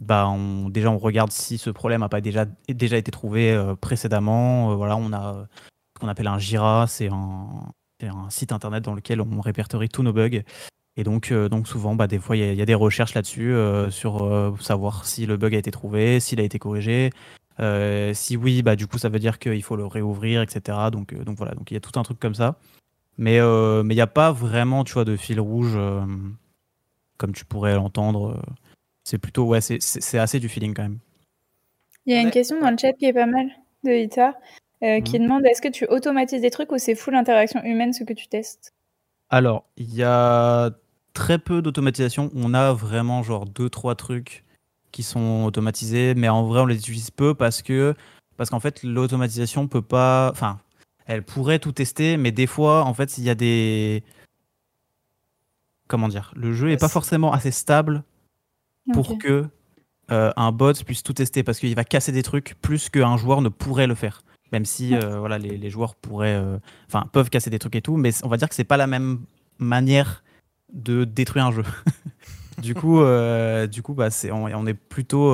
Bah, 0.01 0.29
on, 0.29 0.71
déjà 0.71 0.91
on 0.91 0.99
regarde 0.99 1.31
si 1.31 1.59
ce 1.59 1.69
problème 1.71 2.01
n'a 2.01 2.09
pas 2.09 2.23
déjà, 2.23 2.47
déjà 2.69 2.97
été 2.97 3.11
trouvé 3.11 3.53
euh, 3.53 3.77
précédemment. 3.77 4.73
Euh, 4.73 4.75
voilà, 4.75 4.97
on 4.97 5.13
a 5.13 5.47
ce 5.95 6.01
qu'on 6.01 6.09
appelle 6.09 6.27
un 6.27 6.39
Jira, 6.39 6.87
c'est 6.89 7.09
un, 7.09 7.73
un 8.03 8.31
site 8.31 8.53
internet 8.53 8.83
dans 8.83 8.95
lequel 8.95 9.21
on 9.21 9.41
répertorie 9.41 9.91
tous 9.91 10.03
nos 10.03 10.13
bugs. 10.15 10.41
Et 10.97 11.05
donc, 11.05 11.31
euh, 11.31 11.49
donc 11.49 11.69
souvent, 11.69 11.95
bah, 11.95 12.07
des 12.07 12.19
fois, 12.19 12.37
il 12.37 12.55
y, 12.55 12.63
a- 12.63 12.67
des 12.67 12.75
recherches 12.75 13.15
là-dessus 13.15 13.55
sur 13.91 14.57
savoir 14.61 15.05
si 15.05 15.27
le 15.27 15.37
bug 15.37 15.55
a 15.55 15.59
été 15.59 15.71
trouvé, 15.71 16.19
s'il 16.21 16.41
a 16.41 16.43
été 16.45 16.59
corrigé. 16.59 17.11
Si 18.15 18.37
oui, 18.39 18.63
bah, 18.63 18.77
du 18.77 18.87
coup, 18.87 18.99
ça 18.99 19.11
veut 19.11 19.19
dire 19.19 19.39
qu'il 19.39 19.63
faut 19.63 19.77
le 19.77 19.87
réouvrir, 19.87 20.41
etc. 20.43 20.91
Donc, 20.91 21.15
donc 21.15 21.37
voilà, 21.37 21.55
donc 21.55 21.71
il 21.71 21.75
y 21.75 21.77
a 21.77 21.81
tout 21.81 21.99
un 21.99 22.03
truc 22.03 22.19
comme 22.19 22.35
ça. 22.35 22.57
Mais 23.19 23.39
mais 23.85 23.95
il 23.95 23.97
n'y 23.97 24.01
a 24.01 24.07
pas 24.07 24.33
vraiment, 24.33 24.83
tu 24.85 24.95
vois, 24.95 25.05
de 25.05 25.17
fil 25.17 25.41
rouge 25.41 25.79
comme 27.19 27.35
tu 27.35 27.45
pourrais 27.45 27.75
l'entendre. 27.75 28.43
C'est 29.11 29.19
plutôt, 29.19 29.45
ouais, 29.45 29.61
c'est- 29.61 30.19
assez 30.19 30.39
du 30.39 30.49
feeling 30.49 30.73
quand 30.73 30.83
même. 30.83 30.99
Il 32.07 32.15
y 32.15 32.17
a 32.17 32.23
une 32.23 32.31
question 32.31 32.61
dans 32.61 32.71
le 32.71 32.77
chat 32.79 32.93
qui 32.93 33.07
est 33.07 33.13
pas 33.13 33.27
mal 33.27 33.51
de 33.85 33.91
Ita 33.91 34.39
euh, 34.83 35.01
qui 35.01 35.19
Mhm. 35.19 35.27
demande 35.27 35.47
est-ce 35.47 35.61
que 35.61 35.69
tu 35.69 35.85
automatises 35.87 36.41
des 36.43 36.51
trucs 36.51 36.71
ou 36.73 36.79
c'est 36.79 36.95
full 36.95 37.15
interaction 37.17 37.63
humaine 37.65 37.93
ce 37.93 38.05
que 38.05 38.13
tu 38.13 38.29
testes? 38.29 38.73
Alors, 39.29 39.65
il 39.77 39.93
y 39.95 40.03
a 40.05 40.71
très 41.13 41.39
peu 41.39 41.61
d'automatisation. 41.61 42.31
On 42.35 42.55
a 42.55 42.73
vraiment 42.73 43.23
genre 43.23 43.47
deux, 43.47 43.69
trois 43.69 43.95
trucs 43.97 44.45
qui 44.93 45.03
sont 45.03 45.45
automatisés, 45.45 46.15
mais 46.15 46.29
en 46.29 46.45
vrai, 46.45 46.61
on 46.61 46.67
les 46.67 46.77
utilise 46.77 47.11
peu 47.11 47.35
parce 47.35 47.63
que 47.63 47.95
parce 48.37 48.49
qu'en 48.49 48.61
fait, 48.61 48.83
l'automatisation 48.85 49.67
peut 49.69 49.83
pas. 49.83 50.31
Enfin, 50.33 50.59
elle 51.07 51.23
pourrait 51.25 51.59
tout 51.59 51.73
tester, 51.73 52.17
mais 52.17 52.31
des 52.33 52.47
fois, 52.47 52.85
en 52.85 52.95
fait, 52.95 53.19
il 53.19 53.25
y 53.25 53.31
a 53.31 53.35
des. 53.35 54.03
Comment 55.89 56.09
dire 56.09 56.33
Le 56.37 56.53
jeu 56.53 56.71
est 56.71 56.77
pas 56.77 56.89
forcément 56.89 57.33
assez 57.33 57.51
stable 57.51 58.05
pour 58.93 59.13
Ok. 59.13 59.19
que 59.19 59.47
euh, 60.11 60.33
un 60.37 60.53
bot 60.53 60.73
puisse 60.85 61.03
tout 61.03 61.13
tester 61.13 61.43
parce 61.43 61.59
qu'il 61.59 61.75
va 61.75 61.85
casser 61.85 62.13
des 62.13 62.23
trucs 62.23 62.57
plus 62.61 62.89
qu'un 62.89 63.17
joueur 63.17 63.43
ne 63.43 63.49
pourrait 63.49 63.87
le 63.87 63.95
faire. 63.95 64.23
Même 64.53 64.65
si 64.65 64.97
euh, 64.97 65.21
voilà, 65.21 65.39
les, 65.39 65.57
les 65.57 65.71
joueurs 65.71 65.95
pourraient, 65.95 66.35
euh, 66.35 66.59
enfin, 66.89 67.07
peuvent 67.13 67.31
casser 67.31 67.51
des 67.51 67.61
trucs 67.61 67.77
et 67.77 67.83
tout, 67.83 67.97
mais 67.97 68.11
on 68.25 68.29
va 68.29 68.37
dire 68.37 68.49
que 68.49 68.55
c'est 68.55 68.65
pas 68.65 68.77
la 68.77 68.89
même 68.89 69.21
manière 69.59 70.25
de 70.73 71.05
détruire 71.05 71.47
un 71.47 71.53
jeu. 71.53 71.63
du 72.61 72.75
coup, 72.75 73.01
du 73.71 73.83
coup, 73.83 73.95
bah, 73.95 74.11
c'est, 74.11 74.33
on, 74.33 74.45
on 74.47 74.67
est 74.67 74.75
plutôt, 74.75 75.33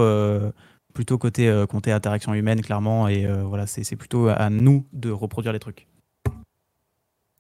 plutôt 0.96 1.18
côté, 1.18 1.46
euh, 1.48 1.66
côté 1.66 1.92
interaction 1.92 2.32
humaine 2.34 2.62
clairement, 2.62 3.06
et 3.06 3.26
euh, 3.26 3.44
voilà, 3.44 3.66
c'est, 3.66 3.84
c'est 3.84 3.96
plutôt 3.96 4.28
à 4.28 4.48
nous 4.50 4.86
de 4.94 5.10
reproduire 5.10 5.52
les 5.52 5.58
trucs. 5.58 5.86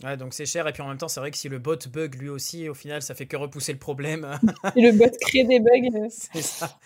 Ouais, 0.04 0.16
donc 0.18 0.34
c'est 0.34 0.44
cher, 0.44 0.68
et 0.68 0.72
puis 0.72 0.82
en 0.82 0.88
même 0.88 0.98
temps, 0.98 1.08
c'est 1.08 1.20
vrai 1.20 1.30
que 1.30 1.38
si 1.38 1.48
le 1.48 1.58
bot 1.58 1.76
bug 1.90 2.16
lui 2.16 2.28
aussi, 2.28 2.68
au 2.68 2.74
final, 2.74 3.00
ça 3.00 3.14
fait 3.14 3.26
que 3.26 3.36
repousser 3.36 3.72
le 3.72 3.78
problème. 3.78 4.38
Et 4.76 4.82
le 4.82 4.92
bot 4.92 5.10
crée 5.22 5.44
des 5.44 5.58
bugs. 5.58 5.88
euh. 5.94 6.06
c'est 6.10 6.42
ça. 6.42 6.78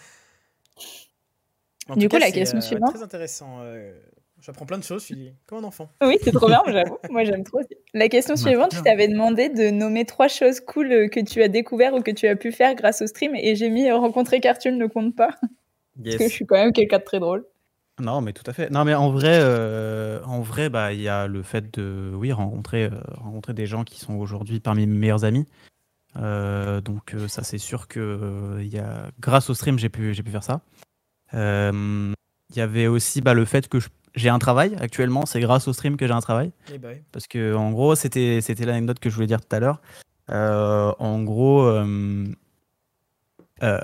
En 1.89 1.97
Du 1.97 2.09
coup, 2.09 2.17
cas, 2.17 2.21
la 2.21 2.27
c'est, 2.27 2.33
question 2.33 2.59
euh, 2.59 2.61
suivante. 2.63 2.95
Très 2.95 3.03
intéressant. 3.03 3.59
euh, 3.63 3.93
J'apprends 4.41 4.65
plein 4.65 4.79
de 4.79 4.85
choses, 4.85 5.03
je 5.03 5.07
suis 5.15 5.33
comme 5.47 5.59
un 5.59 5.67
enfant. 5.67 5.91
Oui, 6.03 6.17
c'est 6.23 6.33
trop 6.33 6.47
bien, 6.47 6.63
j'avoue. 6.67 6.97
Moi, 7.11 7.25
j'aime 7.25 7.45
trop. 7.45 7.61
La 7.93 8.09
question 8.09 8.37
suivante, 8.37 8.75
je 8.75 8.81
t'avais 8.81 9.09
demandé 9.09 9.49
de 9.51 9.71
nommer 9.71 10.07
trois 10.07 10.29
choses 10.29 10.61
cool 10.61 11.11
que 11.11 11.21
tu 11.21 11.43
as 11.43 11.49
découvert 11.49 11.93
ou 11.95 12.01
que 12.01 12.11
tu 12.11 12.27
as 12.27 12.37
pu 12.37 12.51
faire 12.53 12.75
grâce 12.75 13.03
au 13.03 13.07
stream, 13.07 13.35
et 13.35 13.55
j'ai 13.57 13.69
mis 13.69 13.91
rencontrer 13.91 14.41
Cartoon 14.41 14.77
ne 14.77 14.87
compte 14.87 15.15
pas, 15.15 15.31
parce 16.03 16.17
que 16.17 16.25
je 16.25 16.33
suis 16.33 16.47
quand 16.47 16.57
même 16.57 16.73
quelqu'un 16.73 17.01
de 17.01 17.05
très 17.05 17.19
drôle. 17.21 17.45
Non, 18.01 18.21
mais 18.21 18.33
tout 18.33 18.43
à 18.47 18.53
fait. 18.53 18.71
Non, 18.71 18.85
mais 18.85 18.95
en 18.95 19.11
vrai, 19.11 19.39
euh, 19.41 20.21
en 20.25 20.41
vrai, 20.41 20.69
bah, 20.69 20.93
il 20.93 21.01
y 21.01 21.09
a 21.09 21.27
le 21.27 21.43
fait 21.43 21.79
de, 21.79 22.13
oui, 22.15 22.33
rencontrer, 22.33 22.85
euh, 22.85 23.01
rencontrer 23.19 23.55
des 23.55 23.67
gens 23.67 23.85
qui 23.85 24.01
sont 24.01 24.15
aujourd'hui 24.15 24.61
parmi 24.61 24.87
mes 24.87 24.99
meilleurs 24.99 25.25
amis. 25.25 25.47
Euh, 26.17 26.81
donc 26.81 27.15
ça, 27.29 27.45
c'est 27.45 27.59
sûr 27.59 27.87
que 27.87 28.59
il 28.61 28.69
y 28.69 28.79
a, 28.79 29.11
grâce 29.21 29.49
au 29.51 29.55
stream, 29.55 29.79
j'ai 29.79 29.89
pu, 29.89 30.15
j'ai 30.15 30.23
pu 30.23 30.31
faire 30.31 30.45
ça. 30.45 30.61
Il 31.33 32.57
y 32.57 32.61
avait 32.61 32.89
aussi 32.89 33.21
bah, 33.21 33.35
le 33.35 33.45
fait 33.45 33.69
que 33.69 33.79
j'ai 34.17 34.29
un 34.29 34.41
travail 34.41 34.77
actuellement. 34.81 35.25
C'est 35.25 35.41
grâce 35.41 35.69
au 35.69 35.73
stream 35.73 35.97
que 35.97 36.07
j'ai 36.07 36.13
un 36.13 36.21
travail. 36.21 36.51
Eh 36.73 36.79
ben, 36.79 36.91
oui. 36.95 37.03
Parce 37.13 37.29
que 37.29 37.55
en 37.55 37.71
gros, 37.71 37.95
c'était 37.95 38.41
c'était 38.41 38.65
l'anecdote 38.65 38.99
que 38.99 39.09
je 39.09 39.15
voulais 39.15 39.29
dire 39.29 39.41
tout 39.41 39.55
à 39.55 39.61
l'heure. 39.61 39.81
En 40.29 41.23
gros, 41.23 41.71
euh, 43.63 43.81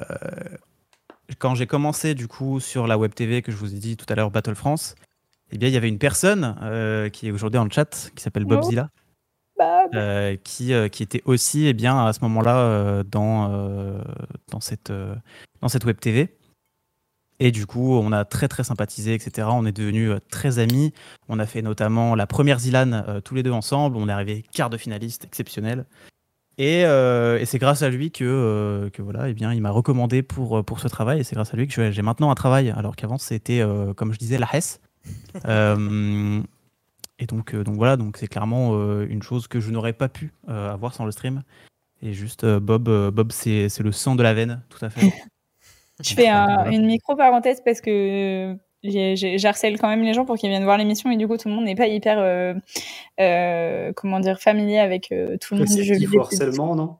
quand 1.38 1.54
j'ai 1.54 1.66
commencé 1.66 2.14
du 2.14 2.28
coup 2.28 2.60
sur 2.60 2.86
la 2.86 2.98
web 2.98 3.14
TV 3.14 3.42
que 3.42 3.52
je 3.52 3.56
vous 3.56 3.74
ai 3.74 3.78
dit 3.78 3.96
tout 3.96 4.06
à 4.08 4.14
l'heure, 4.14 4.30
Battle 4.30 4.54
France, 4.54 4.94
eh 5.50 5.58
bien 5.58 5.68
il 5.68 5.74
y 5.74 5.76
avait 5.76 5.88
une 5.88 5.98
personne 5.98 6.56
euh, 6.62 7.08
qui 7.08 7.28
est 7.28 7.30
aujourd'hui 7.30 7.58
dans 7.58 7.64
le 7.64 7.70
chat 7.70 8.10
qui 8.14 8.22
s'appelle 8.22 8.44
Bobzilla, 8.44 8.90
Bah, 9.58 9.84
euh, 9.94 10.36
qui 10.42 10.72
euh, 10.72 10.88
qui 10.88 11.02
était 11.02 11.22
aussi 11.24 11.66
eh 11.66 11.72
bien 11.72 12.04
à 12.04 12.12
ce 12.12 12.20
moment-là 12.22 12.58
euh, 12.58 13.04
dans 13.04 13.48
dans 14.50 14.60
cette 14.60 14.92
dans 15.60 15.68
cette 15.68 15.84
web 15.84 15.98
TV. 15.98 16.36
Et 17.38 17.50
du 17.50 17.66
coup, 17.66 17.92
on 17.92 18.12
a 18.12 18.24
très 18.24 18.48
très 18.48 18.64
sympathisé, 18.64 19.12
etc. 19.12 19.48
On 19.50 19.66
est 19.66 19.76
devenus 19.76 20.10
très 20.30 20.58
amis. 20.58 20.94
On 21.28 21.38
a 21.38 21.44
fait 21.44 21.60
notamment 21.60 22.14
la 22.14 22.26
première 22.26 22.58
Zilan 22.58 23.20
tous 23.24 23.34
les 23.34 23.42
deux 23.42 23.50
ensemble. 23.50 23.98
On 23.98 24.08
est 24.08 24.12
arrivé 24.12 24.42
quart 24.52 24.70
de 24.70 24.78
finaliste 24.78 25.26
exceptionnel. 25.26 25.84
Et, 26.58 26.84
euh, 26.86 27.38
et 27.38 27.44
c'est 27.44 27.58
grâce 27.58 27.82
à 27.82 27.90
lui 27.90 28.10
que, 28.10 28.24
euh, 28.24 28.88
que 28.90 29.02
voilà, 29.02 29.28
eh 29.28 29.34
bien, 29.34 29.52
il 29.52 29.60
m'a 29.60 29.70
recommandé 29.70 30.22
pour, 30.22 30.64
pour 30.64 30.80
ce 30.80 30.88
travail. 30.88 31.20
Et 31.20 31.24
c'est 31.24 31.34
grâce 31.34 31.52
à 31.52 31.56
lui 31.56 31.66
que 31.68 31.90
j'ai 31.90 32.02
maintenant 32.02 32.30
un 32.30 32.34
travail, 32.34 32.70
alors 32.70 32.96
qu'avant 32.96 33.18
c'était, 33.18 33.60
euh, 33.60 33.92
comme 33.92 34.12
je 34.12 34.18
disais, 34.18 34.38
la 34.38 34.48
HES. 34.52 34.80
Euh, 35.46 36.42
et 37.18 37.26
donc, 37.26 37.54
euh, 37.54 37.62
donc 37.62 37.76
voilà, 37.76 37.96
donc 37.96 38.16
c'est 38.16 38.26
clairement 38.26 38.70
euh, 38.74 39.06
une 39.08 39.22
chose 39.22 39.46
que 39.48 39.60
je 39.60 39.70
n'aurais 39.70 39.92
pas 39.92 40.08
pu 40.08 40.32
euh, 40.48 40.72
avoir 40.72 40.94
sans 40.94 41.04
le 41.04 41.10
stream. 41.12 41.42
Et 42.02 42.12
juste 42.12 42.44
euh, 42.44 42.58
Bob, 42.58 42.88
euh, 42.88 43.10
Bob 43.10 43.32
c'est 43.32 43.68
c'est 43.68 43.82
le 43.82 43.92
sang 43.92 44.16
de 44.16 44.22
la 44.22 44.34
veine, 44.34 44.62
tout 44.68 44.84
à 44.84 44.90
fait. 44.90 45.00
Je 46.02 46.12
fais 46.14 46.28
un- 46.28 46.46
Voilà. 46.54 46.70
une 46.72 46.86
micro-parenthèse 46.86 47.62
parce 47.64 47.80
que 47.80 48.54
j'harcèle 48.82 49.78
quand 49.78 49.88
même 49.88 50.02
les 50.02 50.14
gens 50.14 50.24
pour 50.24 50.36
qu'ils 50.36 50.50
viennent 50.50 50.64
voir 50.64 50.78
l'émission 50.78 51.10
et 51.10 51.16
du 51.16 51.26
coup 51.26 51.36
tout 51.36 51.48
le 51.48 51.54
monde 51.54 51.64
n'est 51.64 51.74
pas 51.74 51.86
hyper 51.86 52.18
euh, 52.18 52.54
euh, 53.20 53.92
comment 53.94 54.20
dire 54.20 54.40
familier 54.40 54.78
avec 54.78 55.12
euh, 55.12 55.36
tout 55.38 55.54
le 55.54 55.60
monde 55.60 55.68
du 55.68 55.84
jeu 55.84 55.96
du 55.96 56.06
vidéo. 56.06 56.22
harcèlement, 56.22 56.74
non? 56.74 56.96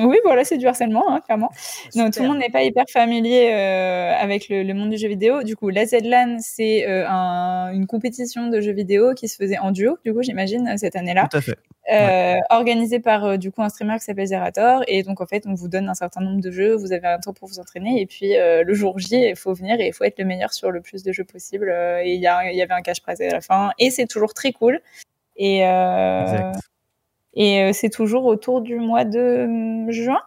Oui, 0.00 0.18
voilà, 0.24 0.44
c'est 0.44 0.58
du 0.58 0.66
harcèlement, 0.66 1.10
hein, 1.10 1.20
clairement. 1.24 1.50
Non, 1.94 2.06
tout 2.06 2.12
Super. 2.12 2.22
le 2.24 2.28
monde 2.28 2.38
n'est 2.38 2.50
pas 2.50 2.62
hyper 2.62 2.84
familier 2.92 3.50
euh, 3.52 4.12
avec 4.18 4.48
le, 4.48 4.62
le 4.62 4.74
monde 4.74 4.90
du 4.90 4.98
jeu 4.98 5.08
vidéo. 5.08 5.42
Du 5.42 5.56
coup, 5.56 5.70
la 5.70 5.86
ZLAN, 5.86 6.36
c'est 6.40 6.86
euh, 6.88 7.06
un- 7.08 7.72
une 7.72 7.86
compétition 7.86 8.48
de 8.48 8.60
jeux 8.60 8.72
vidéo 8.72 9.14
qui 9.14 9.26
se 9.28 9.36
faisait 9.36 9.58
en 9.58 9.70
duo, 9.70 9.98
du 10.04 10.12
coup, 10.12 10.22
j'imagine, 10.22 10.76
cette 10.76 10.96
année-là, 10.96 11.28
Tout 11.30 11.38
à 11.38 11.40
fait. 11.40 11.56
euh, 11.92 12.36
organisée 12.50 13.00
par 13.00 13.24
euh, 13.24 13.36
du 13.38 13.50
coup 13.50 13.62
un 13.62 13.68
streamer 13.70 13.94
qui 13.98 14.04
s'appelle 14.04 14.26
Zerator. 14.26 14.82
Et 14.86 15.02
donc, 15.02 15.20
en 15.20 15.26
fait, 15.26 15.44
on 15.46 15.54
vous 15.54 15.68
donne 15.68 15.88
un 15.88 15.94
certain 15.94 16.20
nombre 16.20 16.40
de 16.42 16.50
jeux, 16.50 16.74
vous 16.74 16.92
avez 16.92 17.06
un 17.08 17.18
temps 17.18 17.32
pour 17.32 17.48
vous 17.48 17.58
entraîner, 17.58 18.00
et 18.00 18.06
puis 18.06 18.36
euh, 18.36 18.62
le 18.64 18.74
jour 18.74 18.98
J, 18.98 19.28
il 19.30 19.36
faut 19.36 19.54
venir 19.54 19.80
et 19.80 19.86
il 19.86 19.92
faut 19.94 20.04
être 20.04 20.18
le 20.18 20.24
meilleur 20.26 20.52
sur 20.52 20.70
le 20.70 20.80
plus 20.82 21.02
de 21.02 21.12
jeux 21.12 21.24
possible. 21.24 21.70
euh, 21.70 22.02
et 22.04 22.12
il 22.14 22.20
y, 22.20 22.26
a- 22.26 22.50
il 22.52 22.56
y 22.58 22.62
avait 22.62 22.74
un 22.74 22.82
cash 22.82 23.00
prize 23.00 23.20
à 23.22 23.28
la 23.30 23.40
fin, 23.40 23.70
et 23.78 23.90
c'est 23.90 24.06
toujours 24.06 24.34
très 24.34 24.52
cool. 24.52 24.80
Et, 25.36 25.64
euh, 25.66 26.22
Exact. 26.22 26.56
Et 27.34 27.62
euh, 27.62 27.72
c'est 27.72 27.90
toujours 27.90 28.24
autour 28.26 28.60
du 28.62 28.76
mois 28.76 29.04
de 29.04 29.44
hum, 29.46 29.90
juin? 29.90 30.20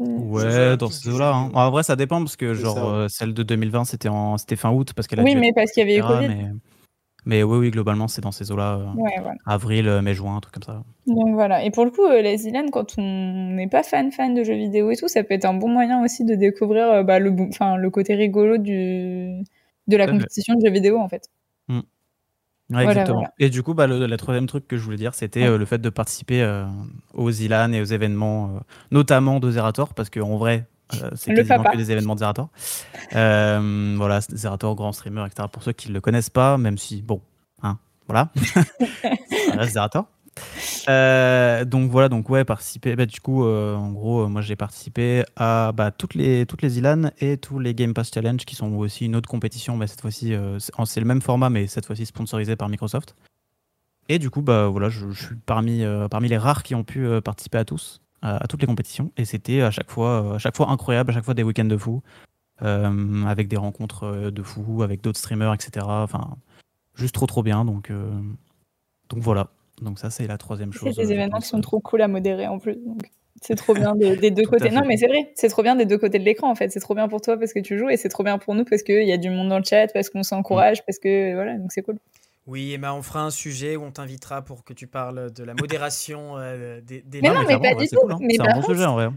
Ouais, 0.00 0.76
dans 0.76 0.90
ces 0.90 1.08
eaux-là. 1.10 1.34
hein. 1.34 1.50
En 1.54 1.70
vrai, 1.70 1.82
ça 1.82 1.96
dépend 1.96 2.18
parce 2.18 2.36
que 2.36 2.54
genre 2.54 2.74
ça. 2.74 2.84
euh, 2.86 3.08
celle 3.08 3.34
de 3.34 3.42
2020, 3.42 3.84
c'était 3.84 4.08
en 4.08 4.36
c'était 4.38 4.56
fin 4.56 4.70
août 4.72 4.92
parce 4.94 5.06
qu'elle 5.08 5.20
a 5.20 5.24
Oui, 5.24 5.34
mais 5.36 5.52
parce 5.54 5.72
qu'il 5.72 5.80
y 5.80 5.84
avait 5.84 5.98
eu 5.98 6.02
Covid. 6.02 6.26
mais 6.26 6.50
mais 7.26 7.42
oui, 7.42 7.58
oui, 7.58 7.70
globalement, 7.70 8.08
c'est 8.08 8.22
dans 8.22 8.32
ces 8.32 8.52
eaux-là, 8.52 8.76
euh, 8.78 8.86
Ouais, 8.94 9.12
voilà. 9.20 9.36
avril, 9.46 10.00
mai, 10.02 10.14
juin, 10.14 10.36
un 10.36 10.40
truc 10.40 10.54
comme 10.54 10.62
ça. 10.62 10.84
Donc 11.06 11.34
voilà. 11.34 11.64
Et 11.64 11.70
pour 11.70 11.84
le 11.84 11.90
coup, 11.90 12.04
euh, 12.04 12.20
les 12.22 12.36
Zilan, 12.38 12.66
quand 12.72 12.98
on 12.98 13.02
n'est 13.54 13.68
pas 13.68 13.82
fan 13.84 14.10
fan 14.10 14.34
de 14.34 14.42
jeux 14.42 14.54
vidéo 14.56 14.90
et 14.90 14.96
tout, 14.96 15.08
ça 15.08 15.22
peut 15.22 15.34
être 15.34 15.44
un 15.44 15.54
bon 15.54 15.68
moyen 15.68 16.02
aussi 16.04 16.24
de 16.24 16.34
découvrir 16.34 16.88
euh, 16.90 17.02
bah, 17.04 17.18
le, 17.20 17.30
bon- 17.30 17.48
enfin, 17.48 17.76
le 17.76 17.90
côté 17.90 18.14
rigolo 18.14 18.58
du, 18.58 19.42
de 19.86 19.96
la 19.96 20.08
compétition 20.08 20.54
de 20.56 20.66
jeux 20.66 20.72
vidéo 20.72 20.98
en 20.98 21.08
fait. 21.08 21.28
Ouais, 22.68 22.82
Voilà, 22.82 22.90
exactement. 22.90 23.18
voilà. 23.18 23.32
Et 23.38 23.48
du 23.48 23.62
coup, 23.62 23.74
bah, 23.74 23.86
le, 23.86 24.06
le 24.06 24.16
troisième 24.16 24.46
truc 24.46 24.66
que 24.66 24.76
je 24.76 24.82
voulais 24.82 24.96
dire, 24.96 25.14
c'était 25.14 25.42
Ouais. 25.42 25.48
euh, 25.50 25.58
le 25.58 25.64
fait 25.66 25.78
de 25.78 25.88
participer 25.88 26.42
euh, 26.42 26.64
aux 27.14 27.30
ILAN 27.30 27.72
et 27.72 27.80
aux 27.80 27.84
événements, 27.84 28.56
euh, 28.56 28.60
notamment 28.90 29.38
de 29.38 29.50
Zerator, 29.50 29.94
parce 29.94 30.10
qu'en 30.10 30.36
vrai, 30.36 30.66
c'est 31.14 31.34
quasiment 31.34 31.58
papa. 31.58 31.72
que 31.72 31.76
des 31.76 31.92
événements 31.92 32.14
de 32.14 32.20
Zerator. 32.20 32.48
Voilà, 33.12 34.20
Zerator, 34.20 34.74
grand 34.74 34.92
streamer, 34.92 35.24
etc. 35.26 35.48
Pour 35.50 35.62
ceux 35.62 35.72
qui 35.72 35.88
ne 35.88 35.94
le 35.94 36.00
connaissent 36.00 36.30
pas, 36.30 36.58
même 36.58 36.78
si, 36.78 37.02
bon, 37.02 37.20
hein, 37.62 37.78
voilà, 38.08 38.30
ça 39.46 39.52
reste 39.56 39.72
Zerator. 39.74 40.06
Euh, 40.88 41.64
donc 41.64 41.90
voilà, 41.90 42.08
donc 42.08 42.28
ouais, 42.30 42.44
participer. 42.44 42.96
Bah, 42.96 43.06
du 43.06 43.20
coup, 43.20 43.44
euh, 43.44 43.74
en 43.74 43.92
gros, 43.92 44.22
euh, 44.22 44.28
moi 44.28 44.42
j'ai 44.42 44.56
participé 44.56 45.24
à 45.36 45.72
bah, 45.72 45.90
toutes 45.90 46.14
les 46.14 46.46
toutes 46.46 46.62
les 46.62 46.78
ILAN 46.78 47.10
et 47.20 47.36
tous 47.36 47.58
les 47.58 47.74
Game 47.74 47.94
Pass 47.94 48.10
Challenge 48.12 48.44
qui 48.44 48.54
sont 48.54 48.72
aussi 48.74 49.06
une 49.06 49.16
autre 49.16 49.28
compétition, 49.28 49.76
mais 49.76 49.86
cette 49.86 50.00
fois-ci 50.00 50.34
c'est 50.58 51.00
le 51.00 51.06
même 51.06 51.22
format, 51.22 51.50
mais 51.50 51.66
cette 51.66 51.86
fois-ci 51.86 52.06
sponsorisé 52.06 52.56
par 52.56 52.68
Microsoft. 52.68 53.14
Et 54.08 54.18
du 54.18 54.30
coup, 54.30 54.42
bah 54.42 54.68
voilà, 54.68 54.88
je, 54.88 55.10
suis 55.10 55.34
parmi 55.46 55.82
parmi 56.10 56.28
les 56.28 56.38
rares 56.38 56.62
qui 56.62 56.74
ont 56.74 56.84
pu 56.84 57.08
participer 57.22 57.58
à 57.58 57.64
tous, 57.64 58.00
à, 58.22 58.36
à 58.36 58.46
toutes 58.46 58.60
les 58.60 58.66
compétitions, 58.66 59.10
et 59.16 59.24
c'était 59.24 59.62
à 59.62 59.70
chaque 59.70 59.90
fois 59.90 60.36
à 60.36 60.38
chaque 60.38 60.56
fois 60.56 60.70
incroyable, 60.70 61.10
à 61.10 61.14
chaque 61.14 61.24
fois 61.24 61.34
des 61.34 61.42
week-ends 61.42 61.64
de 61.64 61.76
fou, 61.76 62.02
avec 62.60 63.48
des 63.48 63.56
rencontres 63.56 64.30
de 64.30 64.42
fou, 64.42 64.82
avec 64.82 65.02
d'autres 65.02 65.18
streamers, 65.18 65.54
etc. 65.54 65.84
Enfin, 65.88 66.36
juste 66.94 67.14
trop 67.14 67.26
trop 67.26 67.42
bien. 67.42 67.64
Donc 67.64 67.90
donc 69.08 69.20
voilà. 69.20 69.48
Donc 69.82 69.98
ça 69.98 70.10
c'est 70.10 70.26
la 70.26 70.38
troisième 70.38 70.72
chose. 70.72 70.94
C'est 70.94 71.02
des 71.02 71.12
événements 71.12 71.38
qui 71.38 71.48
sont 71.48 71.60
trop 71.60 71.80
cool 71.80 72.02
à 72.02 72.08
modérer 72.08 72.46
en 72.46 72.58
plus. 72.58 72.76
Donc 72.76 73.02
c'est 73.42 73.54
trop 73.56 73.74
bien 73.74 73.94
des, 73.94 74.16
des 74.16 74.30
deux 74.32 74.44
côtés. 74.46 74.70
Non, 74.70 74.82
mais 74.86 74.96
c'est 74.96 75.08
vrai, 75.08 75.32
c'est 75.34 75.48
trop 75.48 75.62
bien 75.62 75.76
des 75.76 75.84
deux 75.84 75.98
côtés 75.98 76.18
de 76.18 76.24
l'écran 76.24 76.50
en 76.50 76.54
fait. 76.54 76.70
C'est 76.70 76.80
trop 76.80 76.94
bien 76.94 77.08
pour 77.08 77.20
toi 77.20 77.36
parce 77.38 77.52
que 77.52 77.60
tu 77.60 77.78
joues 77.78 77.90
et 77.90 77.96
c'est 77.96 78.08
trop 78.08 78.22
bien 78.24 78.38
pour 78.38 78.54
nous 78.54 78.64
parce 78.64 78.82
qu'il 78.82 79.06
y 79.06 79.12
a 79.12 79.18
du 79.18 79.30
monde 79.30 79.48
dans 79.48 79.58
le 79.58 79.64
chat, 79.64 79.88
parce 79.92 80.08
qu'on 80.10 80.22
s'encourage, 80.22 80.84
parce 80.86 80.98
que 80.98 81.34
voilà, 81.34 81.56
donc 81.58 81.72
c'est 81.72 81.82
cool. 81.82 81.98
Oui, 82.46 82.72
Emma, 82.72 82.94
on 82.94 83.02
fera 83.02 83.22
un 83.22 83.30
sujet 83.30 83.74
où 83.76 83.82
on 83.82 83.90
t'invitera 83.90 84.42
pour 84.42 84.64
que 84.64 84.72
tu 84.72 84.86
parles 84.86 85.32
de 85.32 85.42
la 85.42 85.54
modération 85.54 86.38
euh, 86.38 86.80
des, 86.80 87.02
des 87.02 87.20
Mais 87.20 87.28
non, 87.30 87.40
mais 87.46 87.58
pas 87.58 87.60
ouais, 87.60 87.74
du 87.74 87.88
tout. 87.88 87.96
cool, 88.00 88.12
hein. 88.12 88.18
Mais 88.20 88.34
C'est 88.36 88.48
un 88.48 88.54
bon 88.54 88.62
sujet 88.62 88.84
en 88.84 88.94
vrai. 88.94 89.08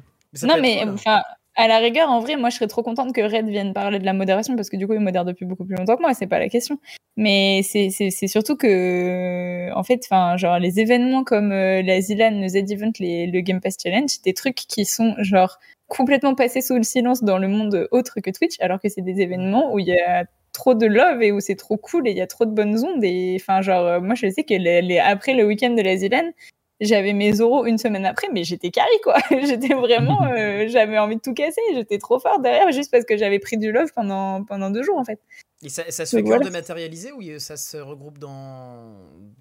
non, 0.44 0.56
mais 0.60 0.80
cool, 0.80 0.90
hein. 0.90 0.94
enfin, 0.96 1.22
à 1.60 1.68
la 1.68 1.80
rigueur, 1.80 2.10
en 2.10 2.22
vrai, 2.22 2.38
moi, 2.38 2.50
je 2.50 2.56
serais 2.56 2.68
trop 2.68 2.84
contente 2.84 3.14
que 3.14 3.20
Red 3.20 3.50
vienne 3.50 3.74
parler 3.74 4.00
de 4.00 4.06
la 4.06 4.14
modération 4.14 4.56
parce 4.56 4.70
que 4.70 4.78
du 4.78 4.88
coup, 4.88 4.94
il 4.94 5.02
modère 5.02 5.26
depuis 5.26 5.46
beaucoup 5.46 5.66
plus 5.66 5.76
longtemps 5.76 5.98
que 5.98 6.02
moi. 6.02 6.14
C'est 6.14 6.26
pas 6.26 6.40
la 6.40 6.48
question. 6.48 6.80
Mais 7.18 7.62
c'est 7.64 8.28
surtout 8.28 8.56
que, 8.56 9.70
en 9.76 9.84
fait, 9.84 10.00
enfin, 10.06 10.38
genre 10.38 10.58
les 10.58 10.80
événements 10.80 11.26
comme 11.26 11.52
euh, 11.52 11.82
la 11.82 12.00
Zilan, 12.00 12.40
le 12.40 12.48
Z-Event, 12.48 12.94
le 13.02 13.42
Game 13.42 13.60
Pass 13.60 13.76
Challenge, 13.84 14.10
des 14.24 14.34
trucs 14.34 14.56
qui 14.56 14.86
sont 14.86 15.16
genre 15.20 15.60
complètement 15.90 16.34
passés 16.34 16.62
sous 16.62 16.78
le 16.78 16.84
silence 16.84 17.24
dans 17.24 17.38
le 17.38 17.50
monde 17.50 17.90
autre 17.92 18.22
que 18.22 18.30
Twitch, 18.30 18.56
alors 18.62 18.80
que 18.80 18.88
c'est 18.88 19.02
des 19.02 19.20
événements 19.20 19.74
où 19.74 19.80
il 19.80 19.88
y 19.88 20.00
a 20.00 20.24
trop 20.54 20.76
de 20.76 20.86
love 20.86 21.22
et 21.22 21.34
où 21.34 21.42
c'est 21.42 21.56
trop 21.56 21.76
cool 21.76 22.08
et 22.08 22.12
il 22.12 22.18
y 22.18 22.22
a 22.22 22.28
trop 22.28 22.46
de 22.46 22.52
bonnes 22.52 22.84
ondes 22.84 23.04
et 23.04 23.38
enfin 23.40 23.62
genre 23.62 23.86
euh, 23.86 24.00
moi 24.02 24.16
je 24.16 24.30
sais 24.30 24.44
que 24.44 24.54
les, 24.54 24.98
après 25.00 25.34
le 25.34 25.46
week-end 25.46 25.72
de 25.72 25.82
la 25.82 25.96
Zilan 25.96 26.32
j'avais 26.80 27.14
mes 27.14 27.32
euros 27.34 27.66
une 27.66 27.78
semaine 27.78 28.06
après, 28.06 28.28
mais 28.34 28.44
j'étais 28.44 28.72
carré 28.72 28.90
quoi. 29.04 29.18
j'étais 29.32 29.74
vraiment, 29.74 30.24
euh, 30.38 30.68
j'avais 30.68 30.98
envie 30.98 31.16
de 31.16 31.22
tout 31.22 31.34
casser. 31.34 31.62
J'étais 31.74 31.98
trop 31.98 32.20
fort 32.20 32.40
derrière 32.40 32.72
juste 32.72 32.92
parce 32.92 33.06
que 33.06 33.18
j'avais 33.18 33.40
pris 33.40 33.58
du 33.58 33.72
love 33.72 33.92
pendant 33.96 34.44
pendant 34.44 34.70
deux 34.70 34.84
jours 34.84 34.98
en 34.98 35.04
fait. 35.04 35.20
Et 35.62 35.70
ça, 35.70 35.84
ça 35.90 36.06
se 36.06 36.16
fait 36.16 36.22
Donc 36.22 36.28
voilà. 36.28 36.46
dématérialisé 36.46 37.12
ou 37.12 37.22
ça 37.40 37.58
se 37.58 37.78
regroupe 37.78 38.18
dans. 38.18 38.96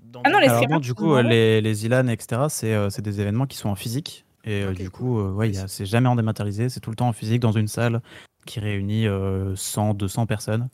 dans 0.04 0.22
Ah 0.24 0.30
non, 0.30 0.38
les 0.38 0.48
Alors 0.48 0.80
du 0.80 0.94
coup, 0.94 1.06
normaux. 1.06 1.28
les, 1.28 1.60
les 1.60 1.86
ILAN, 1.86 2.08
etc., 2.08 2.42
c'est 2.48 2.74
euh, 2.74 2.90
c'est 2.90 3.02
des 3.02 3.20
événements 3.20 3.46
qui 3.46 3.56
sont 3.56 3.68
en 3.68 3.76
physique. 3.76 4.24
Et 4.44 4.62
euh, 4.62 4.72
du 4.72 4.90
coup, 4.90 5.18
euh, 5.18 5.30
ouais, 5.32 5.52
c'est 5.66 5.84
jamais 5.86 6.08
en 6.08 6.16
dématérialisé, 6.16 6.68
c'est 6.68 6.80
tout 6.80 6.90
le 6.90 6.96
temps 6.96 7.08
en 7.08 7.12
physique 7.12 7.40
dans 7.40 7.52
une 7.52 7.68
salle 7.68 8.00
qui 8.46 8.60
réunit 8.60 9.06
euh, 9.06 9.54
100, 9.56 9.94
200 9.94 10.26
personnes. 10.26 10.68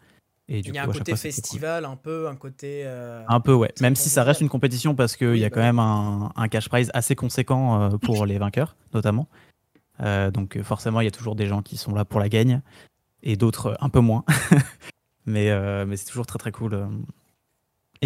Et 0.48 0.60
du 0.60 0.70
Il 0.70 0.74
y 0.74 0.78
a 0.78 0.84
coup, 0.84 0.90
un 0.90 0.92
côté 0.92 1.12
fois, 1.12 1.16
c'est 1.16 1.28
cool. 1.30 1.34
festival, 1.42 1.84
un 1.86 1.96
peu, 1.96 2.28
un 2.28 2.36
côté. 2.36 2.82
euh, 2.84 3.22
Un 3.28 3.40
peu, 3.40 3.54
ouais. 3.54 3.72
Même 3.80 3.96
si 3.96 4.10
ça 4.10 4.24
reste 4.24 4.40
une 4.42 4.48
compétition 4.50 4.94
parce 4.94 5.16
qu'il 5.16 5.28
Oui, 5.28 5.40
y 5.40 5.44
a 5.44 5.48
bah 5.48 5.54
quand 5.54 5.62
même 5.62 5.78
un, 5.78 6.32
un 6.36 6.48
cash 6.48 6.68
prize 6.68 6.90
assez 6.94 7.14
conséquent 7.16 7.80
euh, 7.82 7.88
pour 8.02 8.26
les 8.26 8.38
vainqueurs, 8.38 8.76
notamment. 8.92 9.26
Euh, 10.00 10.30
donc 10.30 10.60
forcément, 10.62 11.00
il 11.00 11.04
y 11.04 11.08
a 11.08 11.12
toujours 11.12 11.34
des 11.36 11.46
gens 11.46 11.62
qui 11.62 11.76
sont 11.76 11.94
là 11.94 12.04
pour 12.04 12.20
la 12.20 12.28
gagne 12.28 12.60
et 13.22 13.36
d'autres 13.36 13.76
un 13.80 13.88
peu 13.88 14.00
moins. 14.00 14.24
mais 15.26 15.50
mais 15.86 15.96
c'est 15.96 16.06
toujours 16.06 16.26
très 16.26 16.38
très 16.38 16.52
cool. 16.52 16.86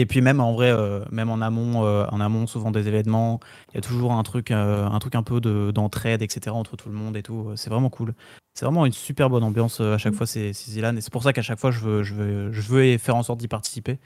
Et 0.01 0.07
puis 0.07 0.21
même 0.21 0.39
en 0.41 0.53
vrai, 0.53 0.71
euh, 0.71 1.05
même 1.11 1.29
en 1.29 1.41
amont, 1.41 1.85
euh, 1.85 2.07
en 2.13 2.21
amont 2.21 2.47
souvent 2.47 2.71
des 2.71 2.87
événements, 2.87 3.41
il 3.73 3.75
y 3.75 3.79
a 3.79 3.81
toujours 3.81 4.13
un 4.13 4.23
truc, 4.23 4.53
euh, 4.53 4.87
un 4.87 4.99
truc 5.01 5.17
un 5.17 5.25
peu 5.25 5.41
de- 5.41 5.73
d'entraide, 5.73 6.23
etc. 6.23 6.55
entre 6.55 6.77
tout 6.77 6.89
le 6.89 6.95
monde 6.95 7.17
et 7.17 7.23
tout. 7.25 7.51
C'est 7.57 7.69
vraiment 7.69 7.91
cool. 7.91 8.15
C'est 8.55 8.65
vraiment 8.65 8.87
une 8.87 8.93
super 8.93 9.29
bonne 9.29 9.43
ambiance 9.43 9.81
à 9.81 9.99
chaque 9.99 10.13
Mm. 10.13 10.17
fois 10.17 10.27
ces, 10.27 10.53
ces 10.53 10.71
Zilan. 10.71 10.95
Et 10.97 11.01
c'est 11.01 11.13
pour 11.13 11.25
ça 11.25 11.33
qu'à 11.33 11.43
chaque 11.43 11.59
fois, 11.59 11.73
je 11.73 11.81
veux, 11.81 12.03
je, 12.05 12.15
veux, 12.15 12.53
je 12.53 12.61
veux 12.63 12.97
faire 12.99 13.17
en 13.17 13.25
sorte 13.25 13.41
d'y 13.41 13.49
participer. 13.49 13.99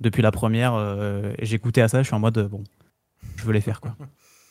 Depuis 0.00 0.20
la 0.22 0.30
première, 0.30 0.74
goûté 1.62 1.80
à 1.80 1.88
ça, 1.88 2.02
je 2.02 2.06
suis 2.06 2.14
en 2.14 2.20
mode, 2.20 2.38
bon, 2.48 2.62
je 3.36 3.44
veux 3.44 3.52
les 3.54 3.62
faire 3.62 3.80
quoi. 3.80 3.96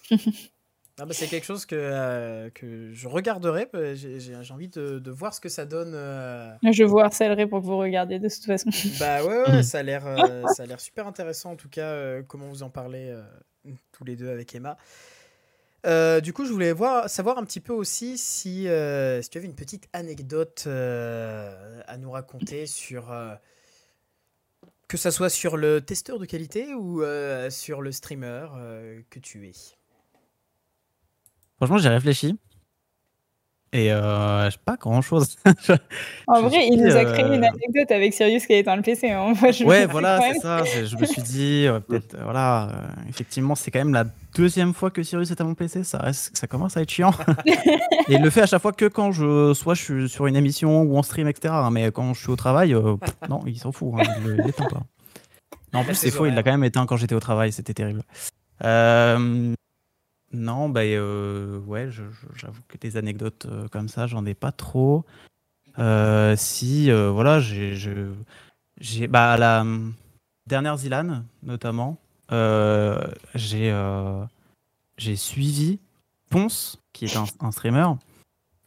Ah 0.99 1.05
bah, 1.05 1.13
c'est 1.13 1.27
quelque 1.27 1.43
chose 1.45 1.67
que, 1.67 1.75
euh, 1.75 2.49
que 2.49 2.91
je 2.91 3.07
regarderai. 3.07 3.69
J'ai 3.93 4.33
envie 4.51 4.67
de, 4.67 4.97
de 4.97 5.11
voir 5.11 5.31
ce 5.35 5.39
que 5.39 5.49
ça 5.49 5.65
donne. 5.65 5.93
euh. 5.93 6.55
Je 6.63 6.83
vous 6.83 6.97
harcèlerai 6.97 7.45
pour 7.45 7.61
que 7.61 7.65
vous 7.65 7.77
regardiez 7.77 8.17
de 8.17 8.27
toute 8.27 8.45
façon. 8.45 8.71
Bah 8.99 9.23
ouais, 9.23 9.43
ouais, 9.47 9.63
ça 9.63 9.79
a 9.79 9.83
l'air 9.83 10.07
euh, 10.07 10.43
ça 10.55 10.63
a 10.63 10.65
l'air 10.65 10.79
super 10.79 11.05
intéressant 11.05 11.51
en 11.51 11.55
tout 11.55 11.69
cas 11.69 12.21
comment 12.23 12.47
vous 12.47 12.63
en 12.63 12.71
parlez 12.71 13.15
tous 13.91 14.05
les 14.05 14.15
deux 14.15 14.29
avec 14.29 14.55
Emma. 14.55 14.75
Du 16.21 16.33
coup, 16.33 16.45
je 16.45 16.51
voulais 16.51 16.73
voir, 16.73 17.07
savoir 17.09 17.37
un 17.37 17.45
petit 17.45 17.59
peu 17.59 17.73
aussi 17.73 18.17
si, 18.17 18.63
si 18.63 19.29
tu 19.29 19.37
avais 19.37 19.45
une 19.47 19.55
petite 19.55 19.87
anecdote 19.93 20.65
à 20.67 21.97
nous 21.99 22.09
raconter 22.09 22.65
sur 22.65 23.15
que 24.87 24.97
ça 24.97 25.11
soit 25.11 25.29
sur 25.29 25.57
le 25.57 25.79
testeur 25.81 26.17
de 26.17 26.25
qualité 26.25 26.73
ou 26.73 27.03
sur 27.51 27.83
le 27.83 27.91
streamer 27.91 28.47
que 29.11 29.19
tu 29.19 29.47
es. 29.47 29.53
Franchement, 31.57 31.77
j'ai 31.77 31.89
réfléchi. 31.89 32.37
Et 33.73 33.91
euh, 33.91 34.49
pas 34.63 34.77
grand 34.77 35.01
chose. 35.01 35.35
en 36.27 36.41
vrai, 36.43 36.67
il 36.71 36.81
nous 36.81 36.95
a 36.95 37.03
créé 37.03 37.25
une 37.25 37.43
anecdote 37.43 37.91
avec 37.91 38.13
Sirius 38.13 38.45
qui 38.45 38.53
a 38.53 38.57
éteint 38.59 38.77
le 38.77 38.81
PC. 38.81 39.11
Hein. 39.11 39.33
ouais, 39.65 39.85
voilà, 39.85 40.21
c'est 40.21 40.39
ça. 40.39 40.63
Je 40.63 40.95
me 40.95 41.05
suis 41.05 41.21
dit, 41.21 41.67
peut-être, 41.87 42.15
voilà, 42.23 42.71
effectivement, 43.09 43.55
c'est 43.55 43.69
quand 43.69 43.79
même 43.79 43.93
la 43.93 44.05
deuxième 44.35 44.73
fois 44.73 44.89
que 44.89 45.03
Sirius 45.03 45.31
est 45.31 45.41
à 45.41 45.43
mon 45.43 45.53
PC. 45.53 45.83
Ça, 45.83 45.97
reste, 45.97 46.37
ça 46.37 46.47
commence 46.47 46.77
à 46.77 46.81
être 46.81 46.89
chiant. 46.89 47.11
et 47.45 48.13
il 48.13 48.21
le 48.21 48.29
fait 48.29 48.41
à 48.41 48.45
chaque 48.45 48.61
fois 48.61 48.71
que 48.71 48.85
quand 48.85 49.11
je, 49.11 49.53
soit 49.53 49.73
je 49.73 49.83
suis 49.83 50.09
sur 50.09 50.27
une 50.27 50.37
émission 50.37 50.83
ou 50.83 50.97
en 50.97 51.03
stream, 51.03 51.27
etc. 51.27 51.53
Hein, 51.53 51.71
mais 51.71 51.91
quand 51.91 52.13
je 52.13 52.21
suis 52.21 52.31
au 52.31 52.37
travail, 52.37 52.73
non, 53.27 53.41
il 53.45 53.59
s'en 53.59 53.73
fout. 53.73 53.95
Hein, 53.99 54.03
il 54.23 54.31
l'éteint 54.45 54.67
pas. 54.69 54.83
en 55.77 55.83
plus, 55.83 55.95
c'est 55.95 56.11
faux, 56.11 56.25
il 56.25 56.33
l'a 56.33 56.41
quand 56.41 56.51
même 56.51 56.63
éteint 56.63 56.85
quand 56.85 56.95
j'étais 56.95 57.15
au 57.15 57.19
travail. 57.19 57.51
C'était 57.51 57.73
terrible. 57.73 58.03
Euh, 58.63 59.53
non, 60.37 60.69
bah, 60.69 60.81
ouais, 60.81 61.89
j'avoue 62.35 62.61
que 62.67 62.77
des 62.77 62.95
anecdotes 62.95 63.47
euh, 63.49 63.67
comme 63.69 63.89
ça, 63.89 64.07
j'en 64.07 64.25
ai 64.25 64.33
pas 64.33 64.51
trop. 64.51 65.03
Euh, 65.79 66.35
si, 66.37 66.91
voilà, 66.91 67.39
j'ai, 67.39 69.07
bah, 69.07 69.37
la 69.37 69.65
dernière 70.45 70.77
Zilan, 70.77 71.23
notamment, 71.43 71.97
j'ai, 72.29 73.73
j'ai 74.97 75.15
suivi 75.15 75.79
Ponce, 76.29 76.79
qui 76.93 77.05
est 77.05 77.17
un, 77.17 77.51
streamer. 77.51 77.87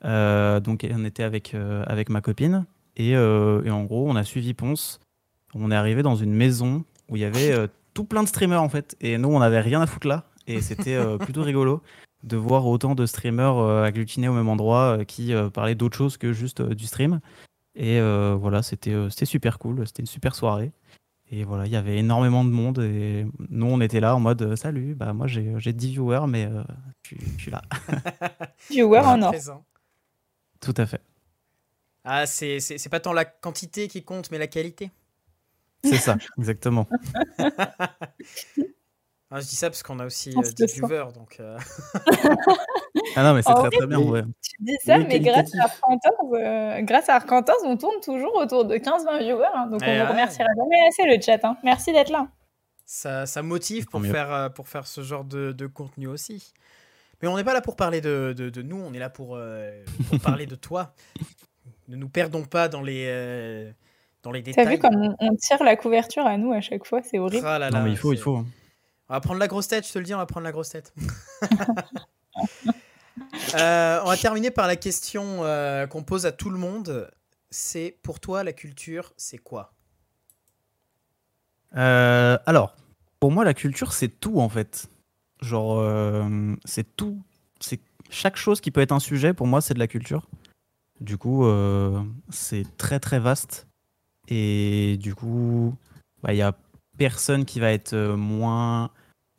donc, 0.03 0.87
on 0.91 1.05
était 1.05 1.23
avec, 1.25 1.55
avec 1.87 2.09
ma 2.09 2.21
copine. 2.21 2.67
Et, 2.97 3.11
et, 3.11 3.71
en 3.71 3.85
gros, 3.85 4.09
on 4.09 4.17
a 4.17 4.25
suivi 4.25 4.55
Ponce. 4.55 5.01
On 5.55 5.71
est 5.71 5.77
arrivé 5.77 6.03
dans 6.03 6.17
une 6.17 6.33
maison 6.33 6.85
où 7.09 7.17
il 7.17 7.23
y 7.23 7.25
avait 7.25 7.69
tout 7.95 8.05
plein 8.05 8.23
de 8.23 8.29
streamers, 8.29 8.63
en 8.63 8.69
fait. 8.69 8.97
Et 9.01 9.19
nous, 9.19 9.29
on 9.29 9.41
n'avait 9.41 9.61
rien 9.61 9.81
à 9.81 9.87
foutre 9.87 10.07
là 10.07 10.30
et 10.47 10.61
c'était 10.61 10.95
euh, 10.95 11.19
plutôt 11.19 11.43
rigolo 11.43 11.83
de 12.23 12.37
voir 12.37 12.67
autant 12.67 12.95
de 12.95 13.07
streamers 13.07 13.57
euh, 13.57 13.85
agglutinés 13.85 14.29
au 14.29 14.35
même 14.35 14.49
endroit 14.49 14.99
euh, 14.99 15.05
qui 15.05 15.33
parlaient 15.55 15.75
d'autre 15.75 15.97
chose 15.97 16.17
que 16.17 16.33
juste 16.33 16.63
du 16.63 16.87
stream. 16.87 17.21
Et 17.75 18.01
voilà, 18.01 18.63
c'était 18.63 19.09
super 19.25 19.59
cool, 19.59 19.87
c'était 19.87 20.03
une 20.03 20.07
super 20.07 20.35
soirée. 20.35 20.73
Et 21.31 21.45
voilà, 21.45 21.67
il 21.67 21.73
y 21.73 21.77
avait 21.77 21.97
énormément 21.97 22.45
de 22.45 22.51
monde 22.51 22.81
et 22.81 23.25
nous, 23.49 23.67
on 23.67 23.81
était 23.81 24.01
là 24.01 24.17
en 24.17 24.21
mode 24.21 24.57
salut, 24.57 24.97
bah 24.97 25.13
moi 25.13 25.29
j'ai 25.29 25.73
10 25.73 25.91
viewers, 25.93 26.27
mais 26.27 26.51
je, 27.03 27.15
suis 27.39 27.53
là. 27.53 27.63
viewers 28.71 29.07
en 29.07 29.23
or. 29.23 29.35
Tout 30.61 30.75
à 30.77 30.87
fait. 30.87 31.01
Ah, 32.05 32.27
c'est 32.27 32.89
pas 32.91 33.01
tant 33.01 33.13
la 33.13 33.25
quantité 33.25 33.87
qui 33.87 34.03
compte, 34.03 34.31
mais 34.33 34.39
la 34.39 34.49
qualité. 34.49 34.91
C'est 35.85 35.97
ça, 35.97 36.17
exactement. 36.37 36.89
Ah, 39.33 39.41
je 39.41 39.47
dis 39.47 39.55
ça 39.55 39.71
parce 39.71 39.85
qu'on 39.85 40.01
a 40.01 40.07
aussi 40.07 40.35
euh, 40.37 40.43
des 40.59 40.67
viewers, 40.67 41.13
donc. 41.15 41.37
Euh. 41.39 41.57
ah 43.15 43.23
non, 43.23 43.35
mais 43.35 43.43
c'est 43.43 43.55
très 43.55 43.71
très 43.71 43.87
bien. 43.87 44.01
Tu 44.43 44.57
dis 44.59 44.77
ça, 44.85 44.99
mais 44.99 45.21
grâce 45.21 45.55
à, 45.55 45.65
Arcantos, 45.67 46.35
euh, 46.35 46.81
grâce 46.83 47.09
à 47.09 47.21
on 47.65 47.77
tourne 47.77 48.01
toujours 48.03 48.35
autour 48.35 48.65
de 48.65 48.75
15-20 48.75 49.19
viewers. 49.21 49.45
Hein, 49.55 49.69
donc 49.69 49.83
on 49.85 49.87
ne 49.87 50.09
remerciera 50.09 50.49
jamais 50.57 50.89
assez 50.89 51.05
le 51.05 51.23
chat. 51.23 51.45
Hein. 51.45 51.57
Merci 51.63 51.93
d'être 51.93 52.11
là. 52.11 52.27
Ça, 52.85 53.25
ça 53.25 53.43
motive 53.43 53.87
pour 53.87 54.03
faire, 54.03 54.53
pour 54.53 54.67
faire 54.67 54.89
ce 54.89 55.01
genre 55.03 55.23
de, 55.23 55.53
de 55.53 55.67
contenu 55.69 56.09
aussi. 56.09 56.53
Mais 57.23 57.29
on 57.29 57.37
n'est 57.37 57.45
pas 57.45 57.55
là 57.55 57.61
pour 57.61 57.77
parler 57.77 58.01
de, 58.01 58.35
de, 58.37 58.51
de, 58.51 58.63
nous, 58.63 58.83
on 58.83 58.93
est 58.93 58.99
là 58.99 59.11
pour, 59.11 59.39
pour 60.09 60.21
parler 60.25 60.47
de 60.47 60.57
toi. 60.57 60.93
Ne 61.87 61.95
nous 61.95 62.09
perdons 62.09 62.43
pas 62.43 62.67
dans 62.67 62.83
les, 62.83 63.73
dans 64.25 64.33
les 64.33 64.43
détails. 64.43 64.65
T'as 64.65 64.71
vu 64.73 64.79
comme 64.79 65.15
on, 65.21 65.37
tire 65.37 65.63
la 65.63 65.77
couverture 65.77 66.27
à 66.27 66.37
nous 66.37 66.53
à 66.53 66.61
chaque 66.61 66.85
fois, 66.85 67.01
c'est 67.05 67.21
horrible. 67.21 67.47
Ah 67.47 67.71
non, 67.71 67.85
mais 67.85 67.91
il 67.91 67.97
faut, 67.97 68.13
il 68.13 68.19
faut. 68.19 68.45
On 69.11 69.15
va 69.15 69.21
prendre 69.21 69.41
la 69.41 69.49
grosse 69.49 69.67
tête, 69.67 69.85
je 69.89 69.93
te 69.93 69.99
le 69.99 70.05
dis, 70.05 70.15
on 70.15 70.19
va 70.19 70.27
prendre 70.27 70.45
la 70.45 70.53
grosse 70.53 70.71
tête. 70.71 70.95
Euh, 73.55 74.01
on 74.05 74.09
va 74.09 74.17
terminer 74.17 74.51
par 74.51 74.67
la 74.67 74.77
question 74.77 75.45
euh, 75.45 75.87
qu'on 75.87 76.05
pose 76.05 76.25
à 76.25 76.33
tout 76.33 76.51
le 76.51 76.57
monde. 76.57 77.11
C'est 77.51 77.99
pour 78.03 78.21
toi 78.21 78.45
la 78.45 78.53
culture, 78.53 79.13
c'est 79.17 79.39
quoi? 79.39 79.75
Euh, 81.77 82.39
Alors, 82.47 82.77
pour 83.19 83.33
moi, 83.33 83.45
la 83.45 83.53
culture, 83.53 83.93
c'est 83.93 84.09
tout 84.09 84.41
en 84.41 84.49
fait. 84.49 84.89
Genre, 85.43 85.85
c'est 86.65 86.97
tout. 86.97 87.23
C'est 87.61 87.81
chaque 88.09 88.37
chose 88.37 88.61
qui 88.61 88.71
peut 88.71 88.81
être 88.81 88.93
un 88.93 89.01
sujet. 89.01 89.35
Pour 89.35 89.49
moi, 89.49 89.61
c'est 89.61 89.75
de 89.75 89.81
la 89.81 89.89
culture. 89.89 90.29
Du 91.01 91.19
coup, 91.19 91.45
c'est 92.31 92.65
très 92.79 93.01
très 93.01 93.19
vaste. 93.19 93.67
Et 94.29 94.97
du 94.99 95.15
coup, 95.15 95.75
bah, 96.23 96.33
il 96.33 96.39
y 96.39 96.43
a 96.43 96.55
personne 96.97 97.45
qui 97.45 97.59
va 97.59 97.73
être 97.73 97.97
moins 97.97 98.93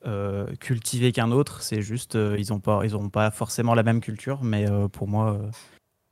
euh, 0.05 0.55
cultivé 0.55 1.11
qu'un 1.11 1.31
autre. 1.31 1.61
C'est 1.61 1.81
juste, 1.81 2.15
euh, 2.15 2.35
ils 2.39 2.49
n'ont 2.51 2.59
pas, 2.59 2.81
ils 2.85 3.09
pas 3.09 3.31
forcément 3.31 3.75
la 3.75 3.83
même 3.83 4.01
culture, 4.01 4.43
mais 4.43 4.69
euh, 4.69 4.87
pour 4.87 5.07
moi, 5.07 5.39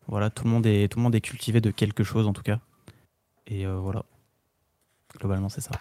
voilà, 0.08 0.30
tout 0.30 0.44
le 0.44 0.52
monde 0.52 0.66
est, 0.66 0.92
tout 0.92 1.00
le 1.00 1.04
monde 1.04 1.16
est 1.16 1.22
cultivé 1.22 1.62
de 1.62 1.72
quelque 1.72 2.04
chose 2.04 2.28
en 2.28 2.34
tout 2.34 2.44
cas. 2.44 2.60
Et 3.48 3.66
voilà, 3.66 4.06
globalement, 5.18 5.50
c'est 5.50 5.62
ça. 5.62 5.72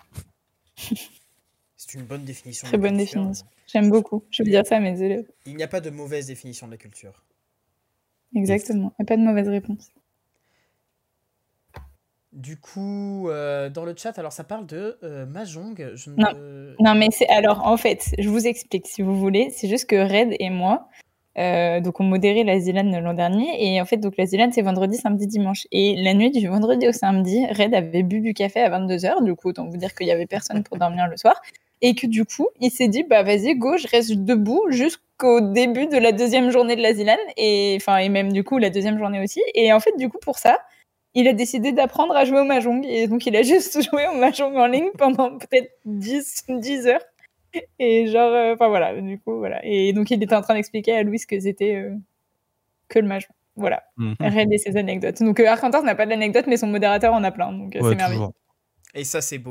C'est 1.81 1.97
une 1.97 2.07
bonne 2.07 2.25
définition. 2.25 2.67
Très 2.67 2.77
bonne 2.77 2.97
définition. 2.97 3.47
J'aime 3.69 3.89
beaucoup. 3.89 4.25
Je 4.31 4.43
veux 4.43 4.51
dire 4.51 4.67
ça 4.67 4.79
à 4.79 4.81
mes 4.81 5.01
élèves. 5.01 5.31
Il 5.47 5.55
n'y 5.55 5.63
a 5.63 5.69
pas 5.69 5.81
de 5.81 5.91
mauvaise 5.91 6.27
définition 6.27 6.67
de 6.67 6.73
la 6.73 6.77
culture. 6.77 7.23
Exactement. 8.35 8.93
Il 8.99 9.03
n'y 9.03 9.05
a 9.05 9.07
pas 9.07 9.17
de 9.17 9.23
mauvaise 9.23 9.49
réponse. 9.49 9.93
Du 12.33 12.59
coup, 12.59 13.29
euh, 13.31 13.71
dans 13.71 13.85
le 13.85 13.95
chat, 13.97 14.19
alors 14.19 14.33
ça 14.33 14.45
parle 14.45 14.67
de 14.67 14.99
euh, 15.03 15.25
Mahjong. 15.25 15.95
non. 16.79 16.95
mais 16.95 17.09
c'est 17.11 17.29
alors 17.29 17.67
en 17.67 17.79
fait, 17.79 18.15
je 18.19 18.29
vous 18.29 18.47
explique 18.47 18.87
si 18.87 19.01
vous 19.01 19.17
voulez. 19.19 19.49
C'est 19.51 19.67
juste 19.67 19.87
que 19.87 19.97
Red 19.97 20.37
et 20.39 20.51
moi, 20.51 20.89
euh, 21.39 21.81
donc 21.81 22.01
on 22.01 22.05
modérait 22.05 22.45
la 22.45 22.59
Zilan 22.59 23.01
l'an 23.01 23.15
dernier 23.15 23.47
et 23.59 23.81
en 23.81 23.85
fait 23.87 23.99
donc 23.99 24.15
la 24.19 24.27
Zilan 24.27 24.51
c'est 24.53 24.63
vendredi, 24.63 24.97
samedi, 24.97 25.27
dimanche 25.27 25.67
et 25.71 25.97
la 26.03 26.13
nuit 26.13 26.31
du 26.31 26.47
vendredi 26.49 26.87
au 26.89 26.93
samedi, 26.93 27.47
Red 27.47 27.75
avait 27.75 28.03
bu 28.03 28.21
du 28.21 28.35
café 28.35 28.61
à 28.61 28.69
22 28.69 28.95
h 28.95 29.25
Du 29.25 29.35
coup, 29.35 29.49
autant 29.49 29.67
vous 29.67 29.77
dire 29.77 29.95
qu'il 29.95 30.09
y 30.09 30.11
avait 30.11 30.27
personne 30.27 30.63
pour 30.65 30.77
dormir 30.77 31.07
le 31.09 31.17
soir 31.17 31.41
et 31.81 31.95
que 31.95 32.07
du 32.07 32.25
coup 32.25 32.49
il 32.61 32.71
s'est 32.71 32.89
dit 32.89 33.05
bah 33.05 33.23
vas-y 33.23 33.55
go, 33.55 33.77
je 33.79 33.87
reste 33.87 34.13
debout 34.13 34.65
jusqu'au 34.69 35.41
début 35.41 35.87
de 35.87 35.97
la 35.97 36.13
deuxième 36.13 36.51
journée 36.51 36.77
de 36.77 36.83
la 36.83 36.93
Zilan 36.93 37.17
et 37.37 37.79
enfin 37.81 37.99
et 37.99 38.09
même 38.09 38.33
du 38.33 38.43
coup 38.43 38.59
la 38.59 38.69
deuxième 38.69 38.99
journée 38.99 39.23
aussi 39.23 39.41
et 39.55 39.73
en 39.73 39.81
fait 39.81 39.97
du 39.97 40.09
coup 40.09 40.19
pour 40.21 40.39
ça 40.39 40.59
il 41.19 41.27
a 41.27 41.33
décidé 41.33 41.73
d'apprendre 41.73 42.15
à 42.15 42.25
jouer 42.25 42.41
au 42.41 42.45
Mahjong. 42.45 42.85
Et 42.87 43.09
donc, 43.09 43.27
il 43.27 43.35
a 43.35 43.43
juste 43.55 43.83
joué 43.83 44.07
au 44.07 44.15
Mahjong 44.15 44.57
en 44.57 44.67
ligne 44.67 44.91
pendant 44.97 45.37
peut-être 45.37 45.71
10, 45.85 46.45
10 46.49 46.87
heures. 46.87 47.05
Et 47.79 48.07
genre, 48.07 48.33
euh, 48.33 48.55
enfin 48.55 48.69
voilà, 48.69 48.99
du 49.01 49.19
coup, 49.19 49.39
voilà. 49.39 49.61
Et 49.65 49.93
donc, 49.93 50.11
il 50.11 50.23
était 50.23 50.35
en 50.35 50.43
train 50.43 50.55
d'expliquer 50.55 50.95
à 50.95 51.03
Louis 51.03 51.21
que 51.29 51.41
c'était 51.41 51.75
euh, 51.75 51.95
que 52.89 52.99
le 52.99 53.09
Mahjong. 53.09 53.33
Voilà, 53.57 53.83
mmh. 53.97 54.15
et 54.53 54.59
ses 54.59 54.77
anecdotes. 54.77 55.21
Donc, 55.21 55.41
euh, 55.41 55.57
n'a 55.83 55.95
pas 55.97 56.07
d'anecdotes, 56.07 56.47
mais 56.47 56.57
son 56.57 56.69
modérateur 56.69 57.13
en 57.13 57.25
a 57.25 57.33
plein. 57.33 57.53
Donc, 57.53 57.75
euh, 57.75 57.81
c'est 57.83 57.97
merveilleux. 57.97 58.29
Et 58.95 59.03
ça, 59.03 59.21
c'est 59.21 59.39
beau. 59.39 59.51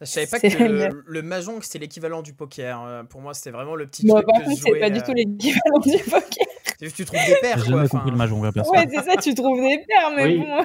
Je 0.00 0.06
savais 0.06 0.26
pas 0.26 0.40
que 0.40 0.48
le, 0.64 1.04
le, 1.06 1.22
Mahjong 1.22 1.62
c'était 1.62 1.78
l'équivalent 1.78 2.22
du 2.22 2.32
poker. 2.32 3.06
Pour 3.08 3.20
moi, 3.20 3.34
c'était 3.34 3.52
vraiment 3.52 3.76
le 3.76 3.86
petit 3.86 4.04
bon, 4.04 4.14
truc 4.14 4.26
par 4.26 4.42
contre, 4.42 4.60
c'est 4.60 4.80
pas 4.80 4.90
du 4.90 5.00
tout 5.00 5.12
l'équivalent 5.12 5.78
du 5.84 5.96
poker 5.98 6.46
tu 6.90 7.04
trouves 7.04 7.20
des 7.26 7.36
paires. 7.40 7.58
J'ai 7.58 7.70
jamais 7.70 7.88
compris 7.88 8.10
le 8.10 8.16
mahjong, 8.16 8.42
Ouais, 8.42 8.88
c'est 8.90 9.02
ça, 9.02 9.16
tu 9.16 9.34
trouves 9.34 9.60
des 9.60 9.84
paires, 9.88 10.10
mais 10.16 10.36
bon. 10.36 10.64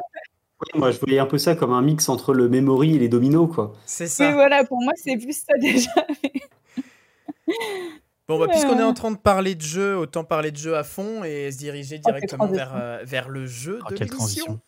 moi, 0.76 0.91
je 0.91 0.99
voyais 0.99 1.20
un 1.20 1.26
peu 1.26 1.38
ça 1.38 1.55
comme 1.55 1.74
un 1.74 1.82
mix 1.82 2.09
entre 2.09 2.34
le 2.34 2.49
memory 2.49 2.95
et 2.95 2.99
les 2.99 3.09
dominos, 3.09 3.49
quoi. 3.53 3.74
C'est 3.86 4.07
ça. 4.07 4.28
Mais 4.28 4.34
voilà, 4.34 4.63
pour 4.63 4.82
moi, 4.82 4.93
c'est 4.95 5.18
plus 5.18 5.43
ça 5.45 5.53
déjà. 5.59 5.91
Bon, 8.28 8.38
bah, 8.38 8.47
puisqu'on 8.49 8.78
est 8.78 8.84
en 8.84 8.93
train 8.93 9.11
de 9.11 9.18
parler 9.18 9.55
de 9.55 9.61
jeu, 9.61 9.95
autant 9.95 10.26
parler 10.26 10.51
de 10.51 10.57
jeu 10.57 10.76
à 10.76 10.84
fond 10.84 11.24
et 11.24 11.49
se 11.49 11.57
diriger 11.57 12.01
oh, 12.03 12.09
directement 12.09 12.47
vers, 12.47 12.74
euh, 12.76 12.99
vers 13.05 13.30
le 13.30 13.45
jeu 13.45 13.80
oh, 13.86 13.89
de 13.89 13.95
quelle 13.95 14.09
transition. 14.09 14.59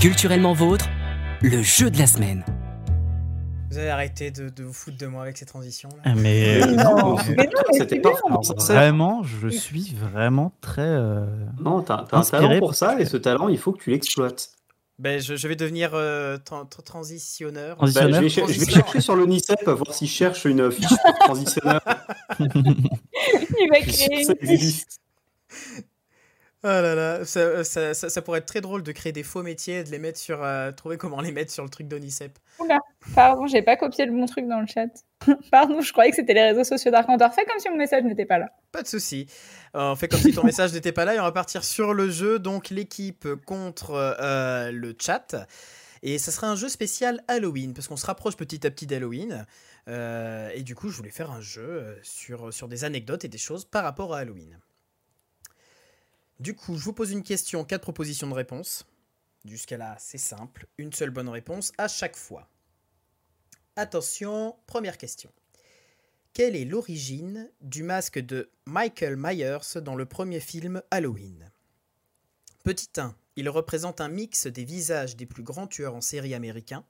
Culturellement 0.00 0.52
vôtre, 0.52 0.88
le 1.42 1.62
jeu 1.62 1.88
de 1.90 1.98
la 1.98 2.08
semaine. 2.08 2.44
Vous 3.70 3.78
avez 3.78 3.90
arrêté 3.90 4.32
de, 4.32 4.48
de, 4.48 4.64
vous 4.64 4.72
foutre 4.72 4.96
de 4.96 5.06
moi 5.06 5.22
avec 5.22 5.38
ces 5.38 5.46
transitions 5.46 5.88
là. 6.04 6.14
Mais, 6.16 6.60
non, 6.66 7.16
c'était 7.72 8.00
pas 8.00 8.12
vraiment. 8.56 9.22
Je 9.22 9.48
suis 9.48 9.94
vraiment 9.94 10.52
très. 10.60 10.82
Euh, 10.82 11.24
non, 11.60 11.82
t'as 11.82 12.06
un 12.12 12.22
talent 12.22 12.58
pour 12.58 12.74
ça 12.74 13.00
et 13.00 13.04
ce 13.04 13.16
talent, 13.16 13.48
il 13.48 13.58
faut 13.58 13.72
que 13.72 13.82
tu 13.82 13.90
l'exploites. 13.90 14.50
Ben, 14.98 15.18
je, 15.18 15.34
je, 15.34 15.48
vais 15.48 15.56
devenir 15.56 15.92
euh, 15.94 16.36
transitionneur. 16.84 17.78
Ben, 17.78 17.86
je, 17.86 17.98
vais, 18.00 18.28
je, 18.28 18.60
vais, 18.60 18.70
chercher 18.70 19.00
sur 19.00 19.16
le 19.16 19.24
NICEP 19.24 19.66
voir 19.66 19.94
s'il 19.94 20.08
cherche 20.08 20.44
une 20.44 20.70
fiche 20.70 20.88
pour 20.88 21.18
transitionneur. 21.20 21.80
il 22.40 23.68
va 23.70 23.80
créer 23.80 24.26
une 24.28 24.58
fiche. 24.58 24.82
Ah 26.62 26.82
là 26.82 26.94
là, 26.94 27.24
ça, 27.24 27.64
ça, 27.64 27.94
ça, 27.94 28.22
pourrait 28.22 28.40
être 28.40 28.46
très 28.46 28.60
drôle 28.60 28.82
de 28.82 28.92
créer 28.92 29.12
des 29.12 29.22
faux 29.22 29.42
métiers, 29.42 29.82
de 29.82 29.90
les 29.90 29.98
mettre 29.98 30.18
sur, 30.18 30.44
euh, 30.44 30.72
trouver 30.72 30.98
comment 30.98 31.22
les 31.22 31.32
mettre 31.32 31.50
sur 31.50 31.64
le 31.64 31.70
truc 31.70 31.88
d'Onicep. 31.88 32.38
Oula, 32.58 32.78
pardon, 33.14 33.46
j'ai 33.46 33.62
pas 33.62 33.76
copié 33.76 34.04
le 34.04 34.12
bon 34.12 34.26
truc 34.26 34.46
dans 34.46 34.60
le 34.60 34.66
chat. 34.66 34.88
pardon, 35.50 35.80
je 35.80 35.90
croyais 35.90 36.10
que 36.10 36.16
c'était 36.16 36.34
les 36.34 36.42
réseaux 36.42 36.64
sociaux 36.64 36.90
d'Arcantor. 36.90 37.32
Fais 37.32 37.46
comme 37.46 37.58
si 37.58 37.70
mon 37.70 37.78
message 37.78 38.04
n'était 38.04 38.26
pas 38.26 38.36
là. 38.36 38.50
Pas 38.72 38.82
de 38.82 38.88
souci. 38.88 39.26
Euh, 39.74 39.92
on 39.92 39.96
fait 39.96 40.08
comme 40.08 40.20
si 40.20 40.34
ton 40.34 40.44
message 40.44 40.74
n'était 40.74 40.92
pas 40.92 41.06
là 41.06 41.14
et 41.14 41.20
on 41.20 41.22
va 41.22 41.32
partir 41.32 41.64
sur 41.64 41.94
le 41.94 42.10
jeu. 42.10 42.38
Donc 42.38 42.68
l'équipe 42.68 43.26
contre 43.46 43.92
euh, 43.92 44.70
le 44.70 44.94
chat. 45.00 45.46
Et 46.02 46.18
ça 46.18 46.30
sera 46.30 46.46
un 46.46 46.56
jeu 46.56 46.68
spécial 46.68 47.22
Halloween, 47.28 47.72
parce 47.72 47.88
qu'on 47.88 47.96
se 47.96 48.06
rapproche 48.06 48.36
petit 48.36 48.66
à 48.66 48.70
petit 48.70 48.86
d'Halloween. 48.86 49.46
et 49.86 50.62
du 50.62 50.74
coup, 50.74 50.90
je 50.90 50.96
voulais 50.96 51.10
faire 51.10 51.30
un 51.30 51.40
jeu 51.40 51.98
sur, 52.02 52.52
sur 52.52 52.68
des 52.68 52.84
anecdotes 52.84 53.24
et 53.24 53.28
des 53.28 53.38
choses 53.38 53.64
par 53.64 53.82
rapport 53.82 54.14
à 54.14 54.18
Halloween. 54.18 54.58
Du 56.40 56.56
coup, 56.56 56.78
je 56.78 56.84
vous 56.84 56.94
pose 56.94 57.12
une 57.12 57.22
question, 57.22 57.66
quatre 57.66 57.82
propositions 57.82 58.26
de 58.26 58.32
réponse. 58.32 58.86
Jusqu'à 59.44 59.76
là, 59.76 59.94
c'est 59.98 60.16
simple. 60.16 60.66
Une 60.78 60.90
seule 60.90 61.10
bonne 61.10 61.28
réponse 61.28 61.70
à 61.76 61.86
chaque 61.86 62.16
fois. 62.16 62.48
Attention, 63.76 64.56
première 64.66 64.96
question. 64.96 65.30
Quelle 66.32 66.56
est 66.56 66.64
l'origine 66.64 67.50
du 67.60 67.82
masque 67.82 68.18
de 68.18 68.48
Michael 68.64 69.16
Myers 69.18 69.82
dans 69.82 69.94
le 69.94 70.06
premier 70.06 70.40
film 70.40 70.82
Halloween? 70.90 71.52
Petit 72.64 72.88
1. 72.96 73.14
Il 73.36 73.50
représente 73.50 74.00
un 74.00 74.08
mix 74.08 74.46
des 74.46 74.64
visages 74.64 75.16
des 75.16 75.26
plus 75.26 75.42
grands 75.42 75.66
tueurs 75.66 75.94
en 75.94 76.00
série 76.00 76.32
américains. 76.32 76.86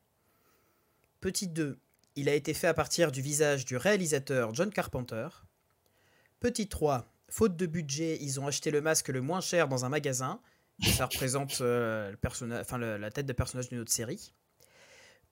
Petit 1.20 1.48
2. 1.48 1.76
Il 2.14 2.28
a 2.28 2.36
été 2.36 2.55
fait 2.55 2.68
à 2.68 2.74
partir 2.74 3.11
du 3.11 3.20
visage 3.20 3.64
du 3.64 3.76
réalisateur 3.76 4.55
John 4.55 4.70
Carpenter. 4.70 5.26
Petit 6.38 6.68
3. 6.68 7.10
Faute 7.31 7.57
de 7.57 7.64
budget, 7.66 8.18
ils 8.20 8.39
ont 8.41 8.47
acheté 8.47 8.70
le 8.70 8.81
masque 8.83 9.09
le 9.09 9.20
moins 9.22 9.41
cher 9.41 9.68
dans 9.68 9.85
un 9.85 9.89
magasin. 9.89 10.41
Et 10.87 10.91
ça 10.91 11.07
représente 11.07 11.59
euh, 11.61 12.11
le 12.11 12.16
personna- 12.16 12.61
enfin, 12.61 12.76
le- 12.78 12.97
la 12.99 13.11
tête 13.11 13.26
de 13.26 13.33
personnage 13.33 13.68
d'une 13.68 13.78
autre 13.81 13.93
série. 13.93 14.33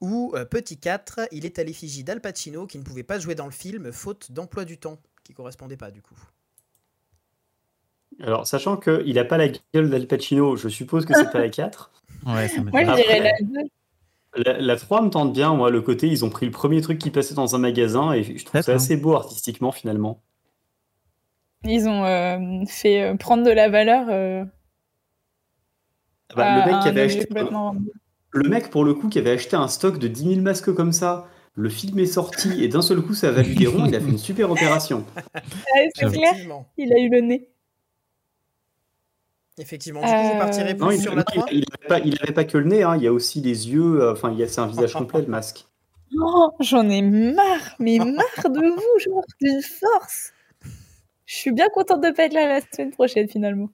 Ou 0.01 0.33
euh, 0.37 0.45
petit 0.45 0.79
4, 0.79 1.21
il 1.33 1.45
est 1.45 1.59
à 1.59 1.65
l'effigie 1.65 2.05
d'Al 2.05 2.21
Pacino 2.21 2.67
qui 2.67 2.79
ne 2.79 2.85
pouvait 2.85 3.03
pas 3.03 3.19
jouer 3.19 3.35
dans 3.35 3.47
le 3.47 3.51
film 3.51 3.91
faute 3.93 4.31
d'emploi 4.31 4.65
du 4.65 4.79
temps, 4.79 4.99
qui 5.25 5.35
correspondait 5.35 5.77
pas 5.77 5.91
du 5.91 6.03
coup. 6.03 6.15
Alors, 8.21 8.47
sachant 8.47 8.77
qu'il 8.77 9.15
n'a 9.15 9.25
pas 9.25 9.37
la 9.39 9.49
gueule 9.49 9.91
d'Al 9.91 10.07
Pacino, 10.07 10.57
je 10.57 10.69
suppose 10.69 11.05
que 11.05 11.15
c'est 11.15 11.31
pas 11.31 11.39
la 11.41 11.49
4. 11.51 11.91
Ouais, 12.27 12.49
ça 12.49 12.61
Moi, 12.63 12.71
je 12.73 12.79
m'étonne. 12.79 12.97
dirais 12.97 13.19
Après- 13.19 13.21
la 13.55 13.63
2. 13.63 13.69
La, 14.45 14.61
la 14.61 14.77
3 14.77 15.03
me 15.03 15.09
tente 15.11 15.33
bien, 15.33 15.55
moi, 15.55 15.71
le 15.71 15.81
côté, 15.81 16.09
ils 16.09 16.25
ont 16.25 16.31
pris 16.31 16.47
le 16.47 16.53
premier 16.53 16.81
truc 16.81 16.99
qui 16.99 17.11
passait 17.11 17.35
dans 17.35 17.55
un 17.55 17.59
magasin 17.59 18.13
et 18.13 18.23
je 18.25 18.45
trouve 18.45 18.61
ça 18.61 18.75
assez 18.75 18.97
beau 18.97 19.15
artistiquement 19.15 19.73
finalement. 19.73 20.21
Ils 21.65 21.89
ont 21.89 22.05
euh, 22.05 22.65
fait 22.67 23.03
euh, 23.03 23.17
prendre 23.17 23.43
de 23.45 23.51
la 23.51 23.69
valeur. 23.69 24.07
euh, 24.11 24.45
Ah 26.31 26.35
bah, 26.37 26.55
le, 26.55 26.65
mec 26.65 26.75
un 26.75 26.79
qui 26.81 26.89
avait 26.89 27.03
objet 27.05 27.17
acheté, 27.19 27.27
complètement 27.29 27.63
random. 27.69 27.87
le 28.33 28.49
mec, 28.49 28.71
pour 28.71 28.85
le 28.85 28.95
coup, 28.95 29.09
qui 29.09 29.19
avait 29.19 29.31
acheté 29.33 29.57
un 29.57 29.69
stock 29.69 29.99
de 29.99 30.09
10 30.09 30.25
000 30.35 30.41
masques 30.43 30.73
comme 30.75 30.93
ça, 30.93 31.27
le 31.55 31.69
film 31.69 31.99
est 31.99 32.07
sorti 32.07 32.63
et 32.63 32.69
d'un 32.69 32.83
seul 32.83 33.03
coup, 33.03 33.15
ça 33.15 33.29
a 33.29 33.33
valu 33.33 33.55
des 33.55 33.67
ronds, 33.67 33.87
il 33.87 33.95
a 33.97 34.01
fait 34.01 34.11
une 34.11 34.19
super 34.19 34.51
opération. 34.51 35.05
Ouais, 35.17 35.89
c'est 35.95 36.07
clair, 36.11 36.35
il 36.77 36.93
a 36.93 36.99
eu 36.99 37.09
le 37.09 37.21
nez. 37.21 37.49
Effectivement. 39.61 40.03
Du 40.03 40.07
coup, 40.07 40.23
vous 40.23 40.35
Euh, 40.35 40.39
partirez 40.39 40.75
plus 40.77 40.85
Non, 40.85 40.91
il 40.93 41.01
sur 41.01 41.11
la 41.17 41.25
n'avait 41.25 41.41
3 41.41 41.47
pas, 41.89 41.99
il 41.99 42.17
avait 42.23 42.33
pas 42.33 42.45
que 42.45 42.59
le 42.59 42.65
nez, 42.67 42.85
hein, 42.85 42.95
il 42.97 43.03
y 43.03 43.09
a 43.09 43.13
aussi 43.13 43.41
les 43.41 43.69
yeux, 43.71 44.09
enfin, 44.09 44.31
il 44.31 44.39
y 44.39 44.43
a- 44.45 44.49
c'est 44.49 44.61
un 44.61 44.69
visage 44.69 44.93
complet, 44.95 45.23
le 45.23 45.27
masque. 45.27 45.67
Oh, 46.17 46.53
J'en 46.61 46.89
ai 46.89 47.03
marre, 47.03 47.75
mais 47.81 47.99
marre 47.99 48.51
de 48.51 48.61
vous, 48.75 48.99
genre 49.01 49.25
d'une 49.41 49.61
force. 49.63 50.33
Je 51.29 51.35
suis 51.37 51.53
bien 51.53 51.69
contente 51.69 52.01
de 52.03 52.11
pas 52.11 52.25
être 52.25 52.33
là 52.33 52.49
la 52.49 52.61
semaine 52.63 52.91
prochaine 52.91 53.29
finalement. 53.29 53.69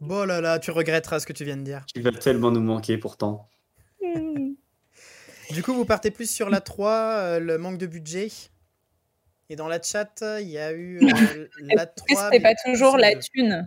Bon 0.00 0.24
là 0.26 0.40
là, 0.40 0.58
tu 0.58 0.70
regretteras 0.70 1.20
ce 1.20 1.26
que 1.26 1.34
tu 1.34 1.44
viens 1.44 1.58
de 1.58 1.62
dire. 1.62 1.84
Il 1.94 2.02
va 2.02 2.10
tellement 2.12 2.50
nous 2.50 2.62
manquer 2.62 2.96
pourtant. 2.98 3.48
Hmm. 4.02 4.54
Du 5.50 5.62
coup, 5.62 5.74
vous 5.74 5.84
partez 5.84 6.10
plus 6.10 6.30
sur 6.30 6.48
la 6.48 6.62
3, 6.62 6.90
euh, 6.90 7.38
le 7.38 7.58
manque 7.58 7.76
de 7.76 7.86
budget. 7.86 8.28
Et 9.50 9.56
dans 9.56 9.68
la 9.68 9.80
chat, 9.82 10.24
il 10.40 10.48
y 10.48 10.56
a 10.56 10.72
eu 10.72 10.96
euh, 11.06 11.46
la 11.60 11.82
Est-ce 11.82 11.92
3. 12.14 12.30
que 12.30 12.36
c'est 12.36 12.40
pas 12.40 12.48
mais 12.48 12.72
toujours 12.72 12.96
la 12.96 13.14
thune 13.16 13.66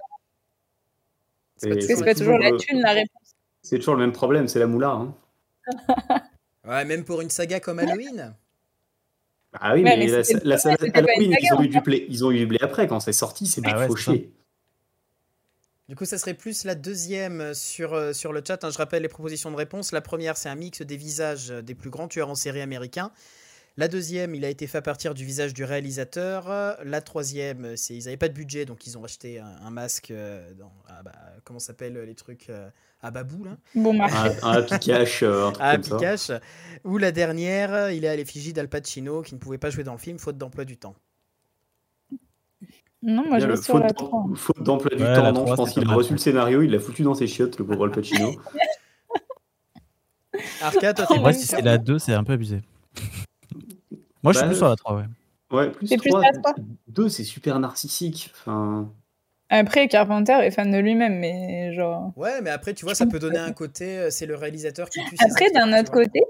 C'est 1.58 1.70
pas 1.70 1.76
toujours 1.76 2.04
pas 2.06 2.16
toujours 2.16 2.40
la 2.40 2.50
le- 2.50 2.58
thune 2.58 2.82
la 2.82 2.92
réponse 2.94 3.36
C'est 3.62 3.78
toujours 3.78 3.94
le 3.94 4.00
même 4.02 4.12
problème, 4.12 4.48
c'est 4.48 4.58
la 4.58 4.66
moula. 4.68 4.90
Hein. 4.90 5.16
Ouais, 6.68 6.84
même 6.84 7.06
pour 7.06 7.22
une 7.22 7.30
saga 7.30 7.60
comme 7.62 7.78
Halloween. 7.80 8.34
Ah 9.54 9.74
oui, 9.74 9.84
Ouais, 9.84 9.98
mais, 9.98 10.06
mais 10.06 10.24
la, 10.44 10.58
une 10.58 10.92
Halloween, 10.94 11.36
ils 11.40 11.54
ont, 11.54 11.62
eu 11.62 11.68
du 11.68 11.82
blé, 11.82 12.06
ils 12.10 12.26
ont 12.26 12.32
eu 12.32 12.40
du 12.40 12.48
blé 12.48 12.60
après, 12.62 12.88
quand 12.88 13.00
c'est 13.00 13.14
sorti, 13.14 13.48
c'est 13.48 13.62
Bah 13.62 13.74
bien 13.74 13.88
ouais, 13.88 13.98
chier. 13.98 14.32
Du 15.88 15.96
coup, 15.96 16.06
ça 16.06 16.18
serait 16.18 16.34
plus 16.34 16.66
la 16.66 16.76
deuxième 16.76 17.54
sur, 17.54 17.94
euh, 17.94 18.12
sur 18.12 18.34
le 18.34 18.44
chat. 18.46 18.62
hein. 18.64 18.70
Je 18.70 18.78
rappelle 18.78 19.04
les 19.04 19.08
propositions 19.08 19.52
de 19.52 19.56
réponse. 19.56 19.94
La 19.94 20.02
première, 20.02 20.36
c'est 20.36 20.50
un 20.50 20.56
mix 20.56 20.82
des 20.82 20.98
visages 20.98 21.48
des 21.48 21.76
plus 21.76 21.90
grands 21.90 22.10
tueurs 22.10 22.30
en 22.30 22.36
série 22.36 22.60
américains. 22.60 23.12
La 23.80 23.88
deuxième, 23.88 24.34
il 24.34 24.44
a 24.44 24.50
été 24.50 24.66
fait 24.66 24.80
à 24.80 24.82
partir 24.82 25.14
du 25.14 25.24
visage 25.24 25.54
du 25.54 25.64
réalisateur. 25.64 26.48
La 26.84 27.02
troisième, 27.02 27.78
c'est 27.78 27.94
ils 27.96 28.06
n'avaient 28.06 28.18
pas 28.18 28.28
de 28.28 28.34
budget, 28.34 28.66
donc 28.66 28.88
ils 28.88 28.98
ont 28.98 29.04
acheté 29.04 29.40
un, 29.40 29.46
un 29.64 29.70
masque 29.70 30.10
euh, 30.10 30.52
dans. 30.56 30.74
ah 30.88 31.04
bah, 31.04 31.12
comment 31.44 31.60
ça 31.60 31.68
s'appelle 31.68 31.96
les 31.96 32.16
trucs 32.16 32.50
euh, 32.50 32.70
à 33.02 33.12
babou 33.12 33.44
là? 33.44 33.58
Bon 33.76 33.94
marché. 33.94 34.16
Un, 34.42 34.50
un 34.50 34.62
euh, 34.62 35.48
un 35.48 35.52
truc 35.52 35.64
À 35.64 35.76
comme 35.76 35.84
ça. 35.84 35.96
Pikachu. 35.98 36.34
Ou 36.86 36.98
la 36.98 37.12
dernière, 37.12 37.92
il 37.92 38.04
est 38.04 38.08
à 38.08 38.16
l'effigie 38.16 38.52
d'Al 38.52 38.68
Pacino 38.68 39.22
qui 39.22 39.36
ne 39.36 39.40
pouvait 39.40 39.60
pas 39.60 39.70
jouer 39.70 39.84
dans 39.84 39.94
le 39.94 40.00
film 40.00 40.18
faute 40.18 40.40
d'emploi 40.40 40.66
du 40.66 40.78
temps. 40.78 40.96
Non, 43.04 43.28
moi 43.28 43.38
je 43.38 43.46
Bien, 43.46 43.48
vais 43.48 43.56
le 43.58 43.62
sur 43.62 43.74
faute 43.74 43.84
la 43.84 43.90
d'em- 43.90 44.08
3. 44.08 44.26
Faute 44.36 44.64
d'emploi 44.64 44.98
du 44.98 45.04
Ouais, 45.04 45.14
temps, 45.14 45.32
non, 45.32 45.42
je 45.42 45.54
3, 45.54 45.56
pense 45.56 45.72
qu'il 45.72 45.88
a 45.88 45.94
reçu 45.94 46.14
le 46.14 46.18
scénario, 46.18 46.64
il 46.64 46.72
l'a 46.72 46.80
foutu 46.80 47.04
dans 47.04 47.14
ses 47.14 47.28
chiottes, 47.28 47.60
le 47.60 47.66
pauvre 47.66 47.86
Al 47.86 47.92
Pacino. 47.92 48.32
Arca, 50.62 50.94
toi, 50.96 51.06
t'es 51.06 51.20
Moi, 51.20 51.32
si 51.34 51.46
c'est 51.46 51.62
la 51.62 51.78
2, 51.78 52.00
c'est 52.00 52.14
un 52.16 52.24
peu 52.24 52.34
abusé. 52.34 52.62
Moi, 54.28 54.34
je 54.34 54.38
suis 54.40 54.44
Bah, 54.46 54.50
plus 54.50 54.58
sur 54.58 54.68
la 54.70 54.76
3, 54.76 54.96
ouais. 54.98 55.04
Ouais, 55.52 55.72
plus 55.72 55.88
C'est 55.88 55.98
plus 55.98 56.10
3, 56.10 56.22
la 56.22 56.32
3. 56.40 56.54
2, 56.88 57.10
c'est 57.10 57.24
super 57.24 57.60
narcissique. 57.60 58.32
Enfin, 58.40 58.90
Après, 59.50 59.88
Carpenter 59.88 60.34
est 60.44 60.52
fan 60.52 60.70
de 60.72 60.78
lui-même, 60.78 61.20
mais 61.20 61.74
genre. 61.74 62.12
Ouais, 62.18 62.42
mais 62.42 62.50
après, 62.50 62.74
tu 62.74 62.84
vois, 62.86 62.96
ça 62.96 63.06
peut 63.06 63.20
donner 63.20 63.40
un 63.40 63.54
côté. 63.54 63.98
euh, 63.98 64.10
C'est 64.10 64.26
le 64.26 64.36
réalisateur 64.36 64.90
qui 64.90 65.00
tue 65.06 65.16
ses 65.18 65.26
Après, 65.26 65.50
d'un 65.52 65.80
autre 65.80 65.92
côté, 65.92 66.22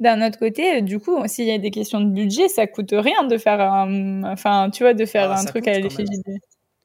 d'un 0.00 0.26
autre 0.26 0.38
côté, 0.38 0.78
euh, 0.78 0.80
du 0.80 0.98
coup, 0.98 1.16
s'il 1.28 1.44
y 1.46 1.52
a 1.52 1.58
des 1.58 1.70
questions 1.70 2.00
de 2.00 2.10
budget, 2.10 2.48
ça 2.48 2.66
coûte 2.66 2.90
rien 2.92 3.22
de 3.24 3.38
faire 3.38 3.60
un, 3.60 4.24
enfin, 4.24 4.70
tu 4.70 4.82
vois, 4.82 4.94
de 4.94 5.04
faire 5.06 5.30
Ah, 5.30 5.38
un 5.40 5.44
truc 5.44 5.68
à 5.68 5.78
l'effigie. 5.78 6.22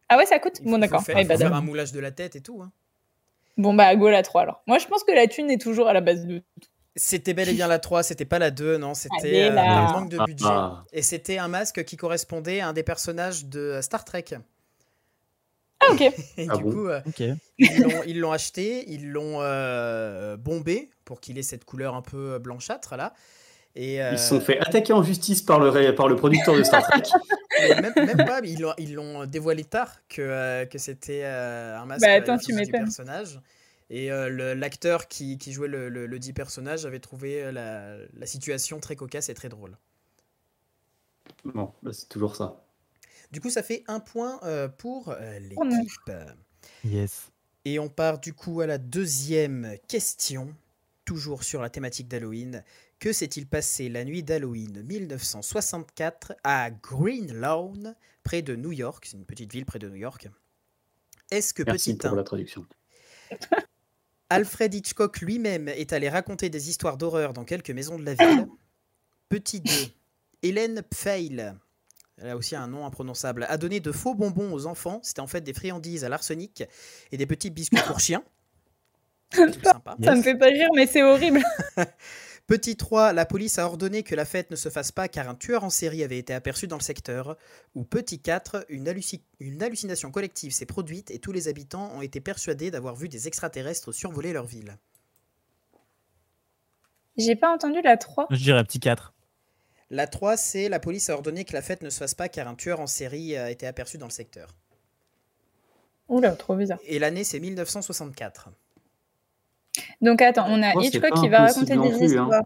Ah 0.09 0.17
ouais, 0.17 0.25
ça 0.27 0.37
coûte. 0.37 0.59
Il 0.63 0.69
Bon, 0.69 0.77
d'accord. 0.77 1.01
faire, 1.01 1.15
Ouais, 1.15 1.23
faut 1.23 1.29
bah, 1.29 1.37
faire 1.37 1.45
d'accord. 1.49 1.63
un 1.63 1.65
moulage 1.65 1.91
de 1.93 1.99
la 1.99 2.11
tête 2.11 2.35
et 2.35 2.41
tout. 2.41 2.61
hein. 2.61 2.71
Bon 3.57 3.73
bah, 3.73 3.95
go 3.95 4.09
la 4.09 4.21
3 4.21 4.41
alors. 4.41 4.61
Moi, 4.67 4.77
je 4.79 4.85
pense 4.85 5.03
que 5.05 5.13
la 5.13 5.27
thune 5.27 5.49
est 5.49 5.59
toujours 5.61 5.87
à 5.87 5.93
la 5.93 6.01
base 6.01 6.25
de. 6.27 6.43
C'était 6.97 7.33
bel 7.33 7.49
et 7.49 7.53
bien 7.53 7.67
la 7.67 7.79
3, 7.79 8.03
c'était 8.03 8.23
pas 8.25 8.39
la 8.39 8.51
2, 8.51 8.77
non, 8.77 8.93
c'était 8.93 9.49
euh, 9.49 9.57
un 9.57 9.91
manque 9.91 10.09
de 10.09 10.17
Ah, 10.19 10.25
budget. 10.25 10.45
ah. 10.47 10.83
Et 10.93 11.01
c'était 11.01 11.37
un 11.37 11.49
masque 11.49 11.83
qui 11.83 11.97
correspondait 11.97 12.61
à 12.61 12.69
un 12.69 12.73
des 12.73 12.83
personnages 12.83 13.45
de 13.45 13.59
euh, 13.59 13.81
Star 13.81 14.05
Trek. 14.05 14.25
Ah 15.81 15.91
ok. 15.91 16.01
Et 16.37 16.47
Ah 16.49 16.55
du 16.57 16.63
bon 16.63 16.71
coup, 16.71 16.87
euh, 16.87 17.01
ils 17.59 18.19
l'ont- 18.19 18.31
acheté, 18.31 18.85
ils 18.89 19.09
l'ont 19.11 19.39
euh, 19.41 20.37
bombé 20.37 20.89
pour 21.03 21.19
qu'il 21.19 21.37
ait 21.37 21.43
cette 21.43 21.65
couleur 21.65 21.95
un 21.95 22.01
peu 22.01 22.39
blanchâtre 22.39 22.95
là. 22.95 23.13
Et, 23.75 24.01
euh, 24.01 24.11
Ils 24.13 24.19
se 24.19 24.29
sont 24.29 24.39
fait 24.39 24.57
attaquer 24.59 24.93
en 24.93 25.03
justice 25.03 25.41
par 25.41 25.59
le, 25.59 25.67
ré- 25.67 25.93
par 25.93 26.07
le 26.07 26.15
producteur 26.15 26.55
de 26.55 26.63
Star 26.63 26.81
Trek. 26.87 27.01
même, 27.81 27.91
même 27.97 28.25
pas, 28.25 28.39
ils 28.41 28.93
l'ont- 28.95 29.25
dévoilé 29.25 29.65
tard 29.65 29.91
que, 30.07 30.21
euh, 30.21 30.65
que 30.65 30.77
c'était 30.77 31.23
euh, 31.25 31.77
un 31.77 31.85
masque 31.85 32.05
Bah, 32.05 32.13
attends, 32.13 32.37
tu 32.37 32.53
du 32.53 32.53
m'étonnes. 32.53 32.85
personnage. 32.85 33.37
Et 33.89 34.11
euh, 34.11 34.29
le- 34.29 34.53
l'acteur 34.53 35.07
qui, 35.07 35.38
qui 35.38 35.51
jouait 35.53 35.67
le, 35.67 35.89
le- 35.89 36.05
le 36.07 36.19
dit 36.19 36.33
personnage 36.33 36.86
avait 36.86 36.99
trouvé 36.99 37.43
euh, 37.43 37.51
la, 37.51 37.97
la 38.13 38.25
situation 38.25 38.79
très 38.79 38.95
cocasse 38.95 39.29
et 39.29 39.33
très 39.33 39.49
drôle. 39.49 39.77
Bon, 41.43 41.73
bah, 41.83 41.93
c'est 41.93 42.09
toujours 42.09 42.36
ça. 42.36 42.65
Du 43.31 43.41
coup, 43.41 43.49
ça 43.49 43.63
fait 43.63 43.83
un 43.88 43.99
point 43.99 44.39
euh, 44.43 44.67
pour 44.67 45.09
euh, 45.09 45.39
Oh 45.55 45.63
l'équipe. 45.63 46.11
Yes. 46.83 47.31
Et 47.65 47.79
on 47.79 47.89
part 47.89 48.19
du 48.19 48.33
coup 48.33 48.61
à 48.61 48.67
la 48.67 48.77
deuxième 48.77 49.75
question, 49.88 50.55
toujours 51.03 51.43
sur 51.43 51.61
la 51.61 51.69
thématique 51.69 52.07
d'Halloween. 52.07 52.63
Que 52.99 53.11
s'est-il 53.11 53.47
passé 53.47 53.89
la 53.89 54.05
nuit 54.05 54.23
d'Halloween 54.23 54.81
1964 54.83 56.33
à 56.43 56.71
Green 56.71 57.33
Lawn, 57.33 57.95
près 58.23 58.41
de 58.41 58.55
New 58.55 58.71
York? 58.71 59.05
C'est 59.09 59.17
une 59.17 59.25
petite 59.25 59.51
ville 59.51 59.65
près 59.65 59.79
de 59.79 59.89
New 59.89 59.95
York. 59.95 60.29
Est-ce 61.31 61.53
que 61.53 61.63
Merci 61.63 61.95
petit 61.97 62.07
1, 62.07 62.09
pour 62.09 62.17
la 62.17 62.23
traduction. 62.23 62.65
Alfred 64.36 64.73
Hitchcock 64.73 65.19
lui-même 65.21 65.67
est 65.69 65.93
allé 65.93 66.09
raconter 66.09 66.49
des 66.49 66.69
histoires 66.69 66.97
d'horreur 66.97 67.33
dans 67.33 67.43
quelques 67.43 67.71
maisons 67.71 67.97
de 67.97 68.05
la 68.05 68.13
ville 68.13 68.47
Petit 69.29 69.59
2, 69.61 69.71
Hélène 70.43 70.83
Pfeil, 70.83 71.53
elle 72.17 72.29
a 72.29 72.38
aussi 72.38 72.55
un 72.55 72.67
nom 72.67 72.86
imprononçable, 72.86 73.45
a 73.49 73.57
donné 73.57 73.79
de 73.79 73.91
faux 73.91 74.15
bonbons 74.15 74.53
aux 74.53 74.67
enfants. 74.67 74.99
C'était 75.03 75.19
en 75.19 75.27
fait 75.27 75.41
des 75.41 75.53
friandises 75.53 76.05
à 76.05 76.09
l'arsenic 76.09 76.63
et 77.11 77.17
des 77.17 77.25
petits 77.25 77.49
biscuits 77.49 77.81
pour 77.86 77.99
chiens. 77.99 78.23
Sympa. 79.33 79.97
Ça 80.01 80.15
me 80.15 80.21
fait 80.21 80.38
pas 80.38 80.47
rire, 80.47 80.69
mais 80.75 80.88
c'est 80.88 81.03
horrible. 81.03 81.43
Petit 82.47 82.75
3, 82.77 83.11
la 83.13 83.25
police 83.25 83.57
a 83.57 83.65
ordonné 83.65 84.03
que 84.03 84.13
la 84.13 84.23
fête 84.23 84.51
ne 84.51 84.55
se 84.55 84.69
fasse 84.69 84.91
pas 84.91 85.07
car 85.07 85.27
un 85.27 85.33
tueur 85.33 85.63
en 85.63 85.71
série 85.71 86.03
avait 86.03 86.19
été 86.19 86.31
aperçu 86.31 86.67
dans 86.67 86.77
le 86.77 86.83
secteur. 86.83 87.37
Ou 87.73 87.83
petit 87.83 88.19
4, 88.19 88.65
une, 88.69 88.87
halluci- 88.87 89.23
une 89.39 89.63
hallucination 89.63 90.11
collective 90.11 90.51
s'est 90.51 90.67
produite 90.67 91.09
et 91.09 91.17
tous 91.17 91.31
les 91.31 91.47
habitants 91.47 91.91
ont 91.95 92.03
été 92.03 92.21
persuadés 92.21 92.69
d'avoir 92.69 92.95
vu 92.95 93.09
des 93.09 93.27
extraterrestres 93.27 93.91
survoler 93.91 94.31
leur 94.31 94.45
ville. 94.45 94.77
J'ai 97.17 97.35
pas 97.35 97.51
entendu 97.51 97.81
la 97.81 97.97
3. 97.97 98.27
Je 98.29 98.37
dirais 98.43 98.63
petit 98.63 98.79
4. 98.79 99.13
La 99.89 100.05
3, 100.05 100.37
c'est 100.37 100.69
la 100.69 100.79
police 100.79 101.09
a 101.09 101.13
ordonné 101.13 101.45
que 101.45 101.53
la 101.53 101.63
fête 101.63 101.81
ne 101.81 101.89
se 101.89 101.97
fasse 101.97 102.13
pas 102.13 102.29
car 102.29 102.47
un 102.47 102.55
tueur 102.55 102.79
en 102.79 102.87
série 102.87 103.35
a 103.37 103.49
été 103.49 103.65
aperçu 103.65 103.97
dans 103.97 104.07
le 104.07 104.11
secteur. 104.11 104.55
Oula, 106.09 106.35
trop 106.35 106.55
bizarre. 106.55 106.77
Et 106.85 106.99
l'année, 106.99 107.23
c'est 107.23 107.39
1964. 107.39 108.49
Donc 110.01 110.21
attends, 110.21 110.45
on 110.49 110.61
a 110.63 110.73
Oh, 110.75 110.81
Hitchcock 110.81 111.13
qui 111.21 111.29
va 111.29 111.39
raconter 111.45 111.75
des 111.77 111.89
plus, 111.89 112.17
hein. 112.17 112.25
histoires. 112.27 112.43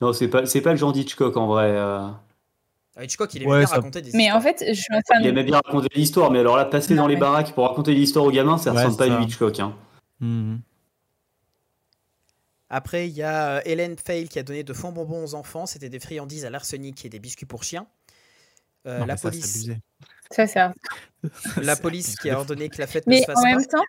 Non, 0.00 0.12
c'est 0.12 0.28
pas, 0.28 0.46
c'est 0.46 0.60
pas 0.60 0.70
le 0.70 0.76
genre 0.76 0.92
d'Hitchcock 0.92 1.36
en 1.36 1.46
vrai. 1.46 1.70
euh. 1.70 2.08
Ah, 2.96 3.04
Hitchcock, 3.04 3.32
il 3.34 3.42
aimait 3.42 3.50
Ouais, 3.52 3.58
bien 3.58 3.66
ça- 3.66 3.76
raconter 3.76 4.02
des 4.02 4.10
Mais 4.14 4.24
histoires. 4.24 4.38
en 4.38 4.40
fait, 4.42 4.64
je 4.68 4.72
suis 4.74 4.94
en 4.94 5.00
Il 5.20 5.26
aimait 5.26 5.44
bien 5.44 5.60
raconter 5.64 5.88
l'histoire, 5.94 6.30
mais 6.30 6.40
alors 6.40 6.56
là, 6.56 6.64
passer 6.64 6.94
Non, 6.94 7.02
dans 7.02 7.08
les 7.08 7.14
mais- 7.14 7.20
baraques 7.20 7.52
pour 7.54 7.66
raconter 7.68 7.94
l'histoire 7.94 8.24
aux 8.24 8.30
gamins, 8.30 8.58
ça 8.58 8.72
Ouais, 8.72 8.78
ressemble 8.84 8.96
pas 8.96 9.04
à 9.04 9.08
ça. 9.08 9.16
du 9.18 9.22
Hitchcock. 9.24 9.60
Hein. 9.60 9.74
Mhm. 10.20 10.60
Après, 12.68 13.08
il 13.08 13.14
y 13.16 13.22
a 13.22 13.56
euh, 13.56 13.60
Hélène 13.64 13.96
Fail 13.98 14.28
qui 14.28 14.38
a 14.38 14.42
donné 14.42 14.62
de 14.62 14.72
fonds 14.72 14.92
bonbons 14.92 15.24
aux 15.24 15.34
enfants. 15.34 15.66
C'était 15.66 15.88
des 15.88 15.98
friandises 15.98 16.44
à 16.44 16.50
l'arsenic 16.50 17.04
et 17.04 17.08
des 17.08 17.18
biscuits 17.18 17.46
pour 17.46 17.64
chiens. 17.64 17.86
Euh, 18.86 19.00
Non, 19.00 19.06
la 19.06 19.14
mais 19.14 19.18
ça, 19.18 19.32
c'est 19.32 19.38
police. 19.40 19.70
Ça, 20.30 20.46
c'est 20.46 20.60
un- 20.60 20.72
la 21.62 21.74
police 21.76 22.16
qui 22.16 22.30
a 22.30 22.38
ordonné 22.38 22.68
que 22.68 22.78
la 22.78 22.86
fête 22.86 23.06
ne 23.06 23.12
Mais 23.12 23.20
se 23.22 23.26
fasse 23.26 23.38
en 23.38 23.42
pas. 23.42 23.48
même 23.48 23.66
temps, 23.66 23.82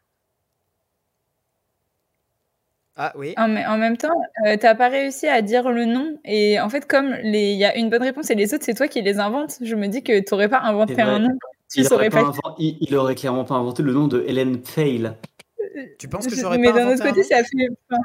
Ah 3.04 3.14
oui. 3.16 3.34
en, 3.36 3.56
en 3.56 3.78
même 3.80 3.98
temps, 3.98 4.14
euh, 4.46 4.58
t'as 4.60 4.76
pas 4.76 4.88
réussi 4.90 5.28
à 5.28 5.42
dire 5.42 5.72
le 5.72 5.86
nom. 5.86 6.20
Et 6.24 6.60
en 6.60 6.70
fait, 6.70 6.86
comme 6.88 7.16
il 7.24 7.34
y 7.58 7.66
a 7.66 7.76
une 7.76 7.90
bonne 7.90 8.04
réponse 8.04 8.30
et 8.30 8.36
les 8.36 8.54
autres, 8.54 8.64
c'est 8.64 8.76
toi 8.76 8.88
qui 8.88 9.02
les 9.02 9.18
inventes, 9.20 9.58
je 9.60 9.76
me 9.76 9.88
dis 9.88 10.04
que 10.04 10.20
t'aurais 10.24 10.50
pas 10.50 10.60
inventé 10.60 11.02
un 11.02 11.18
nom. 11.18 11.30
Tu 11.74 11.80
Il 11.80 11.86
saurais 11.86 12.10
aurait, 12.10 12.10
pas. 12.12 12.24
pas 12.26 12.30
inven- 12.30 12.56
il, 12.60 12.78
il 12.80 12.96
aurait 12.96 13.16
clairement 13.16 13.44
pas 13.44 13.56
inventé 13.56 13.82
le 13.82 13.92
nom 13.94 14.08
de 14.08 14.24
Helen 14.28 14.64
Fail. 14.64 15.14
Tu 15.98 16.08
penses 16.08 16.28
que 16.28 16.36
j'aurais 16.36 16.60
mais 16.60 16.72
pas 16.72 16.74
d'un 16.80 16.92
autre 16.92 17.02
inventé 17.04 17.10
un 17.10 17.12
côté, 17.14 17.22
nom? 17.22 17.28
ça 17.28 17.44
fait. 17.44 17.68
enfin, 17.90 18.02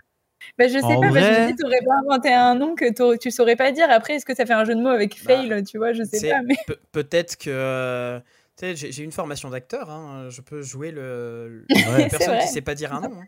Bah, 0.56 0.68
je 0.68 0.72
sais 0.78 0.84
En 0.84 1.00
pas, 1.00 1.08
parce 1.12 1.14
que 1.14 1.20
je 1.34 1.40
me 1.40 1.46
dis, 1.48 1.56
t'aurais 1.56 1.80
pas 1.84 1.94
inventé 2.04 2.32
un 2.32 2.54
nom 2.54 2.74
que 2.74 3.16
tu 3.18 3.30
saurais 3.30 3.56
pas 3.56 3.72
dire. 3.72 3.88
Après, 3.90 4.14
est-ce 4.14 4.24
que 4.24 4.34
ça 4.34 4.46
fait 4.46 4.54
un 4.54 4.64
jeu 4.64 4.74
de 4.74 4.80
mots 4.80 4.88
avec 4.88 5.14
Bah, 5.24 5.34
fail, 5.36 5.62
tu 5.64 5.76
vois, 5.76 5.92
je 5.92 6.04
sais 6.04 6.26
pas. 6.30 6.40
Mais... 6.42 6.54
Pe- 6.66 6.78
Peut-être 6.92 7.36
que. 7.36 7.50
euh, 7.50 8.20
j'ai 8.62 9.02
une 9.02 9.12
formation 9.12 9.50
d'acteur. 9.50 9.90
hein, 9.90 10.28
Je 10.30 10.40
peux 10.40 10.62
jouer 10.62 10.90
le, 10.90 11.48
le- 11.48 11.66
Ouais. 11.92 12.02
la 12.04 12.08
personne 12.08 12.38
qui 12.38 12.46
sait 12.48 12.62
pas 12.62 12.74
dire 12.74 12.94
un 12.94 13.00
nom. 13.02 13.10
hein. 13.20 13.24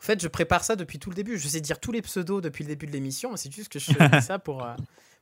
En 0.00 0.04
fait, 0.04 0.20
je 0.20 0.28
prépare 0.28 0.64
ça 0.64 0.76
depuis 0.76 0.98
tout 0.98 1.10
le 1.10 1.16
début. 1.16 1.38
Je 1.38 1.48
sais 1.48 1.60
dire 1.60 1.80
tous 1.80 1.92
les 1.92 2.02
pseudos 2.02 2.40
depuis 2.40 2.64
le 2.64 2.68
début 2.68 2.86
de 2.86 2.92
l'émission, 2.92 3.30
mais 3.30 3.36
c'est 3.36 3.52
juste 3.52 3.70
que 3.70 3.78
je 3.78 3.92
fais 3.92 4.20
ça 4.20 4.38
pour, 4.38 4.64
euh, 4.64 4.74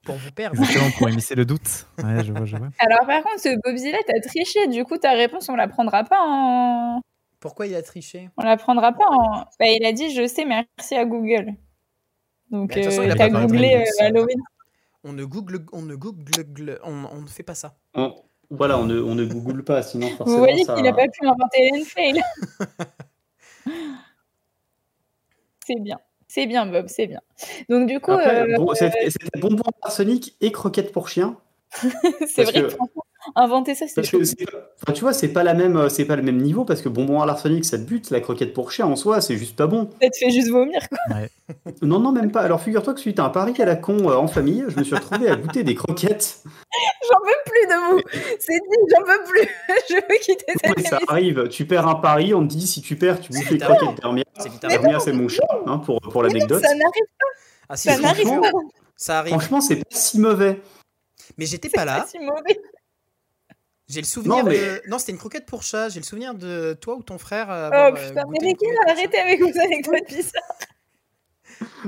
pour 0.05 0.17
vous 0.17 0.31
perdre. 0.33 0.59
Exactement, 0.61 0.91
pour 0.99 1.09
émisser 1.09 1.35
le 1.35 1.45
doute. 1.45 1.87
Ouais, 1.99 2.23
je 2.25 2.33
vois, 2.33 2.45
je 2.45 2.57
vois. 2.57 2.69
Alors, 2.79 3.07
par 3.07 3.23
contre, 3.23 3.41
ce 3.41 3.57
Bobzilla, 3.65 3.99
t'as 4.07 4.21
triché. 4.21 4.67
Du 4.69 4.85
coup, 4.85 4.99
ta 4.99 5.13
réponse, 5.13 5.49
on 5.49 5.57
la 5.57 5.69
prendra 5.69 6.05
pas 6.05 6.21
en. 6.21 7.01
Pourquoi 7.41 7.67
il 7.67 7.75
a 7.75 7.83
triché? 7.83 8.31
On 8.37 8.45
la 8.45 8.57
prendra 8.57 8.93
pas 8.93 9.07
en. 9.09 9.45
Bah, 9.59 9.67
il 9.67 9.85
a 9.85 9.93
dit, 9.93 10.15
je 10.15 10.27
sais, 10.27 10.45
merci 10.45 10.95
à 10.95 11.05
Google. 11.05 11.55
Donc, 12.51 12.73
façon, 12.75 13.03
il 13.03 13.11
euh, 13.11 13.13
a 13.13 13.17
t'as 13.17 13.29
googlé 13.29 13.77
euh, 13.77 14.05
Halloween. 14.05 14.39
On 15.05 15.13
ne 15.13 15.25
google, 15.25 15.65
on 15.73 15.83
ne 15.83 15.95
google, 15.95 16.79
on, 16.83 17.05
on 17.13 17.23
ne 17.23 17.27
fait 17.29 17.43
pas 17.43 17.55
ça. 17.55 17.77
On- 17.95 18.15
voilà, 18.51 18.79
on 18.79 18.85
ne, 18.85 19.01
on 19.01 19.15
ne 19.15 19.25
google 19.25 19.65
pas, 19.65 19.83
sinon 19.83 20.09
forcément 20.11 20.39
Vous 20.39 20.39
voyez 20.39 20.65
ça... 20.65 20.75
qu'il 20.75 20.85
n'a 20.85 20.93
pas 20.93 21.09
pu 21.09 21.27
inventer 21.27 21.67
Hélène 21.67 21.85
Fail. 21.85 22.23
c'est 25.67 25.81
bien. 25.81 25.99
C'est 26.29 26.47
bien, 26.47 26.67
Bob, 26.67 26.87
c'est 26.89 27.07
bien. 27.07 27.21
Donc, 27.69 27.87
du 27.87 28.01
coup, 28.01 28.13
Après, 28.13 28.43
euh, 28.53 28.57
bon, 28.57 28.75
c'était 28.75 29.11
c'était 29.11 29.39
bonbons 29.41 29.63
arsenic 29.83 30.35
et 30.41 30.51
croquettes 30.51 30.93
pour 30.93 31.09
chiens. 31.09 31.37
c'est 32.27 32.45
vrai 32.45 32.63
que- 32.63 32.77
inventer 33.35 33.75
ça, 33.75 33.87
c'est 33.89 34.01
pas- 34.03 34.59
enfin, 34.83 34.93
tu 34.93 35.01
vois, 35.03 35.13
c'est 35.13 35.29
pas 35.29 35.43
la 35.43 35.55
même, 35.55 35.77
euh, 35.77 35.89
c'est 35.89 36.05
pas 36.05 36.17
le 36.17 36.23
même 36.23 36.39
niveau 36.39 36.65
parce 36.65 36.83
que 36.83 36.89
bonbons 36.89 37.21
à 37.21 37.27
l'arsenic, 37.27 37.65
ça 37.65 37.79
te 37.79 37.83
bute. 37.85 38.11
La 38.11 38.21
croquette 38.21 38.53
pour 38.53 38.71
chien 38.73 38.87
en 38.87 38.97
soi, 38.97 39.21
c'est 39.21 39.37
juste 39.37 39.57
pas 39.57 39.67
bon. 39.67 39.91
Ça 40.01 40.09
te 40.11 40.17
fait 40.17 40.31
juste 40.31 40.51
vomir, 40.51 40.81
quoi. 40.89 40.99
Non, 41.83 42.01
non, 42.01 42.11
même 42.13 42.33
pas. 42.33 42.41
Alors 42.41 42.61
figure-toi 42.61 42.93
que 42.95 43.01
suite 43.01 43.21
à 43.21 43.25
un 43.25 43.31
pari 43.31 43.55
à 43.61 43.65
la 43.65 43.77
con 43.77 44.11
euh, 44.11 44.15
en 44.17 44.27
famille, 44.27 44.65
je 44.69 44.79
me 44.79 44.85
suis 44.85 44.95
retrouvé 44.97 45.29
à 45.29 45.37
goûter 45.37 45.63
des 45.63 45.75
croquettes. 45.77 46.39
J'en 47.09 47.19
peux 47.21 47.51
plus 47.51 47.67
de 47.69 47.91
vous. 47.95 48.01
C'est 48.41 48.53
dit, 48.55 48.95
j'en 48.95 49.03
peux 49.05 49.25
plus. 49.31 49.49
Je 49.89 49.95
veux 49.95 50.19
quitter 50.21 50.45
cette 50.61 50.77
Ouais, 50.77 50.83
ça 50.83 50.99
arrive, 51.09 51.49
tu 51.49 51.65
perds 51.67 51.87
un 51.87 51.95
pari, 51.95 52.35
on 52.35 52.43
te 52.47 52.53
dit 52.53 52.67
si 52.67 52.83
tu 52.83 52.97
perds, 52.97 53.21
tu 53.21 53.33
bouffes 53.33 53.51
les 53.51 53.59
croquettes 53.59 53.83
littéralement. 53.91 54.25
Hermia, 54.69 54.99
c'est 55.01 55.13
mon 55.13 55.29
chat, 55.29 55.47
hein, 55.67 55.79
pour, 55.79 56.01
pour 56.01 56.23
l'anecdote. 56.25 56.63
Ça 56.63 56.75
n'arrive 56.75 57.05
Ah, 57.69 57.77
si, 57.77 57.89
ça 57.89 57.95
si, 57.97 58.03
n'arrive 58.03 58.27
franchement, 58.27 58.43
pas. 58.43 58.59
Ça 58.97 59.19
arrive. 59.21 59.33
Franchement, 59.35 59.61
c'est 59.61 59.77
pas 59.77 59.83
si 59.91 60.19
mauvais. 60.19 60.61
Mais 61.39 61.47
j'étais 61.47 61.69
C'est 61.69 61.77
pas 61.77 61.85
pas 61.87 61.99
là. 61.99 62.07
si 62.09 62.19
mauvais. 62.19 62.59
J'ai 63.89 64.01
le 64.01 64.07
souvenir 64.07 64.37
Non, 64.39 64.43
mais- 64.45 64.59
de. 64.59 64.83
Non, 64.89 64.99
c'était 64.99 65.13
une 65.13 65.19
croquette 65.19 65.47
pour 65.47 65.63
chat. 65.63 65.89
J'ai 65.91 66.01
le 66.01 66.05
souvenir 66.05 66.35
de 66.35 66.77
toi 66.81 66.97
ou 66.97 67.03
ton 67.03 67.19
frère. 67.19 67.51
euh, 67.51 67.69
Oh 67.71 67.75
avoir, 67.75 68.03
euh, 68.03 68.09
putain, 68.09 68.25
mais 68.31 68.39
les 68.41 68.53
gars, 68.55 68.69
arrêtez 68.89 69.19
avec 69.19 69.41
vos 69.41 69.59
anecdotes 69.61 70.07
bizarres. 70.09 70.59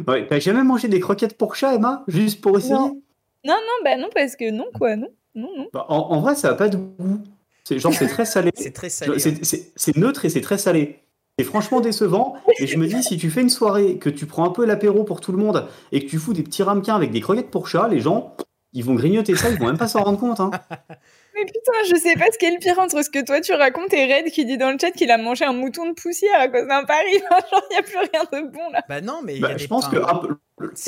Ouais, 0.06 0.26
T'as 0.26 0.38
jamais 0.38 0.62
mangé 0.62 0.88
des 0.88 1.00
croquettes 1.00 1.36
pour 1.36 1.54
chat, 1.56 1.74
Emma 1.74 2.04
Juste 2.08 2.40
pour 2.40 2.56
essayer? 2.56 2.74
Non. 2.74 3.00
Non, 3.44 3.54
non, 3.54 3.84
bah 3.84 3.96
non, 3.96 4.08
parce 4.14 4.36
que 4.36 4.50
non, 4.50 4.66
quoi, 4.76 4.96
non. 4.96 5.08
Non, 5.34 5.50
non. 5.56 5.68
Bah, 5.72 5.86
en, 5.88 5.96
en 5.98 6.20
vrai, 6.20 6.34
ça 6.34 6.50
a 6.50 6.54
pas 6.54 6.68
de 6.68 6.76
goût. 6.76 7.20
C'est 7.64 7.78
genre, 7.78 7.92
c'est 7.92 8.06
très 8.08 8.24
salé. 8.24 8.50
C'est 8.56 8.70
très 8.72 8.88
salé. 8.88 9.12
Hein. 9.26 9.58
C'est 9.76 9.96
neutre 9.96 10.24
et 10.24 10.30
c'est 10.30 10.40
très 10.40 10.56
salé. 10.58 11.00
C'est 11.38 11.44
franchement 11.44 11.80
décevant. 11.80 12.34
Et 12.58 12.66
je 12.66 12.78
me 12.78 12.86
dis, 12.86 13.02
si 13.02 13.16
tu 13.18 13.30
fais 13.30 13.42
une 13.42 13.50
soirée, 13.50 13.98
que 13.98 14.08
tu 14.10 14.26
prends 14.26 14.44
un 14.46 14.50
peu 14.50 14.64
l'apéro 14.64 15.04
pour 15.04 15.20
tout 15.20 15.32
le 15.32 15.38
monde 15.38 15.68
et 15.92 16.04
que 16.04 16.08
tu 16.10 16.18
fous 16.18 16.32
des 16.32 16.42
petits 16.42 16.62
ramequins 16.62 16.96
avec 16.96 17.10
des 17.10 17.20
croquettes 17.20 17.50
pour 17.50 17.68
chat, 17.68 17.86
les 17.88 18.00
gens, 18.00 18.34
ils 18.72 18.84
vont 18.84 18.94
grignoter 18.94 19.36
ça, 19.36 19.50
ils 19.50 19.58
vont 19.58 19.66
même 19.66 19.78
pas 19.78 19.86
s'en 19.88 20.02
rendre 20.02 20.18
compte. 20.18 20.40
Hein. 20.40 20.50
Mais 21.38 21.44
putain, 21.44 21.72
je 21.88 21.94
sais 21.96 22.14
pas 22.14 22.26
ce 22.32 22.38
qui 22.38 22.46
est 22.46 22.50
le 22.50 22.58
pire 22.58 22.78
entre 22.78 23.02
ce 23.04 23.10
que 23.10 23.24
toi 23.24 23.40
tu 23.40 23.52
racontes 23.52 23.92
et 23.92 24.12
Red 24.12 24.30
qui 24.32 24.44
dit 24.44 24.58
dans 24.58 24.70
le 24.72 24.78
chat 24.80 24.90
qu'il 24.90 25.10
a 25.10 25.18
mangé 25.18 25.44
un 25.44 25.52
mouton 25.52 25.88
de 25.88 25.92
poussière 25.94 26.40
à 26.40 26.48
cause 26.48 26.66
d'un 26.66 26.84
pari. 26.84 27.20
Enfin, 27.30 27.46
genre, 27.50 27.62
y 27.70 27.76
a 27.76 27.82
plus 27.82 27.96
rien 27.98 28.24
de 28.42 28.48
bon 28.50 28.70
là. 28.72 28.82
Bah 28.88 29.00
non, 29.00 29.20
mais. 29.22 29.34
il 29.34 29.38
y 29.38 29.42
Bah, 29.42 29.48
a 29.48 29.52
je 29.52 29.58
des 29.58 29.68
pense, 29.68 29.86
que, 29.88 29.96
un 29.96 30.16
peu- 30.16 30.36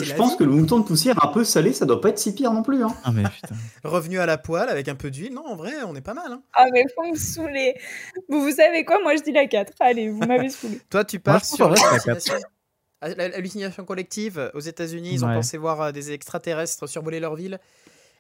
je 0.03 0.15
pense 0.15 0.33
vie. 0.33 0.39
que 0.39 0.45
le 0.45 0.51
mouton 0.51 0.79
de 0.81 0.85
poussière 0.85 1.25
un 1.25 1.29
peu 1.29 1.45
salé, 1.45 1.73
ça 1.73 1.87
doit 1.87 2.01
pas 2.01 2.09
être 2.09 2.19
si 2.19 2.35
pire 2.35 2.53
non 2.53 2.63
plus. 2.63 2.83
Hein. 2.83 2.95
Ah, 3.05 3.13
mais 3.13 3.23
putain. 3.23 3.55
revenus 3.85 4.19
à 4.21 4.27
la 4.27 4.39
poêle 4.39 4.69
avec 4.69 4.89
un 4.89 4.95
peu 4.97 5.11
d'huile. 5.11 5.33
Non, 5.35 5.47
en 5.47 5.57
vrai, 5.57 5.73
on 5.87 5.95
est 5.95 6.01
pas 6.01 6.15
mal. 6.15 6.33
hein. 6.33 6.43
Ah, 6.55 6.67
mais 6.73 6.85
faut 6.95 7.05
me 7.09 7.17
saouler. 7.17 7.75
Vous, 8.29 8.41
vous 8.43 8.51
savez 8.53 8.85
quoi? 8.85 8.99
Moi 9.03 9.15
je 9.17 9.23
dis 9.23 9.33
la 9.33 9.47
4. 9.47 9.73
Allez, 9.81 10.09
vous 10.09 10.21
m'avez 10.27 10.49
saoulé. 10.49 10.81
Toi, 10.91 11.05
tu 11.05 11.17
Moi, 11.19 11.23
pars 11.25 11.41
pense 11.41 11.55
sur 11.55 11.69
l'hallucination. 11.71 12.35
Ah, 13.03 13.09
L'hallucination 13.15 13.85
collective. 13.85 14.51
Aux 14.55 14.61
États-Unis, 14.61 15.11
ils 15.15 15.25
ont 15.25 15.33
pensé 15.33 15.57
voir 15.57 15.81
euh, 15.81 15.91
des 15.93 16.13
extraterrestres 16.13 16.87
survoler 16.89 17.19
leur 17.21 17.35
ville. 17.35 17.59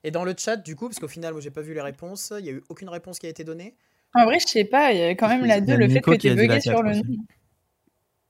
Et 0.04 0.10
dans 0.10 0.24
le 0.24 0.34
chat, 0.36 0.56
du 0.56 0.76
coup, 0.76 0.86
parce 0.88 0.98
qu'au 0.98 1.08
final, 1.08 1.32
moi, 1.32 1.40
j'ai 1.42 1.50
pas 1.50 1.60
vu 1.60 1.74
les 1.74 1.80
réponses, 1.80 2.32
il 2.38 2.46
y 2.46 2.48
a 2.48 2.52
eu 2.52 2.62
aucune 2.68 2.88
réponse 2.88 3.18
qui 3.18 3.26
a 3.26 3.28
été 3.28 3.44
donnée. 3.44 3.74
En 4.14 4.24
vrai, 4.24 4.38
je 4.40 4.46
sais 4.46 4.64
pas, 4.64 4.92
il 4.92 4.98
y 4.98 5.02
a 5.02 5.10
quand 5.10 5.28
même 5.28 5.44
la 5.44 5.58
Il 5.58 5.64
y 5.64 5.66
2, 5.66 5.72
a 5.74 5.76
le 5.76 5.88
fait 5.88 6.00
que 6.00 6.10
a 6.10 6.34
la 6.34 6.34
bugué 6.36 6.60
sur 6.60 6.72
4 6.72 6.82
le 6.84 6.94
nom. 6.96 7.02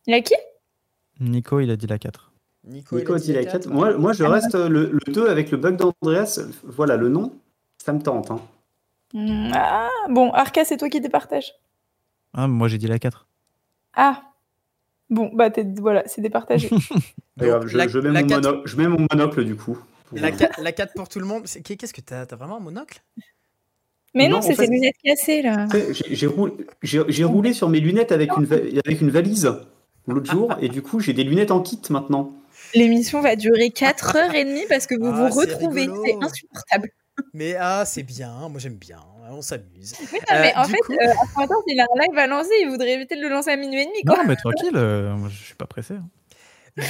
Il 0.07 0.15
a 0.15 0.21
qui? 0.21 0.35
Nico, 1.21 1.61
il 1.61 1.71
a 1.71 1.77
dit 1.77 1.87
la 1.87 1.99
4. 1.99 2.33
Nico, 2.65 2.97
Nico 2.99 3.17
il 3.17 3.21
dit 3.23 3.33
la 3.33 3.45
4. 3.45 3.53
quatre. 3.65 3.69
Moi, 3.73 3.97
moi, 3.97 4.13
je 4.13 4.25
reste 4.25 4.55
le, 4.55 4.91
le 4.93 5.13
2 5.13 5.29
avec 5.29 5.51
le 5.51 5.57
bug 5.59 5.77
d'Andreas. 5.77 6.41
Voilà, 6.65 6.97
le 6.97 7.09
nom, 7.09 7.33
ça 7.79 7.93
me 7.93 8.01
tente. 8.01 8.31
Hein. 8.31 8.41
Hmm, 9.15 9.51
Ah, 9.55 9.89
bon, 10.11 10.31
Arca, 10.33 10.65
c'est 10.65 10.77
toi 10.77 10.89
qui 10.89 11.01
départage. 11.01 11.53
Ah, 12.35 12.47
moi, 12.47 12.69
j'ai 12.69 12.79
dit 12.79 12.87
la 12.87 12.99
4. 12.99 13.27
Ah 13.95 14.23
Bon, 15.09 15.31
bah, 15.35 15.51
t'es- 15.51 15.67
voilà, 15.81 16.03
c'est 16.07 16.21
départagé. 16.21 16.69
Je, 17.41 17.77
la, 17.79 17.89
je 17.89 17.99
mets 18.01 18.11
mon 18.21 18.27
4, 18.27 18.43
mono- 18.43 18.63
je 18.67 18.77
mets 18.77 18.87
mon 18.87 19.07
monocle 19.11 19.45
du 19.47 19.57
coup. 19.57 19.79
La, 20.13 20.31
qua- 20.33 20.51
la 20.63 20.73
4 20.73 20.95
pour 20.95 21.09
tout 21.09 21.21
le 21.21 21.27
monde. 21.27 21.47
C'est- 21.47 21.61
Qu'est-ce 21.63 21.95
que 21.95 22.01
t'as 22.01 22.27
T'as 22.27 22.37
vraiment 22.37 22.57
un 22.57 22.61
monocle? 22.61 23.03
Mais 24.15 24.29
non, 24.29 24.43
c'est 24.43 24.55
fait- 24.55 24.67
ses 24.67 24.73
lunettes 24.73 24.97
cassées 25.05 25.43
là. 25.43 25.67
J'ai 26.03 27.25
roulé, 27.25 27.53
sur 27.53 27.69
mes 27.69 27.81
lunettes 27.81 28.11
avec 28.13 28.31
une, 28.37 28.45
va- 28.45 28.57
avec 28.85 29.01
une 29.01 29.11
valise 29.11 29.53
l'autre 30.07 30.31
jour 30.33 30.53
et 30.61 30.69
du 30.69 30.83
coup 30.83 30.99
j'ai 30.99 31.13
des 31.13 31.23
lunettes 31.23 31.53
en 31.53 31.61
kit 31.61 31.81
maintenant. 31.91 32.33
L'émission 32.75 33.21
va 33.21 33.37
durer 33.37 33.69
4h30 33.71 34.67
parce 34.69 34.87
que 34.87 34.97
vous 34.99 35.07
Ah, 35.07 35.29
vous 35.31 35.41
c'est 35.43 35.53
retrouvez. 35.55 35.89
C'est 36.05 36.15
insupportable. 36.25 36.91
Mais 37.35 37.55
ah, 37.59 37.85
c'est 37.87 38.03
bien. 38.03 38.49
Moi, 38.49 38.59
j'aime 38.59 38.75
bien. 38.77 38.99
On 39.33 39.43
s'amuse. 39.43 39.95
Oui, 40.13 40.19
mais 40.33 40.53
Euh, 40.57 40.59
en 40.61 40.65
fait, 40.65 40.77
coup- 40.79 40.93
euh, 40.93 41.43
attends, 41.43 41.63
il 41.69 41.79
a 41.79 41.85
un 41.85 42.01
live 42.01 42.19
à 42.19 42.27
lancer, 42.27 42.51
il 42.63 42.69
voudrait 42.69 42.93
éviter 42.95 43.15
de 43.15 43.21
le 43.21 43.29
lancer 43.29 43.51
à 43.51 43.57
minuit 43.57 43.83
et 43.83 43.87
demi, 43.87 44.03
quoi. 44.05 44.17
Non, 44.17 44.25
mais 44.27 44.35
tranquille, 44.35 44.73
euh, 44.75 45.15
moi, 45.15 45.29
je 45.29 45.37
suis 45.45 45.55
pas 45.55 45.67
pressé. 45.67 45.95
hein. 45.95 46.09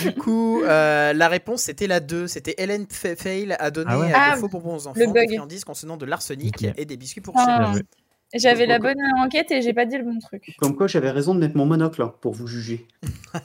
Du 0.03 0.13
coup, 0.15 0.63
euh, 0.63 1.13
la 1.13 1.29
réponse 1.29 1.63
c'était 1.63 1.87
la 1.87 2.01
2. 2.01 2.27
C'était 2.27 2.55
Hélène 2.59 2.87
Fa- 2.91 3.17
Fail 3.17 3.57
a 3.59 3.71
donné 3.71 3.91
Ah 3.93 3.99
ouais. 3.99 4.13
euh, 4.13 4.17
Ah, 4.17 4.35
des 4.35 4.41
faux 4.41 4.49
bonbons 4.49 4.77
aux 4.77 4.87
enfants, 4.87 5.13
des 5.13 5.27
friandises 5.27 5.65
contenant 5.65 5.97
de 5.97 6.07
l'arsenic 6.07 6.65
et 6.77 6.85
des 6.85 6.97
biscuits 6.97 7.21
pour 7.21 7.35
Ah. 7.37 7.73
J'avais 8.33 8.67
la 8.67 8.79
bonne 8.79 8.97
enquête 9.19 9.51
et 9.51 9.61
j'ai 9.61 9.73
pas 9.75 9.87
dit 9.87 9.99
le 9.99 10.05
bon 10.05 10.19
truc. 10.21 10.45
Comme 10.59 10.77
quoi 10.77 10.87
j'avais 10.87 11.11
raison 11.11 11.35
de 11.35 11.41
mettre 11.41 11.57
mon 11.57 11.67
monocle 11.67 12.01
hein, 12.03 12.15
pour 12.21 12.33
vous 12.35 12.47
juger. 12.47 12.87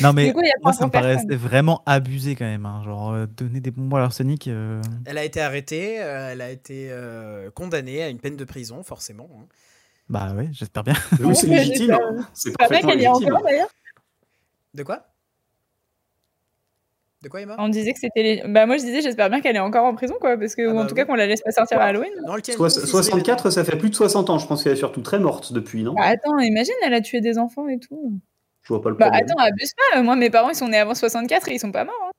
Non, 0.00 0.12
mais 0.12 0.26
Du 0.26 0.32
coup, 0.32 0.40
il 0.42 0.46
y 0.48 0.50
a 0.50 0.54
moi, 0.60 0.72
pas 0.72 0.78
ça 0.78 0.86
me 0.86 0.90
pour 0.90 1.00
paraissait 1.00 1.36
vraiment 1.36 1.82
abusé 1.86 2.34
quand 2.34 2.44
même. 2.44 2.66
hein. 2.66 2.82
Genre, 2.84 3.12
euh, 3.12 3.26
donner 3.26 3.60
des 3.60 3.70
bonbons 3.70 3.96
à 3.96 4.00
l'arsenic. 4.00 4.48
euh, 4.48 4.82
Elle 5.04 5.18
a 5.18 5.24
été 5.24 5.40
arrêtée, 5.40 6.02
euh, 6.02 6.30
elle 6.32 6.40
a 6.40 6.50
été 6.50 6.88
euh, 6.90 7.48
condamnée 7.52 8.02
à 8.02 8.08
une 8.08 8.18
peine 8.18 8.36
de 8.36 8.44
prison, 8.44 8.82
forcément. 8.82 9.28
hein. 9.38 9.44
Bah 10.08 10.32
ouais, 10.34 10.48
j'espère 10.52 10.82
bien. 10.82 10.94
Oui, 11.20 11.36
c'est 11.36 11.46
légitime. 11.46 11.96
C'est 12.34 12.50
bien 12.50 12.56
parfaitement 12.58 12.90
qu'elle 12.90 13.00
y 13.00 13.04
est 13.04 13.08
légitime. 13.08 13.34
encore 13.34 13.44
d'ailleurs. 13.44 13.68
De 14.74 14.82
quoi? 14.82 15.06
De 17.24 17.28
quoi, 17.28 17.40
Emma? 17.40 17.56
On 17.58 17.68
disait 17.68 17.92
que 17.94 17.98
c'était 17.98 18.22
les... 18.22 18.42
Bah 18.46 18.66
moi 18.66 18.76
je 18.76 18.82
disais 18.84 19.00
j'espère 19.00 19.30
bien 19.30 19.40
qu'elle 19.40 19.56
est 19.56 19.60
encore 19.60 19.84
en 19.86 19.94
prison 19.94 20.14
quoi 20.20 20.36
parce 20.36 20.54
que 20.54 20.62
Ah 20.62 20.70
ou 20.70 20.74
bah 20.74 20.80
en 20.82 20.86
tout 20.86 20.90
oui. 20.94 20.96
cas 21.00 21.04
qu'on 21.06 21.14
la 21.14 21.26
laisse 21.26 21.40
pas 21.40 21.50
sortir 21.52 21.80
à 21.80 21.84
Halloween. 21.86 22.12
Non, 22.26 22.36
elle 22.36 22.42
tient 22.42 22.52
une 22.54 22.58
Soix- 22.58 22.68
confiserie, 22.68 22.88
64, 22.90 23.50
ça 23.50 23.64
fait 23.64 23.76
plus 23.76 23.88
de 23.90 23.94
60 23.94 24.28
ans. 24.30 24.38
Je 24.38 24.46
pense 24.46 24.62
qu'elle 24.62 24.74
est 24.74 24.76
surtout 24.76 25.00
très 25.00 25.18
morte 25.18 25.52
depuis, 25.52 25.82
non? 25.82 25.94
Bah 25.94 26.02
attends, 26.04 26.38
imagine 26.38 26.74
elle 26.84 26.94
a 26.94 27.00
tué 27.00 27.20
des 27.22 27.38
enfants 27.38 27.66
et 27.68 27.78
tout. 27.80 28.12
Je 28.62 28.68
vois 28.68 28.82
pas 28.82 28.90
le 28.90 28.96
Bah 28.96 29.06
problème. 29.10 29.26
attends, 29.30 29.42
abuse 29.42 29.72
pas, 29.92 30.02
moi 30.02 30.16
mes 30.16 30.30
parents 30.30 30.50
ils 30.50 30.54
sont 30.54 30.68
nés 30.68 30.76
avant 30.78 30.94
64 30.94 31.48
et 31.48 31.54
ils 31.54 31.58
sont 31.58 31.72
pas 31.72 31.84
morts. 31.84 31.94
hein. 32.06 32.10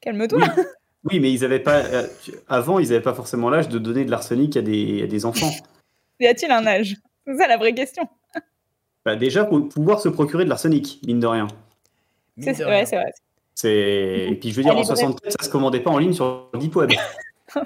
Calme-toi. 0.00 0.38
Oui. 0.40 0.62
Oui, 1.04 1.20
mais 1.20 1.30
ils 1.32 1.44
avaient 1.44 1.60
pas. 1.60 1.84
euh, 1.84 2.06
avant, 2.48 2.78
ils 2.80 2.88
n'avaient 2.88 3.00
pas 3.02 3.14
forcément 3.14 3.48
l'âge 3.48 3.68
de 3.68 3.78
donner 3.78 4.04
de 4.04 4.10
l'arsenic 4.10 4.56
à 4.56 4.62
des, 4.62 5.02
à 5.04 5.06
des 5.06 5.24
enfants. 5.26 5.50
Y 6.20 6.26
a-t-il 6.28 6.50
un 6.50 6.66
âge? 6.66 6.96
C'est 7.26 7.36
ça 7.36 7.46
la 7.46 7.58
vraie 7.58 7.74
question. 7.74 8.08
Bah, 9.04 9.14
déjà, 9.16 9.44
pour 9.44 9.68
pouvoir 9.68 10.00
se 10.00 10.08
procurer 10.08 10.44
de 10.44 10.48
l'arsenic, 10.48 10.98
mine 11.06 11.20
de 11.20 11.26
rien. 11.26 11.46
C'est 12.40 12.58
ouais, 12.64 12.64
rien. 12.76 12.84
c'est 12.86 12.96
vrai. 12.96 13.12
C'est... 13.56 14.26
Et 14.30 14.34
puis, 14.38 14.50
je 14.50 14.56
veux 14.56 14.62
dire, 14.62 14.72
Allez, 14.72 14.82
en 14.82 14.84
64, 14.84 15.32
ça 15.40 15.44
se 15.44 15.50
commandait 15.50 15.80
pas 15.80 15.90
en 15.90 15.98
ligne 15.98 16.12
sur 16.12 16.48
le 16.52 16.58
Deep 16.60 16.76
Web. 16.76 16.92
Oh. 17.54 17.60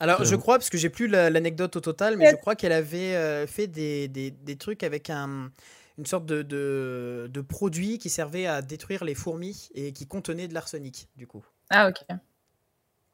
Alors, 0.00 0.18
je 0.18 0.24
J'avoue. 0.30 0.42
crois, 0.42 0.58
parce 0.58 0.68
que 0.70 0.76
j'ai 0.76 0.90
plus 0.90 1.06
la- 1.06 1.30
l'anecdote 1.30 1.76
au 1.76 1.80
total, 1.80 2.16
mais 2.16 2.30
je 2.32 2.36
crois 2.36 2.56
qu'elle 2.56 2.72
avait 2.72 3.14
euh, 3.14 3.46
fait 3.46 3.68
des, 3.68 4.08
des- 4.08 4.32
des 4.32 4.56
trucs 4.56 4.82
avec 4.82 5.08
un, 5.08 5.50
une 5.98 6.04
sorte 6.04 6.26
de, 6.26 6.42
de, 6.42 7.30
de 7.32 7.40
produit 7.40 7.98
qui 7.98 8.10
servait 8.10 8.46
à 8.46 8.60
détruire 8.60 9.04
les 9.04 9.14
fourmis 9.14 9.68
et 9.74 9.92
qui 9.92 10.06
contenait 10.08 10.48
de 10.48 10.52
l'arsenic, 10.52 11.08
du 11.16 11.28
coup. 11.28 11.44
Ah, 11.70 11.88
ok. 11.88 12.04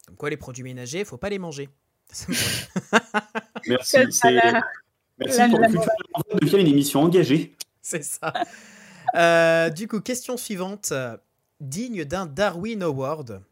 Comme 0.07 0.17
quoi, 0.17 0.31
les 0.31 0.39
produits 0.39 0.65
ménagers, 0.65 1.05
faut 1.05 1.19
pas 1.19 1.29
les 1.29 1.39
manger. 1.39 1.69
Merci. 3.67 3.99
C'est 4.11 4.31
la- 4.33 4.63
Merci 5.19 5.39
la- 5.39 5.49
pour 5.49 5.59
la- 5.61 5.69
le 5.69 5.73
futur 5.75 6.39
devient 6.41 6.61
une 6.61 6.67
émission 6.69 7.03
engagée. 7.03 7.55
C'est 7.83 8.03
ça. 8.03 8.33
Euh, 9.15 9.69
du 9.71 9.87
coup, 9.87 10.01
question 10.01 10.37
suivante. 10.39 10.93
Digne 11.61 12.05
d'un 12.05 12.27
Darwin 12.27 12.83
Award. 12.83 13.43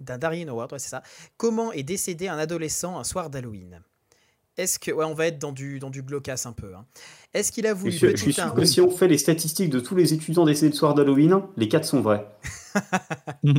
D'un 0.00 0.18
Darwin 0.18 0.48
Award, 0.48 0.72
ouais, 0.72 0.78
c'est 0.78 0.88
ça. 0.88 1.02
Comment 1.36 1.72
est 1.72 1.82
décédé 1.82 2.28
un 2.28 2.38
adolescent 2.38 2.98
un 2.98 3.04
soir 3.04 3.30
d'Halloween? 3.30 3.80
Est-ce 4.58 4.78
que. 4.78 4.90
Ouais, 4.90 5.04
on 5.04 5.14
va 5.14 5.28
être 5.28 5.38
dans 5.38 5.52
du, 5.52 5.78
dans 5.78 5.88
du 5.90 6.02
glaucasse 6.02 6.44
un 6.44 6.52
peu. 6.52 6.74
hein. 6.74 6.84
Est-ce 7.32 7.50
qu'il 7.52 7.66
a 7.66 7.70
Je 7.70 7.74
voulu 7.74 7.92
suis, 7.92 8.10
je 8.10 8.16
suis 8.16 8.32
sûr 8.34 8.52
que 8.54 8.64
si 8.66 8.80
on 8.80 8.90
fait 8.90 9.08
les 9.08 9.16
statistiques 9.16 9.70
de 9.70 9.80
tous 9.80 9.94
les 9.94 10.12
étudiants 10.12 10.44
décédés 10.44 10.70
de 10.70 10.76
soir 10.76 10.94
d'Halloween, 10.94 11.40
les 11.56 11.68
quatre 11.68 11.86
sont 11.86 12.02
vrais. 12.02 12.26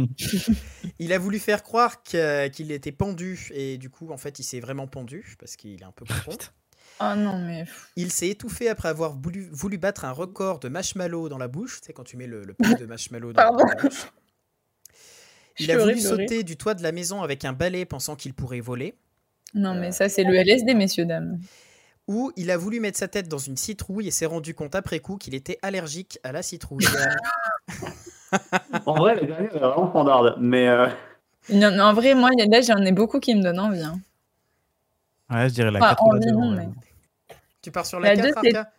Il 1.00 1.14
a 1.14 1.18
voulu 1.18 1.40
faire 1.40 1.64
croire 1.64 2.04
qu'il 2.04 2.72
était 2.72 2.92
pendu 2.92 3.50
et 3.54 3.78
du 3.78 3.90
coup, 3.90 4.12
en 4.12 4.18
fait, 4.18 4.40
il 4.40 4.44
s'est 4.44 4.60
vraiment 4.60 4.88
pendu 4.88 5.36
parce 5.40 5.56
qu'il 5.56 5.82
est 5.82 5.86
un 5.86 5.92
peu 5.92 6.06
con. 6.06 6.38
Oh 7.02 7.14
non, 7.18 7.40
mais. 7.40 7.66
Il 7.96 8.12
s'est 8.12 8.30
étouffé 8.30 8.70
après 8.70 8.90
avoir 8.90 9.14
voulu, 9.18 9.50
voulu 9.52 9.78
battre 9.78 10.06
un 10.06 10.12
record 10.12 10.60
de 10.60 10.70
marshmallow 10.70 11.28
dans 11.30 11.38
la 11.38 11.48
bouche. 11.48 11.82
Tu 11.82 11.88
sais, 11.88 11.94
quand 11.94 12.04
tu 12.04 12.18
mets 12.18 12.28
le, 12.28 12.44
le 12.44 12.54
pot 12.54 12.78
de 12.80 12.86
marshmallow 12.86 13.34
dans 13.34 13.42
Pardon. 13.42 13.66
la 13.66 13.76
bouche. 13.76 14.12
Il 15.60 15.70
a 15.72 15.78
voulu 15.78 16.00
sauter 16.00 16.44
du 16.44 16.58
toit 16.58 16.74
de 16.74 16.82
la 16.84 16.92
maison 16.92 17.22
avec 17.22 17.46
un 17.46 17.54
balai 17.54 17.86
pensant 17.86 18.16
qu'il 18.16 18.34
pourrait 18.34 18.60
voler. 18.60 18.96
Non, 19.54 19.76
mais 19.76 19.92
ça, 19.92 20.10
c'est 20.10 20.24
le 20.24 20.34
LSD, 20.34 20.74
messieurs, 20.74 21.06
dames. 21.06 21.40
Ou 22.08 22.32
il 22.36 22.50
a 22.52 22.58
voulu 22.58 22.80
mettre 22.80 22.98
sa 22.98 23.08
tête 23.08 23.28
dans 23.30 23.38
une 23.38 23.56
citrouille 23.56 24.08
et 24.08 24.12
s'est 24.12 24.26
rendu 24.26 24.56
compte 24.56 24.74
après 24.76 25.00
coup 25.00 25.18
qu'il 25.18 25.36
était 25.36 25.60
allergique 25.62 26.20
à 26.24 26.32
la 26.32 26.42
citrouille. 26.42 26.86
En 28.86 28.96
vrai, 28.96 29.16
la 29.16 29.22
dernière 29.26 29.52
elle 29.52 29.58
est 29.58 29.60
vraiment 29.60 29.88
pandarde. 29.88 30.36
Mais 30.40 30.68
euh, 30.68 30.88
Non, 31.50 31.70
non, 31.72 31.84
en 31.84 31.94
vrai, 31.94 32.16
moi, 32.16 32.30
là, 32.36 32.62
j'en 32.62 32.84
ai 32.84 32.92
beaucoup 32.92 33.20
qui 33.20 33.36
me 33.36 33.44
donnent 33.44 33.60
envie. 33.60 33.82
hein. 33.84 34.00
Ouais, 35.34 35.50
je 35.50 35.54
dirais 35.54 35.72
la 35.72 35.80
Enfin, 35.80 35.90
4 35.90 36.04
ou 36.06 36.12
la 36.12 36.18
envie, 36.18 36.26
2. 36.28 36.32
non, 36.34 36.50
ouais. 36.52 36.66
mais- 36.68 37.36
tu 37.62 37.72
pars 37.72 37.86
sur 37.86 38.00
la 38.00 38.10
La 38.10 38.16
4, 38.16 38.26
deux, 38.44 38.50
c'est- 38.50 38.56
Arca 38.58 38.72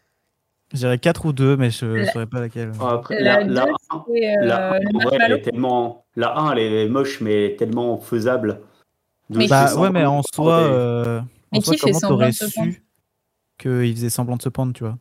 Je 0.73 0.79
dirais 0.79 0.99
4 0.99 1.27
ou 1.27 1.33
2, 1.33 1.57
mais 1.57 1.71
je 1.71 1.85
ne 1.87 1.95
La- 1.97 2.13
saurais 2.13 2.27
pas 2.27 2.41
laquelle. 2.41 2.73
après, 2.81 3.21
La 3.21 3.41
la, 3.41 3.45
la 3.45 3.65
deux, 3.67 3.71
1, 3.91 4.05
Et, 4.15 4.37
euh, 4.37 4.45
la 4.45 4.79
elle 5.23 5.33
est 5.33 5.43
tellement. 5.43 6.05
La 6.17 6.37
1, 6.39 6.53
elle 6.53 6.59
est 6.59 6.89
moche, 6.89 7.21
mais 7.21 7.55
tellement 7.59 7.99
faisable. 7.99 8.61
Mais 9.31 9.47
Bah 9.49 9.75
ouais, 9.77 9.91
mais 9.91 10.05
en 10.05 10.23
soi, 10.35 10.59
euh, 10.61 11.21
en 11.21 11.25
Mais 11.53 11.61
soi 11.61 11.75
qui 11.75 11.81
fait 11.81 11.87
comment 11.93 12.01
t'aurais 12.01 12.33
su 12.33 12.83
qu'il 13.59 13.95
faisait 13.95 14.11
semblant 14.11 14.37
de 14.37 14.43
se 14.43 14.49
pendre, 14.49 14.73
tu 14.73 14.85
vois? 14.85 14.99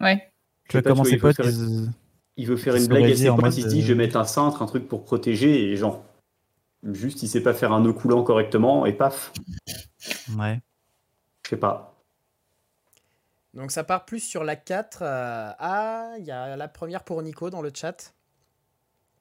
Ouais. 0.00 0.30
Tu 0.68 0.78
vois 0.78 0.82
comment 0.82 1.04
ses 1.04 1.12
il 1.14 1.20
potes, 1.20 1.36
faut 1.36 1.42
faire- 1.42 1.52
ils- 1.52 1.90
Il 2.36 2.46
veut 2.46 2.56
faire 2.56 2.74
une 2.74 2.86
blague 2.86 3.14
ses 3.14 3.28
en 3.28 3.38
il 3.38 3.62
se 3.62 3.68
dit 3.68 3.80
euh, 3.80 3.82
je 3.82 3.88
vais 3.88 3.94
mettre 3.96 4.16
un 4.16 4.24
cintre, 4.24 4.62
un 4.62 4.66
truc 4.66 4.88
pour 4.88 5.04
protéger, 5.04 5.70
et 5.70 5.76
genre. 5.76 6.02
Juste, 6.84 7.22
il 7.22 7.28
sait 7.28 7.42
pas 7.42 7.52
faire 7.52 7.72
un 7.72 7.80
nœud 7.80 7.92
coulant 7.92 8.22
correctement, 8.22 8.86
et 8.86 8.92
paf, 8.94 9.32
Ouais. 10.38 10.60
je 11.44 11.50
sais 11.50 11.56
pas. 11.56 11.94
Donc 13.52 13.70
ça 13.70 13.84
part 13.84 14.04
plus 14.04 14.20
sur 14.20 14.44
la 14.44 14.56
4. 14.56 15.02
euh, 15.02 15.50
Ah, 15.58 16.12
il 16.18 16.24
y 16.24 16.30
a 16.30 16.56
la 16.56 16.68
première 16.68 17.02
pour 17.04 17.20
Nico 17.22 17.50
dans 17.50 17.60
le 17.62 17.70
chat. 17.74 18.14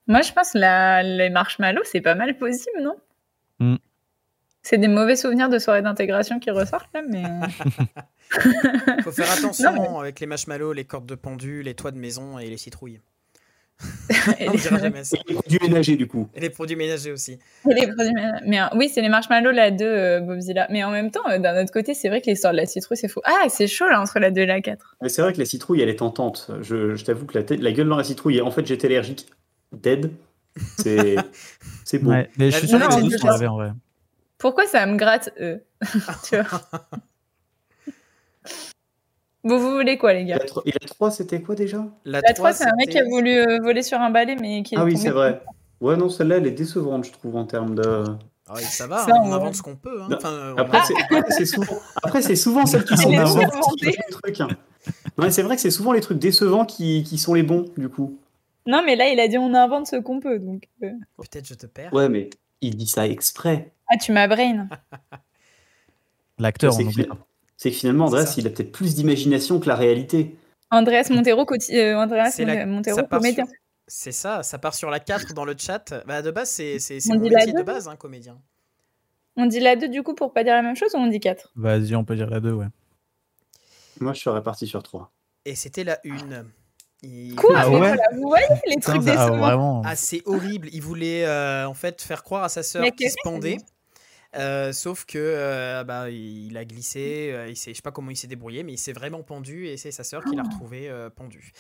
Moi, 0.08 0.22
je 0.22 0.32
pense 0.32 0.52
que 0.54 0.58
la... 0.60 1.04
les 1.04 1.30
marshmallows, 1.30 1.84
c'est 1.84 2.02
pas 2.02 2.16
mal 2.16 2.38
possible, 2.38 2.82
non? 2.82 2.96
Hmm. 3.60 3.76
C'est 4.62 4.78
des 4.78 4.88
mauvais 4.88 5.16
souvenirs 5.16 5.50
de 5.50 5.58
soirée 5.60 5.82
d'intégration 5.82 6.40
qui 6.40 6.52
ressortent 6.52 6.94
là, 6.94 7.02
mais. 7.08 7.24
Faut 9.04 9.12
faire 9.12 9.32
attention 9.38 9.74
Non, 9.74 9.94
mais- 9.94 10.00
avec 10.00 10.20
les 10.20 10.28
marshmallows, 10.28 10.74
les 10.74 10.86
cordes 10.86 11.06
de 11.08 11.16
pendu, 11.16 11.62
les 11.64 11.74
toits 11.76 11.92
de 11.92 11.98
maison 12.00 12.40
et 12.40 12.50
les 12.50 12.58
citrouilles. 12.58 13.02
Et 14.40 14.48
On 14.50 14.52
les- 14.52 14.58
dira 14.58 14.78
jamais 14.80 15.04
ça. 15.04 15.18
Et 15.18 15.30
les 15.30 15.36
produits 15.36 15.60
ménagers, 15.62 15.96
du 15.96 16.08
coup. 16.08 16.28
Et 16.36 16.40
les 16.42 16.50
produits 16.50 16.76
ménagers 16.76 17.12
aussi. 17.12 17.40
Et 17.70 17.74
les 17.74 17.88
produits 17.88 18.14
ménagers. 18.14 18.44
Mais 18.48 18.60
euh, 18.60 18.66
oui, 18.76 18.90
c'est 18.94 19.02
les 19.02 19.10
marshmallows, 19.10 19.52
la 19.52 19.72
2, 19.72 19.86
euh, 19.86 20.20
Bobzilla. 20.20 20.68
Mais 20.70 20.84
en 20.84 20.92
même 20.92 21.12
temps, 21.12 21.28
euh, 21.30 21.38
d'un 21.40 21.62
autre 21.62 21.72
côté, 21.72 21.94
c'est 21.94 22.10
vrai 22.10 22.22
que 22.22 22.30
l'histoire 22.30 22.54
de 22.54 22.58
la 22.58 22.66
citrouille, 22.66 22.98
c'est 22.98 23.08
faux. 23.08 23.22
Ah, 23.26 23.48
c'est 23.50 23.68
chaud 23.68 23.88
là 23.88 24.02
entre 24.02 24.20
la 24.20 24.32
2 24.32 24.42
et 24.42 24.46
la 24.46 24.62
4. 24.62 24.96
Mais 25.02 25.10
c'est 25.10 25.22
vrai 25.22 25.32
que 25.34 25.40
la 25.40 25.46
citrouille, 25.46 25.82
elle 25.82 25.90
est 25.90 25.96
tentante. 26.00 26.52
Je, 26.62 26.96
je 26.96 27.06
t'avoue 27.06 27.26
que 27.26 27.38
la, 27.38 27.44
tête- 27.44 27.62
la 27.62 27.72
gueule 27.72 27.88
dans 27.90 27.98
la 27.98 28.04
citrouille, 28.04 28.42
en 28.42 28.52
fait, 28.52 28.66
j'étais 28.66 28.88
allergique. 28.88 29.28
Dead. 29.72 30.12
C'est 30.78 31.16
c'est 31.86 32.00
bon. 32.00 32.12
Ouais, 32.12 32.30
mais 32.38 32.52
je 32.52 32.58
suis 32.58 32.68
sûr 32.68 32.80
que 32.80 33.28
lavés 33.28 33.48
en 33.48 33.56
vrai. 33.56 33.72
Pourquoi 34.40 34.66
ça 34.68 34.86
me 34.86 34.98
gratte, 34.98 35.32
eux? 35.40 35.64
Tu 36.28 36.36
vois? 36.38 36.62
Bon, 39.44 39.58
vous 39.58 39.72
voulez 39.72 39.98
quoi, 39.98 40.14
les 40.14 40.22
Et 40.22 40.26
la, 40.26 40.38
gars 40.38 40.46
tro- 40.46 40.62
et 40.66 40.72
la 40.72 40.88
3, 40.88 41.12
c'était 41.12 41.42
quoi 41.42 41.56
déjà? 41.56 41.86
La, 42.06 42.20
La 42.22 42.34
3, 42.34 42.52
c'est 42.54 42.66
un 42.66 42.76
mec 42.78 42.90
qui 42.90 43.00
a 43.00 43.06
voulu 43.06 43.32
euh, 43.38 43.60
voler 43.62 43.84
sur 43.84 44.00
un 44.00 44.10
balai, 44.10 44.36
mais 44.36 44.64
qui 44.64 44.76
est 44.76 44.78
Ah 44.78 44.84
oui, 44.84 44.98
c'est 44.98 45.12
vrai. 45.12 45.42
Ouais, 45.80 45.96
non, 45.96 46.10
celle-là, 46.10 46.38
elle 46.38 46.48
est 46.48 46.52
décevante, 46.52 47.06
je 47.06 47.12
trouve, 47.14 47.38
en 47.38 47.46
termes 47.46 47.74
de. 47.76 48.04
Ah 48.48 48.54
oui, 48.56 48.64
ça 48.64 48.88
va, 48.88 48.98
Ça, 49.06 49.12
hein, 49.14 49.20
on 49.24 49.30
on- 49.30 49.34
invente 49.34 49.56
ce 49.56 49.62
qu'on 49.62 49.76
peut. 49.78 50.02
hein. 50.02 50.10
Enfin, 50.12 50.32
euh, 50.34 50.56
Après, 50.58 50.82
c'est 51.30 51.46
souvent, 51.46 51.80
après, 52.04 52.22
c'est 52.22 52.36
souvent 52.36 52.66
celles 52.66 52.84
qui 52.84 52.98
sont 52.98 53.12
trucs. 53.12 54.42
hein. 54.42 54.48
Non, 55.18 55.26
mais 55.26 55.32
c'est 55.32 55.44
vrai 55.44 55.56
que 55.56 55.62
c'est 55.62 55.72
souvent 55.72 55.92
les 55.94 56.02
trucs 56.02 56.20
décevants 56.20 56.66
qui, 56.66 57.04
qui 57.04 57.18
sont 57.18 57.34
les 57.34 57.44
bons, 57.44 57.66
du 57.78 57.88
coup. 57.90 58.18
Non, 58.66 58.82
mais 58.86 58.96
là, 58.96 59.08
il 59.10 59.20
a 59.20 59.28
dit 59.28 59.38
on 59.38 59.54
invente 59.54 59.88
ce 59.88 59.96
qu'on 59.98 60.20
peut. 60.20 60.40
Donc, 60.40 60.64
euh. 60.84 60.90
Peut-être 61.18 61.46
je 61.48 61.54
te 61.54 61.66
perds. 61.66 61.94
Ouais, 61.94 62.10
mais 62.10 62.30
il 62.62 62.76
dit 62.76 62.88
ça 62.88 63.08
exprès. 63.08 63.72
Ah, 63.90 63.98
tu 63.98 64.12
m'as 64.12 64.28
brain. 64.28 64.68
L'acteur, 66.40 66.74
on 66.78 66.82
oublie. 66.86 67.08
C'est 67.62 67.72
que 67.72 67.76
finalement, 67.76 68.10
ça. 68.10 68.34
il 68.38 68.48
a 68.48 68.50
peut-être 68.50 68.72
plus 68.72 68.96
d'imagination 68.96 69.60
que 69.60 69.68
la 69.68 69.76
réalité. 69.76 70.38
Andreas 70.72 71.10
Montero, 71.12 71.42
euh, 71.42 72.06
la- 72.46 72.66
Montero, 72.66 73.04
comédien. 73.04 73.46
sur- 73.46 73.54
C'est 73.86 74.14
ça, 74.14 74.44
ça 74.44 74.58
part 74.60 74.76
sur 74.76 74.90
la 74.90 75.02
4 75.02 75.34
dans 75.34 75.44
le 75.44 75.56
chat. 75.58 75.94
Bah, 76.08 76.22
de 76.22 76.32
base, 76.32 76.52
c'est 76.52 76.80
c'est- 76.80 77.02
c'est 77.02 77.12
On 77.12 77.16
mon 77.16 77.22
dit 77.24 77.30
la 77.30 77.40
métier 77.40 77.52
de 77.54 77.58
deux 77.58 77.64
base, 77.66 77.90
hein, 77.90 77.98
comédien. 77.98 78.38
On 79.36 79.46
dit 79.46 79.60
la 79.60 79.76
2 79.76 79.90
du 79.90 80.04
coup 80.04 80.16
pour 80.16 80.32
pas 80.32 80.46
dire 80.46 80.54
la 80.54 80.62
même 80.62 80.78
chose 80.78 80.94
ou 80.94 81.00
on 81.00 81.08
dit 81.08 81.20
4 81.20 81.52
Vas-y, 81.58 81.96
on 81.96 82.06
peut 82.06 82.16
dire 82.16 82.30
la 82.30 82.40
2, 82.40 82.54
ouais. 82.54 82.68
Moi, 84.00 84.14
je 84.14 84.22
serais 84.22 84.42
parti 84.42 84.66
sur 84.66 84.82
3. 84.82 85.12
Et 85.44 85.56
c'était 85.56 85.84
la 85.84 86.00
1. 86.06 86.46
Il... 87.02 87.36
Quoi? 87.36 87.56
Ah 87.58 87.70
ouais? 87.70 87.78
Voilà, 87.80 88.04
Vous 88.16 88.28
voyez 88.30 88.46
les 88.68 88.76
Putain, 88.76 88.94
trucs 88.94 89.08
ah, 89.08 89.12
décevants 89.12 89.38
vraiment. 89.38 89.82
Ah, 89.86 89.96
c'est 89.98 90.22
horrible. 90.26 90.70
Il 90.72 90.82
voulait 90.82 91.26
euh, 91.26 91.68
en 91.68 91.74
fait 91.74 92.02
faire 92.02 92.24
croire 92.24 92.44
à 92.46 92.50
sa 92.50 92.64
sœur 92.64 92.86
qu'il 92.96 93.10
se 93.10 93.16
pendait. 93.24 93.58
Euh, 94.36 94.72
sauf 94.74 95.06
que 95.06 95.18
euh, 95.18 95.84
bah, 95.84 96.10
il 96.12 96.56
a 96.56 96.64
glissé, 96.64 97.32
euh, 97.34 97.48
il 97.50 97.56
sait, 97.56 97.72
je 97.72 97.78
sais 97.78 97.82
pas 97.82 97.92
comment 97.92 98.12
il 98.12 98.16
s'est 98.16 98.28
débrouillé, 98.28 98.62
mais 98.64 98.74
il 98.74 98.78
s'est 98.78 98.94
vraiment 98.94 99.24
pendu 99.24 99.66
et 99.66 99.76
c'est 99.78 99.90
sa 99.92 100.04
sœur 100.04 100.24
qui 100.24 100.36
l'a 100.36 100.44
retrouvé 100.44 100.88
euh, 100.88 101.10
pendu. 101.10 101.52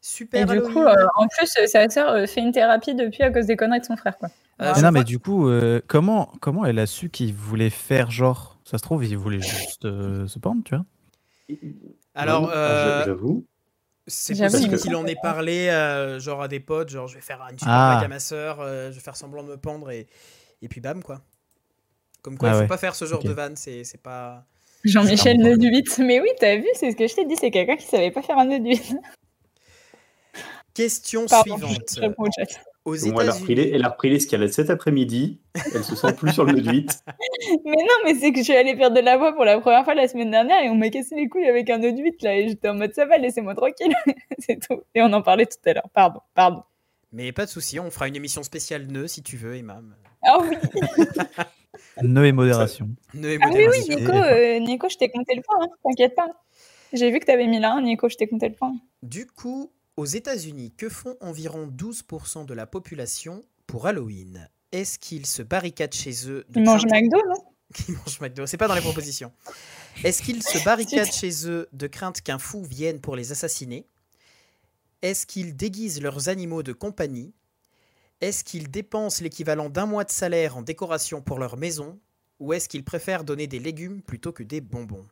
Super 0.00 0.40
Et 0.42 0.44
du 0.46 0.52
Halloween. 0.52 0.72
coup, 0.72 0.82
euh, 0.82 1.06
en 1.16 1.26
plus, 1.28 1.46
sa 1.66 1.88
sœur 1.90 2.26
fait 2.28 2.40
une 2.40 2.52
thérapie 2.52 2.94
depuis 2.94 3.22
à 3.22 3.30
cause 3.30 3.46
des 3.46 3.56
conneries 3.56 3.80
de 3.80 3.84
son 3.84 3.96
frère. 3.96 4.16
Quoi. 4.16 4.28
Euh, 4.62 4.64
Mais 4.64 4.68
non, 4.68 4.74
crois 4.80 4.90
mais 4.92 5.04
du 5.04 5.18
coup, 5.18 5.48
euh, 5.48 5.80
comment, 5.86 6.32
comment 6.40 6.64
elle 6.64 6.78
a 6.78 6.86
su 6.86 7.10
qu'il 7.10 7.34
voulait 7.34 7.70
faire 7.70 8.10
genre? 8.10 8.58
Ça 8.64 8.78
se 8.78 8.82
trouve, 8.82 9.04
il 9.04 9.16
voulait 9.18 9.40
juste 9.40 9.84
euh, 9.84 10.26
se 10.26 10.38
pendre, 10.38 10.62
tu 10.64 10.74
vois 10.74 10.84
Alors, 12.14 12.50
euh, 12.54 13.00
j'a- 13.00 13.04
j'avoue. 13.06 13.44
c'est 14.06 14.38
possible 14.38 14.74
il 14.76 14.80
qu'il 14.80 14.96
en 14.96 15.06
ait 15.06 15.16
parlé, 15.22 15.68
euh, 15.68 16.18
genre 16.20 16.40
à 16.42 16.48
des 16.48 16.60
potes, 16.60 16.88
genre 16.88 17.06
je 17.08 17.16
vais 17.16 17.20
faire 17.20 17.42
une 17.50 17.58
super 17.58 17.72
Ah. 17.74 17.92
blague 17.96 18.04
à 18.04 18.08
ma 18.08 18.20
sœur, 18.20 18.60
euh, 18.60 18.90
je 18.90 18.94
vais 18.96 19.02
faire 19.02 19.16
semblant 19.16 19.42
de 19.42 19.48
me 19.48 19.56
pendre 19.56 19.90
et, 19.90 20.06
et 20.62 20.68
puis 20.68 20.80
bam 20.80 21.02
quoi. 21.02 21.20
Comme 22.24 22.38
quoi, 22.38 22.48
Ah 22.48 22.52
il 22.52 22.54
faut 22.54 22.60
ouais. 22.62 22.66
pas 22.68 22.78
faire 22.78 22.94
ce 22.94 23.04
genre 23.04 23.22
de 23.22 23.32
vanne, 23.32 23.54
c'est 23.54 24.02
pas. 24.02 24.46
Jean-Michel 24.82 25.38
nœud 25.38 25.58
du 25.58 25.68
8. 25.68 25.98
Mais 25.98 26.20
oui, 26.20 26.28
t'as 26.40 26.56
vu, 26.56 26.66
c'est 26.74 26.90
ce 26.90 26.96
que 26.96 27.06
je 27.06 27.14
t'ai 27.14 27.26
dit, 27.26 27.36
c'est 27.36 27.50
quelqu'un 27.50 27.76
qui 27.76 27.86
savait 27.86 28.10
pas 28.10 28.22
faire 28.22 28.38
un 28.38 28.46
nœud 28.46 28.60
du 28.60 28.70
8. 28.70 28.96
Question 30.72 31.26
Pardon, 31.26 31.58
suivante. 31.58 31.82
je 31.94 32.00
réponds 32.00 32.24
au 32.24 32.30
chat. 32.34 32.60
Aux 32.86 32.96
Bon, 32.96 33.20
elle, 33.20 33.28
a 33.28 33.32
repris 33.32 33.54
les, 33.54 33.62
États-Unis, 33.62 33.76
elle 33.76 33.84
a 33.84 33.88
repris 33.90 34.10
l'escalade 34.10 34.52
cet 34.52 34.70
après-midi. 34.70 35.38
Elle 35.74 35.84
se 35.84 35.94
sent 35.96 36.14
plus 36.14 36.32
sur 36.32 36.44
le 36.44 36.52
nœud 36.52 36.62
de 36.62 36.70
8. 36.70 37.04
Mais 37.66 37.76
non, 37.76 37.94
mais 38.04 38.14
c'est 38.14 38.32
que 38.32 38.38
je 38.38 38.44
suis 38.44 38.56
allée 38.56 38.74
faire 38.74 38.90
de 38.90 39.00
la 39.00 39.18
voix 39.18 39.34
pour 39.34 39.44
la 39.44 39.60
première 39.60 39.84
fois 39.84 39.94
la 39.94 40.08
semaine 40.08 40.30
dernière 40.30 40.62
et 40.64 40.70
on 40.70 40.74
m'a 40.76 40.88
cassé 40.88 41.14
les 41.14 41.28
couilles 41.28 41.48
avec 41.48 41.68
un 41.68 41.78
nœud 41.78 41.92
du 41.92 42.02
8 42.02 42.22
là 42.22 42.36
et 42.36 42.48
j'étais 42.48 42.68
en 42.68 42.74
mode 42.74 42.94
ça 42.94 43.04
va, 43.04 43.18
laissez-moi 43.18 43.54
tranquille. 43.54 43.94
c'est 44.38 44.66
tout. 44.66 44.82
Et 44.94 45.02
on 45.02 45.12
en 45.12 45.20
parlait 45.20 45.46
tout 45.46 45.58
à 45.66 45.74
l'heure. 45.74 45.88
Pardon, 45.92 46.20
pardon. 46.34 46.62
mais 47.12 47.32
pas 47.32 47.44
de 47.44 47.50
souci, 47.50 47.78
on 47.78 47.90
fera 47.90 48.08
une 48.08 48.16
émission 48.16 48.42
spéciale 48.42 48.86
nœud 48.86 49.08
si 49.08 49.22
tu 49.22 49.36
veux, 49.36 49.56
Emma. 49.56 49.80
Ah 50.22 50.38
oui, 50.40 50.56
Nœud 52.02 52.26
et 52.26 52.32
modération. 52.32 52.90
Nœud 53.14 53.32
et 53.32 53.38
ah 53.40 53.48
oui, 53.52 53.54
oui, 53.56 53.80
modération. 53.80 53.96
Nico, 53.98 54.12
euh, 54.12 54.58
Nico, 54.58 54.88
je 54.88 54.96
t'ai 54.96 55.08
compté 55.08 55.34
le 55.34 55.42
point, 55.42 55.56
hein, 55.62 55.68
t'inquiète 55.82 56.14
pas. 56.14 56.28
J'ai 56.92 57.10
vu 57.10 57.20
que 57.20 57.26
t'avais 57.26 57.46
mis 57.46 57.60
là, 57.60 57.74
un, 57.74 57.82
Nico, 57.82 58.08
je 58.08 58.16
t'ai 58.16 58.26
compté 58.26 58.48
le 58.48 58.54
point. 58.54 58.74
Du 59.02 59.26
coup, 59.26 59.72
aux 59.96 60.04
États-Unis, 60.04 60.72
que 60.76 60.88
font 60.88 61.16
environ 61.20 61.66
12% 61.66 62.46
de 62.46 62.54
la 62.54 62.66
population 62.66 63.42
pour 63.66 63.86
Halloween? 63.86 64.48
Est-ce 64.72 64.98
qu'ils 64.98 65.26
se 65.26 65.42
barricadent 65.42 65.94
chez 65.94 66.28
eux 66.28 66.44
de 66.48 66.60
Ils 66.60 66.64
mangent 66.64 66.86
McDo, 66.86 67.18
non? 67.28 67.44
Ils 67.88 67.94
mangent 67.94 68.20
McDo, 68.20 68.46
c'est 68.46 68.56
pas 68.56 68.68
dans 68.68 68.74
les 68.74 68.80
propositions. 68.80 69.32
Est-ce 70.02 70.22
qu'ils 70.22 70.42
se 70.42 70.62
barricadent 70.64 71.12
chez 71.12 71.48
eux 71.48 71.68
de 71.72 71.86
crainte 71.86 72.20
qu'un 72.20 72.38
fou 72.38 72.64
vienne 72.64 73.00
pour 73.00 73.16
les 73.16 73.32
assassiner? 73.32 73.86
Est-ce 75.02 75.26
qu'ils 75.26 75.56
déguisent 75.56 76.00
leurs 76.00 76.28
animaux 76.28 76.62
de 76.62 76.72
compagnie? 76.72 77.34
Est-ce 78.20 78.44
qu'ils 78.44 78.70
dépensent 78.70 79.22
l'équivalent 79.22 79.68
d'un 79.68 79.86
mois 79.86 80.04
de 80.04 80.10
salaire 80.10 80.56
en 80.56 80.62
décoration 80.62 81.20
pour 81.20 81.38
leur 81.38 81.56
maison 81.56 81.98
ou 82.40 82.52
est-ce 82.52 82.68
qu'ils 82.68 82.84
préfèrent 82.84 83.24
donner 83.24 83.46
des 83.46 83.58
légumes 83.58 84.02
plutôt 84.02 84.32
que 84.32 84.42
des 84.42 84.60
bonbons? 84.60 85.04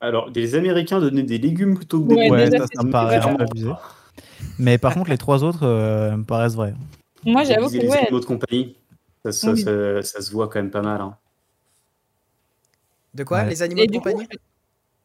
Alors, 0.00 0.28
les 0.30 0.54
Américains 0.54 1.00
donnaient 1.00 1.22
des 1.22 1.38
légumes 1.38 1.76
plutôt 1.76 2.02
que 2.02 2.08
des 2.08 2.14
Ouais, 2.14 2.28
bonbons. 2.28 2.42
Ouais, 2.42 2.50
ça, 2.50 2.82
me 2.82 2.90
paraît 2.90 3.20
peu 3.20 3.42
abusé. 3.42 3.70
Mais 4.58 4.78
par 4.78 4.94
contre, 4.94 5.10
les 5.10 5.18
trois 5.18 5.42
autres 5.44 5.64
euh, 5.64 6.16
me 6.16 6.24
paraissent 6.24 6.54
vrais. 6.54 6.74
Moi, 7.24 7.44
j'avoue 7.44 7.68
que 7.68 7.76
les 7.76 7.88
ouais. 7.88 7.98
animaux 7.98 8.20
de 8.20 8.24
compagnie, 8.26 8.76
ça, 9.24 9.32
ça- 9.32 9.52
Oui. 9.52 9.62
ça- 9.62 10.02
ça 10.02 10.20
se 10.20 10.30
voit 10.30 10.48
quand 10.48 10.58
même 10.60 10.70
pas 10.70 10.82
mal. 10.82 11.00
hein. 11.00 11.16
De 13.14 13.24
quoi? 13.24 13.42
Ouais. 13.42 13.50
Les 13.50 13.62
animaux 13.62 13.82
Et 13.82 13.86
de 13.86 13.92
du 13.92 13.98
coup, 13.98 14.04
compagnie? 14.10 14.28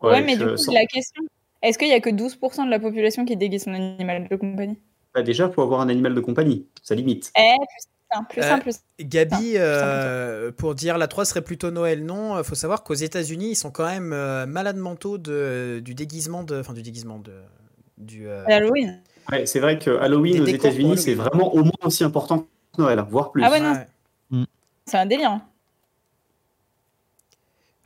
Ouais, 0.02 0.22
mais 0.22 0.36
je 0.36 0.44
du 0.44 0.50
coup, 0.52 0.58
sens- 0.58 0.74
la 0.74 0.86
question, 0.86 1.24
est-ce 1.62 1.78
qu'il 1.78 1.90
y 1.90 1.94
a 1.94 2.00
que 2.00 2.10
12% 2.10 2.66
de 2.66 2.72
la 2.72 2.80
population 2.80 3.26
qui 3.26 3.38
déguise 3.38 3.64
son 3.66 3.74
animal 3.74 4.28
de 4.28 4.36
compagnie? 4.36 4.78
Bah, 5.14 5.22
déjà, 5.24 5.50
faut 5.50 5.62
avoir 5.62 5.82
un 5.82 5.90
animal 5.90 6.14
de 6.14 6.22
compagnie, 6.22 6.68
ça 6.84 6.94
limite. 6.96 7.32
Eh, 7.38 7.56
plus 7.58 8.12
simple, 8.14 8.28
plus 8.30 8.42
Euh, 8.42 8.48
simple, 8.50 8.64
plus. 8.64 8.80
Gabi, 9.06 9.54
euh, 9.56 10.52
pour 10.52 10.76
dire 10.76 10.98
la 10.98 11.08
3 11.08 11.26
serait 11.26 11.42
plutôt 11.42 11.72
Noël, 11.72 12.06
non? 12.06 12.38
Il 12.38 12.44
faut 12.44 12.56
savoir 12.56 12.84
qu'aux 12.84 12.94
États-Unis, 12.94 13.52
ils 13.52 13.56
sont 13.56 13.72
quand 13.72 13.86
même 13.88 14.14
euh, 14.14 14.46
malades 14.46 14.78
mentaux 14.78 15.18
de, 15.18 15.82
du 15.84 15.96
déguisement 15.96 16.44
de. 16.44 16.60
Enfin, 16.60 16.74
du 16.74 16.82
déguisement 16.84 17.18
de. 17.20 17.34
Du, 17.98 18.28
euh, 18.28 18.46
Halloween. 18.48 19.02
Ouais, 19.32 19.46
c'est 19.46 19.60
vrai 19.60 19.78
que 19.80 19.90
Halloween 19.98 20.36
Des 20.36 20.42
aux 20.42 20.56
États-Unis, 20.56 20.98
c'est 20.98 21.12
Halloween. 21.12 21.28
vraiment 21.28 21.54
au 21.54 21.64
moins 21.64 21.72
aussi 21.84 22.04
important 22.04 22.48
que 22.76 22.82
Noël, 22.82 23.04
voire 23.10 23.32
plus. 23.32 23.44
Ah 23.44 23.52
ouais, 23.52 23.60
non. 23.60 23.74
ouais. 23.74 24.46
C'est 24.86 24.98
un 24.98 25.06
délire. 25.06 25.32
hein. 25.32 25.42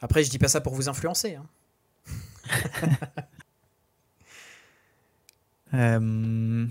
Après, 0.02 0.24
je 0.24 0.30
dis 0.30 0.38
pas 0.40 0.48
ça 0.50 0.62
pour 0.62 0.74
vous 0.74 0.88
influencer. 0.90 1.36
hein. 1.36 1.46
Euh, 5.74 6.66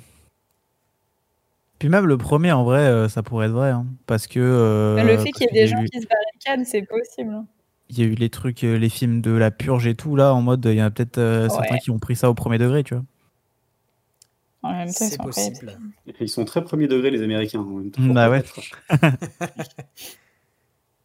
Puis 1.82 1.88
même 1.88 2.06
le 2.06 2.16
premier, 2.16 2.52
en 2.52 2.62
vrai, 2.62 2.78
euh, 2.82 3.08
ça 3.08 3.24
pourrait 3.24 3.46
être 3.46 3.52
vrai. 3.52 3.70
hein, 3.70 3.86
parce 4.06 4.28
que. 4.28 4.38
euh, 4.38 5.02
le 5.02 5.16
fait 5.18 5.24
parce 5.24 5.30
qu'il 5.32 5.46
y 5.52 5.58
ait 5.58 5.62
des 5.62 5.66
gens 5.66 5.80
eu- 5.82 5.88
qui 5.88 6.00
se 6.00 6.06
barricadent, 6.06 6.64
c'est 6.64 6.82
possible. 6.82 7.34
hein. 7.34 7.44
Il 7.90 7.98
y 7.98 8.02
a 8.02 8.04
eu 8.04 8.14
les 8.14 8.30
trucs, 8.30 8.62
euh, 8.62 8.78
les 8.78 8.88
films 8.88 9.20
de 9.20 9.32
la 9.32 9.50
purge 9.50 9.88
et 9.88 9.96
tout, 9.96 10.14
là, 10.14 10.32
en 10.32 10.42
mode, 10.42 10.64
il 10.64 10.74
y 10.76 10.80
en 10.82 10.84
a 10.86 10.90
peut-être 10.92 11.18
euh, 11.18 11.48
certains 11.48 11.74
Ouais. 11.74 11.80
qui 11.80 11.90
ont 11.90 11.98
pris 11.98 12.14
ça 12.14 12.30
au 12.30 12.34
premier 12.34 12.58
degré, 12.58 12.84
tu 12.84 12.94
vois. 12.94 13.02
En 14.62 14.70
même 14.74 14.86
temps, 14.86 14.92
ils 15.00 15.08
C'est 15.08 15.16
sont 15.16 15.24
possible. 15.24 15.76
Ils 16.20 16.28
sont 16.28 16.44
très 16.44 16.62
premier 16.62 16.86
degré, 16.86 17.10
les 17.10 17.20
Américains. 17.22 17.58
en 17.58 17.64
même 17.64 17.90
temps. 17.90 18.00
Bah 18.00 18.30
ouais. 18.30 18.44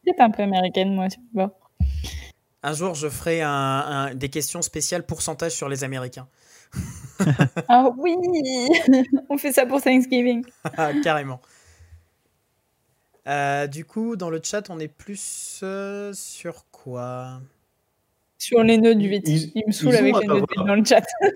C'est 0.05 0.19
un 0.21 0.29
peu 0.29 0.43
américaine, 0.43 0.93
moi. 0.93 1.07
tu 1.07 1.17
vois. 1.33 1.57
Un 2.61 2.73
jour, 2.73 2.93
je 2.93 3.09
ferai 3.09 3.41
un- 3.41 3.49
un- 3.49 4.13
des 4.13 4.29
questions 4.29 4.61
spéciales 4.61 5.07
pourcentage 5.07 5.53
sur 5.53 5.69
les 5.69 5.83
Américains. 5.83 6.27
Ah 7.67 7.89
oui 7.97 8.15
On 9.29 9.37
fait 9.37 9.51
ça 9.51 9.65
pour 9.65 9.81
Thanksgiving. 9.81 10.43
Ah, 10.77 10.91
Carrément. 11.03 11.39
Euh, 13.27 13.67
du 13.67 13.83
coup, 13.85 14.15
dans 14.15 14.29
le 14.29 14.39
chat, 14.41 14.69
on 14.69 14.79
est 14.79 14.87
plus 14.87 15.59
euh, 15.63 16.13
sur 16.13 16.65
quoi? 16.71 17.41
Sur 18.37 18.63
les 18.63 18.77
nœuds 18.77 18.95
du 18.95 19.07
8. 19.09 19.23
Ils- 19.27 19.51
Il 19.55 19.63
me 19.67 19.71
saoule 19.71 19.95
avec 19.95 20.15
les 20.15 20.27
nœuds 20.27 20.35
du 20.35 20.43
avoir- 20.43 20.49
8 20.49 20.65
dans 20.67 20.75
le 20.75 20.85
chat. 20.85 21.03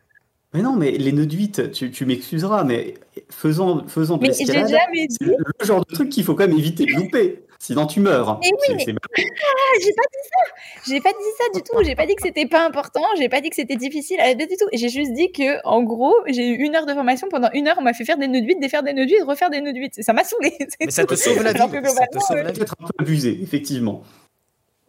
Mais 0.54 0.62
non, 0.62 0.76
mais 0.76 0.92
les 0.92 1.14
nœuds 1.14 1.26
de 1.28 1.34
8, 1.34 1.72
tu, 1.72 1.92
tu 1.92 2.06
m'excuseras, 2.06 2.66
mais 2.66 2.96
faisant, 3.30 3.88
faisant 3.88 4.18
de 4.18 4.24
Mais 4.28 4.34
j'ai 4.34 4.46
jamais 4.46 5.08
dit. 5.08 5.16
le 5.22 5.66
genre 5.66 5.86
de 5.86 5.94
truc 5.96 6.10
qu'il 6.10 6.26
faut 6.26 6.36
quand 6.36 6.46
même 6.46 6.58
éviter 6.58 6.86
de 6.86 6.92
louper. 6.92 7.46
Sinon, 7.64 7.86
tu 7.86 8.00
meurs. 8.00 8.40
Mais 8.42 8.48
oui, 8.52 8.76
mais- 8.76 8.84
c'est- 8.84 8.92
Ah, 8.92 9.80
j'ai 9.80 9.94
pas 9.94 10.02
dit 10.12 10.30
ça 10.32 10.84
J'ai 10.88 11.00
pas 11.00 11.10
dit 11.12 11.32
ça 11.38 11.44
du 11.54 11.62
tout. 11.62 11.84
J'ai 11.84 11.96
pas 11.96 12.08
dit 12.08 12.16
que 12.16 12.24
c'était 12.24 12.48
pas 12.48 12.66
important. 12.66 13.04
J'ai 13.20 13.30
pas 13.30 13.40
dit 13.40 13.52
que 13.52 13.56
c'était 13.56 13.76
difficile. 13.76 14.18
Pas 14.18 14.34
du 14.34 14.48
tout. 14.48 14.66
J'ai 14.74 14.90
juste 14.90 15.14
dit 15.14 15.32
que, 15.32 15.64
en 15.64 15.84
gros, 15.84 16.16
j'ai 16.26 16.48
eu 16.48 16.56
une 16.56 16.76
heure 16.76 16.88
de 16.88 16.94
formation. 16.94 17.28
Pendant 17.30 17.52
une 17.54 17.68
heure, 17.68 17.76
on 17.78 17.84
m'a 17.84 17.94
fait 17.94 18.04
faire 18.04 18.18
des 18.18 18.28
nœuds 18.28 18.42
de 18.42 18.48
8, 18.48 18.56
défaire 18.60 18.82
des 18.82 18.94
nœuds 18.94 19.06
de 19.06 19.12
8, 19.12 19.22
refaire 19.22 19.52
des 19.52 19.62
nœuds 19.62 19.74
de 19.74 19.78
8. 19.78 20.02
Ça 20.04 20.12
m'a 20.12 20.24
saoulé. 20.24 20.58
Mais 20.80 20.90
ça 20.90 21.06
te 21.06 21.14
sauve 21.14 21.44
la 21.44 21.54
vie. 21.54 21.60
Ça 21.60 21.68
te 22.08 22.20
sauve 22.20 22.38
la 22.38 22.52
vie. 22.52 22.58
peut-être 22.58 22.76
un 22.80 22.86
peu 22.88 22.92
abusé, 22.98 23.40
effectivement. 23.44 24.02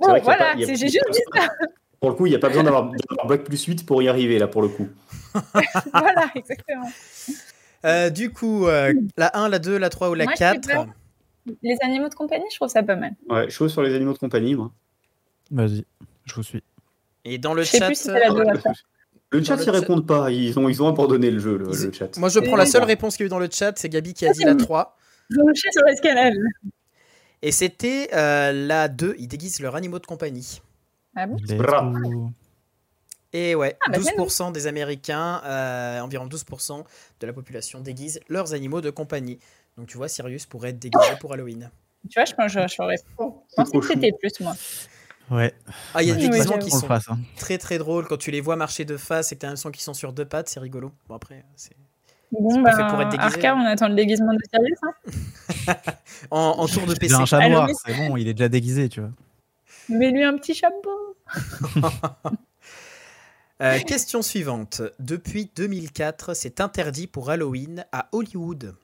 Bon, 0.00 0.18
voilà, 0.22 0.54
j'ai 0.56 0.74
juste 0.74 0.98
dit 1.12 1.20
ça. 1.34 1.48
Pour 2.00 2.08
le 2.08 2.16
coup, 2.16 2.24
il 2.26 2.30
n'y 2.30 2.36
a 2.36 2.38
pas 2.38 2.48
besoin 2.48 2.64
d'avoir 2.64 2.90
Black 3.26 3.44
plus 3.44 3.62
8 3.64 3.84
pour 3.86 4.02
y 4.02 4.08
arriver, 4.08 4.38
là, 4.38 4.48
pour 4.48 4.62
le 4.62 4.68
coup. 4.68 4.88
voilà, 5.92 6.30
exactement. 6.34 6.90
Euh, 7.84 8.08
du 8.10 8.30
coup, 8.32 8.66
euh, 8.66 8.94
la 9.18 9.36
1, 9.36 9.48
la 9.50 9.58
2, 9.58 9.76
la 9.76 9.88
3 9.90 10.08
ou 10.10 10.14
la 10.14 10.24
Moi, 10.24 10.32
je 10.34 10.38
4 10.38 10.60
préfère- 10.62 10.86
Les 11.62 11.76
animaux 11.82 12.08
de 12.08 12.14
compagnie, 12.14 12.44
je 12.50 12.56
trouve 12.56 12.68
ça 12.68 12.82
pas 12.82 12.96
mal. 12.96 13.14
Ouais, 13.28 13.50
chaud 13.50 13.68
sur 13.68 13.82
les 13.82 13.94
animaux 13.94 14.12
de 14.12 14.18
compagnie, 14.18 14.54
moi. 14.54 14.72
Vas-y, 15.50 15.84
je 16.24 16.34
vous 16.34 16.42
suis. 16.42 16.62
Et 17.24 17.38
dans 17.38 17.54
le 17.54 17.62
Je 17.62 17.70
sais 17.70 17.78
chat, 17.78 17.86
plus 17.86 17.96
si 17.96 18.08
la 18.08 18.20
trois. 18.28 18.72
Le 19.30 19.42
chat, 19.42 19.56
le 19.56 19.62
ils 19.64 19.70
répondent 19.70 20.06
pas. 20.06 20.30
Ils 20.30 20.58
ont, 20.58 20.68
ils 20.68 20.82
ont 20.82 20.88
abandonné 20.88 21.30
le 21.30 21.38
jeu, 21.38 21.56
le, 21.56 21.66
le 21.66 21.92
chat. 21.92 22.16
moi 22.18 22.28
je 22.28 22.38
prends 22.40 22.56
la 22.56 22.66
seule 22.66 22.84
réponse 22.84 23.16
qu'il 23.16 23.24
y 23.24 23.26
a 23.26 23.28
eu 23.28 23.30
dans 23.30 23.38
le 23.38 23.48
chat, 23.50 23.72
c'est 23.76 23.88
Gabi 23.88 24.14
qui 24.14 24.26
a 24.26 24.32
dit 24.32 24.44
la 24.44 24.54
bon. 24.54 24.64
3. 24.64 24.96
Je 25.30 25.36
vais 25.36 25.54
chat 25.54 25.72
sur 25.72 25.82
l'escalade. 25.84 26.34
Et 27.40 27.50
c'était 27.50 28.08
euh, 28.12 28.52
la 28.52 28.88
2, 28.88 29.16
ils 29.18 29.26
déguisent 29.26 29.60
leurs 29.60 29.74
animaux 29.74 29.98
de 29.98 30.06
compagnie. 30.06 30.60
Ah 31.16 31.26
bon? 31.26 31.36
Et 33.32 33.54
ouais, 33.54 33.76
Ah, 33.80 33.90
bah, 33.90 33.98
12% 33.98 34.52
des 34.52 34.66
Américains, 34.66 35.40
euh, 35.44 36.00
environ 36.00 36.26
12% 36.26 36.84
de 37.20 37.26
la 37.26 37.32
population 37.32 37.80
déguisent 37.80 38.20
leurs 38.28 38.52
animaux 38.52 38.80
de 38.82 38.90
compagnie. 38.90 39.38
Donc 39.78 39.86
tu 39.88 39.96
vois, 39.96 40.08
Sirius 40.08 40.46
pourrait 40.46 40.70
être 40.70 40.78
déguisé 40.78 41.12
pour 41.20 41.32
Halloween. 41.32 41.70
Tu 42.10 42.18
vois, 42.18 42.24
je 42.24 42.34
pense 42.34 42.52
que 42.54 42.60
j'aurais 42.76 42.96
pensé 43.56 43.78
que 43.78 43.86
c'était 43.86 44.12
plus, 44.12 44.40
moi. 44.40 44.54
Ouais, 45.30 45.54
Ah, 45.94 46.02
il 46.02 46.08
y 46.08 46.10
a 46.10 46.14
ouais, 46.14 46.20
des 46.20 46.26
Oui, 46.26 46.30
déguisements 46.32 46.58
qui 46.58 46.70
sont 46.70 46.86
fasse. 46.86 47.08
hein. 47.08 47.18
très 47.36 47.56
très 47.56 47.78
drôles 47.78 48.06
quand 48.06 48.16
tu 48.18 48.30
les 48.30 48.40
vois 48.40 48.56
marcher 48.56 48.84
de 48.84 48.96
face 48.96 49.32
et 49.32 49.36
que 49.36 49.40
tu 49.40 49.46
as 49.46 49.48
l'impression 49.48 49.70
qu'ils 49.70 49.82
sont 49.82 49.94
sur 49.94 50.12
deux 50.12 50.24
pattes, 50.26 50.48
c'est 50.48 50.60
rigolo. 50.60 50.92
Bon 51.08 51.14
après, 51.14 51.44
c'est 51.56 51.76
Bon, 52.32 52.50
C'est 52.50 52.62
bah, 52.62 52.88
pour 52.90 53.00
être 53.02 53.10
déguisé, 53.10 53.26
Arca, 53.36 53.52
hein. 53.52 53.62
on 53.62 53.66
attend 53.66 53.88
le 53.88 53.94
déguisement 53.94 54.32
de 54.32 54.38
Sirius. 54.50 54.78
Hein. 54.82 55.74
en, 56.30 56.38
en 56.58 56.66
tour 56.66 56.86
de 56.86 56.92
C'est 56.94 56.98
PC. 57.00 57.14
un 57.14 57.24
chat 57.26 57.46
noir, 57.48 57.68
c'est 57.84 57.94
bon, 57.94 58.16
il 58.16 58.26
est 58.26 58.34
déjà 58.34 58.48
déguisé, 58.48 58.88
tu 58.88 59.00
vois. 59.00 59.10
Mets-lui 59.88 60.24
un 60.24 60.36
petit 60.36 60.54
chapeau. 60.54 61.16
Euh, 63.60 63.78
question 63.78 64.22
suivante. 64.22 64.82
Depuis 64.98 65.48
2004, 65.54 66.34
c'est 66.34 66.60
interdit 66.60 67.06
pour 67.06 67.30
Halloween 67.30 67.84
à 67.92 68.08
Hollywood. 68.10 68.74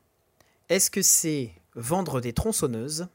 Est-ce 0.69 0.91
que 0.91 1.03
c'est 1.03 1.53
vendre 1.75 2.21
des 2.21 2.33
tronçonneuses? 2.33 3.09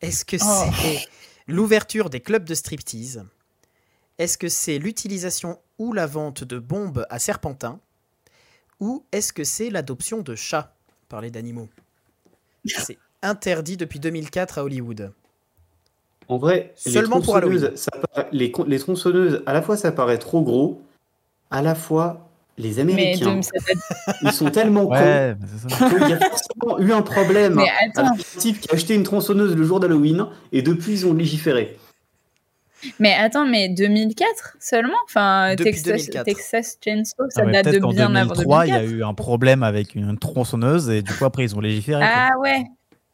Est-ce 0.00 0.24
que 0.24 0.36
Oh. 0.40 0.70
c'est 0.82 1.08
l'ouverture 1.46 2.10
des 2.10 2.20
clubs 2.20 2.44
de 2.44 2.54
striptease? 2.54 3.24
Est-ce 4.18 4.38
que 4.38 4.48
c'est 4.48 4.78
l'utilisation 4.78 5.58
ou 5.78 5.92
la 5.92 6.06
vente 6.06 6.42
de 6.44 6.58
bombes 6.58 7.06
à 7.10 7.18
serpentin 7.18 7.80
Ou 8.80 9.04
est-ce 9.12 9.32
que 9.32 9.44
c'est 9.44 9.70
l'adoption 9.70 10.22
de 10.22 10.34
chats? 10.34 10.74
Parler 11.08 11.30
d'animaux. 11.30 11.68
C'est 12.66 12.98
interdit 13.22 13.76
depuis 13.76 14.00
2004 14.00 14.58
à 14.58 14.64
Hollywood. 14.64 15.12
En 16.28 16.36
vrai, 16.36 16.72
Seulement 16.74 17.18
les 17.18 17.22
pour 17.22 17.34
ça 17.76 17.90
les 18.32 18.78
tronçonneuses, 18.80 19.42
à 19.46 19.52
la 19.52 19.62
fois 19.62 19.76
ça 19.76 19.92
paraît 19.92 20.18
trop 20.18 20.42
gros, 20.42 20.82
à 21.52 21.62
la 21.62 21.76
fois 21.76 22.25
les 22.58 22.74
Mais 22.74 22.80
Américains, 22.80 23.36
de- 23.36 23.40
doit- 23.40 24.14
ils 24.22 24.32
sont 24.32 24.50
tellement 24.50 24.84
Ouais, 24.84 25.34
mais 25.34 25.76
cons 25.78 25.88
qu'il 25.98 26.08
y 26.08 26.12
a 26.12 26.18
forcément 26.18 26.78
eu 26.78 26.92
un 26.92 27.02
problème 27.02 27.54
Mais 27.56 27.68
avec 27.68 27.98
un 27.98 28.12
type 28.38 28.60
qui 28.60 28.70
a 28.70 28.74
acheté 28.74 28.94
une 28.94 29.02
tronçonneuse 29.02 29.54
le 29.54 29.62
jour 29.64 29.78
d'Halloween 29.80 30.26
et 30.52 30.62
depuis 30.62 30.92
ils 30.92 31.06
ont 31.06 31.12
légiféré. 31.14 31.76
mais 32.98 33.14
attends, 33.14 33.46
mais 33.46 33.68
2004 33.68 34.56
seulement? 34.60 34.96
Enfin, 35.06 35.54
Texas, 35.56 35.82
2004. 36.06 36.24
Texas 36.24 36.78
Chainsaw, 36.82 37.24
ça 37.30 37.42
Ah, 37.42 37.46
mais 37.46 37.62
date 37.62 37.74
de 37.74 37.78
bien 37.92 38.14
avant 38.14 38.34
2003, 38.34 38.66
il 38.66 38.70
y 38.70 38.72
a 38.72 38.78
2004. 38.80 38.98
eu 38.98 39.04
un 39.04 39.14
problème 39.14 39.62
avec 39.62 39.94
une 39.94 40.18
tronçonneuse 40.18 40.88
et 40.90 41.02
du 41.02 41.12
coup, 41.12 41.24
après, 41.24 41.44
ils 41.44 41.54
ont 41.56 41.60
légiféré. 41.60 42.00
quoi. 42.00 42.10
Ah 42.14 42.38
ouais. 42.38 42.64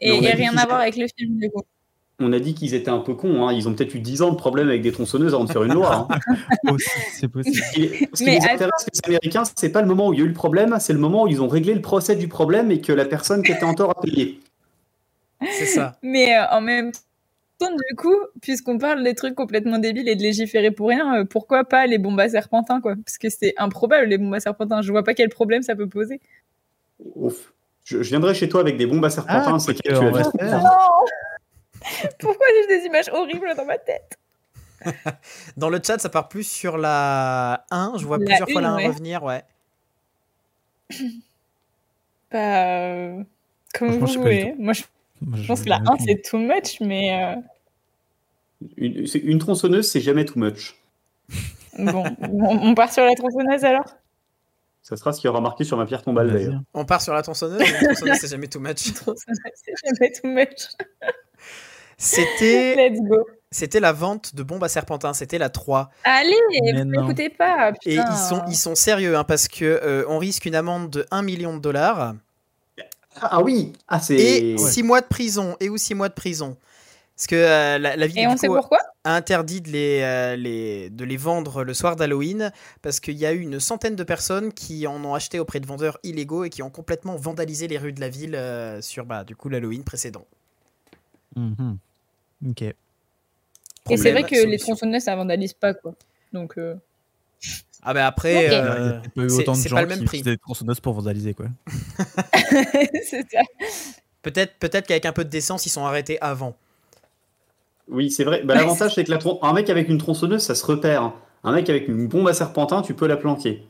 Mais 0.00 0.08
Et, 0.08 0.12
on 0.12 0.16
a 0.16 0.18
et 0.18 0.32
dit 0.32 0.42
rien 0.42 0.56
à 0.56 0.66
voir 0.66 0.80
avec 0.80 0.96
le 0.96 1.06
film, 1.16 1.36
du 1.38 1.48
coup. 1.50 1.62
On 2.20 2.32
a 2.32 2.38
dit 2.38 2.54
qu'ils 2.54 2.74
étaient 2.74 2.90
un 2.90 2.98
peu 3.00 3.14
cons, 3.14 3.46
hein. 3.48 3.52
ils 3.52 3.68
ont 3.68 3.74
peut-être 3.74 3.94
eu 3.94 3.98
10 3.98 4.22
ans 4.22 4.30
de 4.30 4.36
problème 4.36 4.68
avec 4.68 4.82
des 4.82 4.92
tronçonneuses 4.92 5.34
avant 5.34 5.44
de 5.44 5.50
faire 5.50 5.64
une 5.64 5.72
loi. 5.74 6.06
hein. 6.10 6.18
Aussi, 6.72 6.88
c'est 7.12 7.26
possible. 7.28 7.56
Ce 8.14 8.22
qui 8.22 8.30
attends. 8.30 8.54
intéresse, 8.54 8.86
les 8.92 9.00
Américains, 9.06 9.42
c'est 9.56 9.70
pas 9.70 9.80
le 9.80 9.88
moment 9.88 10.08
où 10.08 10.12
il 10.12 10.18
y 10.20 10.22
a 10.22 10.24
eu 10.24 10.28
le 10.28 10.34
problème, 10.34 10.76
c'est 10.78 10.92
le 10.92 10.98
moment 11.00 11.24
où 11.24 11.28
ils 11.28 11.42
ont 11.42 11.48
réglé 11.48 11.74
le 11.74 11.80
procès 11.82 12.14
du 12.14 12.28
problème 12.28 12.70
et 12.70 12.80
que 12.80 12.92
la 12.92 13.06
personne 13.06 13.42
qui 13.42 13.50
était 13.52 13.64
en 13.64 13.74
tort 13.74 13.90
a 13.90 14.00
payé. 14.00 14.40
C'est 15.58 15.66
ça. 15.66 15.96
Mais 16.02 16.36
euh, 16.36 16.44
en 16.52 16.60
même 16.60 16.92
temps, 17.58 17.70
du 17.90 17.96
coup, 17.96 18.14
puisqu'on 18.40 18.78
parle 18.78 19.02
des 19.02 19.14
trucs 19.14 19.34
complètement 19.34 19.78
débiles 19.78 20.08
et 20.08 20.14
de 20.14 20.22
légiférer 20.22 20.70
pour 20.70 20.88
rien, 20.90 21.16
euh, 21.16 21.24
pourquoi 21.24 21.64
pas 21.64 21.86
les 21.86 21.98
bombes 21.98 22.20
à 22.20 22.28
serpentins, 22.28 22.80
quoi? 22.80 22.94
Parce 23.04 23.18
que 23.18 23.30
c'est 23.30 23.54
improbable, 23.56 24.06
les 24.06 24.18
bombes 24.18 24.34
à 24.34 24.40
serpentins. 24.40 24.82
Je 24.82 24.92
vois 24.92 25.02
pas 25.02 25.14
quel 25.14 25.30
problème 25.30 25.62
ça 25.62 25.74
peut 25.74 25.88
poser. 25.88 26.20
Ouf. 27.16 27.52
Je, 27.84 28.00
je 28.02 28.08
viendrai 28.10 28.34
chez 28.34 28.48
toi 28.48 28.60
avec 28.60 28.76
des 28.76 28.86
bombes 28.86 29.04
à 29.04 29.10
serpentins, 29.10 29.54
Ah, 29.56 29.58
c'est 29.58 29.74
que 29.74 29.80
tu 29.82 29.92
as 29.92 29.98
Pourquoi 32.18 32.46
j'ai 32.68 32.78
des 32.78 32.86
images 32.86 33.08
horribles 33.12 33.54
dans 33.56 33.64
ma 33.64 33.78
tête 33.78 34.18
Dans 35.56 35.68
le 35.68 35.80
chat, 35.84 35.98
ça 35.98 36.08
part 36.08 36.28
plus 36.28 36.44
sur 36.44 36.76
la 36.78 37.64
1. 37.70 37.94
Je 37.98 38.04
vois 38.06 38.18
La 38.18 38.24
plusieurs 38.24 38.50
fois 38.50 38.60
une, 38.60 38.66
la 38.66 38.72
1 38.74 38.76
ouais. 38.76 38.86
revenir. 38.88 39.22
Ouais. 39.22 39.42
Bah, 42.30 42.38
euh, 42.38 43.22
comme 43.74 43.90
vous 43.90 44.06
voulez. 44.06 44.54
Moi, 44.58 44.72
je 44.72 44.84
Moi, 45.20 45.38
pense 45.46 45.64
que 45.64 45.68
la 45.68 45.82
1, 45.86 45.98
c'est 45.98 46.22
too 46.22 46.38
much, 46.38 46.80
mais 46.80 47.36
euh, 47.36 47.36
Une, 48.78 49.38
tronçonneuse, 49.38 49.90
c'est 49.90 50.00
jamais 50.00 50.24
too 50.24 50.38
much. 50.38 50.74
bon, 51.78 52.04
on, 52.22 52.68
on 52.70 52.74
part 52.74 52.90
sur 52.90 53.04
la 53.04 53.14
tronçonneuse 53.14 53.64
alors? 53.66 53.84
Ça 54.82 54.96
sera 54.96 55.12
ce 55.12 55.20
qui 55.20 55.28
aura 55.28 55.40
marqué 55.40 55.62
sur 55.62 55.76
ma 55.76 55.84
pierre 55.86 56.02
tombale 56.02 56.32
d'ailleurs. 56.32 56.60
On 56.74 56.84
part 56.84 57.02
sur 57.02 57.12
la 57.14 57.22
tronçonneuse. 57.22 57.60
La 57.60 57.84
tronçonneuse, 57.86 58.18
c'est 58.18 58.28
jamais 58.28 58.48
too 58.48 58.58
much. 58.60 58.78
C'est 58.78 59.74
jamais 59.84 60.12
too 60.12 60.28
much. 60.28 60.68
C'était, 62.04 62.74
Let's 62.90 63.00
go. 63.02 63.24
c'était 63.50 63.78
la 63.80 63.92
vente 63.92 64.34
de 64.34 64.42
bombes 64.42 64.64
à 64.64 64.68
serpentin. 64.68 65.14
C'était 65.14 65.38
la 65.38 65.50
3. 65.50 65.90
Allez, 66.04 66.34
Mais 66.72 66.82
vous 66.82 66.88
m'écoutez 66.88 67.30
pas. 67.30 67.70
Et 67.86 67.96
putain. 67.96 68.04
ils 68.10 68.16
sont, 68.18 68.42
ils 68.48 68.56
sont 68.56 68.74
sérieux 68.74 69.16
hein, 69.16 69.24
parce 69.24 69.46
que 69.48 69.64
euh, 69.64 70.04
on 70.08 70.18
risque 70.18 70.44
une 70.46 70.54
amende 70.56 70.90
de 70.90 71.06
1 71.12 71.22
million 71.22 71.54
de 71.56 71.60
dollars 71.60 72.14
Ah, 73.20 73.28
ah 73.30 73.42
oui 73.42 73.72
Ah, 73.88 74.00
c'est. 74.00 74.16
et 74.16 74.56
ouais. 74.56 74.70
6 74.70 74.82
mois 74.82 75.00
de 75.00 75.06
prison. 75.06 75.56
Et 75.60 75.68
ou 75.68 75.76
6 75.78 75.94
mois 75.94 76.08
de 76.08 76.14
prison. 76.14 76.56
Parce 77.14 77.26
que 77.28 77.36
euh, 77.36 77.78
la, 77.78 77.94
la 77.94 78.06
ville 78.08 78.18
Et 78.18 78.26
du 78.26 78.32
on 78.32 78.36
sait 78.36 78.48
coup, 78.48 78.54
pourquoi? 78.56 78.78
a 79.04 79.14
interdit 79.14 79.60
de 79.60 79.68
les, 79.70 80.00
euh, 80.02 80.34
les- 80.34 80.90
de 80.90 81.04
les 81.04 81.16
vendre 81.16 81.62
le 81.62 81.74
soir 81.74 81.94
d'Halloween 81.94 82.50
parce 82.80 82.98
qu'il 83.00 83.14
y 83.18 83.26
a 83.26 83.32
eu 83.32 83.40
une 83.40 83.60
centaine 83.60 83.94
de 83.96 84.02
personnes 84.02 84.52
qui 84.52 84.86
en 84.88 85.04
ont 85.04 85.14
acheté 85.14 85.38
auprès 85.38 85.60
de 85.60 85.66
vendeurs 85.66 85.98
illégaux 86.02 86.42
et 86.44 86.50
qui 86.50 86.62
ont 86.64 86.70
complètement 86.70 87.14
vandalisé 87.16 87.68
les 87.68 87.78
rues 87.78 87.92
de 87.92 88.00
la 88.00 88.08
ville 88.08 88.34
euh, 88.34 88.80
sur 88.80 89.04
bah, 89.06 89.22
du 89.24 89.36
coup 89.36 89.48
l'Halloween 89.50 89.84
précédent. 89.84 90.24
Mhm. 91.36 91.76
Ok. 92.48 92.62
Et 92.62 92.74
c'est 93.96 94.12
vrai 94.12 94.22
que 94.22 94.34
les 94.34 94.40
solution. 94.42 94.66
tronçonneuses, 94.74 95.02
ça 95.02 95.16
vandalise 95.16 95.52
pas, 95.54 95.74
quoi. 95.74 95.94
Donc, 96.32 96.56
euh, 96.58 96.74
Ah 97.82 97.92
bah 97.94 98.06
après, 98.06 98.36
Ok. 98.36 98.42
Il 98.44 98.52
y 98.52 98.54
euh, 98.54 99.00
pas 99.14 99.22
eu 99.22 99.30
c'est- 99.30 99.36
autant 99.38 99.52
de 99.52 99.56
c'est 99.58 99.68
gens 99.68 99.76
pas 99.76 99.82
le 99.82 99.88
même 99.88 99.98
qui 100.00 100.04
prix. 100.04 100.22
des 100.22 100.38
tronçonneuses 100.38 100.78
pour 100.80 100.94
vandaliser 100.94 101.34
quoi. 101.34 101.46
c'est 103.04 103.28
ça. 103.30 103.40
peut-être 104.22 104.54
peut-être 104.58 104.86
qu'avec 104.86 105.04
un 105.06 105.12
peu 105.12 105.24
de 105.24 105.30
décence 105.30 105.66
ils 105.66 105.70
sont 105.70 105.84
arrêtés 105.84 106.20
avant. 106.20 106.56
Oui, 107.88 108.10
c'est 108.10 108.22
vrai. 108.24 108.42
Bah, 108.44 108.54
L'avantage, 108.54 108.94
c'est 108.94 109.02
que 109.04 109.10
la 109.10 109.18
tron- 109.18 109.40
un 109.42 109.52
mec 109.52 109.68
avec 109.68 109.88
une 109.88 109.98
tronçonneuse, 109.98 110.42
ça 110.42 110.54
se 110.54 110.64
repère. 110.64 111.12
Un 111.42 111.52
mec 111.52 111.68
avec 111.68 111.88
une 111.88 112.06
bombe 112.06 112.28
à 112.28 112.32
serpentin, 112.34 112.80
tu 112.82 112.94
peux 112.94 113.08
la 113.08 113.16
planquer. 113.16 113.66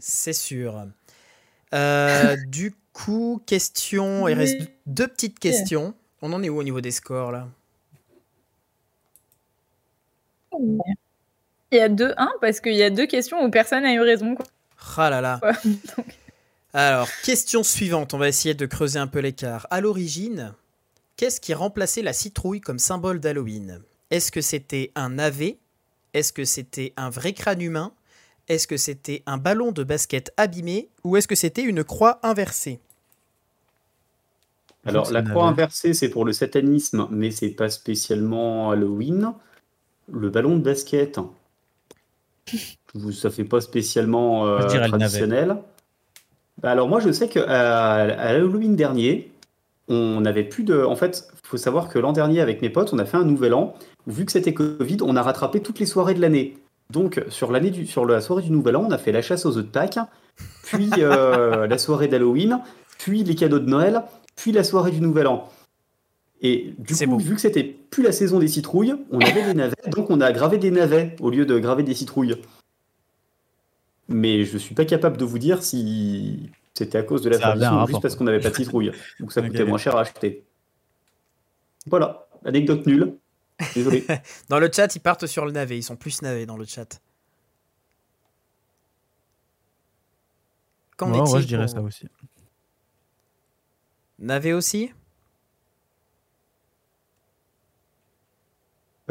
C'est 0.00 0.32
sûr. 0.32 0.86
Euh, 1.74 2.36
du 2.48 2.74
coup, 2.94 3.42
question. 3.46 4.26
Il 4.28 4.34
reste 4.34 4.56
deux 4.86 5.06
petites 5.06 5.38
questions. 5.38 5.94
On 6.22 6.32
en 6.32 6.42
est 6.42 6.48
où 6.48 6.58
au 6.58 6.62
niveau 6.64 6.80
des 6.80 6.90
scores 6.90 7.30
là? 7.32 7.46
Il 10.60 11.78
y 11.78 11.80
a 11.80 11.88
deux 11.88 12.12
1 12.16 12.32
parce 12.40 12.60
qu'il 12.60 12.74
y 12.74 12.82
a 12.82 12.90
deux 12.90 13.06
questions 13.06 13.42
où 13.42 13.50
personne 13.50 13.82
n'a 13.82 13.94
eu 13.94 14.00
raison. 14.00 14.34
Quoi. 14.34 14.46
Ah 14.96 15.10
là 15.10 15.20
là. 15.20 15.40
Ouais, 15.42 15.52
donc. 15.96 16.06
Alors, 16.74 17.08
question 17.22 17.62
suivante. 17.62 18.14
On 18.14 18.18
va 18.18 18.28
essayer 18.28 18.54
de 18.54 18.66
creuser 18.66 18.98
un 18.98 19.06
peu 19.06 19.18
l'écart. 19.18 19.66
À 19.70 19.80
l'origine, 19.80 20.54
qu'est-ce 21.16 21.40
qui 21.40 21.52
remplaçait 21.52 22.02
la 22.02 22.12
citrouille 22.12 22.60
comme 22.60 22.78
symbole 22.78 23.20
d'Halloween? 23.20 23.82
Est-ce 24.10 24.32
que 24.32 24.40
c'était 24.40 24.90
un 24.94 25.10
navet 25.10 25.58
Est-ce 26.14 26.32
que 26.32 26.44
c'était 26.44 26.94
un 26.96 27.10
vrai 27.10 27.34
crâne 27.34 27.60
humain? 27.60 27.92
Est-ce 28.48 28.66
que 28.66 28.76
c'était 28.76 29.22
un 29.26 29.38
ballon 29.38 29.72
de 29.72 29.84
basket 29.84 30.32
abîmé? 30.36 30.88
Ou 31.04 31.16
est-ce 31.16 31.28
que 31.28 31.34
c'était 31.34 31.62
une 31.62 31.84
croix 31.84 32.20
inversée? 32.22 32.80
Alors, 34.84 35.12
la 35.12 35.22
croix 35.22 35.46
inversée, 35.46 35.94
c'est 35.94 36.08
pour 36.08 36.24
le 36.24 36.32
satanisme, 36.32 37.06
mais 37.10 37.30
c'est 37.30 37.50
pas 37.50 37.70
spécialement 37.70 38.70
Halloween. 38.70 39.32
Le 40.10 40.30
ballon 40.30 40.56
de 40.56 40.62
basket, 40.62 41.18
vous- 42.94 43.12
ça 43.12 43.30
fait 43.30 43.44
pas 43.44 43.60
spécialement 43.60 44.46
euh, 44.46 44.58
traditionnel. 44.88 45.56
Bah, 46.60 46.70
alors, 46.70 46.88
moi, 46.88 47.00
je 47.00 47.10
sais 47.12 47.28
qu'à 47.28 47.44
à 47.44 48.28
Halloween 48.28 48.76
dernier, 48.76 49.30
on 49.88 50.20
n'avait 50.20 50.44
plus 50.44 50.64
de. 50.64 50.82
En 50.84 50.96
fait, 50.96 51.28
il 51.44 51.46
faut 51.48 51.56
savoir 51.56 51.88
que 51.88 51.98
l'an 51.98 52.12
dernier, 52.12 52.40
avec 52.40 52.62
mes 52.62 52.70
potes, 52.70 52.92
on 52.92 52.98
a 52.98 53.04
fait 53.04 53.16
un 53.16 53.24
nouvel 53.24 53.54
an. 53.54 53.74
Vu 54.06 54.24
que 54.24 54.32
c'était 54.32 54.54
Covid, 54.54 54.98
on 55.02 55.16
a 55.16 55.22
rattrapé 55.22 55.60
toutes 55.60 55.78
les 55.78 55.86
soirées 55.86 56.14
de 56.14 56.20
l'année. 56.20 56.58
Donc, 56.90 57.24
sur, 57.28 57.52
l'année 57.52 57.70
du, 57.70 57.86
sur 57.86 58.04
la 58.04 58.20
soirée 58.20 58.42
du 58.42 58.50
nouvel 58.50 58.76
an, 58.76 58.84
on 58.86 58.90
a 58.90 58.98
fait 58.98 59.12
la 59.12 59.22
chasse 59.22 59.46
aux 59.46 59.56
œufs 59.56 59.64
de 59.64 59.70
Pâques, 59.70 59.98
puis 60.64 60.90
euh, 60.98 61.66
la 61.68 61.78
soirée 61.78 62.08
d'Halloween, 62.08 62.60
puis 62.98 63.24
les 63.24 63.34
cadeaux 63.34 63.60
de 63.60 63.68
Noël, 63.68 64.02
puis 64.36 64.52
la 64.52 64.62
soirée 64.64 64.90
du 64.90 65.00
Nouvel 65.00 65.26
An. 65.26 65.48
Et 66.42 66.74
du 66.76 66.94
coup, 66.94 67.06
beau. 67.06 67.18
vu 67.18 67.36
que 67.36 67.40
c'était 67.40 67.62
plus 67.62 68.02
la 68.02 68.10
saison 68.10 68.40
des 68.40 68.48
citrouilles, 68.48 68.94
on 69.10 69.20
avait 69.20 69.44
des 69.44 69.54
navets, 69.54 69.76
donc 69.90 70.10
on 70.10 70.20
a 70.20 70.32
gravé 70.32 70.58
des 70.58 70.72
navets 70.72 71.14
au 71.20 71.30
lieu 71.30 71.46
de 71.46 71.58
graver 71.58 71.84
des 71.84 71.94
citrouilles. 71.94 72.36
Mais 74.08 74.44
je 74.44 74.58
suis 74.58 74.74
pas 74.74 74.84
capable 74.84 75.16
de 75.16 75.24
vous 75.24 75.38
dire 75.38 75.62
si 75.62 76.50
c'était 76.74 76.98
à 76.98 77.04
cause 77.04 77.22
de 77.22 77.30
la 77.30 77.38
tradition 77.38 77.82
ou 77.82 77.86
juste 77.86 78.02
parce 78.02 78.16
qu'on 78.16 78.24
n'avait 78.24 78.40
pas 78.40 78.50
de 78.50 78.56
citrouilles, 78.56 78.90
ou 79.20 79.26
que 79.26 79.32
ça 79.32 79.40
coûtait 79.40 79.64
moins 79.64 79.78
cher 79.78 79.96
à 79.96 80.00
acheter. 80.00 80.44
Voilà, 81.86 82.26
anecdote 82.44 82.86
nulle. 82.86 83.16
Désolé. 83.74 84.04
Dans 84.48 84.58
le 84.58 84.68
chat, 84.72 84.94
ils 84.96 85.00
partent 85.00 85.26
sur 85.26 85.44
le 85.44 85.52
navet. 85.52 85.78
Ils 85.78 85.82
sont 85.82 85.96
plus 85.96 86.22
navets 86.22 86.46
dans 86.46 86.56
le 86.56 86.64
chat. 86.64 87.00
Qu'en 90.96 91.12
Ouais, 91.12 91.18
est-il 91.18 91.34
ouais, 91.34 91.42
je 91.42 91.46
dirais 91.46 91.66
pour 91.66 91.74
ça 91.74 91.82
aussi. 91.82 92.06
Navet 94.18 94.52
aussi? 94.52 94.90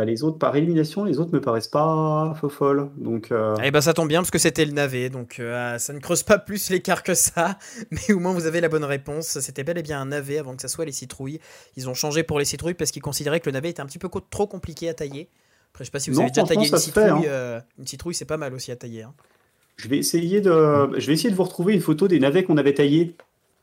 Bah, 0.02 0.06
les 0.06 0.23
autres, 0.23 0.40
par 0.40 0.56
élimination, 0.56 1.03
les 1.03 1.19
autres 1.19 1.32
me 1.32 1.40
paraissent 1.40 1.68
pas 1.68 2.34
folles. 2.49 2.90
Donc, 2.98 3.32
euh, 3.32 3.56
Eh 3.64 3.69
ben 3.69 3.82
ça 3.82 3.94
tombe 3.94 4.07
bien 4.07 4.22
parce 4.22 4.32
que 4.32 4.40
c'était 4.40 4.65
le 4.65 4.72
navet, 4.72 5.11
donc 5.11 5.40
euh, 5.40 5.78
ça 5.78 5.94
ne 5.94 5.99
creuse 5.99 6.23
pas 6.23 6.40
plus 6.40 6.72
l'écart 6.72 7.03
que 7.03 7.14
ça, 7.14 7.60
mais 7.91 8.11
au 8.11 8.18
moins 8.19 8.34
vous 8.34 8.48
avez 8.48 8.61
la 8.61 8.68
bonne 8.69 8.84
réponse. 8.84 9.40
C'était 9.41 9.64
bel 9.64 9.78
et 9.78 9.84
bien 9.84 10.02
un 10.02 10.06
navet 10.07 10.40
avant 10.40 10.56
que 10.56 10.61
ça 10.64 10.69
soit 10.69 10.86
les 10.86 10.91
citrouilles. 10.91 11.40
Ils 11.78 11.88
ont 11.88 11.94
changé 11.94 12.23
pour 12.23 12.40
les 12.40 12.45
citrouilles 12.45 12.73
parce 12.73 12.90
qu'ils 12.90 13.03
considéraient 13.03 13.40
que 13.41 13.45
le 13.48 13.52
navet 13.53 13.69
était 13.69 13.82
un 13.82 13.86
petit 13.86 13.99
peu 13.99 14.10
trop 14.32 14.48
compliqué 14.48 14.90
à 14.90 14.95
tailler. 14.95 15.30
Après 15.72 15.84
je 15.84 15.90
sais 15.90 15.91
pas 15.91 15.99
si 15.99 16.10
vous 16.10 16.15
Non, 16.15 16.23
avez 16.23 16.32
déjà 16.32 16.44
taillé 16.48 16.61
une 16.61 16.65
se 16.65 16.76
fait, 16.78 16.82
citrouille. 16.82 17.10
hein. 17.11 17.22
euh, 17.28 17.60
une 17.78 17.86
citrouille 17.86 18.15
c'est 18.15 18.26
pas 18.26 18.38
mal 18.38 18.56
aussi 18.56 18.72
à 18.72 18.76
tailler. 18.76 19.03
hein. 19.03 19.14
Je 19.78 19.88
vais 19.88 19.99
essayer 19.99 20.41
de, 20.41 20.49
je 20.98 21.06
vais 21.06 21.14
essayer 21.14 21.30
de 21.30 21.36
vous 21.36 21.44
retrouver 21.44 21.76
une 21.76 21.82
photo 21.82 22.07
des 22.07 22.19
navets 22.19 22.44
qu'on 22.44 22.57
avait 22.57 22.73
taillés. 22.73 23.15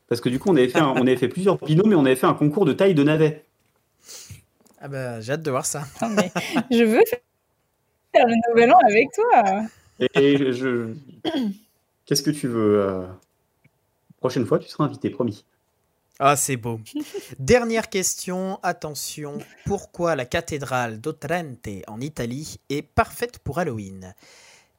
Parce 0.07 0.21
que 0.21 0.29
du 0.29 0.39
coup, 0.39 0.49
on 0.51 0.55
avait 0.55 0.69
fait, 0.69 0.79
un- 0.79 0.87
on 0.95 1.01
avait 1.01 1.17
fait 1.17 1.27
plusieurs 1.27 1.57
binômes, 1.57 1.89
mais 1.89 1.95
on 1.95 2.05
avait 2.05 2.15
fait 2.15 2.27
un 2.27 2.33
concours 2.33 2.63
de 2.63 2.71
taille 2.71 2.95
de 2.95 3.03
navets. 3.03 3.43
Ah 4.81 4.87
bah 4.87 5.21
j'ai 5.21 5.33
hâte 5.33 5.41
de 5.43 5.51
voir 5.51 5.65
ça. 5.65 5.85
Non, 6.01 6.09
mais 6.09 6.31
je 6.71 6.83
veux 6.83 7.03
faire 7.05 8.27
le 8.27 8.35
nouvel 8.49 8.71
an 8.71 8.79
avec 8.89 9.11
toi. 9.13 9.63
Et 9.99 10.37
je, 10.37 10.51
je- 10.51 10.93
qu'est-ce 12.05 12.23
que 12.23 12.31
tu 12.31 12.47
veux 12.47 12.81
euh, 12.81 13.05
Prochaine 14.19 14.45
fois, 14.45 14.59
tu 14.59 14.67
seras 14.69 14.85
invité, 14.85 15.09
promis. 15.09 15.45
Ah 16.19 16.35
c'est 16.35 16.57
beau. 16.57 16.79
Dernière 17.39 17.89
question, 17.89 18.59
attention. 18.63 19.37
Pourquoi 19.65 20.15
la 20.15 20.25
cathédrale 20.25 20.99
d'Otrente 20.99 21.67
en 21.87 22.01
Italie 22.01 22.59
est 22.69 22.81
parfaite 22.81 23.39
pour 23.39 23.59
Halloween? 23.59 24.13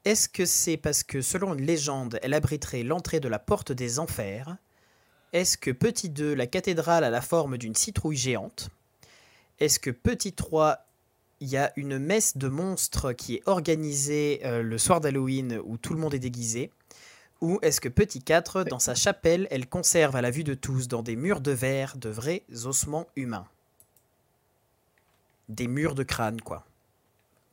Est-ce 0.04 0.28
que 0.28 0.46
c'est 0.46 0.76
parce 0.78 1.02
que 1.02 1.20
selon 1.22 1.54
une 1.54 1.64
légende, 1.66 2.18
elle 2.22 2.34
abriterait 2.34 2.82
l'entrée 2.84 3.20
de 3.20 3.28
la 3.28 3.38
porte 3.38 3.72
des 3.72 3.98
enfers? 3.98 4.56
Est-ce 5.32 5.58
que 5.58 5.70
petit 5.72 6.10
2, 6.10 6.34
la 6.34 6.46
cathédrale 6.46 7.04
a 7.04 7.10
la 7.10 7.20
forme 7.22 7.58
d'une 7.58 7.76
citrouille 7.76 8.16
géante? 8.16 8.70
Est-ce 9.60 9.78
que 9.78 9.90
petit 9.90 10.32
3, 10.32 10.78
il 11.40 11.48
y 11.48 11.56
a 11.56 11.70
une 11.76 11.98
messe 11.98 12.36
de 12.36 12.48
monstres 12.48 13.12
qui 13.12 13.36
est 13.36 13.42
organisée 13.46 14.40
euh, 14.44 14.62
le 14.62 14.78
soir 14.78 15.00
d'Halloween 15.00 15.60
où 15.64 15.76
tout 15.76 15.94
le 15.94 16.00
monde 16.00 16.14
est 16.14 16.18
déguisé? 16.18 16.70
Ou 17.42 17.58
est-ce 17.62 17.80
que 17.80 17.88
Petit 17.88 18.22
4, 18.22 18.64
dans 18.64 18.78
sa 18.78 18.94
chapelle, 18.94 19.48
elle 19.50 19.66
conserve 19.66 20.14
à 20.14 20.20
la 20.20 20.30
vue 20.30 20.44
de 20.44 20.52
tous, 20.52 20.88
dans 20.88 21.02
des 21.02 21.16
murs 21.16 21.40
de 21.40 21.52
verre, 21.52 21.96
de 21.96 22.10
vrais 22.10 22.42
ossements 22.66 23.06
humains? 23.16 23.46
Des 25.48 25.66
murs 25.66 25.94
de 25.94 26.02
crâne, 26.02 26.40
quoi. 26.42 26.66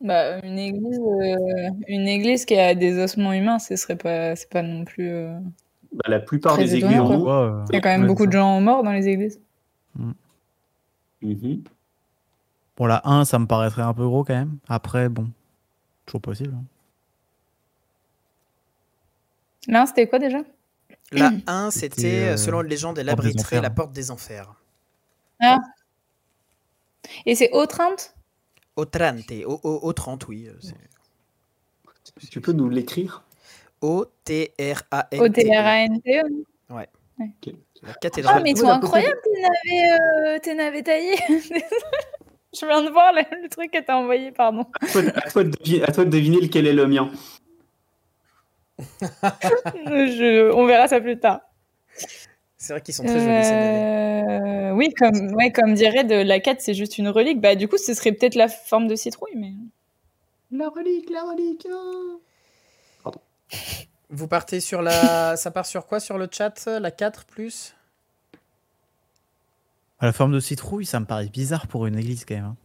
Bah, 0.01 0.39
une 0.43 0.59
église, 0.59 0.99
euh, 0.99 1.69
une 1.88 2.07
église 2.07 2.45
qui 2.45 2.55
a 2.57 2.75
des 2.75 2.99
ossements 3.01 3.31
humains, 3.34 3.59
ce 3.59 3.75
serait 3.77 3.95
pas, 3.95 4.35
c'est 4.35 4.49
pas 4.49 4.61
non 4.61 4.84
plus. 4.84 5.09
euh, 5.09 5.39
Bah, 5.93 6.03
la 6.07 6.19
plupart 6.19 6.53
Très 6.55 6.65
des 6.65 6.75
églises 6.75 6.91
Il 6.91 7.73
y 7.73 7.77
a 7.77 7.81
quand 7.81 7.89
même 7.89 8.01
ouais, 8.01 8.07
beaucoup 8.07 8.27
de 8.27 8.31
gens 8.34 8.59
morts 8.61 8.84
dans 8.84 8.91
les 8.91 9.07
églises. 9.07 9.39
Mhm. 11.21 11.63
Bon, 12.77 12.85
la 12.85 13.01
1, 13.05 13.25
ça 13.25 13.39
me 13.39 13.47
paraîtrait 13.47 13.81
un 13.81 13.93
peu 13.93 14.05
gros 14.05 14.23
quand 14.23 14.35
même. 14.35 14.57
Après, 14.69 15.09
bon, 15.09 15.29
toujours 16.05 16.21
possible. 16.21 16.53
hein. 16.55 16.63
Là, 19.67 19.85
c'était 19.85 20.07
quoi 20.07 20.19
déjà? 20.19 20.39
La 21.11 21.31
1, 21.47 21.71
c'était, 21.71 21.95
C'était, 21.95 22.07
euh, 22.23 22.33
euh, 22.33 22.37
selon 22.37 22.61
une 22.61 22.67
légende, 22.67 22.97
elle 22.99 23.09
abriterait 23.09 23.61
la 23.61 23.69
porte 23.69 23.91
des 23.91 24.11
enfers. 24.11 24.53
Et 27.25 27.35
c'est 27.35 27.49
Autrinte 27.51 28.15
Au 28.75 28.85
30, 28.85 29.31
au, 29.45 29.59
au, 29.63 29.79
au 29.87 29.93
30, 29.93 30.27
oui. 30.27 30.47
euh, 30.47 30.53
c'est 30.61 32.29
Tu 32.29 32.41
peux 32.41 32.51
nous 32.51 32.69
l'écrire 32.69 33.23
O-T-R-A-N. 33.81 35.21
O-T-R-A-N-T-E. 35.21 36.45
Ok. 36.69 37.53
La 37.83 37.91
Ah, 37.91 37.93
cathédrale. 37.99 38.43
mais 38.43 38.51
ils 38.51 38.55
Ouais, 38.55 38.61
sont 38.61 38.69
incroyables, 38.69 39.19
tes 39.23 39.41
navets, 39.41 39.99
euh, 40.35 40.39
tes 40.39 40.53
navets 40.55 40.83
taillés. 40.83 41.15
Je 42.59 42.65
viens 42.65 42.81
de 42.84 42.89
voir 42.89 43.13
le, 43.13 43.21
le 43.43 43.49
truc 43.49 43.71
que 43.71 43.81
t'as 43.81 43.95
envoyé, 43.95 44.31
pardon. 44.31 44.65
À 44.81 44.88
toi, 44.88 45.01
de- 45.03 45.09
à 45.15 45.29
toi 45.31 45.43
de 45.43 45.49
deviner, 45.49 45.84
à 45.84 45.91
toi 45.91 46.05
de 46.05 46.09
deviner 46.09 46.39
lequel 46.41 46.67
est 46.67 46.73
le 46.73 46.88
mien. 46.88 47.11
Je- 48.79 50.51
on 50.53 50.65
verra 50.65 50.88
ça 50.88 50.99
plus 51.01 51.19
tard. 51.19 51.41
C'est 52.57 52.73
vrai 52.73 52.81
qu'ils 52.81 52.93
sont 52.93 53.03
très 53.03 53.19
jolis. 53.19 53.27
Euh, 53.29 54.71
oui, 54.71 54.89
comme, 54.97 55.34
ouais, 55.35 55.51
comme 55.51 55.73
dirait 55.73 56.03
de 56.03 56.15
la 56.15 56.39
4, 56.39 56.59
c'est 56.61 56.73
juste 56.73 56.97
une 56.97 57.07
relique. 57.09 57.39
Bah, 57.39 57.55
du 57.55 57.67
coup, 57.67 57.77
ce 57.77 57.93
serait 57.93 58.11
peut-être 58.11 58.35
la 58.35 58.47
forme 58.47 58.88
de 58.88 58.95
citrouille, 58.95 59.35
mais. 59.35 59.51
La 60.51 60.69
relique, 60.69 61.09
la 61.09 61.23
relique. 61.23 61.67
Vous 64.09 64.27
partez 64.27 64.59
sur 64.59 64.81
la. 64.81 65.35
Ça 65.38 65.51
part 65.51 65.65
sur 65.65 65.85
quoi 65.85 65.99
sur 65.99 66.17
le 66.17 66.27
chat 66.31 66.65
La 66.79 66.91
4 66.91 67.25
plus? 67.25 67.75
La 70.06 70.14
forme 70.14 70.32
de 70.34 70.40
citrouille, 70.40 70.86
ça 70.86 70.99
me 70.99 71.06
paraît 71.06 71.28
bizarre 71.28 71.68
pour 71.68 71.86
une 71.88 71.98
église 71.98 72.24
quand 72.26 72.36
même. 72.36 72.45
hein. 72.45 72.56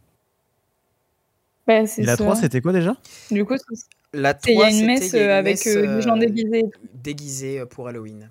Bah, 1.67 1.81
la 1.81 1.87
ça. 1.87 2.17
3, 2.17 2.37
c'était 2.37 2.61
quoi 2.61 2.73
déjà? 2.73 2.97
Du 3.31 3.45
coup, 3.45 3.55
c'est- 3.57 3.87
La 4.13 4.37
il 4.47 4.51
y 4.51 4.55
3, 4.55 4.67
a 4.67 4.69
une 4.71 4.75
c'était- 4.75 4.87
messe 4.87 5.13
il 5.13 5.17
y 5.17 5.19
a 5.19 5.23
une 5.25 5.31
euh, 5.31 5.39
avec 5.39 5.53
messe, 5.65 5.67
euh, 5.69 5.97
des 5.97 6.03
gens 6.03 6.17
euh, 6.17 6.21
déguisés. 6.21 6.65
déguisés 6.95 7.65
pour 7.67 7.89
Halloween. 7.89 8.29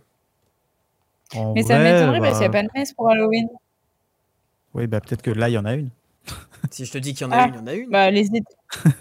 En 1.33 1.53
Mais 1.53 1.63
ça 1.63 1.79
m'étonnerait 1.79 2.19
parce 2.19 2.33
qu'il 2.33 2.39
n'y 2.39 2.45
a 2.45 2.49
bah, 2.49 2.61
pas 2.61 2.63
de 2.67 2.69
messe 2.75 2.93
pour 2.93 3.09
Halloween. 3.09 3.47
Oui, 4.73 4.85
bah 4.87 4.99
peut-être 5.01 5.21
que 5.21 5.31
là, 5.31 5.49
il 5.49 5.53
y 5.53 5.57
en 5.57 5.65
a 5.65 5.73
une. 5.73 5.89
Si 6.71 6.85
je 6.85 6.91
te 6.91 6.97
dis 6.99 7.13
qu'il 7.13 7.25
y 7.25 7.29
en 7.29 7.31
a 7.31 7.37
Ah. 7.37 7.47
une, 7.47 7.53
il 7.53 7.57
y 7.57 7.59
en 7.61 7.67
a 7.67 7.73
une. 7.73 7.89
Bah, 7.89 8.11
les 8.11 8.27
It- 8.27 8.45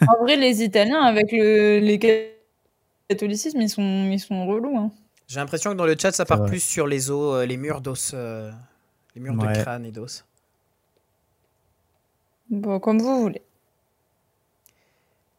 en 0.09 0.23
vrai, 0.23 0.37
les 0.37 0.63
Italiens, 0.63 1.03
avec 1.03 1.31
le 1.33 1.79
les 1.81 1.99
catholicisme, 3.09 3.61
ils 3.61 3.69
sont, 3.69 4.09
ils 4.11 4.19
sont 4.21 4.47
relous. 4.47 4.77
Hein. 4.79 4.91
J'ai 5.27 5.39
l'impression 5.41 5.73
que 5.73 5.77
dans 5.77 5.87
le 5.87 5.97
chat, 5.99 6.13
ça 6.13 6.25
part 6.25 6.39
vrai. 6.39 6.49
plus 6.49 6.63
sur 6.63 6.87
les 6.87 7.11
os, 7.11 7.47
les 7.47 7.57
murs 7.57 7.81
d'os, 7.81 8.13
euh, 8.15 8.51
les 9.15 9.21
murs 9.21 9.35
de 9.35 9.47
Ouais. 9.47 9.53
crâne 9.63 9.85
et 9.85 9.93
d'os. 9.93 10.25
Bon, 12.51 12.81
comme 12.81 12.99
vous 13.01 13.21
voulez. 13.23 13.43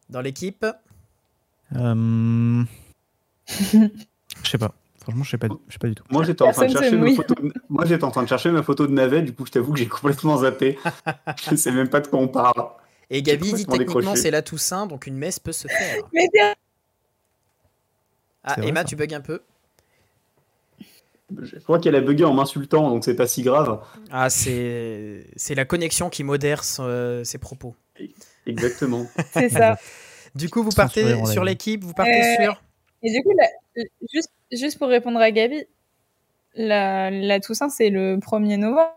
Dans 0.08 0.20
l'équipe, 0.20 0.66
Euh, 1.74 2.64
Je 3.46 4.50
sais 4.50 4.58
pas. 4.58 4.74
Franchement, 5.00 5.24
je 5.24 5.30
sais 5.30 5.38
pas, 5.38 5.48
je 5.68 5.72
sais 5.72 5.78
pas 5.78 5.88
du 5.88 5.94
tout. 5.94 6.04
Moi, 6.10 6.22
j'étais 6.22 6.42
en 6.42 6.52
train 6.52 6.66
de 6.66 6.70
chercher 6.72 6.96
ma 6.96 7.10
photo. 7.14 7.34
de- 7.34 7.52
Moi, 7.70 7.86
j'étais 7.86 8.04
en 8.04 8.10
train 8.10 8.22
de 8.22 8.28
chercher 8.28 8.50
ma 8.50 8.62
photo 8.62 8.86
de 8.86 8.92
navet. 8.92 9.22
Du 9.22 9.34
coup, 9.34 9.46
je 9.46 9.52
t'avoue 9.52 9.72
que 9.72 9.78
j'ai 9.78 9.88
complètement 9.88 10.36
zappé. 10.38 10.78
je 11.50 11.56
sais 11.56 11.72
même 11.72 11.88
pas 11.88 12.00
de 12.00 12.06
quoi 12.08 12.18
on 12.20 12.28
parle. 12.28 12.62
et 13.10 13.22
Gabi 13.22 13.52
dit 13.54 13.66
techniquement 13.66 14.14
c'est 14.14 14.30
la 14.30 14.42
Toussaint, 14.42 14.86
donc 14.86 15.06
une 15.06 15.16
messe 15.16 15.38
peut 15.40 15.52
se 15.52 15.66
faire. 15.66 16.04
Mais 16.12 16.28
Ah, 18.44 18.56
Emma, 18.62 18.80
ça. 18.80 18.84
tu 18.84 18.96
bugs 18.96 19.12
un 19.14 19.20
peu. 19.20 19.40
Je 21.40 21.56
crois 21.60 21.78
qu'elle 21.78 21.94
a 21.96 22.00
bugué 22.00 22.24
en 22.24 22.34
m'insultant, 22.34 22.90
donc 22.90 23.04
c'est 23.04 23.14
pas 23.16 23.26
si 23.26 23.42
grave. 23.42 23.80
Ah, 24.10 24.28
c'est 24.30 25.26
c'est 25.36 25.54
la 25.54 25.64
connexion 25.64 26.10
qui 26.10 26.24
modère 26.24 26.62
ses 26.64 27.38
propos. 27.40 27.74
Exactement. 28.46 29.06
c'est 29.32 29.48
ça. 29.48 29.78
Du 30.34 30.48
coup, 30.50 30.62
vous 30.62 30.70
partez 30.70 31.24
sur 31.26 31.44
l'équipe, 31.44 31.84
vous 31.84 31.94
partez 31.94 32.20
Euh, 32.38 32.42
sur. 32.44 32.62
Et 33.02 33.12
du 33.12 33.22
coup, 33.22 33.32
la- 33.36 33.82
juste, 34.12 34.30
juste 34.50 34.78
pour 34.78 34.88
répondre 34.88 35.18
à 35.20 35.30
Gabi, 35.30 35.64
la, 36.54 37.10
la 37.10 37.40
Toussaint, 37.40 37.68
c'est 37.68 37.90
le 37.90 38.16
1er 38.18 38.56
novembre, 38.58 38.92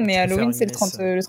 mais 0.00 0.16
Halloween, 0.16 0.52
c'est 0.52 0.64
le, 0.64 0.70
messe. 0.70 0.76
30, 0.92 1.00
euh, 1.00 1.14
le 1.16 1.22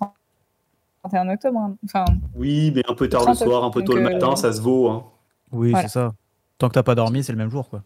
31 1.03 1.29
octobre. 1.29 1.57
hein. 1.59 1.75
Enfin, 1.85 2.05
Oui, 2.35 2.71
mais 2.75 2.83
un 2.87 2.93
peu 2.93 3.09
tard 3.09 3.21
le 3.21 3.35
30, 3.35 3.37
soir, 3.37 3.63
un 3.63 3.71
peu 3.71 3.83
tôt 3.83 3.95
le 3.95 4.01
euh, 4.05 4.13
matin, 4.13 4.35
ça 4.35 4.53
se 4.53 4.61
vaut. 4.61 4.89
hein. 4.89 5.05
Oui, 5.51 5.71
Voilà. 5.71 5.87
c'est 5.87 5.93
ça. 5.93 6.13
Tant 6.57 6.69
que 6.69 6.73
t'as 6.75 6.83
pas 6.83 6.95
dormi, 6.95 7.23
c'est 7.23 7.31
le 7.33 7.37
même 7.37 7.49
jour, 7.51 7.69
quoi. 7.69 7.83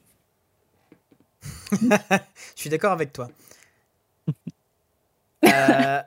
Je 1.72 2.62
suis 2.62 2.70
d'accord 2.70 2.92
avec 2.92 3.14
toi. 3.14 3.30
Euh, 5.46 6.02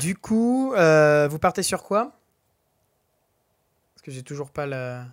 du 0.00 0.16
coup, 0.16 0.72
euh, 0.74 1.28
vous 1.28 1.38
partez 1.38 1.62
sur 1.62 1.82
quoi? 1.82 2.12
Parce 3.94 4.02
que 4.02 4.10
j'ai 4.10 4.22
toujours 4.22 4.50
pas 4.50 4.66
la. 4.66 5.04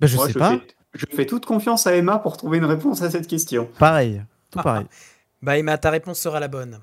Bah, 0.00 0.06
je 0.06 0.16
Moi, 0.16 0.26
sais 0.26 0.32
je 0.32 0.38
pas. 0.38 0.50
Fais, 0.50 0.66
je 0.94 1.06
fais 1.16 1.26
toute 1.26 1.46
confiance 1.46 1.86
à 1.86 1.94
Emma 1.94 2.18
pour 2.18 2.36
trouver 2.36 2.58
une 2.58 2.64
réponse 2.66 3.02
à 3.02 3.10
cette 3.10 3.26
question. 3.26 3.66
Pareil. 3.78 4.22
Tout 4.50 4.60
pareil. 4.62 4.86
Bah, 5.40 5.56
Emma, 5.56 5.78
ta 5.78 5.90
réponse 5.90 6.18
sera 6.18 6.40
la 6.40 6.48
bonne. 6.48 6.80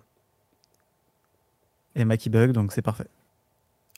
Emma 1.94 2.16
qui 2.16 2.30
bug, 2.30 2.52
donc 2.54 2.72
c'est 2.72 2.82
parfait. 2.82 3.08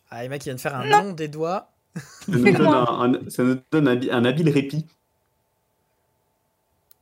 Ah, 0.09 0.25
Emma 0.25 0.39
qui 0.39 0.45
vient 0.45 0.55
de 0.55 0.59
faire 0.59 0.75
un 0.75 0.83
Non. 0.87 1.03
nom 1.03 1.13
des 1.13 1.27
doigts. 1.27 1.69
Ça 1.95 2.01
nous 2.29 2.43
donne, 2.51 2.65
un, 2.65 3.13
un- 3.13 3.29
ça 3.29 3.43
nous 3.43 3.59
donne 3.71 3.87
un, 3.87 3.95
bi- 3.95 4.09
un 4.09 4.25
habile 4.25 4.49
répit. 4.49 4.87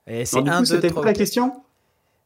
Et 0.08 0.26
c'est 0.26 0.48
un, 0.48 0.64
c'était 0.66 0.92
quoi 0.92 1.06
la 1.06 1.14
question? 1.14 1.62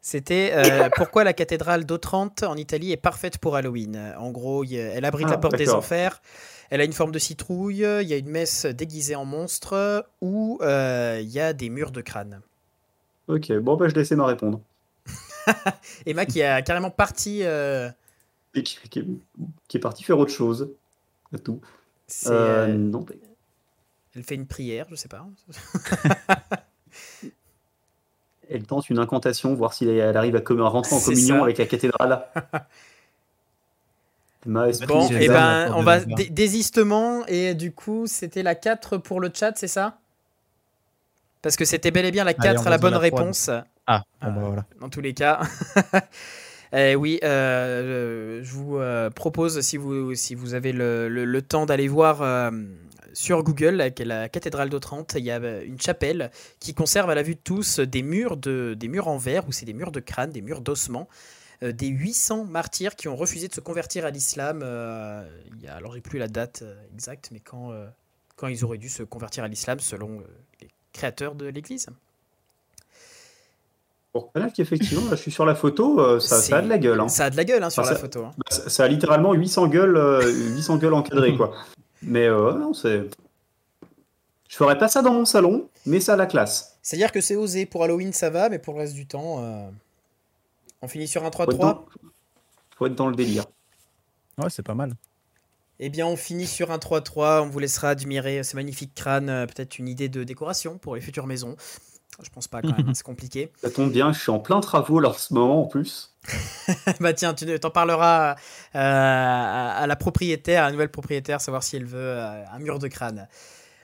C'était 0.01 0.51
euh, 0.53 0.89
pourquoi 0.95 1.23
la 1.23 1.33
cathédrale 1.33 1.85
d'Otrante 1.85 2.43
en 2.43 2.55
Italie 2.55 2.91
est 2.91 2.97
parfaite 2.97 3.37
pour 3.37 3.55
Halloween? 3.55 4.13
En 4.17 4.31
gros, 4.31 4.63
elle 4.63 5.05
abrite 5.05 5.27
Ah, 5.29 5.31
la 5.31 5.37
porte 5.37 5.57
des 5.57 5.69
enfers. 5.69 6.21
Elle 6.69 6.81
a 6.81 6.83
une 6.83 6.93
forme 6.93 7.11
de 7.11 7.19
citrouille. 7.19 7.85
Il 8.01 8.07
y 8.07 8.13
a 8.13 8.17
une 8.17 8.29
messe 8.29 8.65
déguisée 8.65 9.15
en 9.15 9.25
monstre 9.25 10.05
où 10.21 10.59
euh, 10.61 11.19
il 11.21 11.29
y 11.29 11.39
a 11.39 11.53
des 11.53 11.69
murs 11.69 11.91
de 11.91 12.01
crâne. 12.01 12.41
Ok, 13.27 13.51
bon, 13.59 13.75
bah, 13.75 13.87
je 13.87 13.95
laissais 13.95 14.15
ma 14.15 14.25
répondre. 14.25 14.61
Emma 16.05 16.25
qui 16.25 16.43
a 16.43 16.61
carrément 16.61 16.91
parti. 16.91 17.39
euh, 17.43 17.89
Et 18.55 18.63
qui, 18.63 18.77
qui 18.89 18.99
est, 18.99 19.05
qui 19.67 19.77
est 19.77 19.79
parti 19.79 20.03
faire 20.03 20.17
autre 20.19 20.31
chose. 20.31 20.69
Tout. 21.43 21.61
Euh, 22.27 22.67
non, 22.67 23.05
Elle 24.15 24.23
fait 24.23 24.35
une 24.35 24.47
prière, 24.47 24.87
je 24.89 24.95
sais 24.95 25.07
pas. 25.07 25.25
Elle 28.49 28.63
tente 28.63 28.89
une 28.89 28.99
incantation, 28.99 29.53
voir 29.53 29.73
si 29.73 29.87
elle 29.87 30.17
arrive 30.17 30.35
à, 30.35 30.41
rentrer 30.69 30.95
en 30.95 30.99
communion 30.99 31.37
ça. 31.37 31.43
avec 31.43 31.57
la 31.57 31.65
cathédrale. 31.65 32.23
Bon, 34.45 34.65
et 35.09 35.27
ça, 35.27 35.33
ben, 35.33 35.73
on 35.75 35.83
va 35.83 35.99
désistement 35.99 37.25
et 37.27 37.53
du 37.55 37.73
coup, 37.73 38.07
c'était 38.07 38.41
la 38.41 38.55
4 38.55 38.97
pour 38.97 39.19
le 39.19 39.29
chat, 39.33 39.51
c'est 39.57 39.67
ça? 39.67 39.97
Parce 41.41 41.57
que 41.57 41.65
c'était 41.65 41.91
bel 41.91 42.05
et 42.05 42.11
bien 42.11 42.23
la 42.23 42.33
4 42.33 42.61
on 42.63 42.65
à 42.65 42.69
la 42.69 42.77
bonne 42.77 42.93
la 42.93 42.99
réponse. 42.99 43.49
Ah, 43.85 44.03
bon, 44.21 44.27
Ah. 44.27 44.29
bah 44.29 44.41
voilà. 44.45 44.65
dans 44.79 44.89
tous 44.89 45.01
les 45.01 45.13
cas. 45.13 45.41
Eh 46.71 46.95
oui, 46.95 47.19
euh, 47.23 48.41
je 48.43 48.51
vous 48.53 48.77
euh, 48.77 49.09
propose, 49.09 49.59
si 49.61 49.75
vous, 49.75 50.13
si 50.13 50.35
vous 50.35 50.53
avez 50.53 50.71
le, 50.71 51.09
le- 51.09 51.25
le 51.25 51.41
temps 51.41 51.65
d'aller 51.65 51.87
voir 51.87 52.21
euh, 52.21 52.51
sur 53.13 53.43
Google, 53.43 53.75
la, 53.75 53.89
la 54.05 54.29
cathédrale 54.29 54.69
d'Otrante, 54.69 55.15
il 55.17 55.23
y 55.25 55.31
a 55.31 55.39
euh, 55.39 55.63
une 55.65 55.79
chapelle 55.79 56.31
qui 56.59 56.73
conserve 56.73 57.09
à 57.09 57.15
la 57.15 57.21
vue 57.23 57.35
de 57.35 57.39
tous 57.43 57.79
des 57.79 58.01
murs, 58.03 58.37
de, 58.37 58.75
des 58.77 58.87
murs 58.87 59.07
en 59.07 59.17
verre, 59.17 59.47
ou 59.47 59.51
c'est 59.51 59.65
des 59.65 59.73
murs 59.73 59.91
de 59.91 59.99
crâne, 59.99 60.31
des 60.31 60.41
murs 60.41 60.61
d'ossement, 60.61 61.07
euh, 61.63 61.71
des 61.71 61.87
800 61.87 62.45
martyrs 62.45 62.95
qui 62.95 63.07
ont 63.07 63.15
refusé 63.15 63.47
de 63.47 63.53
se 63.53 63.61
convertir 63.61 64.05
à 64.05 64.11
l'islam. 64.11 64.61
euh, 64.63 65.27
il 65.57 65.63
y 65.63 65.67
a, 65.67 65.75
alors, 65.75 65.93
j'ai 65.93 66.01
plus 66.01 66.19
la 66.19 66.27
date 66.27 66.61
euh, 66.61 66.75
exacte, 66.93 67.29
mais 67.31 67.39
quand, 67.39 67.71
euh, 67.71 67.87
quand 68.35 68.47
ils 68.47 68.63
auraient 68.63 68.77
dû 68.77 68.89
se 68.89 69.03
convertir 69.03 69.43
à 69.43 69.47
l'islam 69.47 69.79
selon 69.79 70.19
euh, 70.19 70.23
les 70.61 70.67
créateurs 70.93 71.35
de 71.35 71.45
l'Église. 71.47 71.87
Pour 74.11 74.25
reconnaître 74.27 74.53
qu'effectivement, 74.55 75.03
là, 75.07 75.15
je 75.15 75.21
suis 75.21 75.31
sur 75.31 75.45
la 75.45 75.53
photo, 75.53 75.99
euh, 75.99 76.19
ça, 76.19 76.41
ça 76.41 76.57
a 76.57 76.61
de 76.63 76.67
la 76.67 76.79
gueule. 76.79 76.99
hein. 76.99 77.07
Ça 77.09 77.25
a 77.25 77.29
de 77.29 77.37
la 77.37 77.43
gueule 77.45 77.61
hein, 77.63 77.69
sur 77.69 77.83
la 77.83 77.89
ça- 77.89 77.95
photo. 77.95 78.23
hein. 78.25 78.31
Bah, 78.37 78.43
Ça, 78.49 78.67
ça 78.67 78.83
a 78.85 78.87
littéralement 78.87 79.33
800 79.33 79.67
gueules, 79.67 79.97
euh, 79.97 80.33
800 80.55 80.77
gueules 80.77 80.93
encadrées, 80.95 81.35
quoi. 81.35 81.53
Mais 82.01 82.25
euh, 82.27 82.53
non, 82.53 82.73
c'est. 82.73 83.09
Je 84.47 84.55
ferais 84.55 84.77
pas 84.77 84.87
ça 84.87 85.01
dans 85.01 85.13
mon 85.13 85.25
salon, 85.25 85.69
mais 85.85 85.99
ça 85.99 86.13
a 86.13 86.15
la 86.15 86.25
classe. 86.25 86.77
C'est-à-dire 86.81 87.11
que 87.11 87.21
c'est 87.21 87.35
osé. 87.35 87.65
Pour 87.65 87.83
Halloween, 87.83 88.13
ça 88.13 88.29
va, 88.29 88.49
mais 88.49 88.57
pour 88.59 88.73
le 88.73 88.79
reste 88.79 88.95
du 88.95 89.05
temps, 89.05 89.43
euh, 89.43 89.69
on 90.81 90.87
finit 90.87 91.07
sur 91.07 91.23
un 91.23 91.31
Faut 91.31 91.43
être, 91.43 91.51
3-3. 91.53 91.59
dans... 91.59 91.85
faut 92.77 92.85
être 92.87 92.95
dans 92.95 93.09
le 93.09 93.15
délire. 93.15 93.45
Ouais, 94.39 94.49
c'est 94.49 94.63
pas 94.63 94.73
mal. 94.73 94.93
Eh 95.79 95.89
bien, 95.89 96.07
on 96.07 96.15
finit 96.15 96.47
sur 96.47 96.71
un 96.71 96.77
3-3. 96.77 97.41
On 97.43 97.49
vous 97.49 97.59
laissera 97.59 97.89
admirer 97.89 98.43
ce 98.43 98.55
magnifique 98.55 98.93
crâne. 98.95 99.29
euh, 99.29 99.45
Peut-être 99.45 99.77
une 99.77 99.87
idée 99.87 100.09
de 100.09 100.23
décoration 100.23 100.77
pour 100.77 100.95
les 100.95 101.01
futures 101.01 101.27
maisons. 101.27 101.55
Je 102.21 102.29
pense 102.29 102.47
pas 102.47 102.61
quand 102.61 102.77
même, 102.77 102.93
c'est 102.93 103.03
compliqué. 103.03 103.51
Ça 103.61 103.69
tombe 103.69 103.91
bien, 103.91 104.11
je 104.11 104.19
suis 104.19 104.31
en 104.31 104.39
plein 104.39 104.59
travaux 104.59 104.99
là 104.99 105.09
en 105.09 105.13
ce 105.13 105.33
moment 105.33 105.63
en 105.63 105.67
plus. 105.67 106.15
bah 106.99 107.13
tiens, 107.13 107.33
tu 107.33 107.45
t'en 107.59 107.69
parleras 107.69 108.31
euh, 108.31 108.35
à, 108.75 109.71
à 109.77 109.87
la 109.87 109.95
propriétaire, 109.95 110.63
à 110.63 110.65
la 110.67 110.71
nouvelle 110.73 110.89
propriétaire, 110.91 111.39
savoir 111.41 111.63
si 111.63 111.77
elle 111.77 111.85
veut 111.85 111.97
euh, 111.99 112.43
un 112.51 112.59
mur 112.59 112.77
de 112.79 112.87
crâne. 112.87 113.27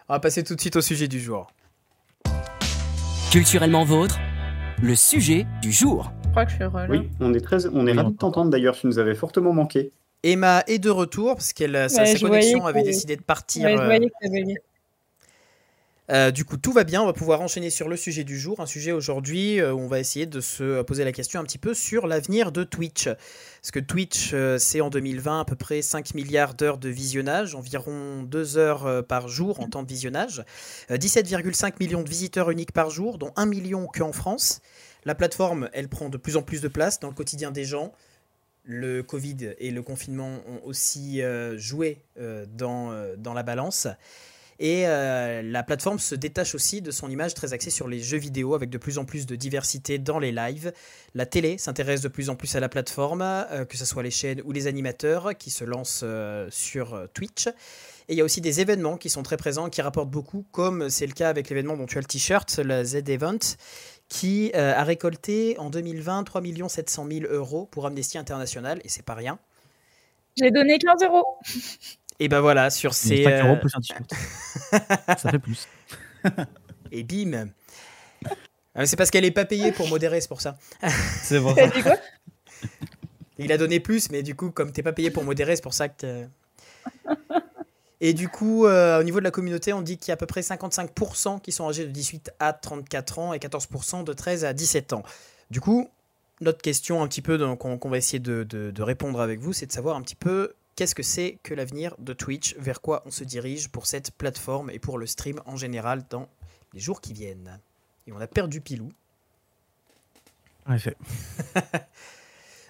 On 0.09 0.13
va 0.13 0.19
passer 0.19 0.43
tout 0.43 0.55
de 0.55 0.61
suite 0.61 0.75
au 0.75 0.81
sujet 0.81 1.07
du 1.07 1.19
jour. 1.19 1.47
Culturellement 3.31 3.83
vôtre, 3.83 4.17
le 4.81 4.95
sujet 4.95 5.45
du 5.61 5.71
jour. 5.71 6.11
je 6.25 6.29
crois 6.31 6.45
que 6.45 6.51
je 6.51 6.55
suis 6.55 6.65
relou. 6.65 6.91
Oui, 6.91 7.09
on 7.19 7.33
est 7.33 7.41
très, 7.41 7.65
on 7.67 7.85
est 7.87 7.91
Oui, 7.91 7.97
ravis 7.97 8.11
de 8.11 8.17
t'entendre 8.17 8.49
d'ailleurs, 8.51 8.75
tu 8.75 8.87
nous 8.87 8.99
avais 8.99 9.15
fortement 9.15 9.53
manqué. 9.53 9.91
Emma 10.23 10.63
est 10.67 10.79
de 10.79 10.89
retour 10.89 11.35
parce 11.35 11.53
qu'elle 11.53 11.89
sa, 11.89 12.03
Ouais, 12.03 12.15
sa 12.15 12.19
connexion 12.19 12.65
avait 12.65 12.81
que- 12.81 12.87
décidé 12.87 13.15
de 13.15 13.21
partir. 13.21 13.63
Ouais, 13.65 13.75
je 13.77 13.81
euh, 13.81 13.85
voyais 13.85 14.09
que. 14.09 14.59
Euh, 16.11 16.29
du 16.29 16.45
coup, 16.45 16.57
tout 16.57 16.71
va 16.71 16.83
bien. 16.83 17.01
On 17.01 17.05
va 17.05 17.13
pouvoir 17.13 17.41
enchaîner 17.41 17.69
sur 17.69 17.89
le 17.89 17.97
sujet 17.97 18.23
du 18.23 18.39
jour. 18.39 18.59
Un 18.59 18.67
sujet 18.67 18.91
aujourd'hui 18.91 19.59
euh, 19.59 19.73
où 19.73 19.79
on 19.79 19.87
va 19.87 19.99
essayer 19.99 20.27
de 20.27 20.39
se 20.39 20.83
poser 20.83 21.03
la 21.03 21.11
question 21.11 21.39
un 21.39 21.43
petit 21.43 21.57
peu 21.57 21.73
sur 21.73 22.05
l'avenir 22.05 22.51
de 22.51 22.63
Twitch. 22.63 23.05
Parce 23.05 23.71
que 23.71 23.79
Twitch, 23.79 24.31
euh, 24.33 24.59
c'est 24.59 24.81
en 24.81 24.91
2020 24.91 25.41
à 25.41 25.45
peu 25.45 25.55
près 25.55 25.81
5 25.81 26.13
milliards 26.13 26.53
d'heures 26.53 26.77
de 26.77 26.89
visionnage, 26.89 27.55
environ 27.55 28.21
2 28.23 28.57
heures 28.57 29.05
par 29.07 29.27
jour 29.27 29.59
en 29.59 29.67
temps 29.67 29.81
de 29.81 29.87
visionnage, 29.87 30.43
euh, 30.91 30.97
17,5 30.97 31.79
millions 31.79 32.03
de 32.03 32.09
visiteurs 32.09 32.51
uniques 32.51 32.71
par 32.71 32.91
jour, 32.91 33.17
dont 33.17 33.31
1 33.35 33.47
million 33.47 33.87
qu'en 33.87 34.11
France. 34.11 34.61
La 35.05 35.15
plateforme, 35.15 35.69
elle 35.73 35.87
prend 35.87 36.09
de 36.09 36.17
plus 36.17 36.37
en 36.37 36.43
plus 36.43 36.61
de 36.61 36.67
place 36.67 36.99
dans 36.99 37.09
le 37.09 37.15
quotidien 37.15 37.51
des 37.51 37.65
gens. 37.65 37.91
Le 38.63 39.01
Covid 39.03 39.55
et 39.59 39.69
le 39.69 39.83
confinement 39.83 40.39
ont 40.47 40.65
aussi 40.65 41.21
joué 41.57 42.01
dans, 42.17 42.91
dans 43.15 43.33
la 43.35 43.43
balance. 43.43 43.87
Et 44.59 44.87
euh, 44.87 45.41
la 45.41 45.63
plateforme 45.63 45.99
se 45.99 46.15
détache 46.15 46.55
aussi 46.55 46.81
de 46.81 46.91
son 46.91 47.09
image 47.09 47.33
très 47.33 47.53
axée 47.53 47.69
sur 47.69 47.87
les 47.87 47.99
jeux 47.99 48.17
vidéo 48.17 48.55
avec 48.55 48.69
de 48.69 48.77
plus 48.77 48.97
en 48.97 49.05
plus 49.05 49.25
de 49.25 49.35
diversité 49.35 49.97
dans 49.97 50.19
les 50.19 50.31
lives. 50.31 50.71
La 51.13 51.25
télé 51.25 51.57
s'intéresse 51.57 52.01
de 52.01 52.07
plus 52.07 52.29
en 52.29 52.35
plus 52.35 52.55
à 52.55 52.59
la 52.59 52.69
plateforme, 52.69 53.21
euh, 53.21 53.65
que 53.65 53.77
ce 53.77 53.85
soit 53.85 54.03
les 54.03 54.11
chaînes 54.11 54.41
ou 54.45 54.51
les 54.51 54.67
animateurs 54.67 55.37
qui 55.37 55.49
se 55.49 55.65
lancent 55.65 56.01
euh, 56.03 56.47
sur 56.51 57.07
Twitch. 57.13 57.47
Et 58.07 58.13
il 58.13 58.17
y 58.17 58.21
a 58.21 58.23
aussi 58.23 58.39
des 58.39 58.61
événements 58.61 58.97
qui 58.97 59.09
sont 59.09 59.23
très 59.23 59.37
présents, 59.37 59.69
qui 59.69 59.81
rapportent 59.81 60.11
beaucoup, 60.11 60.45
comme 60.51 60.89
c'est 60.89 61.07
le 61.07 61.13
cas 61.13 61.29
avec 61.29 61.49
l'événement 61.49 61.75
dont 61.75 61.87
tu 61.87 61.97
as 61.97 62.01
le 62.01 62.07
t-shirt, 62.07 62.59
le 62.59 62.83
Z-Event, 62.83 63.39
qui 64.07 64.53
a 64.53 64.83
récolté 64.83 65.57
en 65.57 65.71
2020 65.71 66.23
3 66.23 66.41
700 66.69 67.07
000 67.09 67.33
euros 67.33 67.65
pour 67.65 67.87
Amnesty 67.87 68.19
International, 68.19 68.79
et 68.83 68.89
c'est 68.89 69.03
pas 69.03 69.15
rien. 69.15 69.39
J'ai 70.37 70.51
donné 70.51 70.77
15 70.77 71.03
euros. 71.03 71.25
Et 72.19 72.27
ben 72.29 72.39
voilà, 72.41 72.69
sur 72.69 72.93
ces. 72.93 73.23
5 73.23 73.45
euros 73.45 73.57
plus 73.57 73.71
un 73.75 73.81
t-shirt. 73.81 75.19
ça 75.19 75.31
fait 75.31 75.39
plus. 75.39 75.67
Et 76.91 77.03
bim 77.03 77.47
Ah, 78.73 78.85
C'est 78.85 78.95
parce 78.95 79.11
qu'elle 79.11 79.25
est 79.25 79.31
pas 79.31 79.45
payée 79.45 79.71
pour 79.71 79.87
modérer, 79.89 80.21
c'est 80.21 80.27
pour 80.27 80.41
ça. 80.41 80.57
C'est 81.21 81.39
bon. 81.39 81.53
Quoi? 81.53 81.95
Il 83.37 83.51
a 83.51 83.57
donné 83.57 83.79
plus, 83.81 84.09
mais 84.11 84.23
du 84.23 84.33
coup, 84.33 84.49
comme 84.51 84.71
t'es 84.71 84.81
pas 84.83 84.93
payé 84.93 85.11
pour 85.11 85.23
modérer, 85.25 85.55
c'est 85.57 85.61
pour 85.61 85.73
ça 85.73 85.89
que. 85.89 86.25
Et 88.01 88.13
du 88.13 88.29
coup, 88.29 88.65
euh, 88.65 88.99
au 88.99 89.03
niveau 89.03 89.19
de 89.19 89.23
la 89.25 89.31
communauté, 89.31 89.73
on 89.73 89.81
dit 89.81 89.97
qu'il 89.97 90.09
y 90.09 90.11
a 90.11 90.13
à 90.13 90.17
peu 90.17 90.25
près 90.25 90.41
55% 90.41 91.41
qui 91.41 91.51
sont 91.51 91.67
âgés 91.67 91.85
de 91.85 91.91
18 91.91 92.31
à 92.39 92.53
34 92.53 93.19
ans 93.19 93.33
et 93.33 93.39
14% 93.39 94.03
de 94.03 94.13
13 94.13 94.45
à 94.45 94.53
17 94.53 94.93
ans. 94.93 95.03
Du 95.49 95.59
coup, 95.61 95.89
notre 96.41 96.61
question 96.61 97.01
un 97.03 97.07
petit 97.07 97.21
peu 97.21 97.37
qu'on 97.55 97.89
va 97.89 97.97
essayer 97.97 98.19
de, 98.19 98.43
de- 98.43 98.71
de 98.71 98.83
répondre 98.83 99.19
avec 99.21 99.39
vous, 99.39 99.53
c'est 99.53 99.65
de 99.65 99.71
savoir 99.71 99.95
un 99.95 100.01
petit 100.01 100.15
peu 100.15 100.53
qu'est-ce 100.75 100.95
que 100.95 101.03
c'est 101.03 101.37
que 101.43 101.53
l'avenir 101.53 101.95
de 101.99 102.13
Twitch, 102.13 102.55
vers 102.57 102.81
quoi 102.81 103.03
on 103.05 103.11
se 103.11 103.23
dirige 103.23 103.69
pour 103.69 103.85
cette 103.85 104.11
plateforme 104.11 104.69
et 104.69 104.79
pour 104.79 104.97
le 104.97 105.07
stream 105.07 105.41
en 105.45 105.57
général 105.57 106.03
dans 106.09 106.29
les 106.73 106.79
jours 106.79 107.01
qui 107.01 107.13
viennent? 107.13 107.59
Et 108.07 108.11
on 108.11 108.19
a 108.19 108.27
perdu 108.27 108.61
Pilou. 108.61 108.91
En 110.65 110.73
effet. 110.73 110.95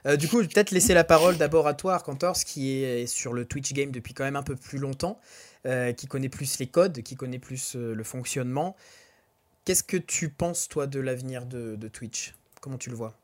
Euh, 0.07 0.17
du 0.17 0.27
coup, 0.27 0.37
je 0.37 0.43
vais 0.43 0.49
peut-être 0.49 0.69
laisser 0.69 0.93
la 0.93 1.03
parole 1.03 1.35
d'abord 1.37 1.65
à 1.65 1.73
toi, 1.73 1.95
Arcantors, 1.95 2.37
qui 2.37 2.83
est 2.83 3.07
sur 3.07 3.33
le 3.33 3.43
Twitch 3.43 3.73
game 3.73 3.89
depuis 3.89 4.13
quand 4.13 4.23
même 4.23 4.35
un 4.35 4.43
peu 4.43 4.55
plus 4.55 4.77
longtemps, 4.77 5.19
euh, 5.65 5.93
qui 5.93 6.05
connaît 6.05 6.29
plus 6.29 6.59
les 6.59 6.67
codes, 6.67 7.01
qui 7.01 7.15
connaît 7.15 7.39
plus 7.39 7.75
euh, 7.75 7.95
le 7.95 8.03
fonctionnement. 8.03 8.75
Qu'est-ce 9.63 9.83
que 9.83 9.97
tu 9.97 10.29
penses, 10.29 10.67
toi, 10.67 10.85
de 10.85 10.99
l'avenir 10.99 11.47
de, 11.47 11.75
de 11.75 11.87
Twitch? 11.87 12.35
Comment 12.61 12.77
tu 12.77 12.91
le 12.91 12.95
vois? 12.95 13.15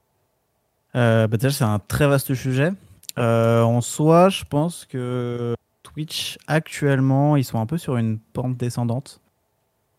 Bah 0.96 1.28
déjà, 1.28 1.52
c'est 1.52 1.64
un 1.66 1.78
très 1.78 2.08
vaste 2.08 2.34
sujet. 2.34 2.72
Euh, 3.18 3.62
en 3.62 3.82
soi, 3.82 4.30
je 4.30 4.44
pense 4.44 4.86
que 4.86 5.56
Twitch, 5.84 6.38
actuellement, 6.48 7.36
ils 7.36 7.44
sont 7.44 7.60
un 7.60 7.66
peu 7.66 7.78
sur 7.78 7.98
une 7.98 8.20
pente 8.20 8.58
descendante. 8.58 9.22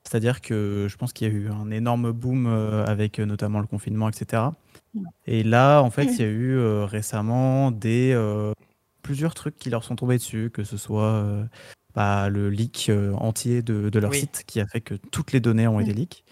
C'est-à-dire 0.04 0.40
que 0.40 0.88
je 0.90 0.96
pense 0.96 1.12
qu'il 1.12 1.28
y 1.28 1.30
a 1.30 1.34
eu 1.34 1.48
un 1.48 1.70
énorme 1.70 2.12
boom 2.12 2.46
euh, 2.46 2.84
avec 2.84 3.18
euh, 3.18 3.24
notamment 3.24 3.60
le 3.60 3.66
confinement, 3.66 4.08
etc. 4.08 4.42
Et 5.26 5.42
là, 5.42 5.80
en 5.80 5.90
fait, 5.90 6.04
il 6.04 6.18
y 6.20 6.24
a 6.24 6.26
eu 6.26 6.56
euh, 6.56 6.84
récemment 6.84 7.70
des, 7.70 8.12
euh, 8.12 8.52
plusieurs 9.02 9.34
trucs 9.34 9.56
qui 9.56 9.70
leur 9.70 9.84
sont 9.84 9.96
tombés 9.96 10.18
dessus, 10.18 10.50
que 10.52 10.64
ce 10.64 10.76
soit 10.76 11.24
bah, 11.94 12.28
le 12.28 12.50
leak 12.50 12.90
entier 13.14 13.62
de, 13.62 13.88
de 13.90 13.98
leur 13.98 14.10
Oui. 14.10 14.20
site 14.20 14.44
qui 14.46 14.60
a 14.60 14.66
fait 14.66 14.80
que 14.80 14.94
toutes 14.94 15.32
les 15.32 15.40
données 15.40 15.66
ont 15.68 15.80
été 15.80 15.92
leaks. 15.94 16.24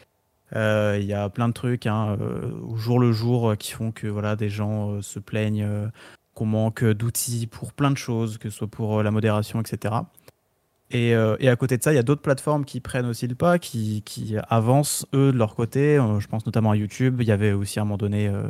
Euh, 0.57 0.99
Il 1.01 1.07
y 1.07 1.15
a 1.15 1.29
plein 1.29 1.49
de 1.49 1.53
trucs 1.55 1.87
hein, 1.87 2.17
euh, 2.21 2.51
au 2.63 2.77
jour 2.77 2.99
le 2.99 3.13
jour 3.13 3.51
euh, 3.51 3.55
qui 3.55 3.73
font 3.73 3.93
que 3.93 4.09
voilà, 4.09 4.35
des 4.37 4.49
gens 4.49 5.01
se 5.01 5.19
plaignent 5.19 5.67
qu'on 6.35 6.47
manque 6.47 6.85
d'outils 6.85 7.47
pour 7.47 7.73
plein 7.73 7.91
de 7.91 7.97
choses, 7.97 8.39
que 8.39 8.51
ce 8.51 8.57
soit 8.57 8.69
pour 8.69 8.99
euh, 8.99 9.03
la 9.03 9.11
modération, 9.11 9.61
etc. 9.61 9.95
Et, 10.91 11.15
euh, 11.15 11.37
et 11.39 11.49
à 11.49 11.57
côté 11.57 11.77
de 11.77 11.83
ça, 11.83 11.93
il 11.93 11.97
y 11.97 11.99
a 11.99 12.03
d'autres 12.03 12.23
plateformes 12.23 12.65
qui 12.65 12.81
prennent 12.81 13.07
aussi 13.07 13.29
le 13.29 13.37
pas, 13.37 13.59
qui, 13.59 14.03
qui 14.05 14.37
avancent 14.49 15.07
eux 15.15 15.33
de 15.33 15.39
leur 15.39 15.55
côté. 15.55 15.97
Euh, 15.97 16.19
je 16.19 16.27
pense 16.27 16.47
notamment 16.47 16.73
à 16.73 16.77
YouTube. 16.77 17.21
Il 17.21 17.29
y 17.29 17.33
avait 17.33 17.53
aussi 17.53 17.79
à 17.79 17.83
un 17.83 17.85
moment 17.85 17.97
donné 17.97 18.29
euh, 18.29 18.49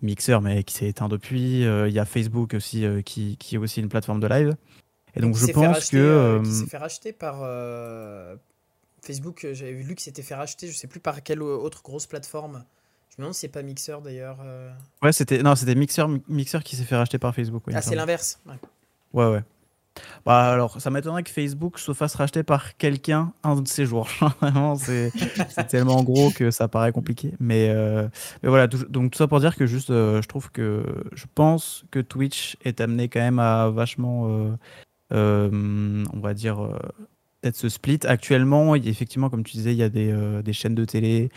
Mixer, 0.00 0.40
mais 0.40 0.62
qui 0.62 0.74
s'est 0.74 0.88
éteint 0.88 1.08
depuis. 1.08 1.62
Il 1.62 1.92
y 1.92 1.98
a 1.98 2.04
Facebook 2.04 2.54
aussi, 2.54 2.86
qui, 3.04 3.36
qui 3.38 3.56
est 3.56 3.58
aussi 3.58 3.80
une 3.80 3.88
plateforme 3.88 4.20
de 4.20 4.28
live. 4.28 4.56
Et 5.16 5.20
donc 5.20 5.34
je 5.34 5.46
pense 5.46 5.66
racheter, 5.66 5.96
que 5.96 6.40
qui 6.44 6.52
s'est 6.52 6.66
fait 6.66 6.78
racheter 6.78 7.12
par 7.12 7.38
Facebook. 9.02 9.46
J'avais 9.52 9.72
lu 9.72 9.96
qu'il 9.96 10.00
s'était 10.00 10.22
fait 10.22 10.36
racheter, 10.36 10.68
je 10.68 10.76
sais 10.76 10.86
plus 10.86 11.00
par 11.00 11.22
quelle 11.24 11.42
autre 11.42 11.82
grosse 11.82 12.06
plateforme. 12.06 12.64
Je 13.10 13.16
me 13.18 13.24
demande 13.24 13.34
si 13.34 13.40
c'est 13.40 13.48
pas 13.48 13.62
Mixer 13.62 14.00
d'ailleurs. 14.02 14.38
euh. 14.44 14.70
ouais, 15.02 15.12
c'était 15.12 15.42
non, 15.42 15.54
c'était 15.56 15.74
Mixer, 15.74 16.06
Mixer 16.28 16.62
qui 16.62 16.76
s'est 16.76 16.84
fait 16.84 16.96
racheter 16.96 17.18
par 17.18 17.34
Facebook. 17.34 17.62
Ah, 17.74 17.82
c'est 17.82 17.94
l'inverse. 17.96 18.40
Ouais. 18.46 18.54
Ouais, 19.12 19.30
ouais. 19.32 19.42
Bah 20.24 20.52
alors, 20.52 20.80
ça 20.80 20.88
m'étonnerait 20.88 21.24
que 21.24 21.30
Facebook 21.30 21.78
se 21.80 21.92
fasse 21.92 22.14
racheter 22.14 22.44
par 22.44 22.76
quelqu'un 22.76 23.32
un 23.42 23.56
de 23.60 23.66
ces 23.66 23.84
jours. 23.84 24.08
Vraiment, 24.40 24.76
c'est 24.76 25.10
tellement 25.68 26.02
gros 26.04 26.30
que 26.30 26.52
ça 26.52 26.68
paraît 26.68 26.92
compliqué. 26.92 27.32
Mais, 27.40 27.68
euh, 27.70 28.08
mais 28.42 28.48
voilà, 28.48 28.68
tout- 28.68 28.86
donc 28.88 29.10
tout 29.10 29.18
ça 29.18 29.26
pour 29.26 29.40
dire 29.40 29.56
que 29.56 29.66
juste, 29.66 29.90
euh, 29.90 30.22
je 30.22 30.28
trouve 30.28 30.50
que 30.52 30.84
je 31.12 31.24
pense 31.34 31.84
que 31.90 31.98
Twitch 31.98 32.56
est 32.64 32.80
amené 32.80 33.08
quand 33.08 33.20
même 33.20 33.40
à 33.40 33.68
vachement, 33.70 34.26
on 35.10 36.20
va 36.20 36.34
dire, 36.34 36.56
peut-être 37.42 37.56
ce 37.56 37.68
split. 37.68 37.98
Actuellement, 38.04 38.76
effectivement, 38.76 39.28
comme 39.28 39.42
tu 39.42 39.56
disais, 39.56 39.72
il 39.72 39.78
y 39.78 39.82
a 39.82 39.88
des, 39.88 40.10
euh, 40.12 40.40
des 40.40 40.52
chaînes 40.52 40.76
de 40.76 40.84
télé 40.84 41.30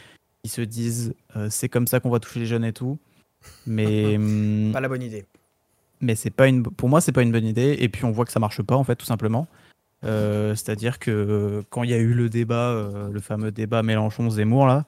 qui 0.43 0.49
se 0.49 0.61
disent 0.61 1.13
euh, 1.37 1.47
c'est 1.49 1.69
comme 1.69 1.87
ça 1.87 1.99
qu'on 2.01 2.09
va 2.09 2.19
toucher 2.19 2.41
les 2.41 2.45
jeunes 2.45 2.65
et 2.65 2.73
tout. 2.73 2.99
Mais 3.65 4.15
hum, 4.17 4.71
Pas 4.73 4.81
la 4.81 4.89
bonne 4.89 5.01
idée. 5.01 5.25
mais 6.01 6.15
c'est 6.15 6.29
pas 6.31 6.47
une 6.47 6.63
pour 6.63 6.89
moi 6.89 6.99
c'est 7.01 7.11
pas 7.13 7.21
une 7.23 7.31
bonne 7.31 7.45
idée 7.45 7.77
et 7.79 7.87
puis 7.89 8.03
on 8.05 8.11
voit 8.11 8.25
que 8.25 8.31
ça 8.31 8.39
marche 8.39 8.61
pas 8.61 8.75
en 8.75 8.83
fait 8.83 8.95
tout 8.95 9.05
simplement 9.05 9.47
Euh, 10.05 10.53
c'est-à-dire 10.53 10.99
que 10.99 11.63
quand 11.69 11.83
il 11.83 11.89
y 11.89 11.93
a 11.93 11.97
eu 11.97 12.13
le 12.13 12.27
débat 12.27 12.71
euh, 12.71 13.09
le 13.09 13.21
fameux 13.21 13.51
débat 13.51 13.83
Mélenchon 13.83 14.29
Zemmour 14.29 14.67
là 14.67 14.85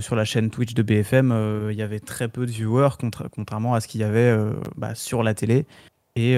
sur 0.00 0.16
la 0.16 0.24
chaîne 0.24 0.50
Twitch 0.50 0.74
de 0.74 0.82
BFM 0.82 1.32
il 1.70 1.76
y 1.76 1.82
avait 1.82 2.00
très 2.00 2.28
peu 2.28 2.44
de 2.46 2.50
viewers 2.50 2.96
contra- 3.00 3.28
contrairement 3.28 3.74
à 3.74 3.80
ce 3.80 3.86
qu'il 3.88 4.00
y 4.00 4.04
avait 4.04 4.36
bah, 4.76 4.94
sur 4.96 5.22
la 5.22 5.34
télé 5.34 5.64
et, 6.16 6.34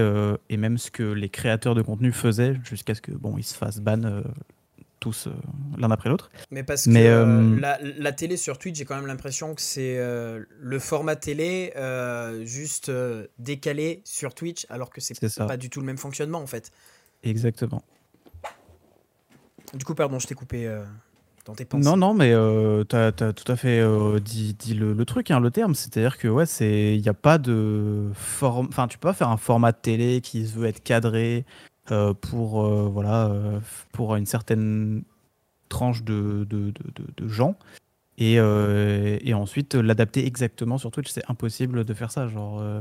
et 0.51 0.57
même 0.59 0.77
ce 0.79 0.91
que 0.91 1.03
les 1.03 1.29
créateurs 1.31 1.75
de 1.75 1.81
contenu 1.83 2.13
faisaient 2.13 2.57
jusqu'à 2.65 2.95
ce 2.95 3.01
que 3.01 3.13
bon 3.13 3.37
ils 3.39 3.43
se 3.45 3.55
fassent 3.57 3.81
ban 3.81 4.23
tous 5.03 5.27
euh, 5.27 5.33
l'un 5.77 5.91
après 5.91 6.09
l'autre 6.09 6.31
Mais 6.51 6.63
parce 6.63 6.85
que 6.85 6.91
Mais, 6.91 7.09
euh, 7.09 7.27
euh, 7.27 7.61
la, 7.61 7.79
la 7.83 8.13
télé 8.13 8.37
sur 8.37 8.57
Twitch, 8.57 8.79
j'ai 8.79 8.85
quand 8.85 8.95
même 8.95 9.07
l'impression 9.07 9.55
que 9.55 9.61
c'est 9.61 9.99
le 9.99 10.79
format 10.79 11.17
télé 11.17 11.73
juste 12.45 12.91
décalé 13.39 14.01
sur 14.05 14.35
Twitch, 14.35 14.67
alors 14.71 14.91
que 14.91 15.01
c'est 15.01 15.15
pas 15.47 15.57
du 15.57 15.69
tout 15.69 15.81
le 15.81 15.87
même 15.87 15.99
fonctionnement 15.99 16.39
en 16.39 16.47
fait. 16.47 16.71
exactement 17.23 17.83
Du 19.75 19.85
coup, 19.85 19.95
pardon, 19.95 20.19
je 20.19 20.27
t'ai 20.27 20.35
coupé 20.35 20.67
euh, 20.67 20.85
dans 21.47 21.55
tes 21.55 21.65
pensées. 21.65 21.89
Non, 21.89 21.97
non, 21.97 22.15
mais 22.15 22.33
euh, 22.33 22.85
tu 22.85 22.97
as, 22.97 23.13
tout 23.13 23.51
à 23.51 23.57
fait 23.57 23.81
euh, 23.81 24.19
dit, 24.21 24.55
dit 24.55 24.75
le, 24.75 24.93
le 24.93 25.05
truc, 25.05 25.31
hein, 25.31 25.41
le 25.41 25.51
terme. 25.51 25.75
C'est-à-dire 25.75 26.19
que 26.19 26.29
ouais, 26.29 26.47
c'est 26.47 26.95
il 26.95 27.01
n'y 27.01 27.09
a 27.09 27.15
pas 27.15 27.39
de 27.39 28.11
forme. 28.15 28.69
Enfin, 28.69 28.87
tu 28.87 28.99
peux 28.99 29.09
pas 29.09 29.15
faire 29.15 29.31
un 29.31 29.39
format 29.39 29.73
de 29.73 29.79
télé 29.79 30.21
qui 30.21 30.45
veut 30.45 30.67
être 30.67 30.83
cadré 30.83 31.45
pour 31.87 32.65
euh, 32.65 32.89
voilà 32.89 33.27
euh, 33.27 33.61
pour 33.93 34.15
une 34.17 34.27
certaine 34.27 35.03
tranche 35.69 36.03
de, 36.05 36.47
de, 36.49 36.73
de, 37.17 37.29
gens 37.29 37.57
et, 38.19 38.39
euh, 38.39 39.19
et 39.23 39.35
ensuite 39.35 39.75
euh, 39.75 39.83
l'adapter 39.83 40.27
exactement 40.27 40.79
sur 40.79 40.91
Twitch. 40.91 41.11
C'est 41.11 41.29
impossible 41.29 41.85
de 41.85 41.95
faire 41.95 42.13
ça. 42.13 42.29
Genre, 42.29 42.61
euh, 42.61 42.81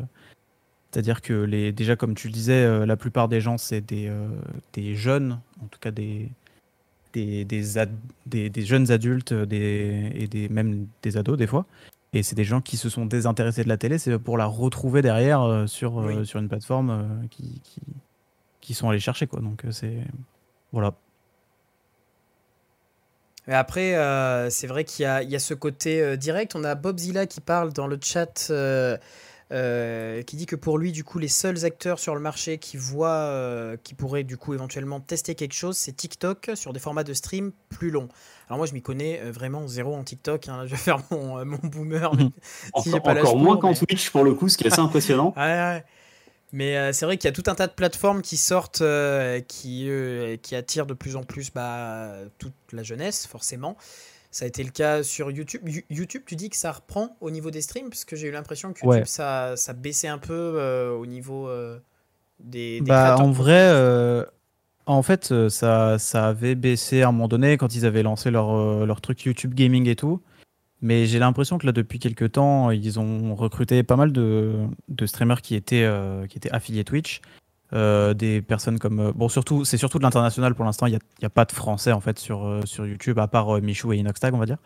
c'est-à-dire 0.91 1.21
que 1.21 1.33
les 1.33 1.71
déjà 1.71 1.95
comme 1.95 2.15
tu 2.15 2.27
le 2.27 2.33
disais, 2.33 2.63
euh, 2.63 2.85
la 2.85 2.97
plupart 2.97 3.27
des 3.27 3.41
gens 3.41 3.57
c'est 3.57 3.81
des, 3.81 4.07
euh, 4.07 4.27
des 4.73 4.93
jeunes, 4.95 5.39
en 5.63 5.67
tout 5.67 5.79
cas 5.79 5.91
des 5.91 6.29
des, 7.13 7.43
des, 7.43 7.77
ad- 7.77 7.91
des, 8.25 8.49
des 8.49 8.61
jeunes 8.61 8.91
adultes 8.91 9.31
euh, 9.33 9.45
des, 9.45 10.11
et 10.15 10.27
des, 10.27 10.47
même 10.49 10.87
des 11.01 11.17
ados 11.17 11.37
des 11.37 11.47
fois. 11.47 11.65
Et 12.13 12.23
c'est 12.23 12.35
des 12.35 12.43
gens 12.43 12.61
qui 12.61 12.75
se 12.77 12.89
sont 12.89 13.05
désintéressés 13.05 13.63
de 13.63 13.69
la 13.69 13.77
télé, 13.77 13.97
c'est 13.97 14.19
pour 14.19 14.37
la 14.37 14.45
retrouver 14.45 15.01
derrière 15.01 15.41
euh, 15.43 15.65
sur, 15.65 16.01
euh, 16.01 16.23
sur 16.25 16.39
une 16.39 16.49
plateforme 16.49 16.89
euh, 16.89 17.27
qui, 17.29 17.61
qui, 17.63 17.81
qui 18.61 18.73
sont 18.73 18.87
allés 18.89 18.99
chercher. 18.99 19.27
Quoi. 19.27 19.41
Donc 19.41 19.65
euh, 19.65 19.71
c'est. 19.71 19.97
Voilà. 20.71 20.93
Mais 23.47 23.55
après, 23.55 23.95
euh, 23.95 24.49
c'est 24.49 24.67
vrai 24.67 24.83
qu'il 24.83 25.03
y 25.03 25.05
a, 25.05 25.23
il 25.23 25.29
y 25.29 25.35
a 25.35 25.39
ce 25.39 25.53
côté 25.53 26.01
euh, 26.01 26.15
direct. 26.15 26.55
On 26.55 26.63
a 26.63 26.75
Bobzilla 26.75 27.25
qui 27.25 27.41
parle 27.41 27.73
dans 27.73 27.87
le 27.87 27.97
chat, 28.01 28.47
euh, 28.51 28.97
euh, 29.51 30.21
qui 30.21 30.35
dit 30.35 30.45
que 30.45 30.55
pour 30.55 30.77
lui, 30.77 30.91
du 30.91 31.03
coup, 31.03 31.17
les 31.17 31.27
seuls 31.27 31.65
acteurs 31.65 31.97
sur 31.97 32.13
le 32.13 32.21
marché 32.21 32.59
qui 32.59 32.77
voient, 32.77 33.09
euh, 33.09 33.77
qui 33.83 33.95
pourraient 33.95 34.23
du 34.23 34.37
coup 34.37 34.53
éventuellement 34.53 34.99
tester 34.99 35.33
quelque 35.33 35.55
chose, 35.55 35.75
c'est 35.75 35.91
TikTok 35.91 36.51
sur 36.53 36.71
des 36.71 36.79
formats 36.79 37.03
de 37.03 37.13
stream 37.13 37.51
plus 37.69 37.89
longs. 37.89 38.09
Alors 38.47 38.57
moi, 38.59 38.67
je 38.67 38.73
m'y 38.73 38.81
connais 38.83 39.19
euh, 39.21 39.31
vraiment 39.31 39.67
zéro 39.67 39.95
en 39.95 40.03
TikTok. 40.03 40.47
hein. 40.47 40.61
Je 40.65 40.71
vais 40.71 40.77
faire 40.77 40.99
mon, 41.09 41.39
euh, 41.39 41.43
mon 41.43 41.57
boomer. 41.63 42.13
mais 42.15 42.29
si 42.83 42.89
Encore, 42.93 43.01
pas 43.01 43.19
encore 43.19 43.37
moins 43.37 43.57
qu'en 43.57 43.69
mais- 43.71 43.75
Twitch 43.75 44.11
pour 44.11 44.23
le 44.23 44.35
coup, 44.35 44.49
ce 44.49 44.57
qui 44.57 44.65
est 44.65 44.71
assez 44.71 44.79
impressionnant. 44.81 45.33
Ouais, 45.35 45.41
ouais. 45.41 45.83
Mais 46.53 46.75
euh, 46.77 46.91
c'est 46.91 47.05
vrai 47.05 47.17
qu'il 47.17 47.27
y 47.27 47.29
a 47.29 47.33
tout 47.33 47.49
un 47.49 47.55
tas 47.55 47.67
de 47.67 47.71
plateformes 47.73 48.21
qui 48.21 48.35
sortent, 48.35 48.81
euh, 48.81 49.39
qui, 49.39 49.89
euh, 49.89 50.35
qui 50.35 50.55
attirent 50.55 50.85
de 50.85 50.93
plus 50.93 51.15
en 51.15 51.23
plus 51.23 51.51
bah, 51.53 52.11
toute 52.39 52.53
la 52.73 52.83
jeunesse, 52.83 53.25
forcément. 53.25 53.77
Ça 54.31 54.45
a 54.45 54.47
été 54.47 54.63
le 54.63 54.69
cas 54.71 55.01
sur 55.03 55.31
YouTube. 55.31 55.61
You- 55.67 55.83
YouTube, 55.89 56.23
tu 56.25 56.35
dis 56.35 56.49
que 56.49 56.57
ça 56.57 56.71
reprend 56.71 57.15
au 57.21 57.31
niveau 57.31 57.51
des 57.51 57.61
streams, 57.61 57.89
parce 57.89 58.05
que 58.05 58.15
j'ai 58.15 58.27
eu 58.27 58.31
l'impression 58.31 58.73
que 58.73 58.79
YouTube, 58.79 58.89
Ouais. 59.01 59.05
ça, 59.05 59.55
ça 59.55 59.73
baissait 59.73 60.07
un 60.09 60.17
peu 60.17 60.89
au 60.97 61.05
niveau 61.05 61.49
des, 62.39 62.79
des 62.81 62.85
Bah, 62.85 63.17
en 63.17 63.31
vrai, 63.31 64.25
en 64.85 65.03
fait, 65.03 65.47
ça, 65.49 65.99
ça 65.99 66.27
avait 66.27 66.55
baissé 66.55 67.01
à 67.01 67.09
un 67.09 67.11
moment 67.11 67.27
donné 67.27 67.57
quand 67.57 67.75
ils 67.75 67.85
avaient 67.85 68.03
lancé 68.03 68.31
leur, 68.31 68.85
leur 68.85 68.99
truc 69.01 69.23
YouTube 69.23 69.53
Gaming 69.53 69.87
et 69.87 69.95
tout. 69.95 70.21
Mais 70.81 71.05
j'ai 71.05 71.19
l'impression 71.19 71.59
que 71.59 71.65
là, 71.67 71.71
depuis 71.71 71.99
quelques 71.99 72.33
temps, 72.33 72.71
ils 72.71 72.99
ont 72.99 73.35
recruté 73.35 73.83
pas 73.83 73.95
mal 73.95 74.11
de, 74.11 74.55
de 74.89 75.05
streamers 75.05 75.41
qui 75.41 75.55
étaient, 75.55 75.83
euh, 75.83 76.25
qui 76.25 76.37
étaient 76.37 76.51
affiliés 76.51 76.83
Twitch. 76.83 77.21
Euh, 77.73 78.13
des 78.13 78.41
personnes 78.41 78.79
comme 78.79 78.99
euh, 78.99 79.11
bon 79.15 79.29
surtout 79.29 79.63
c'est 79.63 79.77
surtout 79.77 79.97
de 79.97 80.03
l'international 80.03 80.55
pour 80.55 80.65
l'instant. 80.65 80.87
Il 80.87 80.99
n'y 81.21 81.25
a, 81.25 81.29
pas 81.29 81.45
de 81.45 81.53
français 81.53 81.93
en 81.93 82.01
fait 82.01 82.19
sur, 82.19 82.59
sur 82.65 82.85
YouTube 82.85 83.17
à 83.17 83.29
part 83.29 83.61
Michou 83.61 83.93
et 83.93 83.97
Inoxtag 83.97 84.33
on 84.33 84.39
va 84.39 84.45
dire. 84.45 84.57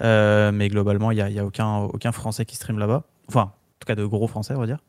Mais 0.00 0.68
globalement 0.68 1.10
il 1.10 1.14
n'y 1.14 1.22
a, 1.22 1.30
y 1.30 1.38
a 1.38 1.46
aucun, 1.46 1.76
aucun 1.84 2.12
français 2.12 2.44
qui 2.44 2.56
stream 2.56 2.78
là-bas. 2.78 3.04
Enfin 3.28 3.40
en 3.40 3.78
tout 3.80 3.86
cas 3.86 3.94
de 3.94 4.04
gros 4.04 4.26
français 4.26 4.52
on 4.54 4.60
va 4.60 4.66
dire. 4.66 4.80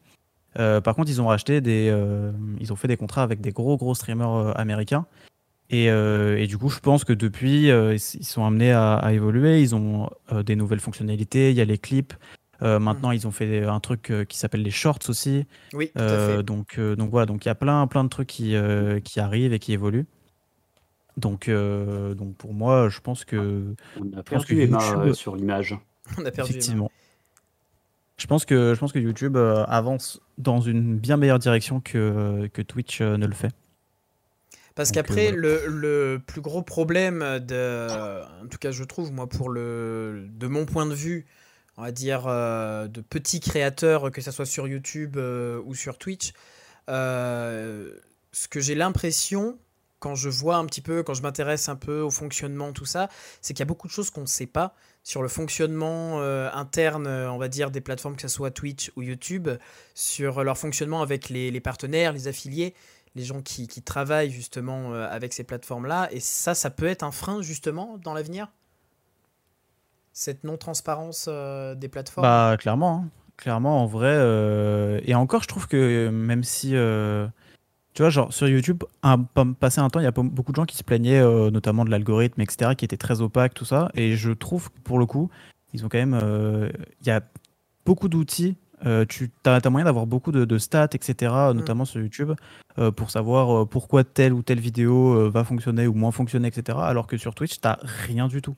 Par 0.55 0.95
contre 0.95 1.09
ils 1.09 1.21
ont 1.21 1.27
racheté 1.27 1.61
des 1.61 1.97
ils 2.59 2.73
ont 2.73 2.75
fait 2.75 2.89
des 2.89 2.97
contrats 2.97 3.23
avec 3.23 3.39
des 3.39 3.51
gros 3.51 3.77
gros 3.77 3.95
streamers 3.95 4.51
américains 4.59 5.05
et, 5.69 5.85
et, 5.85 6.47
du 6.47 6.57
coup 6.57 6.69
je 6.69 6.79
pense 6.79 7.03
que 7.03 7.13
depuis 7.13 7.69
ils 7.69 7.99
sont 7.99 8.45
amenés 8.45 8.71
à, 8.71 8.95
à 8.95 9.13
évoluer 9.13 9.61
ils 9.61 9.75
ont 9.75 10.09
des 10.45 10.55
nouvelles 10.55 10.79
fonctionnalités 10.79 11.49
il 11.49 11.57
y 11.57 11.61
a 11.61 11.65
les 11.65 11.79
clips 11.79 12.13
euh, 12.61 12.79
maintenant, 12.79 13.11
ils 13.11 13.27
ont 13.27 13.31
fait 13.31 13.63
un 13.63 13.79
truc 13.79 14.11
euh, 14.11 14.25
qui 14.25 14.37
s'appelle 14.37 14.61
les 14.61 14.71
shorts 14.71 15.09
aussi. 15.09 15.45
Oui, 15.73 15.91
tout 15.93 16.01
à 16.01 16.27
fait. 16.27 16.43
Donc, 16.43 16.75
euh, 16.77 16.95
donc 16.95 17.09
voilà, 17.11 17.25
donc 17.25 17.45
il 17.45 17.47
y 17.47 17.51
a 17.51 17.55
plein, 17.55 17.85
plein 17.87 18.03
de 18.03 18.09
trucs 18.09 18.27
qui, 18.27 18.55
qui 19.03 19.19
arrivent 19.19 19.53
et 19.53 19.59
qui 19.59 19.73
évoluent. 19.73 20.05
Donc, 21.17 21.49
donc 21.49 22.35
pour 22.35 22.53
moi, 22.53 22.89
je 22.89 22.99
pense 22.99 23.25
que. 23.25 23.75
On 23.99 24.17
a 24.17 24.23
perdu 24.23 24.61
Emma 24.61 25.13
sur 25.13 25.35
l'image. 25.35 25.77
On 26.17 26.25
a 26.25 26.31
perdu. 26.31 26.51
Effectivement. 26.51 26.91
Je 28.17 28.27
pense 28.27 28.45
que, 28.45 28.73
je 28.73 28.79
pense 28.79 28.93
que 28.93 28.99
YouTube 28.99 29.35
avance 29.37 30.21
dans 30.37 30.61
une 30.61 30.97
bien 30.97 31.17
meilleure 31.17 31.39
direction 31.39 31.81
que, 31.81 32.49
que 32.53 32.61
Twitch 32.61 33.01
ne 33.01 33.25
le 33.25 33.33
fait. 33.33 33.53
Parce 34.75 34.91
qu'après, 34.91 35.31
le, 35.31 35.65
le, 35.67 36.21
plus 36.25 36.41
gros 36.41 36.61
problème 36.61 37.39
de. 37.39 37.87
En 38.43 38.47
tout 38.47 38.57
cas, 38.57 38.71
je 38.71 38.83
trouve, 38.83 39.11
moi, 39.11 39.27
pour 39.27 39.49
le. 39.49 40.27
De 40.29 40.47
mon 40.47 40.65
point 40.65 40.85
de 40.85 40.93
vue, 40.93 41.25
on 41.77 41.83
va 41.83 41.91
dire, 41.91 42.25
euh, 42.27 42.87
de 42.87 43.01
petits 43.01 43.39
créateurs, 43.39 44.11
que 44.11 44.21
ce 44.21 44.31
soit 44.31 44.45
sur 44.45 44.67
YouTube 44.67 45.17
euh, 45.17 45.61
ou 45.65 45.75
sur 45.75 45.97
Twitch, 45.97 46.33
euh, 46.89 47.91
ce 48.31 48.47
que 48.47 48.59
j'ai 48.59 48.75
l'impression, 48.75 49.57
quand 49.99 50.15
je 50.15 50.29
vois 50.29 50.57
un 50.57 50.65
petit 50.65 50.81
peu, 50.81 51.03
quand 51.03 51.13
je 51.13 51.21
m'intéresse 51.21 51.67
un 51.67 51.75
peu 51.75 52.01
au 52.01 52.11
fonctionnement, 52.11 52.71
tout 52.71 52.85
ça, 52.85 53.09
c'est 53.41 53.53
qu'il 53.53 53.61
y 53.61 53.63
a 53.63 53.65
beaucoup 53.67 53.87
de 53.87 53.91
choses 53.91 54.09
qu'on 54.09 54.21
ne 54.21 54.25
sait 54.25 54.45
pas 54.45 54.75
sur 55.03 55.21
le 55.21 55.27
fonctionnement 55.27 56.21
interne, 56.21 57.07
on 57.07 57.37
va 57.37 57.47
dire, 57.47 57.69
des 57.69 57.81
plateformes, 57.81 58.15
que 58.15 58.23
ce 58.23 58.27
soit 58.27 58.49
Twitch 58.49 58.91
ou 58.95 59.03
YouTube, 59.03 59.49
sur 59.93 60.43
leur 60.43 60.57
fonctionnement 60.57 61.03
avec 61.03 61.29
les, 61.29 61.59
partenaires, 61.59 62.11
les 62.11 62.27
affiliés, 62.27 62.73
les 63.15 63.23
gens 63.23 63.41
qui, 63.41 63.67
travaillent 63.81 64.31
justement 64.31 64.93
avec 64.93 65.33
ces 65.33 65.43
plateformes-là. 65.43 66.09
Et 66.11 66.19
ça, 66.19 66.53
ça 66.53 66.69
peut 66.69 66.85
être 66.85 67.03
un 67.03 67.11
frein 67.11 67.41
justement 67.41 67.97
dans 68.03 68.13
l'avenir? 68.13 68.49
Cette 70.17 70.45
non-transparence 70.45 71.25
euh, 71.27 71.75
des 71.75 71.89
plateformes? 71.89 72.23
Bah 72.23 72.55
clairement, 72.57 73.03
hein. 73.03 73.09
clairement 73.35 73.83
en 73.83 73.85
vrai. 73.85 74.13
Euh, 74.15 75.01
et 75.03 75.13
encore, 75.13 75.43
je 75.43 75.49
trouve 75.49 75.67
que 75.67 76.07
même 76.07 76.45
si, 76.45 76.73
euh, 76.73 77.27
tu 77.93 78.01
vois, 78.01 78.09
genre 78.09 78.33
sur 78.33 78.47
YouTube, 78.47 78.85
un, 79.03 79.23
passé 79.23 79.81
un 79.81 79.89
temps, 79.89 79.99
il 79.99 80.03
y 80.03 80.07
a 80.07 80.11
beaucoup 80.11 80.53
de 80.53 80.55
gens 80.55 80.63
qui 80.63 80.77
se 80.77 80.83
plaignaient, 80.83 81.21
notamment 81.51 81.83
de 81.83 81.89
l'algorithme, 81.89 82.39
etc., 82.39 82.75
qui 82.77 82.85
était 82.85 82.95
très 82.95 83.19
opaque, 83.19 83.53
tout 83.53 83.65
ça. 83.65 83.91
Et 83.93 84.15
je 84.15 84.31
trouve 84.31 84.71
que 84.71 84.79
pour 84.85 84.99
le 84.99 85.05
coup, 85.05 85.29
ils 85.73 85.83
ont 85.83 85.89
quand 85.89 85.97
même, 85.97 86.17
il 87.01 87.07
y 87.07 87.11
a 87.11 87.19
beaucoup 87.85 88.07
d'outils. 88.07 88.55
Tu 89.09 89.31
as, 89.45 89.69
moyen 89.69 89.85
d'avoir 89.85 90.07
beaucoup 90.07 90.31
de, 90.31 90.57
stats, 90.57 90.89
etc., 90.93 91.31
mm. 91.31 91.51
notamment 91.53 91.85
sur 91.85 92.01
YouTube, 92.01 92.33
pour 92.95 93.09
savoir 93.09 93.67
pourquoi 93.67 94.03
telle 94.03 94.33
ou 94.33 94.41
telle 94.41 94.59
vidéo 94.59 95.29
va 95.29 95.43
fonctionner 95.43 95.87
ou 95.87 95.93
moins 95.93 96.11
fonctionner, 96.11 96.47
etc. 96.47 96.77
Alors 96.81 97.07
que 97.07 97.17
sur 97.17 97.33
Twitch, 97.33 97.59
tu 97.59 97.67
rien 98.07 98.27
du 98.27 98.41
tout. 98.41 98.55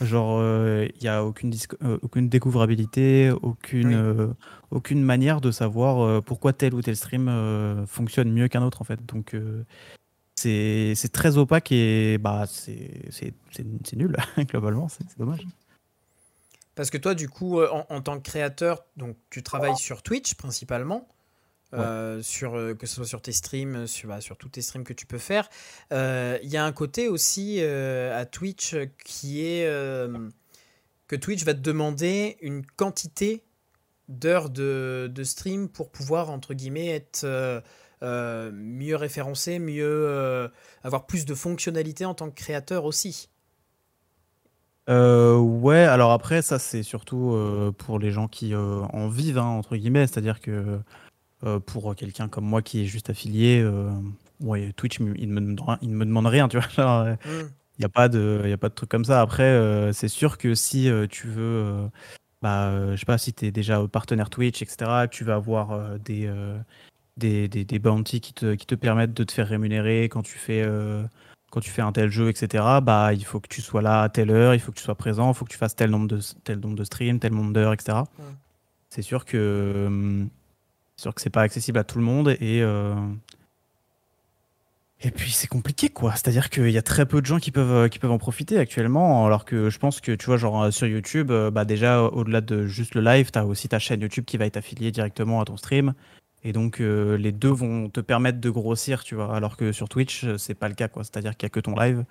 Genre, 0.00 0.38
il 0.38 0.44
euh, 0.44 0.88
n'y 1.02 1.08
a 1.08 1.24
aucune, 1.24 1.52
euh, 1.82 1.98
aucune 2.02 2.28
découvrabilité, 2.28 3.32
aucune, 3.42 3.94
euh, 3.94 4.28
aucune 4.70 5.02
manière 5.02 5.40
de 5.40 5.50
savoir 5.50 6.22
pourquoi 6.22 6.52
tel 6.52 6.74
ou 6.74 6.82
tel 6.82 6.94
stream 6.94 7.84
fonctionne 7.86 8.30
mieux 8.30 8.48
qu'un 8.48 8.62
autre, 8.62 8.80
en 8.80 8.84
fait. 8.84 9.04
Donc, 9.06 9.36
c'est 10.36 11.12
très 11.12 11.36
opaque 11.36 11.72
et 11.72 12.18
bah, 12.18 12.44
c'est 12.46 13.96
nul, 13.96 14.16
globalement, 14.48 14.88
c'est 14.88 15.18
dommage. 15.18 15.44
Parce 16.78 16.90
que 16.90 16.96
toi, 16.96 17.16
du 17.16 17.28
coup, 17.28 17.60
en, 17.60 17.86
en, 17.88 18.00
tant 18.02 18.20
que 18.20 18.22
créateur, 18.22 18.84
donc, 18.96 19.16
tu 19.30 19.42
travailles 19.42 19.76
sur 19.76 20.04
Twitch 20.04 20.34
principalement. 20.34 21.08
Euh, 21.74 22.22
sur, 22.22 22.54
euh, 22.54 22.74
que 22.74 22.86
ce 22.86 22.94
soit 22.94 23.04
sur 23.04 23.20
tes 23.20 23.32
streams, 23.32 23.88
sur, 23.88 24.08
bah, 24.08 24.20
sur 24.20 24.36
tous 24.36 24.48
tes 24.48 24.62
streams 24.62 24.84
que 24.84 24.92
tu 24.92 25.04
peux 25.04 25.18
faire. 25.18 25.50
Euh, 25.92 26.38
il 26.44 26.48
y 26.50 26.56
a 26.56 26.64
un 26.64 26.70
côté 26.70 27.08
aussi 27.08 27.60
à 27.60 28.24
Twitch 28.26 28.76
qui 29.04 29.44
est 29.44 29.66
que 31.08 31.16
Twitch 31.16 31.42
va 31.42 31.52
te 31.52 31.58
demander 31.58 32.36
une 32.42 32.64
quantité 32.64 33.42
d'heures 34.06 34.48
de, 34.48 35.10
de, 35.12 35.24
stream 35.24 35.68
pour 35.68 35.90
pouvoir, 35.90 36.30
entre 36.30 36.54
guillemets, 36.54 36.90
être 36.90 37.26
mieux 38.52 38.94
référencé, 38.94 39.58
mieux 39.58 40.48
avoir 40.84 41.06
plus 41.06 41.24
de 41.24 41.34
fonctionnalités 41.34 42.04
en 42.04 42.14
tant 42.14 42.30
que 42.30 42.36
créateur 42.36 42.84
aussi. 42.84 43.30
Ouais, 44.88 45.84
alors 45.84 46.12
après, 46.12 46.42
ça 46.42 46.58
c'est 46.58 46.82
surtout 46.82 47.36
pour 47.78 47.98
les 47.98 48.10
gens 48.10 48.28
qui 48.28 48.54
en 48.54 49.08
vivent, 49.08 49.38
hein, 49.38 49.44
entre 49.44 49.76
guillemets, 49.76 50.06
c'est-à-dire 50.06 50.40
que 50.40 50.80
euh, 51.44 51.60
pour 51.60 51.94
quelqu'un 51.94 52.26
comme 52.26 52.44
moi 52.44 52.62
qui 52.62 52.82
est 52.82 52.86
juste 52.86 53.10
affilié, 53.10 53.60
euh, 53.60 53.90
ouais, 54.40 54.72
Twitch, 54.72 54.98
il 54.98 55.32
ne 55.32 55.40
me, 55.40 55.56
il 55.82 55.90
me 55.90 56.04
demande 56.04 56.26
rien, 56.26 56.48
tu 56.48 56.58
vois. 56.58 57.04
Euh, 57.04 57.14
mm. 57.14 57.50
Il 57.78 57.82
n'y 57.82 57.84
a, 57.84 57.88
pas 57.88 58.08
de, 58.08 58.42
y 58.46 58.52
a 58.52 58.58
pas 58.58 58.68
de 58.68 58.74
truc 58.74 58.90
comme 58.90 59.04
ça. 59.04 59.20
Après, 59.20 59.92
c'est 59.92 60.08
sûr 60.08 60.36
que 60.36 60.56
si 60.56 60.90
tu 61.10 61.28
veux, 61.28 61.88
bah, 62.42 62.90
je 62.90 62.96
sais 62.96 63.06
pas, 63.06 63.18
si 63.18 63.32
tu 63.32 63.46
es 63.46 63.52
déjà 63.52 63.86
partenaire 63.86 64.30
Twitch, 64.30 64.62
etc., 64.62 65.06
tu 65.08 65.22
vas 65.22 65.36
avoir 65.36 65.96
des, 66.00 66.28
des, 67.16 67.46
des, 67.46 67.64
des, 67.64 67.78
bounties 67.78 68.20
qui 68.20 68.34
te, 68.34 68.56
qui 68.56 68.66
te 68.66 68.74
permettent 68.74 69.14
de 69.14 69.22
te 69.22 69.30
faire 69.30 69.46
rémunérer 69.46 70.08
quand 70.08 70.22
tu 70.22 70.38
fais, 70.38 70.68
quand 71.50 71.60
tu 71.60 71.70
fais 71.70 71.82
un 71.82 71.92
tel 71.92 72.10
jeu, 72.10 72.28
etc. 72.28 72.64
Bah, 72.82 73.12
il 73.14 73.24
faut 73.24 73.40
que 73.40 73.48
tu 73.48 73.62
sois 73.62 73.82
là 73.82 74.02
à 74.02 74.08
telle 74.08 74.30
heure, 74.30 74.54
il 74.54 74.60
faut 74.60 74.72
que 74.72 74.78
tu 74.78 74.84
sois 74.84 74.94
présent, 74.94 75.30
il 75.30 75.34
faut 75.34 75.44
que 75.44 75.50
tu 75.50 75.58
fasses 75.58 75.76
tel 75.76 75.90
nombre 75.90 76.08
de, 76.08 76.20
tel 76.44 76.58
nombre 76.58 76.76
de 76.76 76.84
streams, 76.84 77.18
tel 77.18 77.32
nombre 77.32 77.52
d'heures, 77.52 77.72
etc. 77.72 77.98
C'est 78.90 79.02
sûr 79.02 79.24
que 79.24 79.84
hum, 79.86 80.28
c'est 80.96 81.02
sûr 81.02 81.14
que 81.14 81.20
c'est 81.20 81.30
pas 81.30 81.42
accessible 81.42 81.78
à 81.78 81.84
tout 81.84 81.98
le 81.98 82.04
monde 82.04 82.30
et 82.40 82.60
euh, 82.62 82.94
et 85.00 85.10
puis 85.10 85.30
c'est 85.30 85.46
compliqué 85.46 85.88
quoi. 85.88 86.12
C'est-à-dire 86.12 86.50
qu'il 86.50 86.70
y 86.70 86.78
a 86.78 86.82
très 86.82 87.06
peu 87.06 87.20
de 87.20 87.26
gens 87.26 87.38
qui 87.38 87.50
peuvent 87.50 87.72
euh, 87.72 87.88
qui 87.88 87.98
peuvent 87.98 88.10
en 88.10 88.18
profiter 88.18 88.58
actuellement, 88.58 89.24
alors 89.24 89.44
que 89.44 89.70
je 89.70 89.78
pense 89.78 90.00
que 90.00 90.12
tu 90.12 90.26
vois 90.26 90.36
genre 90.36 90.64
euh, 90.64 90.70
sur 90.70 90.86
YouTube, 90.86 91.30
bah 91.30 91.64
déjà 91.64 92.02
au-delà 92.02 92.40
de 92.40 92.66
juste 92.66 92.94
le 92.94 93.00
live, 93.00 93.30
tu 93.30 93.38
as 93.38 93.46
aussi 93.46 93.68
ta 93.68 93.78
chaîne 93.78 94.00
YouTube 94.00 94.24
qui 94.24 94.36
va 94.36 94.46
être 94.46 94.56
affiliée 94.56 94.90
directement 94.90 95.40
à 95.40 95.44
ton 95.44 95.56
stream. 95.56 95.94
Et 96.44 96.52
donc 96.52 96.78
les 96.78 97.32
deux 97.32 97.50
vont 97.50 97.90
te 97.90 98.00
permettre 98.00 98.40
de 98.40 98.50
grossir, 98.50 99.02
tu 99.02 99.14
vois, 99.16 99.34
alors 99.34 99.56
que 99.56 99.72
sur 99.72 99.88
Twitch, 99.88 100.24
c'est 100.36 100.54
pas 100.54 100.68
le 100.68 100.74
cas 100.74 100.88
quoi. 100.88 101.02
C'est-à-dire 101.02 101.36
qu'il 101.36 101.46
y 101.46 101.48
a 101.48 101.50
que 101.50 101.60
ton 101.60 101.74
live. 101.74 102.04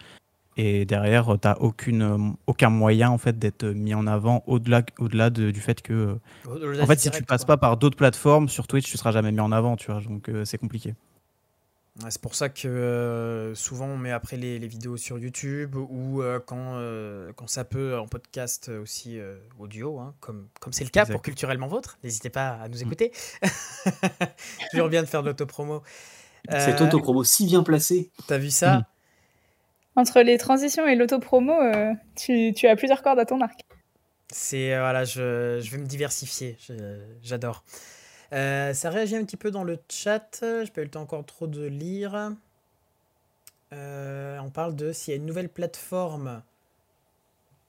Et 0.57 0.85
derrière 0.85 1.25
tu 1.39 1.47
n'as 1.47 1.53
aucune 1.59 2.01
euh, 2.01 2.31
aucun 2.47 2.71
moyen 2.71 3.11
en 3.11 3.19
fait 3.19 3.37
d'être 3.37 3.63
mis 3.63 3.93
en 3.93 4.07
avant 4.07 4.43
au-delà 4.47 4.81
au-delà 4.97 5.29
du 5.29 5.53
fait 5.53 5.83
que 5.83 6.17
en 6.47 6.85
fait 6.87 6.99
si 6.99 7.11
tu 7.11 7.23
passes 7.23 7.45
pas 7.45 7.57
par 7.57 7.77
d'autres 7.77 7.95
plateformes 7.95 8.49
sur 8.49 8.65
Twitch 8.65 8.89
tu 8.89 8.97
seras 8.97 9.11
jamais 9.11 9.31
mis 9.31 9.39
en 9.39 9.51
avant 9.51 9.75
tu 9.75 9.91
vois. 9.91 10.01
Donc 10.01 10.29
euh, 10.29 10.45
c'est 10.45 10.57
compliqué 10.57 10.95
c'est 12.09 12.21
pour 12.21 12.35
ça 12.35 12.49
que 12.49 12.67
euh, 12.67 13.55
souvent 13.55 13.87
on 13.87 13.97
met 13.97 14.11
après 14.11 14.37
les, 14.37 14.59
vidéos 14.59 14.97
sur 14.97 15.17
YouTube 15.17 15.75
ou 15.75 16.21
quand, 16.45 16.81
quand 17.35 17.47
ça 17.47 17.63
peut 17.63 17.97
en 17.97 18.07
podcast 18.07 18.69
aussi 18.69 19.19
audio, 19.59 19.99
hein, 19.99 20.13
comme 20.19 20.47
comme 20.59 20.73
c'est 20.73 20.83
le 20.83 20.89
cas 20.89 21.05
pour 21.05 21.21
Culturellement 21.21 21.67
Vôtre. 21.67 21.97
N'hésitez 22.03 22.29
pas 22.29 22.49
à 22.61 22.67
nous 22.67 22.79
mm. 22.79 22.81
écouter. 22.81 23.11
Toujours 24.71 24.89
bien 24.89 25.01
de 25.01 25.07
faire 25.07 25.23
de 25.23 25.29
l'autopromo. 25.29 25.83
Cette 26.49 26.81
autopromo 26.81 27.23
si 27.23 27.45
bien 27.45 27.63
placée. 27.63 28.11
T'as 28.27 28.37
vu 28.37 28.51
ça? 28.51 28.77
Mm. 28.77 28.85
Entre 29.97 30.21
les 30.21 30.37
transitions 30.37 30.85
et 30.85 30.95
l'autopromo, 30.95 31.59
euh, 31.59 31.91
tu, 32.15 32.53
tu, 32.55 32.67
as 32.67 32.75
plusieurs 32.75 33.01
cordes 33.01 33.17
à 33.17 33.25
ton 33.25 33.41
arc. 33.41 33.61
C'est 34.29 34.75
euh, 34.75 34.79
voilà, 34.79 35.05
je, 35.05 35.59
je, 35.59 35.71
vais 35.71 35.79
me 35.79 35.87
diversifier, 35.87 36.55
j'adore. 37.23 37.63
Euh, 38.33 38.73
ça 38.73 38.89
réagit 38.89 39.15
un 39.15 39.23
petit 39.23 39.37
peu 39.37 39.51
dans 39.51 39.63
le 39.63 39.79
chat, 39.89 40.39
j'ai 40.41 40.71
pas 40.71 40.81
eu 40.81 40.85
le 40.85 40.89
temps 40.89 41.01
encore 41.01 41.25
trop 41.25 41.47
de 41.47 41.65
lire. 41.65 42.33
on 43.71 44.49
parle 44.53 44.75
de 44.75 44.91
s'il 44.91 45.13
y 45.13 45.17
a 45.17 45.17
une 45.17 45.25
nouvelle 45.25 45.49
plateforme, 45.49 46.41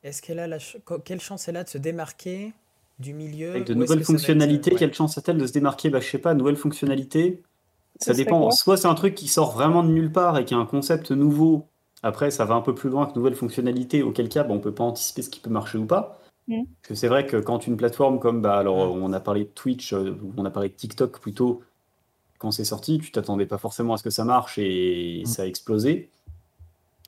est-ce 0.05 0.23
qu'elle 0.23 0.39
a 0.39 0.47
la 0.47 0.59
quelle 1.05 1.21
chance 1.21 1.49
elle 1.49 1.57
a 1.57 1.65
de 1.65 1.69
se 1.69 1.79
démarquer 1.79 2.53
du 2.99 3.13
milieu 3.13 3.53
Avec 3.53 3.67
de 3.67 3.75
nouvelles 3.75 4.05
fonctionnalités, 4.05 4.75
quelle 4.75 4.95
chance 4.95 5.19
a-t-elle 5.19 5.39
de 5.39 5.47
se 5.47 5.53
démarquer? 5.53 5.91
Bah, 5.91 6.01
Je 6.01 6.09
sais 6.09 6.19
pas, 6.19 6.35
nouvelles 6.35 6.57
fonctionnalités. 6.57 7.43
Ça, 8.01 8.13
ça 8.13 8.15
dépend. 8.15 8.51
Soit 8.51 8.77
c'est 8.77 8.87
un 8.87 8.95
truc 8.95 9.15
qui 9.15 9.29
sort 9.29 9.53
vraiment 9.53 9.83
de 9.83 9.89
nulle 9.89 10.13
part 10.13 10.39
et 10.39 10.45
qui 10.45 10.55
a 10.55 10.57
un 10.57 10.67
concept 10.67 11.11
nouveau 11.11 11.69
après, 12.03 12.31
ça 12.31 12.45
va 12.45 12.55
un 12.55 12.61
peu 12.61 12.75
plus 12.75 12.91
loin 12.91 13.07
que 13.07 13.15
nouvelles 13.15 13.35
fonctionnalités, 13.35 14.03
auquel 14.03 14.29
cas, 14.29 14.47
on 14.49 14.55
ne 14.55 14.61
peut 14.61 14.73
pas 14.75 14.85
anticiper 14.85 15.23
ce 15.23 15.31
qui 15.31 15.41
peut 15.41 15.51
marcher 15.51 15.79
ou 15.79 15.87
pas. 15.87 16.18
Mm. 16.49 16.65
Parce 16.65 16.89
que 16.89 16.95
c'est 16.95 17.09
vrai 17.09 17.27
que 17.27 17.37
quand 17.37 17.67
une 17.67 17.77
plateforme 17.77 18.19
comme, 18.19 18.43
bah, 18.43 18.59
alors, 18.59 18.97
mm. 18.97 19.03
on 19.03 19.13
a 19.13 19.21
parlé 19.21 19.45
de 19.45 19.51
Twitch, 19.51 19.93
euh, 19.93 20.19
on 20.37 20.45
a 20.45 20.51
parlé 20.51 20.69
de 20.69 20.75
TikTok 20.75 21.21
plutôt, 21.21 21.63
quand 22.39 22.51
c'est 22.51 22.65
sorti, 22.65 22.99
tu 22.99 23.13
t'attendais 23.13 23.47
pas 23.47 23.59
forcément 23.59 23.95
à 23.95 23.97
ce 23.99 24.03
que 24.03 24.11
ça 24.11 24.25
marche 24.25 24.59
et 24.59 25.23
mm. 25.25 25.27
ça 25.27 25.43
a 25.43 25.47
explosé. 25.47 26.11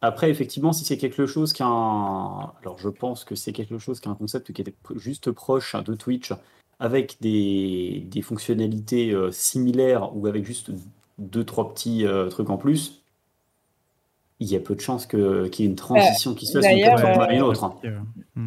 Après, 0.02 0.30
effectivement, 0.30 0.72
si 0.72 0.84
c'est 0.84 0.96
quelque 0.96 1.26
chose 1.26 1.52
qu'un. 1.52 2.52
Alors, 2.62 2.78
je 2.78 2.88
pense 2.88 3.24
que 3.24 3.34
c'est 3.34 3.52
quelque 3.52 3.78
chose 3.78 4.00
qu'un 4.00 4.14
concept 4.14 4.52
qui 4.52 4.62
était 4.62 4.74
juste 4.96 5.30
proche 5.30 5.76
de 5.76 5.94
Twitch, 5.94 6.32
avec 6.78 7.18
des, 7.20 8.06
des 8.06 8.22
fonctionnalités 8.22 9.10
euh, 9.10 9.30
similaires 9.30 10.16
ou 10.16 10.26
avec 10.26 10.46
juste 10.46 10.70
deux, 11.18 11.44
trois 11.44 11.74
petits 11.74 12.06
euh, 12.06 12.28
trucs 12.28 12.48
en 12.48 12.56
plus, 12.56 12.99
il 14.40 14.50
y 14.50 14.56
a 14.56 14.60
peu 14.60 14.74
de 14.74 14.80
chances 14.80 15.06
que- 15.06 15.46
qu'il 15.48 15.64
y 15.64 15.68
ait 15.68 15.70
une 15.70 15.76
transition 15.76 16.34
qui 16.34 16.46
se 16.46 16.58
fasse 16.58 16.66
d'une 16.72 16.82
plateforme 16.82 17.20
à 17.20 17.28
euh, 17.28 17.34
une 17.34 17.42
autre. 17.42 17.62
hein. 17.64 17.74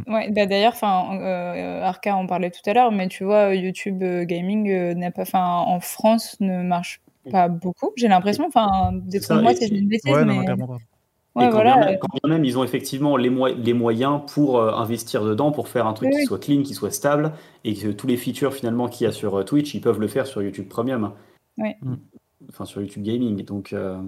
Ouais, 0.07 0.31
bah 0.31 0.45
d'ailleurs, 0.47 0.73
enfin, 0.73 1.17
euh, 1.21 1.81
Arca 1.83 2.15
en 2.15 2.25
parlait 2.25 2.49
tout 2.51 2.67
à 2.67 2.73
l'heure, 2.73 2.91
mais 2.91 3.07
tu 3.07 3.23
vois, 3.23 3.53
YouTube 3.53 4.01
euh, 4.01 4.25
Gaming 4.25 4.69
euh, 4.71 4.93
n'a 4.95 5.11
pas, 5.11 5.21
enfin, 5.21 5.63
en 5.65 5.79
France 5.79 6.35
ne 6.39 6.63
marche 6.63 6.99
pas 7.31 7.47
beaucoup. 7.47 7.91
J'ai 7.95 8.07
l'impression, 8.07 8.45
enfin, 8.47 8.91
C'est 9.09 9.17
et- 9.17 9.55
si 9.55 9.67
je 9.67 9.73
dis 9.73 9.79
une 9.79 9.87
bêtise, 9.87 10.11
Ouais, 10.11 10.25
mais 10.25 10.35
non, 10.35 10.43
clairement 10.43 10.67
pas. 10.67 10.73
ouais, 10.73 10.79
et 11.45 11.49
quand, 11.49 11.51
voilà. 11.51 11.77
bien 11.77 11.85
même, 11.85 11.99
quand 11.99 12.07
bien 12.23 12.33
même 12.35 12.43
ils 12.45 12.57
ont 12.57 12.63
effectivement 12.63 13.15
les, 13.15 13.29
moi- 13.29 13.51
les 13.51 13.73
moyens 13.73 14.21
pour 14.33 14.57
euh, 14.57 14.73
investir 14.73 15.23
dedans, 15.23 15.51
pour 15.51 15.67
faire 15.67 15.85
un 15.87 15.93
truc 15.93 16.07
Oui, 16.09 16.13
qui 16.15 16.19
oui. 16.21 16.25
soit 16.25 16.39
clean, 16.39 16.63
qui 16.63 16.73
soit 16.73 16.91
stable, 16.91 17.33
et 17.63 17.75
que 17.75 17.89
tous 17.89 18.07
les 18.07 18.17
features 18.17 18.53
finalement 18.53 18.87
qu'il 18.87 19.05
y 19.05 19.07
a 19.07 19.11
sur 19.13 19.35
euh, 19.39 19.43
Twitch, 19.43 19.73
ils 19.75 19.81
peuvent 19.81 19.99
le 19.99 20.07
faire 20.07 20.25
sur 20.25 20.41
YouTube 20.41 20.67
Premium. 20.67 21.11
Ouais. 21.59 21.77
Mm. 21.83 21.95
Enfin, 22.49 22.65
sur 22.65 22.81
YouTube 22.81 23.03
Gaming. 23.03 23.45
Donc, 23.45 23.71
euh, 23.73 24.01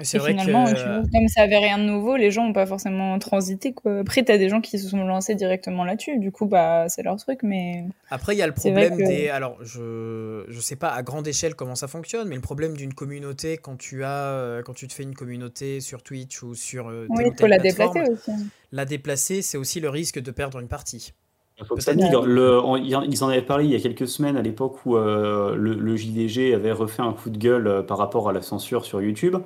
C'est 0.00 0.16
Et 0.16 0.20
vrai 0.20 0.30
finalement, 0.30 0.64
que 0.64 0.70
tu 0.70 0.76
vois, 0.82 1.02
comme 1.12 1.28
ça 1.28 1.42
avait 1.42 1.58
rien 1.58 1.76
de 1.76 1.82
nouveau, 1.84 2.16
les 2.16 2.30
gens 2.30 2.46
n'ont 2.46 2.54
pas 2.54 2.64
forcément 2.64 3.18
transité, 3.18 3.74
quoi. 3.74 3.98
Après, 3.98 4.22
t'as 4.22 4.38
des 4.38 4.48
gens 4.48 4.62
qui 4.62 4.78
se 4.78 4.88
sont 4.88 5.04
lancés 5.04 5.34
directement 5.34 5.84
là-dessus, 5.84 6.18
du 6.18 6.32
coup, 6.32 6.46
bah, 6.46 6.86
c'est 6.88 7.02
leur 7.02 7.16
truc, 7.16 7.40
mais. 7.42 7.84
Après, 8.10 8.34
il 8.34 8.38
y 8.38 8.42
a 8.42 8.46
le 8.46 8.54
problème 8.54 8.96
que- 8.96 9.06
des. 9.06 9.28
Alors, 9.28 9.58
je 9.62 10.44
je 10.48 10.60
sais 10.60 10.76
pas 10.76 10.88
à 10.88 11.02
grande 11.02 11.28
échelle 11.28 11.54
comment 11.54 11.74
ça 11.74 11.88
fonctionne, 11.88 12.26
mais 12.28 12.36
le 12.36 12.40
problème 12.40 12.74
d'une 12.74 12.94
communauté 12.94 13.58
quand 13.58 13.76
tu 13.76 14.02
as 14.02 14.28
euh, 14.30 14.62
quand 14.62 14.72
tu 14.72 14.88
te 14.88 14.94
fais 14.94 15.02
une 15.02 15.14
communauté 15.14 15.80
sur 15.80 16.02
Twitch 16.02 16.42
ou 16.42 16.54
sur 16.54 16.88
euh, 16.88 17.06
Oui, 17.10 17.24
ou 17.24 17.26
il 17.30 17.38
faut 17.38 17.46
la 17.46 17.58
déplacer 17.58 18.00
aussi. 18.10 18.30
la 18.72 18.84
déplacer, 18.86 19.42
c'est 19.42 19.58
aussi 19.58 19.78
le 19.80 19.90
risque 19.90 20.18
de 20.22 20.30
perdre 20.30 20.58
une 20.58 20.68
partie. 20.68 21.12
Il 21.58 21.66
faut 21.66 21.74
que 21.76 21.82
ça. 21.82 21.92
Le- 21.92 22.58
en- 22.60 22.76
ils 22.76 22.96
en- 22.96 23.28
avaient 23.28 23.42
parlé 23.42 23.66
il 23.66 23.70
y 23.70 23.76
a 23.76 23.80
quelques 23.80 24.08
semaines 24.08 24.38
à 24.38 24.42
l'époque 24.42 24.86
où 24.86 24.96
euh, 24.96 25.54
le, 25.54 25.74
le 25.74 25.96
JDG 25.96 26.54
avait 26.54 26.72
refait 26.72 27.02
un 27.02 27.12
coup 27.12 27.28
de 27.28 27.36
gueule 27.36 27.84
par 27.86 27.98
rapport 27.98 28.30
à 28.30 28.32
la 28.32 28.40
censure 28.40 28.86
sur 28.86 29.02
YouTube 29.02 29.36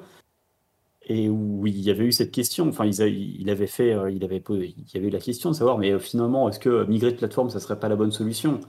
et 1.08 1.28
où 1.28 1.66
il 1.66 1.78
y 1.80 1.90
avait 1.90 2.04
eu 2.04 2.12
cette 2.12 2.32
question. 2.32 2.68
Enfin, 2.68 2.84
ils 2.84 3.00
a- 3.00 3.06
il 3.06 3.48
avait 3.48 3.66
fait, 3.68 3.92
euh, 3.92 4.10
il 4.10 4.24
avait 4.24 4.40
posé- 4.40 4.74
il 4.76 4.84
y 4.92 4.96
avait 4.98 5.06
eu 5.06 5.10
la 5.10 5.20
question 5.20 5.50
de 5.50 5.54
savoir, 5.54 5.78
mais 5.78 5.92
euh, 5.92 5.98
finalement, 5.98 6.48
est-ce 6.48 6.58
que 6.58 6.84
migrer 6.86 7.12
de 7.12 7.16
plateforme, 7.16 7.48
ça 7.50 7.60
serait 7.60 7.78
pas 7.78 7.88
la 7.88 7.96
bonne 7.96 8.10
solution? 8.12 8.60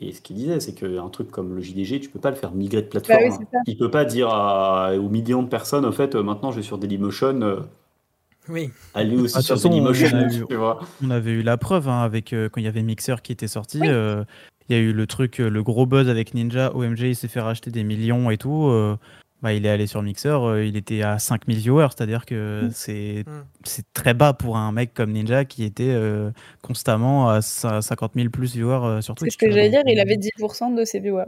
Et 0.00 0.12
ce 0.12 0.20
qu'il 0.20 0.36
disait, 0.36 0.58
c'est 0.60 0.74
qu'un 0.74 1.08
truc 1.08 1.30
comme 1.30 1.54
le 1.54 1.60
JDG, 1.60 2.00
tu 2.00 2.10
peux 2.10 2.18
pas 2.18 2.30
le 2.30 2.36
faire 2.36 2.52
migrer 2.52 2.82
de 2.82 2.88
plateforme. 2.88 3.28
Bah 3.28 3.36
oui, 3.52 3.60
il 3.66 3.76
peut 3.76 3.90
pas 3.90 4.04
dire 4.04 4.28
à- 4.28 4.94
aux 4.96 5.08
millions 5.08 5.42
de 5.42 5.48
personnes, 5.48 5.84
en 5.84 5.92
fait, 5.92 6.14
euh, 6.14 6.22
maintenant 6.22 6.50
je 6.50 6.56
vais 6.56 6.62
sur 6.62 6.78
Dailymotion, 6.78 7.40
euh, 7.42 7.60
Oui. 8.48 8.70
allez 8.94 9.16
aussi 9.16 9.34
Ah, 9.38 9.42
sur 9.42 9.54
façon, 9.56 9.68
Dailymotion, 9.68 10.08
on 10.14 10.28
eu- 10.28 10.44
tu 10.48 10.56
vois. 10.56 10.80
On 11.02 11.10
avait 11.10 11.30
eu 11.32 11.42
la 11.42 11.56
preuve 11.56 11.88
hein, 11.88 12.02
avec 12.02 12.32
euh, 12.32 12.48
quand 12.48 12.60
il 12.60 12.64
y 12.64 12.68
avait 12.68 12.82
Mixer 12.82 13.16
qui 13.22 13.32
était 13.32 13.48
sorti. 13.48 13.80
Oui. 13.80 13.88
euh, 13.88 14.24
Il 14.70 14.74
y 14.74 14.78
a 14.78 14.82
eu 14.82 14.92
le 14.94 15.06
truc, 15.06 15.40
euh, 15.40 15.50
le 15.50 15.62
gros 15.62 15.84
buzz 15.84 16.08
avec 16.08 16.32
Ninja. 16.32 16.74
OMG, 16.74 17.00
il 17.10 17.14
s'est 17.16 17.28
fait 17.28 17.40
racheter 17.42 17.70
des 17.70 17.84
millions 17.84 18.30
et 18.30 18.38
tout. 18.38 18.68
euh, 18.68 18.96
bah, 19.42 19.52
il 19.52 19.66
est 19.66 19.68
allé 19.68 19.86
sur 19.86 20.02
Mixer, 20.02 20.28
euh, 20.42 20.64
il 20.64 20.76
était 20.76 21.02
à 21.02 21.18
5000 21.18 21.58
viewers, 21.58 21.88
c'est-à-dire 21.96 22.24
que 22.24 22.62
Mm. 22.64 22.70
c'est 22.72 23.24
c'est 23.64 23.84
très 23.92 24.14
bas 24.14 24.32
pour 24.32 24.56
un 24.56 24.72
mec 24.72 24.94
comme 24.94 25.12
Ninja 25.12 25.44
qui 25.44 25.64
était 25.64 25.90
euh, 25.90 26.30
constamment 26.62 27.28
à 27.28 27.40
cin- 27.40 27.82
50 27.82 28.12
000 28.14 28.30
plus 28.30 28.52
viewers 28.54 28.84
euh, 28.86 29.00
sur 29.02 29.14
C'est 29.14 29.24
Twitch. 29.26 29.32
ce 29.34 29.38
que 29.38 29.50
j'allais 29.50 29.68
dire, 29.70 29.82
il 29.86 30.00
avait 30.00 30.16
10% 30.16 30.74
de 30.74 30.84
ses 30.84 31.00
viewers. 31.00 31.24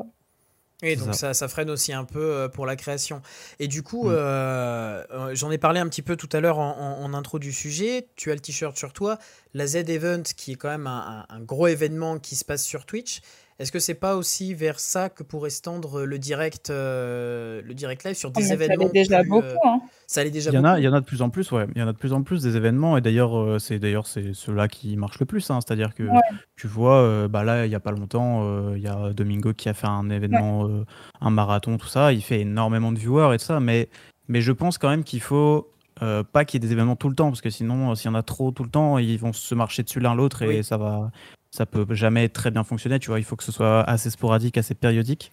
Et 0.82 0.94
C'est 0.94 1.04
donc 1.06 1.14
ça. 1.14 1.28
ça. 1.28 1.34
Ça, 1.34 1.48
freine 1.48 1.70
aussi 1.70 1.94
un 1.94 2.04
peu 2.04 2.20
euh, 2.22 2.48
pour 2.48 2.66
la 2.66 2.76
création. 2.76 3.22
Et 3.58 3.66
du 3.66 3.82
coup, 3.82 4.08
Mm. 4.08 4.12
euh, 4.14 5.34
j'en 5.34 5.50
ai 5.50 5.56
parlé 5.58 5.80
un 5.80 5.88
petit 5.88 6.02
peu 6.02 6.16
tout 6.16 6.28
à 6.32 6.40
l'heure 6.40 6.58
en, 6.58 6.76
en- 6.78 7.02
en 7.04 7.14
intro 7.14 7.38
du 7.38 7.52
sujet. 7.52 8.08
Tu 8.16 8.30
as 8.30 8.34
le 8.34 8.40
t-shirt 8.40 8.76
sur 8.76 8.92
toi. 8.92 9.18
La 9.54 9.66
Z 9.66 9.76
Event, 9.88 10.22
qui 10.36 10.52
est 10.52 10.56
quand 10.56 10.68
même 10.68 10.86
un, 10.86 11.24
un- 11.30 11.34
un 11.36 11.40
gros 11.40 11.66
événement 11.66 12.18
qui 12.18 12.36
se 12.36 12.44
passe 12.44 12.62
sur 12.62 12.84
Twitch. 12.84 13.20
Est-ce 13.58 13.72
que 13.72 13.78
c'est 13.78 13.94
pas 13.94 14.16
aussi 14.16 14.52
vers 14.52 14.78
ça 14.78 15.08
que 15.08 15.22
pourrait 15.22 15.48
se 15.50 15.62
tendre 15.62 16.02
le 16.04 16.18
direct, 16.18 16.68
euh, 16.68 17.62
le 17.64 17.72
direct 17.72 18.04
live 18.04 18.14
sur 18.14 18.28
Oh, 18.28 18.38
des 18.38 18.42
ça 18.42 18.52
événements 18.54 18.84
allait 18.84 18.92
déjà 18.92 19.20
plus, 19.20 19.30
beaucoup, 19.30 19.44
euh, 19.46 19.54
hein. 19.64 19.80
Ça 20.06 20.20
allait 20.20 20.30
déjà 20.30 20.50
Il 20.50 20.54
y 20.54 20.58
en 20.58 20.60
beaucoup. 20.62 20.74
a, 20.74 20.78
il 20.78 20.84
y 20.84 20.88
en 20.88 20.92
a 20.92 21.00
de 21.00 21.06
plus 21.06 21.22
en 21.22 21.30
plus, 21.30 21.50
ouais. 21.52 21.66
Il 21.74 21.80
y 21.80 21.82
en 21.82 21.88
a 21.88 21.92
de 21.92 21.96
plus 21.96 22.12
en 22.12 22.22
plus 22.22 22.42
des 22.42 22.56
événements 22.58 22.98
et 22.98 23.00
d'ailleurs 23.00 23.34
euh, 23.38 23.58
c'est 23.58 23.78
d'ailleurs 23.78 24.06
c'est 24.06 24.34
ceux-là 24.34 24.68
qui 24.68 24.96
marchent 24.98 25.20
le 25.20 25.24
plus. 25.26 25.50
hein. 25.50 25.60
C'est-à-dire 25.66 25.94
que 25.94 26.02
Ouais. 26.02 26.20
tu 26.56 26.66
vois, 26.66 26.96
euh, 27.00 27.28
bah 27.28 27.44
là 27.44 27.64
il 27.64 27.72
y 27.72 27.74
a 27.74 27.80
pas 27.80 27.92
longtemps, 27.92 28.42
euh, 28.44 28.74
il 28.76 28.82
y 28.82 28.88
a 28.88 29.14
Domingo 29.14 29.54
qui 29.54 29.70
a 29.70 29.74
fait 29.74 29.86
un 29.86 30.10
événement, 30.10 30.68
euh, 30.68 30.84
un 31.22 31.30
marathon, 31.30 31.78
tout 31.78 31.88
ça. 31.88 32.12
Il 32.12 32.22
fait 32.22 32.40
énormément 32.40 32.92
de 32.92 32.98
viewers 32.98 33.34
et 33.34 33.38
tout 33.38 33.44
ça, 33.46 33.58
mais 33.58 33.88
mais 34.28 34.42
je 34.42 34.52
pense 34.52 34.76
quand 34.76 34.90
même 34.90 35.02
qu'il 35.04 35.20
faut 35.22 35.72
euh, 36.02 36.22
pas 36.22 36.44
qu'il 36.44 36.62
y 36.62 36.62
ait 36.62 36.68
des 36.68 36.72
événements 36.74 36.96
tout 36.96 37.08
le 37.08 37.14
temps 37.14 37.28
parce 37.30 37.40
que 37.40 37.48
sinon 37.48 37.92
euh, 37.92 37.94
s'il 37.94 38.10
y 38.10 38.12
en 38.12 38.14
a 38.18 38.22
trop 38.22 38.50
tout 38.50 38.64
le 38.64 38.68
temps, 38.70 38.98
ils 38.98 39.18
vont 39.18 39.32
se 39.32 39.54
marcher 39.54 39.82
dessus 39.82 39.98
l'un 40.00 40.14
l'autre 40.14 40.42
et 40.42 40.58
Oui. 40.58 40.64
ça 40.64 40.76
va, 40.76 41.10
ça 41.56 41.66
peut 41.66 41.86
jamais 41.94 42.28
très 42.28 42.50
bien 42.50 42.64
fonctionner. 42.64 42.98
Tu 42.98 43.08
vois, 43.08 43.18
il 43.18 43.24
faut 43.24 43.36
que 43.36 43.44
ce 43.44 43.52
soit 43.52 43.82
assez 43.82 44.10
sporadique, 44.10 44.58
assez 44.58 44.74
périodique. 44.74 45.32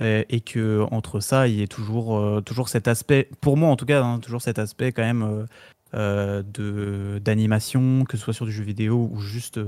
Et, 0.00 0.26
et 0.28 0.40
que 0.40 0.84
entre 0.90 1.20
ça, 1.20 1.46
il 1.46 1.54
y 1.54 1.62
ait 1.62 1.68
toujours, 1.68 2.18
euh, 2.18 2.40
toujours 2.40 2.68
cet 2.68 2.88
aspect, 2.88 3.28
pour 3.40 3.56
moi 3.56 3.68
en 3.70 3.76
tout 3.76 3.86
cas, 3.86 4.02
hein, 4.02 4.18
toujours 4.18 4.42
cet 4.42 4.58
aspect 4.58 4.90
quand 4.90 5.04
même 5.04 5.22
euh, 5.22 5.46
euh, 5.94 6.42
de 6.42 7.20
d'animation, 7.24 8.04
que 8.04 8.16
ce 8.16 8.24
soit 8.24 8.34
sur 8.34 8.44
du 8.44 8.50
jeu 8.52 8.64
vidéo 8.64 9.08
ou 9.12 9.20
juste, 9.20 9.60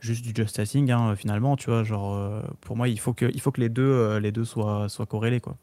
juste 0.00 0.24
du 0.24 0.32
just 0.34 0.58
hein, 0.58 1.14
finalement, 1.16 1.56
tu 1.56 1.68
vois, 1.70 1.84
genre, 1.84 2.42
pour 2.62 2.76
moi, 2.76 2.88
il 2.88 2.98
faut 2.98 3.12
que, 3.12 3.26
il 3.26 3.40
faut 3.42 3.52
que 3.52 3.60
les 3.60 3.68
deux, 3.68 4.16
les 4.18 4.32
deux 4.32 4.46
soient, 4.46 4.88
soient 4.88 5.06
corrélés, 5.06 5.40
quoi. 5.40 5.56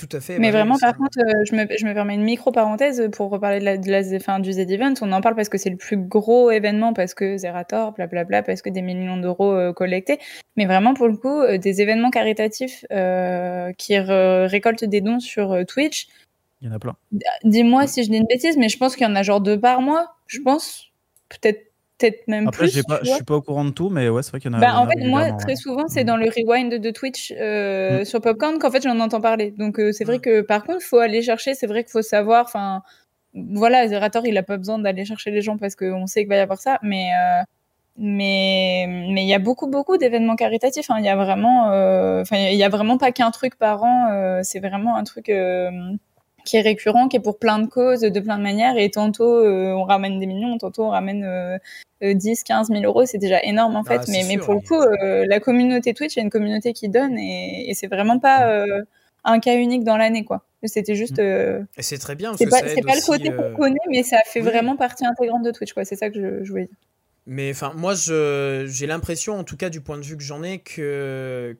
Tout 0.00 0.16
à 0.16 0.20
fait. 0.20 0.38
Mais 0.38 0.50
bah 0.50 0.60
vraiment, 0.60 0.78
par 0.78 0.96
contre, 0.96 1.18
euh, 1.18 1.44
je, 1.44 1.54
me, 1.54 1.66
je 1.78 1.84
me 1.84 1.92
permets 1.92 2.14
une 2.14 2.22
micro-parenthèse 2.22 3.10
pour 3.12 3.28
reparler 3.28 3.58
de 3.60 3.64
la, 3.66 3.76
de 3.76 3.90
la- 3.90 4.16
enfin, 4.16 4.38
du 4.40 4.50
Z-Event. 4.50 4.94
On 5.02 5.12
en 5.12 5.20
parle 5.20 5.34
parce 5.34 5.50
que 5.50 5.58
c'est 5.58 5.68
le 5.68 5.76
plus 5.76 5.98
gros 5.98 6.50
événement, 6.50 6.94
parce 6.94 7.12
que 7.12 7.36
Zerator, 7.36 7.92
blablabla, 7.92 8.42
parce 8.42 8.62
que 8.62 8.70
des 8.70 8.80
millions 8.80 9.18
d'euros 9.18 9.52
euh, 9.52 9.74
collectés. 9.74 10.18
Mais 10.56 10.64
vraiment, 10.64 10.94
pour 10.94 11.06
le 11.06 11.18
coup, 11.18 11.28
euh, 11.42 11.58
des 11.58 11.82
événements 11.82 12.08
caritatifs 12.08 12.86
euh, 12.90 13.74
qui 13.74 13.98
récoltent 13.98 14.84
des 14.84 15.02
dons 15.02 15.20
sur 15.20 15.52
euh, 15.52 15.64
Twitch. 15.64 16.08
Il 16.62 16.68
y 16.68 16.70
en 16.70 16.74
a 16.74 16.78
plein. 16.78 16.96
Dis-moi 17.44 17.86
si 17.86 18.02
je 18.02 18.08
dis 18.10 18.16
une 18.16 18.26
bêtise, 18.26 18.56
mais 18.56 18.70
je 18.70 18.78
pense 18.78 18.96
qu'il 18.96 19.06
y 19.06 19.10
en 19.10 19.16
a 19.16 19.22
genre 19.22 19.42
deux 19.42 19.60
par 19.60 19.82
mois, 19.82 20.14
je 20.28 20.40
pense. 20.40 20.90
Peut-être 21.28 21.69
peut-être 22.00 22.26
même 22.28 22.48
Après, 22.48 22.64
plus. 22.66 22.72
tu 22.72 22.82
je 23.04 23.10
suis 23.10 23.24
pas 23.24 23.34
au 23.36 23.42
courant 23.42 23.64
de 23.64 23.70
tout, 23.70 23.90
mais 23.90 24.08
ouais, 24.08 24.22
c'est 24.22 24.30
vrai 24.30 24.40
qu'il 24.40 24.50
y 24.50 24.54
en 24.54 24.58
a. 24.58 24.60
Bah, 24.60 24.78
en 24.78 24.86
fait, 24.88 24.98
moi, 25.04 25.32
très 25.32 25.48
ouais. 25.52 25.56
souvent, 25.56 25.86
c'est 25.88 26.02
Mm. 26.04 26.06
dans 26.06 26.16
le 26.16 26.26
rewind 26.28 26.74
de 26.80 26.90
Twitch 26.90 27.32
euh, 27.38 28.00
Mm. 28.00 28.04
sur 28.04 28.20
Popcorn 28.20 28.58
qu'en 28.58 28.70
fait, 28.70 28.82
j'en 28.82 28.98
entends 29.00 29.20
parler. 29.20 29.52
Donc, 29.58 29.78
euh, 29.78 29.92
c'est 29.92 30.04
vrai 30.04 30.18
que 30.18 30.40
par 30.40 30.64
contre, 30.64 30.82
faut 30.82 30.98
aller 30.98 31.22
chercher. 31.22 31.54
C'est 31.54 31.66
vrai 31.66 31.84
qu'il 31.84 31.92
faut 31.92 32.02
savoir. 32.02 32.44
Enfin, 32.46 32.82
voilà, 33.34 33.86
Zerator, 33.86 34.26
il 34.26 34.36
a 34.38 34.42
pas 34.42 34.56
besoin 34.56 34.78
d'aller 34.78 35.04
chercher 35.04 35.30
les 35.30 35.42
gens 35.42 35.56
parce 35.58 35.76
qu'on 35.76 36.06
sait 36.06 36.20
qu'il 36.22 36.28
va 36.28 36.36
y 36.36 36.40
avoir 36.40 36.58
ça. 36.60 36.78
Mais 36.82 37.10
euh, 37.14 37.42
mais 37.96 38.86
mais 38.88 39.22
il 39.24 39.28
y 39.28 39.34
a 39.34 39.38
beaucoup 39.38 39.66
beaucoup 39.68 39.96
d'événements 39.98 40.36
caritatifs. 40.36 40.90
hein. 40.90 40.96
Il 40.98 41.04
y 41.04 41.08
a 41.08 41.16
vraiment, 41.16 41.70
euh, 41.72 42.22
enfin, 42.22 42.36
il 42.50 42.56
y 42.56 42.64
a 42.64 42.68
vraiment 42.68 42.96
pas 42.98 43.12
qu'un 43.12 43.30
truc 43.30 43.56
par 43.56 43.82
an. 43.84 44.08
euh, 44.12 44.40
c'est 44.42 44.60
vraiment 44.60 44.96
un 44.96 45.04
truc. 45.04 45.30
Qui 46.44 46.56
est 46.56 46.60
récurrent, 46.60 47.08
qui 47.08 47.16
est 47.16 47.20
pour 47.20 47.38
plein 47.38 47.58
de 47.58 47.66
causes, 47.66 48.00
de 48.00 48.20
plein 48.20 48.38
de 48.38 48.42
manières, 48.42 48.76
et 48.76 48.90
tantôt 48.90 49.44
euh, 49.44 49.72
on 49.72 49.84
ramène 49.84 50.18
des 50.18 50.26
millions, 50.26 50.56
tantôt 50.58 50.84
on 50.84 50.90
ramène 50.90 51.24
euh, 51.24 51.58
euh, 52.02 52.14
10, 52.14 52.44
15 52.44 52.68
000 52.68 52.82
euros, 52.84 53.04
c'est 53.04 53.18
déjà 53.18 53.42
énorme 53.42 53.76
en 53.76 53.84
fait. 53.84 53.98
Ah, 54.00 54.02
c'est 54.06 54.12
mais, 54.12 54.24
mais 54.24 54.34
sûr, 54.34 54.44
pour 54.44 54.54
le 54.54 54.60
oui. 54.60 54.66
coup, 54.66 54.80
euh, 54.80 55.26
la 55.28 55.38
communauté 55.38 55.92
Twitch, 55.92 56.16
il 56.16 56.18
y 56.18 56.20
a 56.20 56.24
une 56.24 56.30
communauté 56.30 56.72
qui 56.72 56.88
donne, 56.88 57.18
et, 57.18 57.68
et 57.68 57.74
c'est 57.74 57.88
vraiment 57.88 58.18
pas 58.18 58.48
euh, 58.48 58.82
un 59.24 59.38
cas 59.38 59.56
unique 59.56 59.84
dans 59.84 59.96
l'année, 59.96 60.24
quoi. 60.24 60.44
C'était 60.64 60.94
juste. 60.94 61.18
Mm. 61.18 61.66
Et 61.76 61.82
c'est 61.82 61.98
très 61.98 62.14
bien. 62.14 62.34
c'est 62.36 62.46
pas, 62.46 62.60
le 62.60 63.06
côté 63.06 63.30
qu'on 63.34 63.54
connaît, 63.54 63.76
mais 63.90 64.02
ça 64.02 64.18
fait 64.26 64.40
oui. 64.40 64.46
vraiment 64.46 64.76
partie 64.76 65.04
intégrante 65.04 65.42
de 65.42 65.50
Twitch, 65.50 65.72
quoi. 65.72 65.84
C'est 65.84 65.96
ça 65.96 66.10
que 66.10 66.16
je, 66.16 66.44
je 66.44 66.50
voulais 66.50 66.66
dire. 66.66 66.76
Mais 67.26 67.50
enfin, 67.50 67.72
moi, 67.76 67.94
j'ai 67.94 68.86
l'impression, 68.86 69.38
en 69.38 69.44
tout 69.44 69.56
cas 69.56 69.68
du 69.68 69.80
point 69.80 69.98
de 69.98 70.04
vue 70.04 70.16
que 70.16 70.22
j'en 70.22 70.42
ai, 70.42 70.58
que 70.58 71.56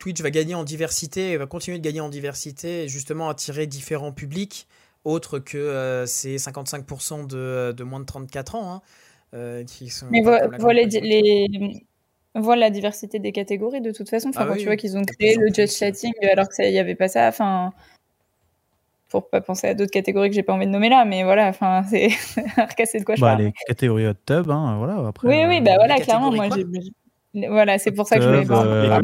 Twitch 0.00 0.20
va 0.20 0.30
gagner 0.30 0.56
en 0.56 0.64
diversité, 0.64 1.30
et 1.30 1.36
va 1.36 1.46
continuer 1.46 1.78
de 1.78 1.84
gagner 1.84 2.00
en 2.00 2.08
diversité, 2.08 2.84
et 2.84 2.88
justement 2.88 3.28
attirer 3.28 3.68
différents 3.68 4.10
publics, 4.12 4.66
autres 5.04 5.38
que 5.38 5.56
euh, 5.58 6.06
ces 6.06 6.36
55% 6.36 7.28
de, 7.28 7.72
de 7.76 7.84
moins 7.84 8.00
de 8.00 8.04
34 8.06 8.54
ans, 8.56 8.72
hein, 8.74 8.82
euh, 9.34 9.62
qui 9.64 9.88
sont... 9.90 10.06
Mais 10.10 10.22
voilà 10.22 10.48
les, 10.58 11.86
voilà 12.34 12.60
la 12.66 12.70
diversité 12.70 13.18
des 13.18 13.32
catégories 13.32 13.80
de 13.80 13.90
toute 13.92 14.08
façon. 14.08 14.30
Enfin, 14.30 14.40
Ah 14.42 14.46
quand 14.46 14.52
oui, 14.54 14.58
tu 14.58 14.64
vois 14.64 14.72
oui. 14.72 14.76
qu'ils 14.78 14.96
ont 14.96 15.02
créé 15.04 15.36
le 15.36 15.46
just 15.48 15.56
plus. 15.56 15.78
chatting 15.78 16.12
alors 16.32 16.48
que 16.48 16.54
ça 16.54 16.64
y 16.64 16.78
avait 16.78 16.94
pas 16.94 17.08
ça. 17.08 17.28
Enfin, 17.28 17.72
pour 19.08 19.28
pas 19.28 19.40
penser 19.40 19.66
à 19.66 19.74
d'autres 19.74 19.90
catégories 19.90 20.28
que 20.30 20.36
j'ai 20.36 20.44
pas 20.44 20.52
envie 20.52 20.66
de 20.66 20.70
nommer 20.70 20.88
là, 20.88 21.04
mais 21.04 21.24
voilà. 21.24 21.48
Enfin, 21.48 21.82
c'est 21.90 22.08
c'est 22.86 23.00
de 23.00 23.04
quoi 23.04 23.16
je 23.16 23.20
Bah, 23.20 23.32
parle. 23.32 23.42
les 23.42 23.52
catégories 23.66 24.06
hot 24.06 24.14
tub, 24.26 24.50
hein, 24.50 24.76
voilà. 24.78 25.06
Après, 25.08 25.26
Oui, 25.28 25.44
oui, 25.48 25.56
euh, 25.56 25.60
bah 25.60 25.74
voilà, 25.76 25.98
clairement, 26.00 26.30
moi, 26.30 26.48
j'ai. 26.54 26.64
Voilà, 27.34 27.78
c'est 27.78 27.92
pour 27.92 28.06
ça 28.08 28.16
que 28.16 28.22
je 28.22 28.28
voulais 28.28 28.44
voir. 28.44 28.62
euh, 28.62 28.86
voilà, 28.86 29.00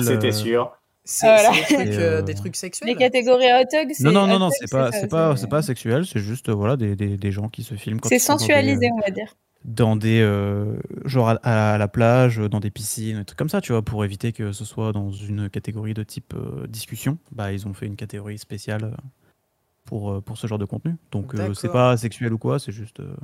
C'était 0.00 0.28
euh, 0.28 0.32
sûr. 0.32 0.72
C'est 1.04 1.26
Ah, 1.26 1.36
voilà. 1.42 1.64
c'est 1.68 1.76
des, 1.78 1.84
trucs, 1.84 1.94
Et, 1.94 1.98
euh, 1.98 2.18
euh, 2.18 2.22
des 2.22 2.34
trucs 2.34 2.56
sexuels. 2.56 2.88
Les 2.88 2.94
catégories 2.96 3.46
hot 3.52 3.64
tug, 3.70 3.90
c'est. 3.92 4.04
Non, 4.04 4.12
non, 4.12 4.26
non, 4.26 4.38
non, 4.38 4.50
c'est 4.50 4.70
pas, 4.70 4.92
c'est 4.92 5.08
pas, 5.08 5.36
c'est- 5.36 5.46
pas 5.48 5.62
sexuel, 5.62 6.04
c'est 6.06 6.20
juste 6.20 6.48
euh, 6.48 6.54
voilà 6.54 6.76
des, 6.76 6.94
des, 6.96 7.16
des 7.16 7.32
gens 7.32 7.48
qui 7.48 7.62
se 7.62 7.74
filment. 7.74 8.00
C'est 8.04 8.16
des, 8.16 8.18
sensualisé, 8.18 8.86
euh, 8.86 8.94
on 8.96 9.00
va 9.00 9.10
dire. 9.10 9.34
dans 9.64 9.96
des 9.96 10.20
euh, 10.20 10.76
genre 11.04 11.30
à, 11.30 11.72
à 11.74 11.78
la 11.78 11.88
plage, 11.88 12.36
dans 12.38 12.60
des 12.60 12.70
piscines, 12.70 13.18
des 13.18 13.24
trucs 13.24 13.38
comme 13.38 13.48
ça, 13.48 13.60
tu 13.60 13.72
vois, 13.72 13.82
pour 13.82 14.04
éviter 14.04 14.32
que 14.32 14.52
ce 14.52 14.64
soit 14.64 14.92
dans 14.92 15.10
une 15.10 15.48
catégorie 15.48 15.94
de 15.94 16.02
type 16.02 16.34
euh, 16.34 16.66
discussion. 16.66 17.18
Bah, 17.32 17.52
ils 17.52 17.66
ont 17.66 17.72
fait 17.74 17.86
une 17.86 17.96
catégorie 17.96 18.38
spéciale 18.38 18.84
euh, 18.84 18.90
pour 19.86 20.10
euh, 20.12 20.20
pour 20.20 20.36
ce 20.38 20.46
genre 20.46 20.58
de 20.58 20.64
contenu. 20.66 20.96
Donc 21.12 21.34
euh, 21.34 21.54
c'est 21.54 21.70
pas 21.72 21.96
sexuel 21.96 22.32
ou 22.32 22.38
quoi, 22.38 22.58
c'est 22.58 22.72
juste 22.72 23.00
euh, 23.00 23.14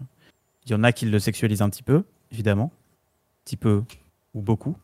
il 0.65 0.71
y 0.73 0.75
en 0.75 0.83
a 0.83 0.93
qui 0.93 1.05
le 1.07 1.19
sexualisent 1.19 1.63
un 1.63 1.69
petit 1.71 1.83
peu, 1.85 2.05
évidemment, 2.33 2.73
un 2.73 3.45
petit 3.45 3.57
peu 3.57 3.83
ou 4.37 4.43
beaucoup. 4.43 4.77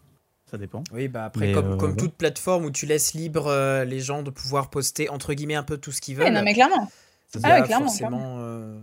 Ça 0.50 0.58
dépend. 0.58 0.82
Oui, 0.92 1.08
bah 1.08 1.24
après, 1.26 1.46
Mais, 1.46 1.52
comme, 1.52 1.72
euh, 1.72 1.76
comme 1.76 1.90
ouais. 1.92 1.96
toute 1.96 2.14
plateforme 2.14 2.64
où 2.64 2.70
tu 2.70 2.84
laisses 2.86 3.14
libre 3.14 3.46
euh, 3.46 3.84
les 3.84 4.00
gens 4.00 4.22
de 4.22 4.30
pouvoir 4.30 4.68
poster 4.70 5.08
entre 5.08 5.32
guillemets 5.34 5.54
un 5.54 5.62
peu 5.62 5.76
tout 5.78 5.92
ce 5.92 6.00
qu'ils 6.00 6.16
veulent. 6.16 6.24
Ouais, 6.26 6.30
non, 6.32 6.42
mais 6.42 6.52
clairement. 6.54 6.88
Ah 7.44 7.60
ouais, 7.60 7.62
clairement, 7.62 7.88
euh, 8.40 8.78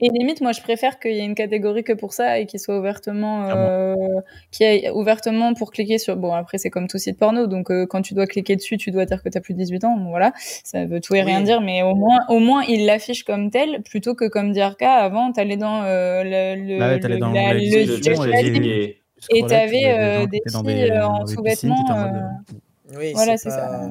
Et 0.00 0.10
limite, 0.10 0.42
moi, 0.42 0.52
je 0.52 0.60
préfère 0.60 0.98
qu'il 0.98 1.12
y 1.12 1.20
ait 1.20 1.24
une 1.24 1.34
catégorie 1.34 1.84
que 1.84 1.94
pour 1.94 2.12
ça 2.12 2.38
et 2.38 2.44
qu'il 2.44 2.60
soit 2.60 2.78
ouvertement, 2.78 3.48
euh, 3.48 3.94
qu'il 4.50 4.66
y 4.66 4.84
ait 4.84 4.90
ouvertement 4.90 5.54
pour 5.54 5.70
cliquer 5.70 5.96
sur. 5.96 6.16
Bon, 6.16 6.34
après, 6.34 6.58
c'est 6.58 6.68
comme 6.68 6.86
tout 6.88 6.98
site 6.98 7.18
porno, 7.18 7.46
donc 7.46 7.70
euh, 7.70 7.86
quand 7.86 8.02
tu 8.02 8.12
dois 8.12 8.26
cliquer 8.26 8.56
dessus, 8.56 8.76
tu 8.76 8.90
dois 8.90 9.06
dire 9.06 9.22
que 9.22 9.30
tu 9.30 9.38
as 9.38 9.40
plus 9.40 9.54
de 9.54 9.58
18 9.58 9.84
ans. 9.84 9.96
Bon, 9.96 10.10
voilà, 10.10 10.34
ça 10.36 10.84
veut 10.84 11.00
tout 11.00 11.14
et 11.14 11.22
rien 11.22 11.38
Oui. 11.38 11.44
dire, 11.44 11.62
mais 11.62 11.82
au 11.82 11.94
moins, 11.94 12.18
au 12.28 12.40
moins, 12.40 12.62
il 12.64 12.84
l'affiche 12.84 13.24
comme 13.24 13.50
tel, 13.50 13.82
plutôt 13.82 14.14
que 14.14 14.28
comme 14.28 14.52
DRK 14.52 14.82
avant, 14.82 15.32
t'allais 15.32 15.56
dans 15.56 15.82
euh, 15.84 16.22
le, 16.24 16.62
le, 16.74 16.78
Bah 16.78 16.88
ouais, 16.88 17.00
t'allais 17.00 17.14
le- 17.14 17.20
dans 17.20 17.30
la- 17.32 17.54
l'onglet 17.54 17.70
le- 17.86 17.86
description 17.86 18.22
le 18.24 18.30
le 18.32 18.94
et 19.30 19.42
t'avais, 19.46 19.70
des 19.82 19.86
euh, 19.86 20.26
des 20.26 20.42
filles, 20.48 20.62
des- 20.64 20.90
euh, 20.90 21.06
en 21.06 21.26
sous-vêtements, 21.26 21.96
euh, 21.96 22.20
oui, 22.96 23.12
Voilà, 23.14 23.36
c'est 23.36 23.48
pas- 23.48 23.56
ça. 23.56 23.88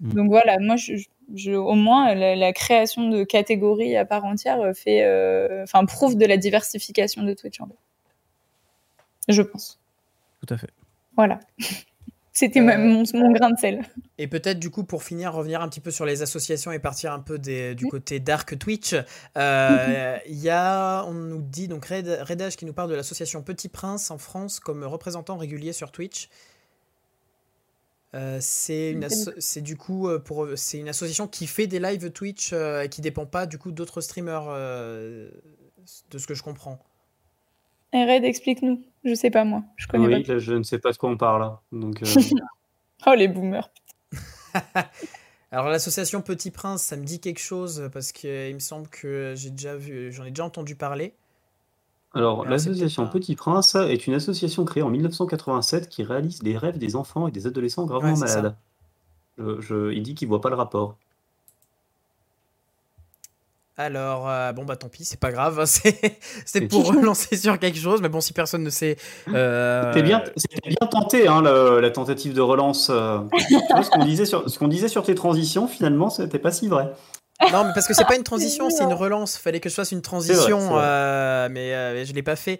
Mm. 0.00 0.12
Donc 0.14 0.28
voilà, 0.30 0.58
moi, 0.58 0.76
je, 0.76 0.94
je- 1.34 1.52
au 1.52 1.74
moins, 1.74 2.14
la, 2.14 2.36
la 2.36 2.52
création 2.52 3.08
de 3.08 3.24
catégories 3.24 3.96
à 3.96 4.04
part 4.04 4.24
entière 4.24 4.60
fait, 4.74 5.02
euh, 5.04 5.62
enfin, 5.64 5.84
prouve 5.84 6.16
de 6.16 6.24
la 6.26 6.36
diversification 6.36 7.22
de 7.22 7.34
Twitch, 7.34 7.60
en 7.60 7.66
fait. 7.66 7.74
Je 9.28 9.42
pense. 9.42 9.78
Tout 10.46 10.54
à 10.54 10.56
fait. 10.58 10.70
Voilà. 11.16 11.40
C'était 12.38 12.60
Euh, 12.60 12.78
mon, 12.78 13.02
mon 13.14 13.32
grain 13.32 13.50
de 13.50 13.58
sel. 13.58 13.82
Et 14.16 14.28
peut-être 14.28 14.60
du 14.60 14.70
coup 14.70 14.84
pour 14.84 15.02
finir 15.02 15.32
revenir 15.32 15.60
un 15.60 15.68
petit 15.68 15.80
peu 15.80 15.90
sur 15.90 16.06
les 16.06 16.22
associations 16.22 16.70
et 16.70 16.78
partir 16.78 17.12
un 17.12 17.18
peu 17.18 17.36
des- 17.36 17.74
du 17.74 17.86
côté 17.86 18.20
dark 18.20 18.56
Twitch, 18.56 18.94
euh, 19.36 20.16
il 20.28 20.38
y 20.38 20.48
a 20.48 21.04
on 21.06 21.14
nous 21.14 21.42
dit 21.42 21.66
donc 21.66 21.86
Red, 21.86 22.06
Redage 22.22 22.56
qui 22.56 22.64
nous 22.64 22.72
parle 22.72 22.90
de 22.90 22.94
l'association 22.94 23.42
Petit 23.42 23.68
Prince 23.68 24.12
en 24.12 24.18
France 24.18 24.60
comme 24.60 24.84
représentant 24.84 25.36
régulier 25.36 25.72
sur 25.72 25.90
Twitch. 25.90 26.28
Euh, 28.14 28.38
c'est 28.40 28.92
une 28.92 29.06
c'est 29.38 29.60
du 29.60 29.76
coup 29.76 30.08
euh, 30.08 30.20
pour 30.20 30.46
c'est 30.54 30.78
une 30.78 30.88
association 30.88 31.26
qui 31.26 31.46
fait 31.48 31.66
des 31.66 31.80
lives 31.80 32.10
Twitch 32.12 32.52
et 32.52 32.88
qui 32.88 33.00
dépend 33.00 33.26
pas 33.26 33.46
du 33.46 33.58
coup 33.58 33.72
d'autres 33.72 34.00
streamers 34.00 34.46
de 34.46 36.18
ce 36.18 36.26
que 36.28 36.34
je 36.34 36.42
comprends. 36.44 36.78
Red, 37.92 38.22
explique-nous. 38.24 38.82
Je 39.08 39.14
sais 39.14 39.30
pas, 39.30 39.44
moi. 39.44 39.62
Je 39.76 39.86
connais 39.86 40.06
Oui, 40.06 40.22
là, 40.24 40.38
je 40.38 40.52
ne 40.52 40.62
sais 40.62 40.78
pas 40.78 40.92
de 40.92 40.96
quoi 40.98 41.08
on 41.10 41.16
parle. 41.16 41.42
hein. 41.42 41.58
Donc, 41.72 42.02
euh. 42.02 42.06
Oh, 43.06 43.14
les 43.16 43.28
boomers. 43.28 43.70
Alors 45.50 45.68
l'association 45.68 46.20
Petit 46.20 46.50
Prince, 46.50 46.82
ça 46.82 46.96
me 46.96 47.04
dit 47.04 47.20
quelque 47.20 47.40
chose 47.40 47.88
parce 47.92 48.12
que 48.12 48.48
il 48.50 48.54
me 48.54 48.58
semble 48.60 48.88
que 48.88 49.32
j'ai 49.36 49.50
déjà 49.50 49.76
vu, 49.76 50.12
j'en 50.12 50.24
ai 50.24 50.30
déjà 50.30 50.44
entendu 50.44 50.74
parler. 50.74 51.14
Alors, 52.14 52.44
l'association 52.44 53.06
Petit 53.06 53.34
Prince 53.36 53.74
est 53.76 54.06
une 54.06 54.14
association 54.14 54.64
créée 54.64 54.82
en 54.82 54.90
1987 54.90 55.88
qui 55.88 56.02
réalise 56.02 56.42
les 56.42 56.56
rêves 56.58 56.78
des 56.78 56.96
enfants 56.96 57.28
et 57.28 57.30
des 57.30 57.46
adolescents 57.46 57.86
gravement 57.86 58.12
Ouais, 58.14 58.18
malades. 58.18 58.56
Je- 59.38 59.60
je- 59.60 59.92
il 59.92 60.02
dit 60.02 60.14
qu'il 60.14 60.26
voit 60.28 60.40
pas 60.40 60.48
le 60.50 60.56
rapport. 60.56 60.96
Alors, 63.80 64.28
euh, 64.28 64.52
bon, 64.52 64.64
bah 64.64 64.74
tant 64.76 64.88
pis, 64.88 65.04
c'est 65.04 65.20
pas 65.20 65.30
grave. 65.30 65.62
C'est 65.66 65.94
c'est 66.44 66.62
Et 66.64 66.66
pour 66.68 66.86
relancer 66.88 67.36
sur 67.36 67.58
quelque 67.60 67.78
chose, 67.78 68.02
mais 68.02 68.08
bon, 68.08 68.20
si 68.20 68.32
personne 68.32 68.64
ne 68.64 68.70
sait. 68.70 68.96
euh, 69.32 69.92
C'était 69.92 70.02
bien, 70.02 70.22
c'était 70.36 70.68
bien 70.68 70.88
tenté, 70.88 71.28
hein, 71.28 71.40
le- 71.42 71.78
la 71.80 71.90
tentative 71.90 72.34
de 72.34 72.40
relance. 72.40 72.90
euh. 72.90 73.20
tu 73.38 73.54
vois, 73.72 73.84
ce 73.84 73.90
qu'on 73.90 74.04
disait, 74.04 74.26
sur- 74.26 74.50
ce 74.50 74.58
qu'on 74.58 74.66
disait 74.68 74.88
sur 74.88 75.04
tes 75.04 75.14
transitions, 75.14 75.68
finalement, 75.68 76.10
c'était 76.10 76.40
pas 76.40 76.50
si 76.50 76.66
vrai. 76.66 76.90
Non, 77.52 77.64
mais 77.64 77.72
parce 77.72 77.86
que 77.86 77.94
c'est 77.94 78.04
pas 78.04 78.16
une 78.16 78.24
transition, 78.24 78.68
c'est 78.68 78.82
une 78.82 78.92
relance. 78.94 79.38
Fallait 79.38 79.60
que 79.60 79.68
je 79.68 79.74
fasse 79.74 79.92
une 79.92 80.02
transition, 80.02 80.58
vrai. 80.58 80.82
euh, 80.84 81.48
mais, 81.48 81.72
euh, 81.72 81.94
mais 81.94 82.04
je 82.04 82.12
l'ai 82.12 82.24
pas 82.24 82.34
fait. 82.36 82.58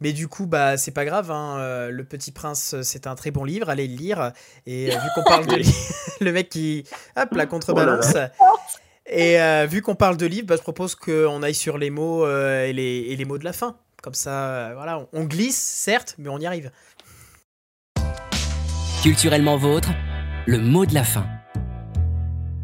Mais 0.00 0.12
du 0.12 0.28
coup, 0.28 0.46
bah, 0.46 0.76
c'est 0.76 0.92
pas 0.92 1.04
grave. 1.04 1.30
hein, 1.32 1.88
Le 1.90 2.04
Petit 2.04 2.30
Prince, 2.30 2.76
c'est 2.82 3.08
un 3.08 3.16
très 3.16 3.32
bon 3.32 3.42
livre. 3.44 3.68
Allez 3.68 3.88
le 3.88 3.96
lire. 3.96 4.30
Et 4.66 4.90
vu 4.90 5.08
qu'on 5.16 5.24
parle 5.24 5.46
de 5.46 5.56
le 6.24 6.32
mec 6.32 6.50
qui, 6.50 6.84
hop, 7.16 7.30
la 7.34 7.46
contrebalance. 7.46 8.14
Et 9.08 9.40
euh, 9.40 9.66
vu 9.66 9.82
qu'on 9.82 9.94
parle 9.94 10.16
de 10.16 10.26
livre, 10.26 10.46
bah, 10.48 10.56
je 10.56 10.62
propose 10.62 10.94
qu'on 10.94 11.42
aille 11.42 11.54
sur 11.54 11.78
les 11.78 11.90
mots 11.90 12.24
euh, 12.24 12.64
et, 12.66 12.72
les, 12.72 13.06
et 13.08 13.16
les 13.16 13.24
mots 13.24 13.38
de 13.38 13.44
la 13.44 13.52
fin. 13.52 13.76
Comme 14.02 14.14
ça, 14.14 14.30
euh, 14.48 14.72
voilà, 14.74 14.98
on, 14.98 15.08
on 15.12 15.24
glisse, 15.24 15.58
certes, 15.58 16.14
mais 16.18 16.28
on 16.28 16.38
y 16.38 16.46
arrive. 16.46 16.70
Culturellement 19.02 19.56
vôtre, 19.56 19.90
le 20.46 20.58
mot 20.58 20.86
de 20.86 20.94
la 20.94 21.04
fin. 21.04 21.26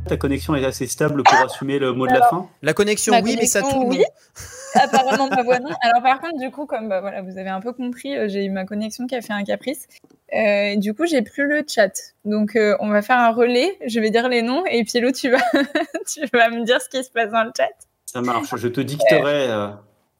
Ta 0.08 0.16
connexion 0.16 0.56
est 0.56 0.64
assez 0.64 0.88
stable 0.88 1.22
pour 1.22 1.34
assumer 1.34 1.78
le 1.78 1.92
mot 1.92 2.08
de 2.08 2.12
la 2.12 2.28
fin? 2.28 2.48
La 2.60 2.74
connexion, 2.74 3.12
Ma 3.12 3.20
oui, 3.20 3.36
mais 3.38 3.46
ça 3.46 3.60
tourne. 3.60 3.88
oui. 3.88 4.02
Apparemment, 4.74 5.28
ma 5.28 5.42
voix 5.42 5.58
non. 5.58 5.70
Alors, 5.80 6.02
par 6.02 6.20
contre, 6.20 6.38
du 6.38 6.50
coup, 6.50 6.66
comme 6.66 6.88
bah, 6.88 7.00
voilà, 7.00 7.22
vous 7.22 7.38
avez 7.38 7.48
un 7.50 7.60
peu 7.60 7.72
compris, 7.72 8.16
euh, 8.16 8.28
j'ai 8.28 8.44
eu 8.44 8.50
ma 8.50 8.64
connexion 8.64 9.06
qui 9.06 9.14
a 9.14 9.20
fait 9.20 9.32
un 9.32 9.44
caprice. 9.44 9.86
Euh, 10.34 10.76
du 10.76 10.94
coup, 10.94 11.06
j'ai 11.06 11.22
plus 11.22 11.46
le 11.46 11.62
chat. 11.68 11.92
Donc, 12.24 12.56
euh, 12.56 12.76
on 12.80 12.88
va 12.88 13.02
faire 13.02 13.18
un 13.18 13.30
relais. 13.32 13.78
Je 13.86 14.00
vais 14.00 14.10
dire 14.10 14.28
les 14.28 14.42
noms 14.42 14.64
et 14.66 14.82
Pilou, 14.84 15.12
tu 15.12 15.30
vas, 15.30 15.38
tu 16.12 16.20
vas 16.32 16.48
me 16.50 16.64
dire 16.64 16.80
ce 16.80 16.88
qui 16.88 17.02
se 17.04 17.10
passe 17.10 17.30
dans 17.30 17.44
le 17.44 17.50
chat. 17.56 17.68
Ça 18.06 18.20
marche, 18.22 18.54
je 18.56 18.68
te 18.68 18.80
dicterai. 18.80 19.50
euh, 19.50 19.68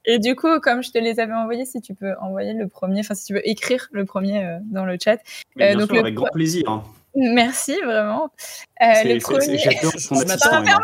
Et 0.05 0.19
du 0.19 0.35
coup, 0.37 0.61
comme 0.61 0.83
je 0.83 0.91
te 0.91 0.99
les 0.99 1.19
avais 1.20 1.33
envoyés, 1.33 1.65
si 1.65 1.81
tu 1.81 1.95
peux 1.95 2.15
envoyer 2.20 2.53
le 2.53 2.69
premier, 2.69 3.01
enfin, 3.01 3.15
si 3.15 3.24
tu 3.27 3.35
veux 3.35 3.49
écrire 3.49 3.89
le 3.93 4.05
premier 4.05 4.45
euh, 4.45 4.59
dans 4.65 4.85
le 4.85 4.97
chat. 5.03 5.19
bien 5.57 5.73
donc 5.77 5.87
sûr, 5.87 5.95
le- 5.95 6.01
avec 6.01 6.15
grand 6.15 6.27
plaisir. 6.33 6.65
hein. 6.69 6.83
Merci, 7.15 7.79
vraiment. 7.85 8.31
Euh, 8.83 8.87
C'est- 8.95 9.15
le 9.15 9.20
premier. 9.20 9.59
Emma. 9.62 10.79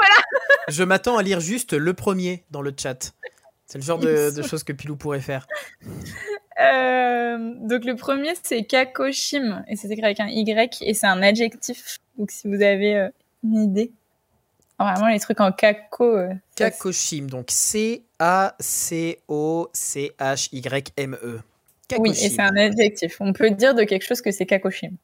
Je 0.69 0.85
m'attends 0.85 1.17
à 1.17 1.23
lire 1.23 1.41
juste 1.41 1.73
le 1.73 1.95
premier 1.95 2.45
dans 2.51 2.61
le 2.61 2.73
chat. 2.79 3.13
C'est 3.69 3.79
le 3.79 3.85
genre 3.85 3.99
de, 3.99 4.35
de 4.35 4.43
choses 4.43 4.65
que 4.65 4.73
Pilou 4.73 4.97
pourrait 4.97 5.21
faire. 5.21 5.47
Euh, 6.61 7.55
donc 7.61 7.85
le 7.85 7.95
premier 7.95 8.33
c'est 8.43 8.65
kakoshim 8.65 9.63
et 9.69 9.77
c'est 9.77 9.87
écrit 9.93 10.05
avec 10.05 10.19
un 10.19 10.27
Y 10.27 10.83
et 10.83 10.93
c'est 10.93 11.07
un 11.07 11.23
adjectif. 11.23 11.99
Donc 12.19 12.33
si 12.33 12.49
vous 12.49 12.61
avez 12.63 12.97
euh, 12.97 13.09
une 13.45 13.63
idée. 13.63 13.93
Alors, 14.77 14.93
vraiment 14.95 15.13
les 15.13 15.21
trucs 15.21 15.41
en 15.41 15.53
kako. 15.53 16.17
euh, 16.17 16.35
Kakoshim, 16.57 17.27
donc 17.29 17.53
C-A-C-O-C-H-Y-M-E. 20.11 21.41
oui, 21.99 22.11
et 22.11 22.15
c'est 22.31 22.41
un 22.43 22.57
adjectif. 22.57 23.17
On 23.21 23.33
peut 23.33 23.51
dire 23.51 23.75
de 23.77 23.85
quelque 23.85 24.05
chose 24.05 24.21
que 24.21 24.31
c'est 24.33 24.47
kakoshim. 24.47 24.97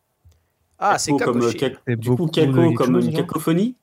Ah, 0.78 0.99
c'est 0.99 1.12
Kako 1.12 1.24
comme, 1.24 1.43
euh, 1.43 1.53
Kakoshim. 1.53 1.59
kak- 1.70 1.78
C'est 1.86 1.97
Du 1.97 2.11
coup, 2.11 2.27
kako 2.27 2.73
comme 2.74 2.99
une 2.99 3.12
cacophonie? 3.12 3.77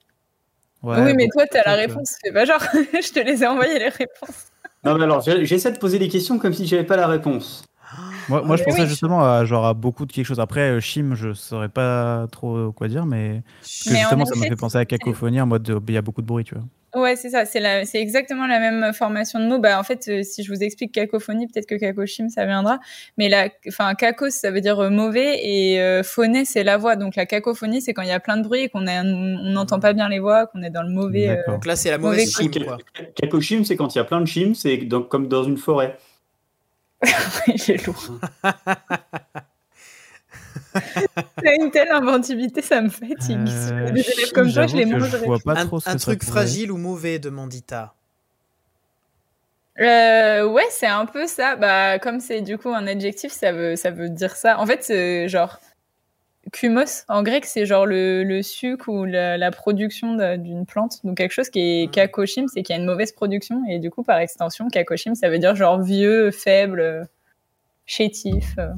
Ouais, 0.83 0.99
oui, 1.05 1.13
mais 1.15 1.27
toi 1.29 1.45
de 1.45 1.49
t'as 1.51 1.63
la 1.65 1.75
réponse. 1.75 2.17
Fais 2.21 2.31
pas 2.33 2.43
genre. 2.45 2.61
je 2.73 3.13
te 3.13 3.19
les 3.19 3.43
ai 3.43 3.47
envoyé 3.47 3.79
les 3.79 3.89
réponses. 3.89 4.47
Non, 4.83 4.95
mais 4.97 5.03
alors, 5.03 5.21
j'essaie 5.21 5.71
de 5.71 5.77
poser 5.79 5.99
les 5.99 6.07
questions 6.07 6.39
comme 6.39 6.53
si 6.53 6.65
j'avais 6.65 6.83
pas 6.85 6.95
la 6.95 7.07
réponse. 7.07 7.63
Moi, 8.31 8.41
moi 8.43 8.55
je 8.55 8.63
pensais 8.63 8.81
oui. 8.83 8.87
justement 8.87 9.23
à, 9.23 9.45
genre, 9.45 9.65
à 9.65 9.73
beaucoup 9.73 10.05
de 10.05 10.11
quelque 10.11 10.25
chose. 10.25 10.39
Après, 10.39 10.61
euh, 10.71 10.79
Chim, 10.79 11.11
je 11.15 11.33
saurais 11.33 11.69
pas 11.69 12.27
trop 12.31 12.71
quoi 12.71 12.87
dire, 12.87 13.05
mais, 13.05 13.41
parce 13.59 13.83
que 13.83 13.89
Mais 13.91 13.99
justement, 13.99 14.25
ça 14.25 14.35
m'a 14.35 14.45
fait 14.47 14.55
penser 14.55 14.77
à 14.77 14.85
cacophonie 14.85 15.41
en 15.41 15.45
mode 15.45 15.69
euh, 15.69 15.79
il 15.87 15.93
y 15.93 15.97
a 15.97 16.01
beaucoup 16.01 16.21
de 16.21 16.27
bruit, 16.27 16.43
tu 16.43 16.55
vois. 16.55 16.63
Ouais, 16.93 17.15
c'est 17.15 17.29
ça. 17.29 17.45
C'est 17.45 17.61
la... 17.61 17.85
c'est 17.85 18.01
exactement 18.01 18.47
la 18.47 18.59
même 18.59 18.91
formation 18.93 19.39
de 19.39 19.45
mots. 19.47 19.59
Bah 19.59 19.79
en 19.79 19.83
fait, 19.83 20.05
euh, 20.09 20.23
si 20.23 20.43
je 20.43 20.51
vous 20.51 20.61
explique 20.61 20.91
cacophonie, 20.91 21.47
peut-être 21.47 21.65
que 21.65 21.75
kakoshim 21.75 22.27
ça 22.27 22.45
viendra. 22.45 22.79
Mais 23.17 23.29
la, 23.29 23.47
enfin 23.69 23.95
kakos 23.95 24.29
ça 24.31 24.51
veut 24.51 24.59
dire 24.59 24.77
euh, 24.77 24.89
mauvais 24.89 25.39
et 25.41 25.79
euh, 25.79 26.03
phoné 26.03 26.43
c'est 26.43 26.65
la 26.65 26.75
voix. 26.77 26.97
Donc 26.97 27.15
la 27.15 27.25
cacophonie 27.25 27.81
c'est 27.81 27.93
quand 27.93 28.01
il 28.01 28.09
y 28.09 28.11
a 28.11 28.19
plein 28.19 28.35
de 28.35 28.43
bruit 28.43 28.63
et 28.63 28.69
qu'on 28.69 28.87
a- 28.87 29.03
n'entend 29.03 29.79
pas 29.79 29.93
bien 29.93 30.09
les 30.09 30.19
voix, 30.19 30.47
qu'on 30.47 30.63
est 30.63 30.69
dans 30.69 30.83
le 30.83 30.89
mauvais. 30.89 31.29
euh. 31.29 31.35
Donc 31.47 31.65
là, 31.65 31.77
c'est 31.77 31.91
la 31.91 31.97
Mauvais 31.97 32.25
mauvaise 32.25 32.31
chim. 32.35 32.51
Kakoshim, 33.15 33.63
c'est 33.63 33.77
quand 33.77 33.95
il 33.95 33.97
y 33.97 34.01
a 34.01 34.03
plein 34.03 34.19
de 34.19 34.25
chims, 34.27 34.53
c'est 34.53 34.75
dans- 34.77 35.01
comme 35.01 35.29
dans 35.29 35.43
une 35.45 35.57
forêt. 35.57 35.97
Il 37.47 37.71
est 37.71 37.85
lourd. 37.85 38.19
T'as 40.73 41.55
une 41.59 41.71
telle 41.71 41.91
inventivité, 41.91 42.61
ça 42.61 42.81
me 42.81 42.89
fatigue. 42.89 43.39
Euh, 43.47 43.91
Des 43.91 44.01
élèves 44.01 44.25
Chim, 44.27 44.31
comme 44.33 44.51
toi, 44.51 44.67
je 44.67 44.75
les 44.77 44.85
mangerais. 44.85 45.25
vois 45.25 45.39
pas 45.39 45.53
Un, 45.59 45.69
un 45.85 45.95
truc 45.97 46.19
pourrait 46.23 46.31
fragile 46.31 46.71
ou 46.71 46.77
mauvais, 46.77 47.19
demande 47.19 47.49
Dita. 47.49 47.93
Euh, 49.79 50.45
ouais, 50.47 50.67
c'est 50.69 50.87
un 50.87 51.05
peu 51.05 51.27
ça. 51.27 51.55
Bah, 51.55 51.99
comme 51.99 52.19
c'est 52.19 52.41
du 52.41 52.57
coup 52.57 52.69
un 52.69 52.87
adjectif, 52.87 53.31
ça 53.31 53.51
veut, 53.51 53.75
ça 53.75 53.89
veut 53.91 54.09
dire 54.09 54.35
ça. 54.35 54.59
En 54.59 54.65
fait, 54.65 54.83
c'est 54.83 55.27
genre 55.27 55.59
kumos 56.51 57.03
en 57.07 57.23
grec, 57.23 57.45
c'est 57.45 57.65
genre 57.65 57.85
le, 57.85 58.23
le 58.23 58.41
sucre 58.43 58.89
ou 58.89 59.05
la, 59.05 59.37
la 59.37 59.51
production 59.51 60.15
d'une 60.37 60.65
plante. 60.65 60.97
Donc 61.05 61.17
quelque 61.17 61.31
chose 61.31 61.49
qui 61.49 61.59
est 61.59 61.87
Mm. 61.87 61.91
kakoshim, 61.91 62.45
c'est 62.47 62.61
qu'il 62.63 62.75
y 62.75 62.79
a 62.79 62.81
une 62.81 62.87
mauvaise 62.87 63.11
production. 63.11 63.61
Et 63.69 63.79
du 63.79 63.89
coup, 63.89 64.03
par 64.03 64.17
extension, 64.19 64.67
kakoshim, 64.69 65.15
ça 65.15 65.29
veut 65.29 65.39
dire 65.39 65.55
genre 65.55 65.81
vieux, 65.81 66.31
faible, 66.31 67.07
chétif. 67.85 68.55
euh. 68.57 68.69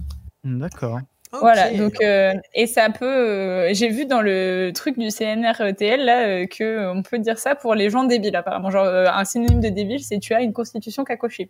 D'accord. 0.44 1.00
Voilà, 1.40 1.72
donc 1.72 2.00
euh, 2.02 2.34
et 2.54 2.68
ça 2.68 2.92
peut. 2.92 3.06
euh, 3.08 3.70
J'ai 3.74 3.90
vu 3.90 4.06
dans 4.06 4.22
le 4.22 4.70
truc 4.76 5.00
du 5.00 5.10
CNRTL 5.10 6.06
là 6.06 6.28
euh, 6.28 6.46
que 6.46 6.88
on 6.94 7.02
peut 7.02 7.18
dire 7.18 7.40
ça 7.40 7.56
pour 7.56 7.74
les 7.74 7.90
gens 7.90 8.04
débiles 8.04 8.36
apparemment. 8.36 8.70
Genre 8.70 8.86
euh, 8.86 9.08
un 9.12 9.26
synonyme 9.26 9.60
de 9.60 9.70
débile, 9.70 10.04
c'est 10.04 10.20
tu 10.20 10.36
as 10.36 10.42
une 10.42 10.54
constitution 10.54 11.04
kakoshim. 11.04 11.48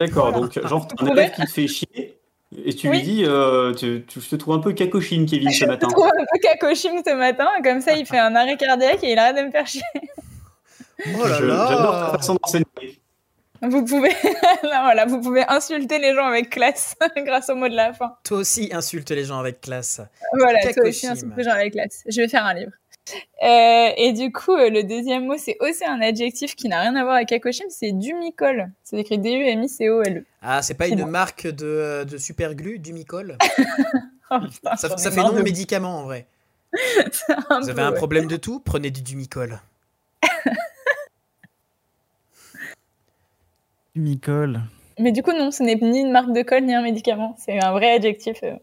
D'accord, 0.00 0.30
Voilà. 0.30 0.38
donc 0.46 0.66
genre 0.66 0.88
un 0.98 1.06
élève 1.08 1.30
qui 1.32 1.42
te 1.44 1.50
fait 1.50 1.66
chier 1.68 2.16
et 2.64 2.74
tu 2.74 2.88
Oui. 2.88 2.98
lui 2.98 3.02
dis 3.04 3.24
euh, 3.24 3.72
tu, 3.74 4.04
tu- 4.06 4.20
je 4.20 4.28
te 4.28 4.36
trouve 4.36 4.54
un 4.54 4.58
peu 4.60 4.72
Kakoshim, 4.72 5.26
Kevin, 5.26 5.50
ce 5.50 5.64
matin. 5.64 5.86
Je 5.88 5.94
trouve 5.94 6.06
un 6.06 6.10
peu 6.32 6.38
kakoshim 6.42 7.02
ce 7.06 7.14
matin, 7.14 7.48
comme 7.64 7.80
ça 7.80 7.92
il 7.94 8.06
fait 8.06 8.18
un 8.18 8.34
arrêt 8.34 8.56
cardiaque 8.56 9.02
et 9.04 9.12
il 9.12 9.18
arrête 9.18 9.36
de 9.36 9.42
me 9.42 9.50
faire 9.50 9.66
chier. 9.66 9.82
Oh 11.18 11.26
là 11.26 11.38
Je- 11.40 11.46
J'adore 11.46 11.92
ta 11.92 12.00
là 12.00 12.12
façon 12.18 12.36
d'enseigner. 12.40 12.66
Vous 13.62 13.84
pouvez, 13.84 14.10
Là, 14.64 14.82
voilà, 14.82 15.04
vous 15.06 15.20
pouvez 15.20 15.44
insulter 15.48 15.98
les 15.98 16.14
gens 16.14 16.26
avec 16.26 16.50
classe 16.50 16.94
grâce 17.16 17.48
au 17.48 17.54
mot 17.54 17.68
de 17.68 17.74
la 17.76 17.92
fin. 17.92 18.16
Toi 18.24 18.38
aussi, 18.38 18.70
insulte 18.72 19.10
les 19.10 19.24
gens 19.24 19.38
avec 19.38 19.60
classe. 19.60 20.00
Voilà, 20.38 20.60
toi 20.60 20.72
Kakoshim. 20.72 20.88
aussi, 20.88 21.06
insulte 21.08 21.32
les 21.36 21.44
gens 21.44 21.50
avec 21.52 21.72
classe. 21.72 22.02
Je 22.08 22.20
vais 22.20 22.28
faire 22.28 22.44
un 22.44 22.54
livre. 22.54 22.72
Euh, 23.42 23.88
et 23.96 24.12
du 24.12 24.30
coup, 24.32 24.52
euh, 24.52 24.70
le 24.70 24.84
deuxième 24.84 25.26
mot, 25.26 25.36
c'est 25.36 25.56
aussi 25.60 25.84
un 25.84 26.00
adjectif 26.00 26.54
qui 26.54 26.68
n'a 26.68 26.80
rien 26.80 26.94
à 26.94 27.02
voir 27.02 27.16
avec 27.16 27.28
Kakoshim, 27.28 27.64
c'est 27.68 27.92
dumicole. 27.92 28.70
C'est 28.84 28.96
écrit 28.98 29.18
D-U-M-I-C-O-L-E. 29.18 30.24
Ah, 30.40 30.62
c'est 30.62 30.74
pas 30.74 30.86
une 30.86 31.02
bon. 31.02 31.08
marque 31.08 31.46
de, 31.46 32.04
de 32.08 32.16
superglue, 32.18 32.78
du 32.78 32.92
Micol 32.92 33.36
Oh, 34.30 34.38
putain, 34.50 34.76
Ça, 34.76 35.10
fait 35.10 35.20
nom 35.20 35.32
de 35.32 35.42
médicament 35.42 35.98
en 35.98 36.04
vrai. 36.04 36.26
Vous 36.72 36.78
peu, 37.66 37.70
avez 37.70 37.82
un 37.82 37.90
ouais. 37.90 37.96
problème 37.96 38.26
de 38.28 38.36
tout 38.36 38.60
Prenez 38.60 38.90
du 38.90 39.02
Dumicol. 39.02 39.60
Nicole. 43.94 44.60
Mais 44.98 45.12
du 45.12 45.22
coup, 45.22 45.32
non, 45.32 45.50
ce 45.50 45.62
n'est 45.62 45.74
ni 45.76 46.00
une 46.00 46.12
marque 46.12 46.32
de 46.32 46.40
colle 46.42 46.64
ni 46.64 46.74
un 46.74 46.80
médicament. 46.82 47.36
C'est 47.38 47.58
un 47.62 47.72
vrai 47.72 47.92
adjectif. 47.92 48.38
euh. 48.42 48.56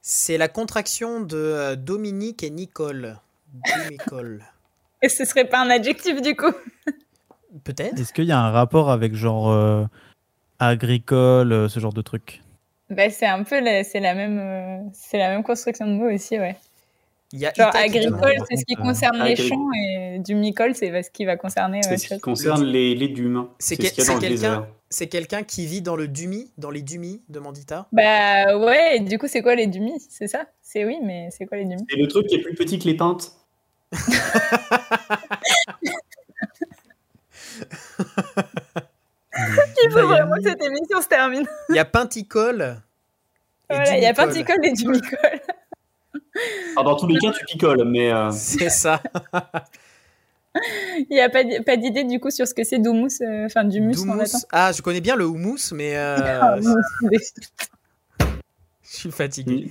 C'est 0.00 0.38
la 0.38 0.46
contraction 0.48 1.20
de 1.20 1.36
euh, 1.36 1.74
Dominique 1.76 2.44
et 2.44 2.50
Nicole. 2.50 3.18
Dumicol. 3.52 4.42
Et 5.02 5.08
ce 5.08 5.24
serait 5.24 5.44
pas 5.48 5.60
un 5.60 5.70
adjectif 5.70 6.20
du 6.22 6.34
coup. 6.36 6.52
Peut-être 7.64 7.98
Est-ce 7.98 8.12
qu'il 8.12 8.24
y 8.24 8.32
a 8.32 8.38
un 8.40 8.50
rapport 8.50 8.90
avec 8.90 9.14
genre 9.14 9.50
euh, 9.50 9.84
agricole, 10.58 11.52
euh, 11.52 11.68
ce 11.68 11.80
genre 11.80 11.92
de 11.92 12.02
truc? 12.02 12.42
Bah, 12.90 13.10
c'est 13.10 13.26
un 13.26 13.42
peu 13.42 13.60
la, 13.60 13.84
c'est 13.84 14.00
la 14.00 14.14
même, 14.14 14.38
euh, 14.38 14.88
c'est 14.92 15.18
la 15.18 15.28
même 15.30 15.42
construction 15.42 15.86
de 15.86 15.92
mots 15.92 16.10
aussi, 16.10 16.38
ouais. 16.38 16.56
Il 17.32 17.38
y 17.40 17.44
a 17.46 17.52
Genre 17.54 17.68
Ita 17.68 17.78
agricole, 17.80 18.12
demande- 18.12 18.46
c'est 18.48 18.56
ce 18.56 18.64
qui 18.64 18.74
Euh, 18.78 18.82
concerne 18.82 19.22
les 19.22 19.36
champs 19.36 19.68
et 19.74 20.18
du 20.20 20.34
micole, 20.34 20.74
c'est 20.74 21.02
ce 21.02 21.10
qui 21.10 21.26
va 21.26 21.36
concerner 21.36 21.82
C'est 21.82 21.98
ce 21.98 22.04
qui 22.04 22.14
chose. 22.14 22.20
concerne 22.22 22.64
les, 22.64 22.94
les 22.94 23.08
dumes. 23.08 23.48
C'est 23.58 23.74
ce 23.82 24.18
quelqu'un-. 24.18 24.66
C'est 24.88 25.08
quelqu'un 25.08 25.42
qui 25.42 25.66
vit 25.66 25.82
dans 25.82 25.96
le 25.96 26.08
Dumi, 26.08 26.50
dans 26.56 26.70
les 26.70 26.80
Dumis 26.80 27.20
de 27.28 27.38
Mandita 27.40 27.86
Bah 27.92 28.56
ouais, 28.56 28.96
et 28.96 29.00
du 29.00 29.18
coup, 29.18 29.26
c'est 29.28 29.42
quoi 29.42 29.54
les 29.54 29.66
dumis? 29.66 30.00
C'est 30.08 30.28
ça? 30.28 30.46
C'est 30.62 30.86
oui, 30.86 30.96
mais 31.02 31.28
c'est 31.30 31.44
quoi 31.44 31.58
les 31.58 31.66
dumis? 31.66 31.84
C'est 31.90 31.96
le 31.98 32.08
truc 32.08 32.26
qui 32.26 32.36
est 32.36 32.40
plus 32.40 32.54
petit 32.54 32.78
que 32.78 32.84
les 32.84 32.96
pintes. 32.96 33.32
Il 39.80 39.90
faut 39.92 40.06
vraiment 40.06 40.36
que 40.36 40.42
cette 40.42 40.62
émission 40.62 41.00
se 41.00 41.08
termine. 41.08 41.46
Il 41.68 41.76
y 41.76 41.78
a 41.78 41.84
Pinticole. 41.84 42.82
Voilà, 43.70 43.96
il 43.96 44.02
y 44.02 44.06
a 44.06 44.14
particole 44.14 44.64
et 44.64 44.72
dumicole. 44.72 45.40
Alors, 46.76 46.84
dans 46.84 46.96
tous 46.96 47.06
les 47.06 47.18
cas, 47.18 47.32
tu 47.32 47.44
picoles, 47.44 47.84
mais 47.84 48.10
euh, 48.12 48.30
C'est 48.30 48.70
ça. 48.70 49.02
Il 50.98 51.06
n'y 51.10 51.20
a 51.20 51.28
pas, 51.28 51.44
d'idée 51.76 52.04
du 52.04 52.18
coup 52.18 52.30
sur 52.30 52.48
ce 52.48 52.54
que 52.54 52.64
c'est 52.64 52.78
doumous, 52.78 53.20
euh, 53.20 53.44
enfin 53.46 53.64
du 53.64 53.80
mus 53.80 53.98
en 54.00 54.06
Doumous. 54.06 54.18
latin. 54.18 54.38
Ah, 54.50 54.72
je 54.72 54.82
connais 54.82 55.00
bien 55.00 55.14
le 55.14 55.24
houmous, 55.26 55.72
mais 55.72 55.96
euh, 55.96 56.16
Ah, 56.40 56.56
je 58.20 58.28
suis 58.82 59.10
fatigué. 59.10 59.70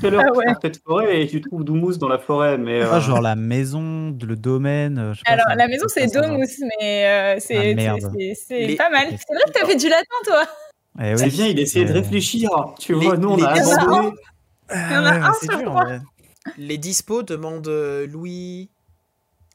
Tout 0.00 0.06
à 0.06 0.10
l'heure, 0.10 0.24
Ah 0.28 0.32
ouais. 0.36 0.70
de 0.70 0.76
forêt 0.84 1.22
et 1.22 1.26
tu 1.28 1.40
trouves 1.40 1.64
Doumous 1.64 1.96
dans 1.98 2.08
la 2.08 2.18
forêt. 2.18 2.58
Mais, 2.58 2.82
euh, 2.82 2.88
Ah, 2.92 3.00
genre 3.00 3.20
la 3.20 3.36
maison, 3.36 4.16
le 4.22 4.36
domaine. 4.36 4.98
euh, 4.98 5.12
je 5.14 5.18
sais 5.18 5.22
pas, 5.26 5.32
Alors, 5.32 5.46
la 5.56 5.68
maison, 5.68 5.86
c'est 5.88 6.06
domus, 6.12 6.60
mais 6.80 7.06
euh, 7.06 7.36
c'est 7.40 7.56
Ah, 7.56 7.96
Les- 8.50 8.76
pas 8.76 8.90
mal. 8.90 9.06
C'est 9.08 9.34
vrai 9.34 9.42
que 9.46 9.52
t'as 9.52 9.66
fait 9.66 9.76
du 9.76 9.88
latin, 9.88 10.04
toi 10.24 10.42
Eh 11.00 11.12
oui. 11.12 11.18
C'est 11.18 11.28
bien, 11.30 11.46
il 11.46 11.58
essayait 11.58 11.84
de 11.86 11.92
réfléchir. 11.92 12.50
Tu 12.78 12.94
Les- 12.94 13.06
vois, 13.06 13.16
nous, 13.16 13.30
on 13.30 13.42
a 13.42 13.48
abandonné. 13.50 14.12
Ah. 14.70 15.32
Les 16.58 16.78
dispos 16.78 17.22
demandent 17.22 17.68
Louis. 18.08 18.68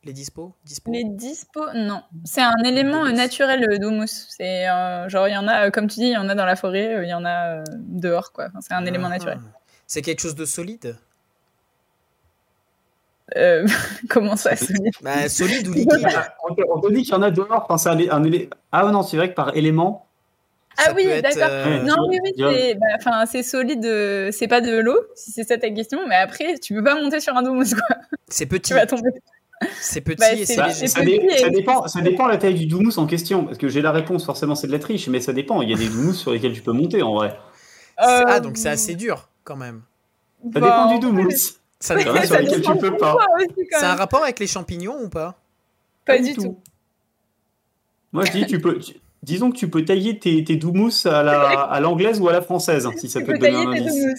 Les 0.06 0.12
dispos? 0.12 0.54
Dispo 0.66 0.92
Les 0.92 1.06
dispos, 1.06 1.66
non. 1.76 2.02
C'est 2.26 2.42
un 2.42 2.58
élément 2.66 3.06
naturel, 3.06 3.64
le 3.70 3.78
domus. 3.80 4.28
C'est 4.30 4.68
euh, 4.68 5.08
genre, 5.08 5.30
il 5.30 5.34
y 5.34 5.38
en 5.38 5.48
a, 5.48 5.72
comme 5.72 5.88
tu 5.88 6.02
dis, 6.02 6.08
il 6.08 6.12
y 6.14 6.18
en 6.18 6.28
a 6.28 6.36
dans 6.36 6.46
la 6.46 6.58
forêt, 6.58 7.00
il 7.04 7.08
y 7.10 7.14
en 7.14 7.24
a 7.24 7.60
euh, 7.60 7.64
dehors, 7.78 8.34
quoi. 8.34 8.48
Enfin, 8.50 8.60
c'est 8.62 8.74
un 8.74 8.86
élément 8.86 9.08
Ah. 9.08 9.12
naturel. 9.18 9.38
C'est 9.94 10.02
quelque 10.02 10.22
chose 10.22 10.34
de 10.34 10.46
solide? 10.46 10.98
Euh, 13.36 13.68
comment 14.10 14.36
ça 14.36 14.56
se 14.56 14.74
dit 14.74 14.90
bah, 15.04 15.30
Solide 15.30 15.68
ou 15.68 15.74
liquide? 15.76 16.08
On 16.50 16.82
te, 16.82 16.92
dit 16.92 17.04
qu'il 17.04 17.14
y 17.14 17.16
en 17.16 17.22
a 17.22 17.30
dehors. 17.30 17.68
C'est 17.78 17.90
un, 17.90 18.24
Ah 18.72 18.90
non, 18.92 19.04
c'est 19.04 19.18
vrai 19.18 19.30
que 19.30 19.36
par 19.36 19.56
élément. 19.56 20.08
Ça 20.76 20.86
Ah 20.88 20.94
oui, 20.96 21.06
d'accord. 21.22 21.44
euh, 21.48 21.84
Non, 21.84 22.08
oui, 22.10 22.18
oui, 22.24 22.32
c'est 22.36 22.74
bah, 22.74 22.88
enfin, 22.96 23.28
c'est 23.28 23.44
solide, 23.44 23.86
euh, 23.86 24.32
c'est 24.32 24.48
pas 24.48 24.62
de 24.62 24.80
l'eau, 24.80 25.00
si 25.14 25.30
c'est 25.30 25.44
ça 25.44 25.60
ta 25.60 25.70
question, 25.70 26.00
mais 26.08 26.16
après, 26.16 26.58
tu 26.58 26.74
peux 26.74 26.84
pas 26.84 26.96
monter 27.00 27.20
sur 27.20 27.38
un 27.38 27.44
domus, 27.44 27.76
quoi. 27.76 27.96
C'est 28.30 28.48
petit. 28.48 28.70
Tu 28.70 28.74
vas 28.74 28.88
tomber. 28.88 29.12
C'est 29.80 30.02
petit 30.02 30.18
Bah, 30.20 30.34
et 30.34 30.44
c'est- 30.44 30.56
c'est 30.74 30.88
Ça, 30.88 31.04
et- 31.04 31.52
dépend, 31.52 31.88
ça 31.88 32.02
dépend 32.02 32.26
la 32.26 32.38
taille 32.38 32.56
du 32.56 32.66
doumous 32.66 32.98
en 32.98 33.06
question. 33.06 33.46
Parce 33.46 33.60
que 33.60 33.68
j'ai 33.68 33.84
la 33.84 33.92
réponse, 33.92 34.26
forcément, 34.26 34.56
c'est 34.56 34.66
de 34.66 34.72
la 34.72 34.80
triche, 34.80 35.08
mais 35.08 35.22
ça 35.22 35.34
dépend. 35.34 35.62
Il 35.62 35.70
y 35.70 35.74
a 35.76 35.78
des 35.78 35.88
doumous 35.88 36.16
sur 36.16 36.32
lesquels 36.32 36.54
tu 36.54 36.64
peux 36.64 36.72
monter 36.72 37.04
en 37.04 37.14
vrai. 37.14 37.38
Ah, 37.98 38.40
donc 38.40 38.58
c'est 38.58 38.70
assez 38.70 38.96
dur 38.96 39.30
quand 39.44 39.56
même. 39.56 39.82
Ça 40.54 40.60
bah, 40.60 40.62
dépend 40.62 40.94
du 40.94 41.00
doumous. 41.00 41.30
Ça 41.80 41.94
a 41.94 41.98
dépend- 41.98 42.22
sur 42.24 42.38
dépend 42.40 42.74
tu 42.74 42.78
peux 42.80 42.98
pas. 42.98 43.18
C'est 43.72 43.86
un 43.86 43.96
rapport 43.96 44.24
avec 44.24 44.40
les 44.40 44.48
champignons 44.48 45.02
ou 45.02 45.10
pas? 45.10 45.38
Pas 46.06 46.20
du 46.20 46.34
tout. 46.34 46.58
Moi, 48.12 48.26
je 48.26 48.32
dis, 48.32 48.46
tu 48.46 48.60
peux. 48.60 48.80
tu- 48.80 48.96
Disons 49.24 49.52
que 49.52 49.56
tu 49.58 49.70
peux 49.70 49.86
tailler 49.86 50.20
tes, 50.20 50.44
tes 50.44 50.58
doumous 50.58 51.06
à 51.06 51.24
la- 51.24 51.62
à 51.62 51.80
l'anglaise 51.80 52.20
ou 52.20 52.28
à 52.28 52.34
la 52.34 52.42
française, 52.42 52.90
si 52.98 53.08
ça 53.10 53.22
Tu 53.22 53.26
peut 53.26 53.32
peux 53.34 53.40
te 53.40 53.44
donner 53.46 53.54
tailler 53.54 53.68
un 53.68 53.74
tes 53.74 53.80
indice. 53.90 54.02
doumous. 54.04 54.16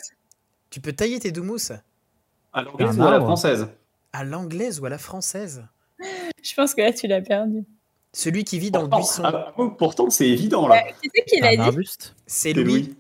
Tu 0.71 0.81
peux 0.81 0.93
tailler 0.95 1.19
tes 1.21 1.31
doumous 1.31 1.73
À 2.55 2.63
l'anglaise 2.63 2.99
ou 2.99 3.03
à 3.03 3.11
la 3.11 3.21
française 3.21 3.69
à 4.15 4.23
l'anglaise 4.25 4.81
ou 4.81 4.87
à 4.87 4.89
la 4.89 4.97
française? 4.99 5.65
Je 6.43 6.55
pense 6.55 6.75
que 6.75 6.81
là, 6.81 6.93
tu 6.93 7.07
l'as 7.09 7.21
perdu. 7.21 7.65
Celui 8.13 8.45
qui 8.45 8.59
vit 8.61 8.71
dans 8.71 8.83
le 8.83 8.89
Pourtant, 8.89 9.05
buisson. 9.05 9.23
ah, 9.25 9.53
pourtant, 9.77 10.09
c'est 10.11 10.29
évident 10.29 10.69
là. 10.69 10.77
Bah, 10.85 10.93
qui 11.03 11.11
c'est 11.13 11.25
qui 11.25 11.41
l'a 11.41 11.49
Un 11.67 11.71
dit 11.71 11.85
C'est 11.89 12.13
C'est 12.27 12.53
Louis. 12.53 12.95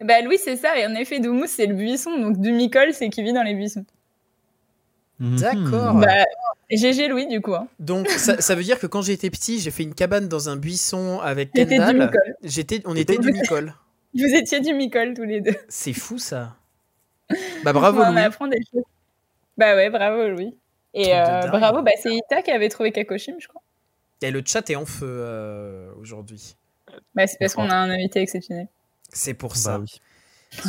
Bah, 0.00 0.20
Louis, 0.22 0.38
c'est 0.38 0.56
ça. 0.56 0.78
Et 0.78 0.86
en 0.86 0.94
effet, 0.94 1.20
doumous, 1.20 1.46
c'est 1.46 1.66
le 1.66 1.74
buisson. 1.74 2.18
Donc, 2.18 2.40
dumicole, 2.40 2.92
c'est 2.92 3.08
qui 3.10 3.22
vit 3.22 3.32
dans 3.32 3.42
les 3.42 3.54
buissons. 3.54 3.84
Mhm. 5.20 5.38
D'accord. 5.38 5.94
Bah, 5.94 6.24
GG 6.70 7.08
Louis, 7.08 7.26
du 7.28 7.40
coup. 7.40 7.54
Hein. 7.54 7.68
Donc 7.78 8.08
ça, 8.08 8.40
ça 8.40 8.54
veut 8.54 8.64
dire 8.64 8.78
que 8.80 8.86
quand 8.86 9.02
j'étais 9.02 9.30
petit, 9.30 9.60
j'ai 9.60 9.70
fait 9.70 9.84
une 9.84 9.94
cabane 9.94 10.28
dans 10.28 10.48
un 10.48 10.56
buisson 10.56 11.20
avec 11.20 11.52
Kendall. 11.52 11.92
dumicole. 11.92 12.36
J'étais, 12.42 12.82
on 12.84 12.96
était 12.96 13.18
du 13.18 13.32
Micole. 13.32 13.74
Vous 14.14 14.24
étiez 14.34 14.60
dumicole 14.60 15.14
tous 15.14 15.24
les 15.24 15.40
deux. 15.40 15.54
C'est 15.68 15.92
fou 15.92 16.18
ça. 16.18 16.56
Bah 17.64 17.72
bravo 17.72 18.00
on 18.02 18.12
Louis. 18.12 18.20
apprend 18.20 18.46
des 18.46 18.60
choses. 18.72 18.84
Bah 19.56 19.74
ouais, 19.74 19.90
bravo 19.90 20.28
Louis. 20.28 20.56
Et 20.94 21.14
euh, 21.14 21.40
bravo, 21.48 21.82
bah, 21.82 21.90
c'est 22.00 22.14
Ita 22.14 22.42
qui 22.42 22.50
avait 22.52 22.68
trouvé 22.68 22.92
Kakoshim, 22.92 23.34
je 23.40 23.48
crois. 23.48 23.62
Et 24.22 24.30
le 24.30 24.42
chat 24.44 24.68
est 24.70 24.76
en 24.76 24.86
feu 24.86 25.06
euh, 25.06 25.90
aujourd'hui. 26.00 26.54
Bah, 27.14 27.26
c'est 27.26 27.38
parce 27.38 27.54
qu'on 27.54 27.68
a 27.68 27.74
un 27.74 27.90
invité 27.90 28.20
exceptionnel. 28.20 28.68
C'est 29.14 29.32
pour 29.34 29.56
ça. 29.56 29.78
Bah 29.78 29.84
oui. 29.84 30.00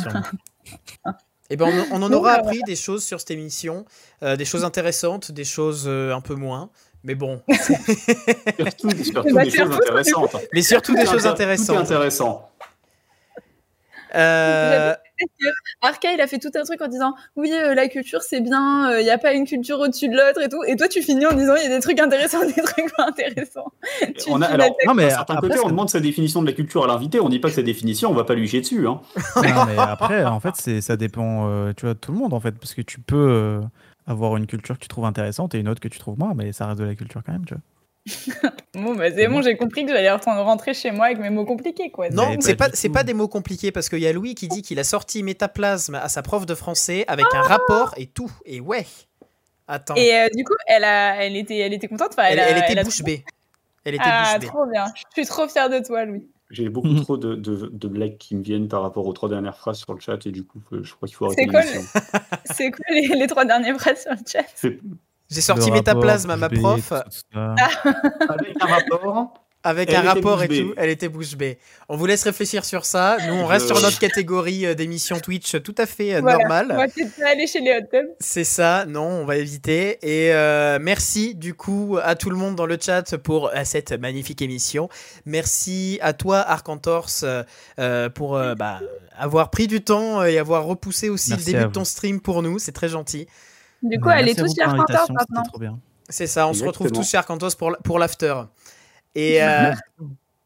Sûrement. 0.02 0.22
Et 1.50 1.56
ben 1.56 1.66
on, 1.92 1.96
on 1.98 2.02
en 2.02 2.12
aura 2.12 2.36
bah, 2.38 2.42
appris 2.42 2.60
des 2.64 2.74
choses 2.74 3.04
sur 3.04 3.20
cette 3.20 3.30
émission, 3.30 3.84
euh, 4.24 4.34
des 4.36 4.44
choses 4.44 4.64
intéressantes, 4.64 5.30
des 5.30 5.44
choses 5.44 5.84
euh, 5.86 6.12
un 6.12 6.20
peu 6.20 6.34
moins. 6.34 6.70
Mais 7.04 7.14
bon, 7.14 7.40
Surtout, 8.58 8.90
surtout 9.04 9.32
Bah, 9.34 9.44
des 9.44 9.50
surtout, 9.50 9.72
choses 9.72 9.80
intéressantes. 9.80 10.36
mais 10.52 10.62
surtout 10.62 10.94
des 10.96 11.06
choses 11.06 11.22
intér- 11.22 11.22
Tout 11.22 11.26
est 11.26 11.30
intéressantes. 11.30 11.76
intéressant. 11.78 12.50
Euh, 14.14 14.94
Arca, 15.80 16.12
il 16.12 16.20
a 16.20 16.26
fait 16.26 16.38
tout 16.38 16.50
un 16.54 16.62
truc 16.64 16.80
en 16.82 16.88
disant 16.88 17.14
Oui, 17.36 17.52
euh, 17.52 17.74
la 17.74 17.88
culture 17.88 18.22
c'est 18.22 18.40
bien, 18.40 18.98
il 18.98 19.04
n'y 19.04 19.10
a 19.10 19.18
pas 19.18 19.32
une 19.32 19.46
culture 19.46 19.78
au-dessus 19.80 20.08
de 20.08 20.14
l'autre 20.16 20.42
et 20.42 20.48
tout. 20.48 20.62
Et 20.66 20.76
toi, 20.76 20.88
tu 20.88 21.02
finis 21.02 21.26
en 21.26 21.32
disant 21.34 21.54
Il 21.56 21.62
y 21.62 21.66
a 21.72 21.74
des 21.76 21.80
trucs 21.80 22.00
intéressants, 22.00 22.40
des 22.46 22.62
trucs 22.62 22.94
pas 22.96 23.06
intéressants. 23.08 23.72
Tu- 24.00 24.30
On 24.30 24.42
a, 24.42 24.46
alors. 24.46 24.76
Non, 24.86 24.94
mais 24.94 25.04
d'un 25.04 25.10
certain 25.10 25.34
après, 25.36 25.48
côté, 25.48 25.60
on 25.64 25.68
demande 25.68 25.90
sa 25.90 26.00
définition 26.00 26.42
de 26.42 26.46
la 26.46 26.52
culture 26.52 26.84
à 26.84 26.86
l'invité. 26.86 27.20
On 27.20 27.28
dit 27.28 27.38
pas 27.38 27.48
que 27.48 27.54
sa 27.54 27.62
définition, 27.62 28.10
on 28.10 28.14
va 28.14 28.24
pas 28.24 28.34
lui 28.34 28.48
chier 28.48 28.60
dessus. 28.60 28.86
Hein. 28.86 29.00
non, 29.36 29.64
mais 29.66 29.76
après, 29.78 30.24
en 30.24 30.40
fait, 30.40 30.54
c'est 30.56 30.80
ça 30.80 30.96
dépend, 30.96 31.48
euh, 31.48 31.72
tu 31.76 31.86
vois, 31.86 31.94
de 31.94 31.98
tout 31.98 32.12
le 32.12 32.18
monde, 32.18 32.32
en 32.34 32.40
fait, 32.40 32.52
parce 32.52 32.74
que 32.74 32.82
tu 32.82 33.00
peux 33.00 33.16
euh, 33.16 33.60
avoir 34.06 34.36
une 34.36 34.46
culture 34.46 34.76
que 34.76 34.82
tu 34.82 34.88
trouves 34.88 35.04
intéressante 35.04 35.54
et 35.54 35.58
une 35.58 35.68
autre 35.68 35.80
que 35.80 35.88
tu 35.88 35.98
trouves 35.98 36.18
moins, 36.18 36.34
mais 36.34 36.52
ça 36.52 36.66
reste 36.66 36.78
de 36.80 36.84
la 36.84 36.94
culture 36.94 37.22
quand 37.24 37.32
même, 37.32 37.44
tu 37.44 37.54
vois. 37.54 37.62
Bon, 38.74 38.94
bah, 38.94 39.10
c'est 39.10 39.26
bon, 39.28 39.42
j'ai 39.42 39.56
compris 39.56 39.84
que 39.86 39.90
j'allais 39.92 40.10
rentrer 40.10 40.74
chez 40.74 40.90
moi 40.90 41.06
avec 41.06 41.18
mes 41.18 41.30
mots 41.30 41.44
compliqués, 41.46 41.90
quoi. 41.90 42.08
non, 42.10 42.30
Mais 42.30 42.36
c'est 42.40 42.54
pas 42.56 42.68
c'est 42.72 42.88
pas 42.90 43.02
des 43.04 43.14
mots 43.14 43.26
compliqués 43.28 43.72
parce 43.72 43.88
qu'il 43.88 44.00
y 44.00 44.06
a 44.06 44.12
Louis 44.12 44.34
qui 44.34 44.48
dit 44.48 44.62
qu'il 44.62 44.78
a 44.78 44.84
sorti 44.84 45.22
Métaplasme 45.22 45.94
à 45.94 46.08
sa 46.08 46.22
prof 46.22 46.44
de 46.46 46.54
français 46.54 47.04
avec 47.08 47.26
un 47.34 47.40
rapport 47.42 47.94
et 47.96 48.06
tout. 48.06 48.30
Et 48.44 48.60
ouais. 48.60 48.86
Attends. 49.66 49.94
Et 49.96 50.14
euh, 50.14 50.28
du 50.34 50.44
coup, 50.44 50.52
elle, 50.68 50.84
a, 50.84 51.24
elle, 51.24 51.36
était, 51.36 51.56
elle 51.58 51.72
était 51.72 51.88
contente. 51.88 52.10
Enfin, 52.12 52.24
elle, 52.28 52.38
elle, 52.38 52.44
a- 52.44 52.48
elle 52.50 52.58
était 52.58 52.72
elle 52.72 52.78
a 52.78 52.84
bouche 52.84 52.98
trouvé- 52.98 53.16
bée. 53.18 53.24
Elle 53.84 53.94
était 53.94 54.04
Ah, 54.06 54.32
bouche 54.34 54.40
bée. 54.42 54.46
trop 54.46 54.66
bien. 54.66 54.84
Je 54.94 55.22
suis 55.22 55.26
trop 55.26 55.48
fière 55.48 55.68
de 55.70 55.78
toi, 55.84 56.04
Louis. 56.04 56.28
J'ai 56.50 56.68
beaucoup 56.68 56.86
Mhm. 56.88 57.02
trop 57.02 57.16
de, 57.16 57.34
de- 57.34 57.70
de 57.72 57.88
blagues 57.88 58.18
qui 58.18 58.36
me 58.36 58.42
viennent 58.44 58.68
par 58.68 58.82
rapport 58.82 59.04
aux 59.06 59.12
trois 59.12 59.28
dernières 59.28 59.56
phrases 59.56 59.78
sur 59.78 59.92
le 59.94 59.98
chat 60.00 60.24
et 60.26 60.30
du 60.30 60.44
coup, 60.44 60.60
euh, 60.72 60.84
je 60.84 60.94
crois 60.94 61.08
qu'il 61.08 61.16
faut 61.16 61.24
arrêter 61.26 61.42
C'est 61.42 61.48
quoi. 61.48 61.62
C'est 62.44 62.70
quoi 62.70 62.84
les, 62.90 63.08
les 63.18 63.26
trois 63.26 63.44
dernières 63.44 63.80
phrases 63.80 64.02
sur 64.02 64.12
le 64.12 64.18
chat? 64.24 64.44
J'ai 65.30 65.40
sorti 65.40 65.70
Métaplasme 65.70 66.30
à 66.30 66.36
ma 66.36 66.48
prof 66.48 66.92
avec 67.34 68.56
un 68.60 68.66
rapport. 68.66 69.34
avec 69.64 69.90
Elle 69.90 69.96
un 69.96 70.02
rapport 70.02 70.42
et 70.44 70.48
tout. 70.48 70.72
Elle 70.76 70.90
était 70.90 71.08
bouche 71.08 71.34
bée. 71.36 71.58
On 71.88 71.96
vous 71.96 72.06
laisse 72.06 72.22
réfléchir 72.22 72.64
sur 72.64 72.84
ça. 72.84 73.16
Nous, 73.26 73.34
on 73.34 73.46
reste 73.46 73.66
sur 73.66 73.80
notre 73.80 73.98
catégorie 74.06 74.64
euh, 74.64 74.74
d'émission 74.74 75.18
Twitch 75.18 75.60
tout 75.62 75.74
à 75.78 75.86
fait 75.86 76.14
euh, 76.14 76.20
Voilà. 76.20 76.38
normale. 76.38 76.68
On 76.70 76.76
va 76.76 76.86
peut-être 76.86 77.20
aller 77.26 77.48
chez 77.48 77.60
les 77.60 77.72
hot 77.72 77.86
tubs. 77.90 78.06
C'est 78.20 78.44
ça, 78.44 78.84
non, 78.86 79.02
on 79.08 79.24
va 79.24 79.36
éviter. 79.36 79.98
Et 80.02 80.32
euh, 80.32 80.78
merci 80.80 81.34
du 81.34 81.54
coup 81.54 81.98
à 82.00 82.14
tout 82.14 82.30
le 82.30 82.36
monde 82.36 82.54
dans 82.54 82.66
le 82.66 82.78
chat 82.80 83.16
pour 83.16 83.48
euh, 83.48 83.62
cette 83.64 83.90
magnifique 83.92 84.40
émission. 84.42 84.88
Merci 85.24 85.98
à 86.00 86.12
toi, 86.12 86.38
Arcantors, 86.38 87.10
euh, 87.24 87.42
euh, 87.80 88.08
pour 88.08 88.36
euh, 88.36 88.54
bah, 88.54 88.78
avoir 89.18 89.50
pris 89.50 89.66
du 89.66 89.80
temps 89.80 90.22
et 90.22 90.38
avoir 90.38 90.64
repoussé 90.64 91.08
aussi 91.08 91.30
Merci 91.30 91.46
le 91.46 91.52
début 91.58 91.68
de 91.68 91.72
ton 91.72 91.84
stream 91.84 92.20
pour 92.20 92.42
nous. 92.42 92.60
C'est 92.60 92.70
très 92.72 92.88
gentil. 92.88 93.26
Du 93.88 94.00
coup, 94.00 94.08
merci 94.08 94.30
à 94.30 94.34
tous 94.34 94.54
chez 94.54 94.60
l'invitation, 94.60 95.14
maintenant. 95.14 95.78
C'est 96.08 96.26
ça, 96.26 96.46
on 96.48 96.52
se 96.52 96.64
retrouve 96.64 96.90
tous 96.92 97.08
chez 97.08 97.16
Arcantos 97.16 97.54
pour, 97.58 97.76
pour 97.84 97.98
l'after. 97.98 98.34
Et 99.14 99.42
euh, 99.42 99.72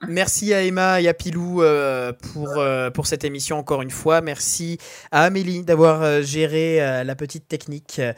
merci 0.08 0.54
à 0.54 0.62
Emma 0.62 1.00
et 1.00 1.08
à 1.08 1.14
Pilou 1.14 1.62
euh, 1.62 2.12
pour, 2.32 2.48
euh, 2.56 2.90
pour 2.90 3.06
cette 3.06 3.24
émission 3.24 3.58
encore 3.58 3.82
une 3.82 3.90
fois. 3.90 4.20
Merci 4.20 4.78
à 5.10 5.24
Amélie 5.24 5.62
d'avoir 5.62 6.02
euh, 6.02 6.22
géré 6.22 6.80
euh, 6.80 7.04
la 7.04 7.14
petite 7.14 7.46
technique 7.48 7.98
euh, 7.98 8.12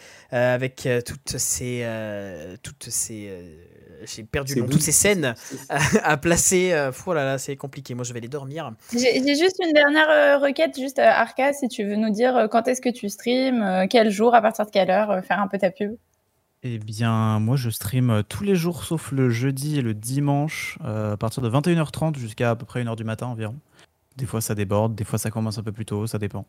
avec 0.55 0.87
euh, 0.87 1.01
toutes 1.01 1.37
ces. 1.39 1.81
euh, 1.85 2.57
toutes 2.63 2.91
ces 2.91 3.29
euh, 3.31 3.57
j'ai 4.05 4.25
perdu 4.25 4.55
le 4.55 4.63
nom, 4.63 4.69
toutes 4.69 4.83
ces 4.83 4.93
scènes 4.93 5.35
à, 5.69 5.79
à 6.05 6.17
placer. 6.17 6.73
euh, 6.73 6.91
oh 7.07 7.15
là 7.15 7.25
là, 7.25 7.39
c'est 7.39 7.57
compliqué. 7.57 7.95
Moi, 7.95 8.05
je 8.05 8.13
vais 8.13 8.21
les 8.21 8.29
dormir. 8.29 8.73
J'ai 8.93 9.35
juste 9.37 9.57
une 9.65 9.73
dernière 9.73 10.11
euh, 10.11 10.39
requête, 10.39 10.79
juste 10.79 10.99
euh, 10.99 11.07
Arca, 11.09 11.53
si 11.53 11.69
tu 11.69 11.85
veux 11.85 11.97
nous 11.97 12.11
dire 12.11 12.49
quand 12.51 12.69
est-ce 12.69 12.81
que 12.81 12.89
tu 12.89 13.09
streams, 13.09 13.63
euh, 13.63 13.87
quel 13.89 14.11
jour, 14.11 14.35
à 14.35 14.43
partir 14.43 14.67
de 14.67 14.71
quelle 14.71 14.91
heure, 14.91 15.25
faire 15.25 15.41
un 15.41 15.49
peu 15.49 15.59
ta 15.59 15.71
pub? 15.71 15.97
Eh 16.65 16.79
bien, 16.79 17.41
moi, 17.41 17.57
je 17.57 17.71
stream 17.71 18.23
tous 18.29 18.45
les 18.45 18.55
jours 18.55 18.85
sauf 18.85 19.11
le 19.11 19.31
jeudi 19.31 19.79
et 19.79 19.83
le 19.83 19.95
dimanche 19.95 20.79
euh, 20.85 21.15
à 21.15 21.17
partir 21.17 21.43
de 21.43 21.51
21h30 21.51 22.17
jusqu'à 22.17 22.51
à 22.51 22.57
peu 22.57 22.65
près 22.65 22.85
1h 22.85 22.95
du 22.95 23.03
matin 23.05 23.27
environ. 23.27 23.57
Des 24.17 24.27
fois, 24.27 24.41
ça 24.41 24.55
déborde, 24.55 24.95
des 24.95 25.05
fois, 25.05 25.19
ça 25.19 25.31
commence 25.31 25.59
un 25.59 25.63
peu 25.63 25.73
plus 25.73 25.87
tôt, 25.87 26.07
ça 26.07 26.19
dépend. 26.19 26.47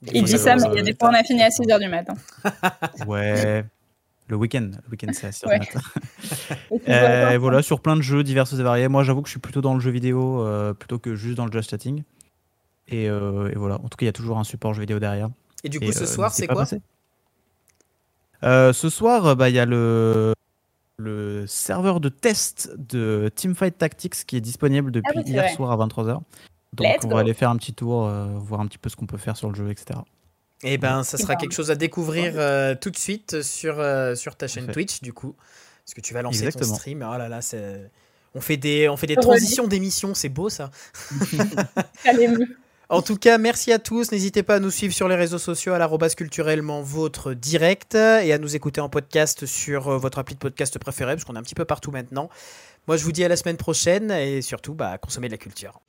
Des 0.00 0.12
Il 0.14 0.20
fois, 0.20 0.28
dit 0.28 0.38
ça 0.38 0.56
mais 0.56 0.62
il 0.72 0.76
y 0.76 0.80
a 0.80 0.82
des 0.82 0.96
fois 0.98 1.10
on 1.10 1.14
a 1.14 1.22
fini 1.22 1.42
à 1.42 1.48
6h 1.50 1.78
du 1.78 1.88
matin. 1.88 2.14
Ouais. 3.06 3.64
Le 4.30 4.36
week-end, 4.36 4.70
le 4.84 4.90
week-end 4.90 5.10
c'est 5.12 5.30
6h 5.30 5.48
Ouais. 5.48 5.60
Euh, 6.88 7.36
voilà, 7.38 7.62
sur 7.62 7.80
plein 7.80 7.96
de 7.96 8.00
jeux 8.02 8.22
divers 8.22 8.46
et 8.52 8.62
variés. 8.62 8.86
Moi, 8.88 9.02
j'avoue 9.02 9.22
que 9.22 9.28
je 9.28 9.32
suis 9.32 9.40
plutôt 9.40 9.60
dans 9.60 9.74
le 9.74 9.80
jeu 9.80 9.90
vidéo 9.90 10.42
euh, 10.46 10.72
plutôt 10.72 10.98
que 11.00 11.16
juste 11.16 11.36
dans 11.36 11.46
le 11.46 11.52
just 11.52 11.68
chatting. 11.70 12.04
Et, 12.88 13.08
euh, 13.08 13.50
et 13.50 13.56
voilà, 13.56 13.76
en 13.76 13.88
tout 13.88 13.96
cas, 13.96 14.02
il 14.02 14.06
y 14.06 14.08
a 14.08 14.12
toujours 14.12 14.38
un 14.38 14.44
support 14.44 14.72
jeu 14.72 14.80
vidéo 14.80 15.00
derrière. 15.00 15.30
Et 15.64 15.68
du 15.68 15.78
coup, 15.80 15.86
Et, 15.86 15.92
ce 15.92 16.04
euh, 16.04 16.06
soir, 16.06 16.32
c'est 16.32 16.46
quoi? 16.46 16.64
Euh, 18.44 18.72
Ce 18.72 18.88
soir, 18.88 19.26
euh, 19.26 19.34
bah, 19.34 19.48
il 19.48 19.56
y 19.56 19.58
a 19.58 19.66
le, 19.66 20.32
le 20.96 21.44
serveur 21.48 22.00
de 22.00 22.08
test 22.08 22.72
de 22.78 23.30
Teamfight 23.34 23.76
Tactics 23.78 24.24
qui 24.26 24.36
est 24.36 24.40
disponible 24.40 24.92
depuis 24.92 25.12
Ah 25.16 25.22
oui, 25.24 25.30
hier 25.30 25.42
vrai. 25.44 25.54
soir 25.54 25.72
à 25.72 25.86
23h. 25.86 26.20
Donc 26.72 26.86
Let's 26.86 27.04
on 27.04 27.08
go. 27.08 27.14
va 27.16 27.20
aller 27.20 27.34
faire 27.34 27.50
un 27.50 27.56
petit 27.56 27.74
tour, 27.74 28.06
euh, 28.06 28.26
voir 28.38 28.60
un 28.60 28.66
petit 28.66 28.78
peu 28.78 28.88
ce 28.88 28.94
qu'on 28.96 29.06
peut 29.06 29.18
faire 29.18 29.36
sur 29.36 29.48
le 29.48 29.56
jeu, 29.56 29.70
etc. 29.70 29.98
Eh 30.62 30.78
ben, 30.78 31.02
ça 31.02 31.16
sera 31.16 31.36
quelque 31.36 31.52
chose 31.52 31.70
à 31.70 31.74
découvrir 31.74 32.34
euh, 32.36 32.74
tout 32.78 32.90
de 32.90 32.96
suite 32.96 33.42
sur, 33.42 33.80
euh, 33.80 34.14
sur 34.14 34.36
ta 34.36 34.46
chaîne 34.46 34.66
fait. 34.66 34.72
Twitch, 34.72 35.00
du 35.00 35.12
coup. 35.12 35.34
Parce 35.84 35.94
que 35.94 36.00
tu 36.00 36.12
vas 36.14 36.22
lancer 36.22 36.40
ton 36.40 36.46
Exactement. 36.46 36.74
stream. 36.74 37.08
Oh 37.08 37.16
là 37.16 37.28
là, 37.28 37.42
c'est... 37.42 37.90
On 38.34 38.40
fait 38.40 38.56
des, 38.56 38.88
on 38.88 38.96
fait 38.96 39.08
des 39.08 39.16
transitions 39.16 39.66
d'émissions, 39.66 40.14
c'est 40.14 40.28
beau 40.28 40.50
ça. 40.50 40.70
En 42.92 43.02
tout 43.02 43.16
cas, 43.16 43.38
merci 43.38 43.72
à 43.72 43.78
tous. 43.78 44.10
N'hésitez 44.10 44.42
pas 44.42 44.56
à 44.56 44.58
nous 44.58 44.72
suivre 44.72 44.92
sur 44.92 45.06
les 45.06 45.14
réseaux 45.14 45.38
sociaux 45.38 45.74
à 45.74 45.78
l'arrobas 45.78 46.08
culturellement 46.08 46.82
votre 46.82 47.34
direct 47.34 47.94
et 47.94 48.32
à 48.32 48.38
nous 48.38 48.56
écouter 48.56 48.80
en 48.80 48.88
podcast 48.88 49.46
sur 49.46 49.86
euh, 49.86 49.96
votre 49.96 50.18
appli 50.18 50.34
de 50.34 50.40
podcast 50.40 50.76
préféré, 50.76 51.14
parce 51.14 51.24
qu'on 51.24 51.36
est 51.36 51.38
un 51.38 51.42
petit 51.44 51.54
peu 51.54 51.64
partout 51.64 51.92
maintenant. 51.92 52.28
Moi, 52.86 52.96
je 52.96 53.04
vous 53.04 53.12
dis 53.12 53.24
à 53.24 53.28
la 53.28 53.36
semaine 53.36 53.56
prochaine 53.56 54.10
et 54.10 54.42
surtout, 54.42 54.74
bah, 54.74 54.98
consommez 54.98 55.28
de 55.28 55.32
la 55.32 55.38
culture. 55.38 55.80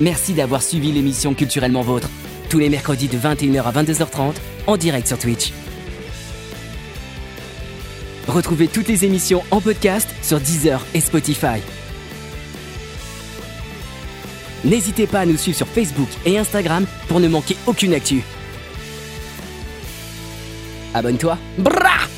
Merci 0.00 0.32
d'avoir 0.34 0.62
suivi 0.62 0.92
l'émission 0.92 1.34
Culturellement 1.34 1.82
Vôtre. 1.82 2.08
Tous 2.48 2.58
les 2.58 2.70
mercredis 2.70 3.08
de 3.08 3.18
21h 3.18 3.62
à 3.62 3.72
22h30 3.72 4.34
en 4.66 4.76
direct 4.76 5.06
sur 5.06 5.18
Twitch. 5.18 5.52
Retrouvez 8.26 8.68
toutes 8.68 8.88
les 8.88 9.04
émissions 9.04 9.42
en 9.50 9.60
podcast 9.60 10.08
sur 10.22 10.38
Deezer 10.40 10.84
et 10.94 11.00
Spotify. 11.00 11.60
N'hésitez 14.64 15.06
pas 15.06 15.20
à 15.20 15.26
nous 15.26 15.36
suivre 15.36 15.56
sur 15.56 15.66
Facebook 15.68 16.08
et 16.26 16.36
Instagram 16.38 16.86
pour 17.08 17.20
ne 17.20 17.28
manquer 17.28 17.56
aucune 17.66 17.94
actu. 17.94 18.22
Abonne-toi. 20.94 21.38
Brah 21.58 22.08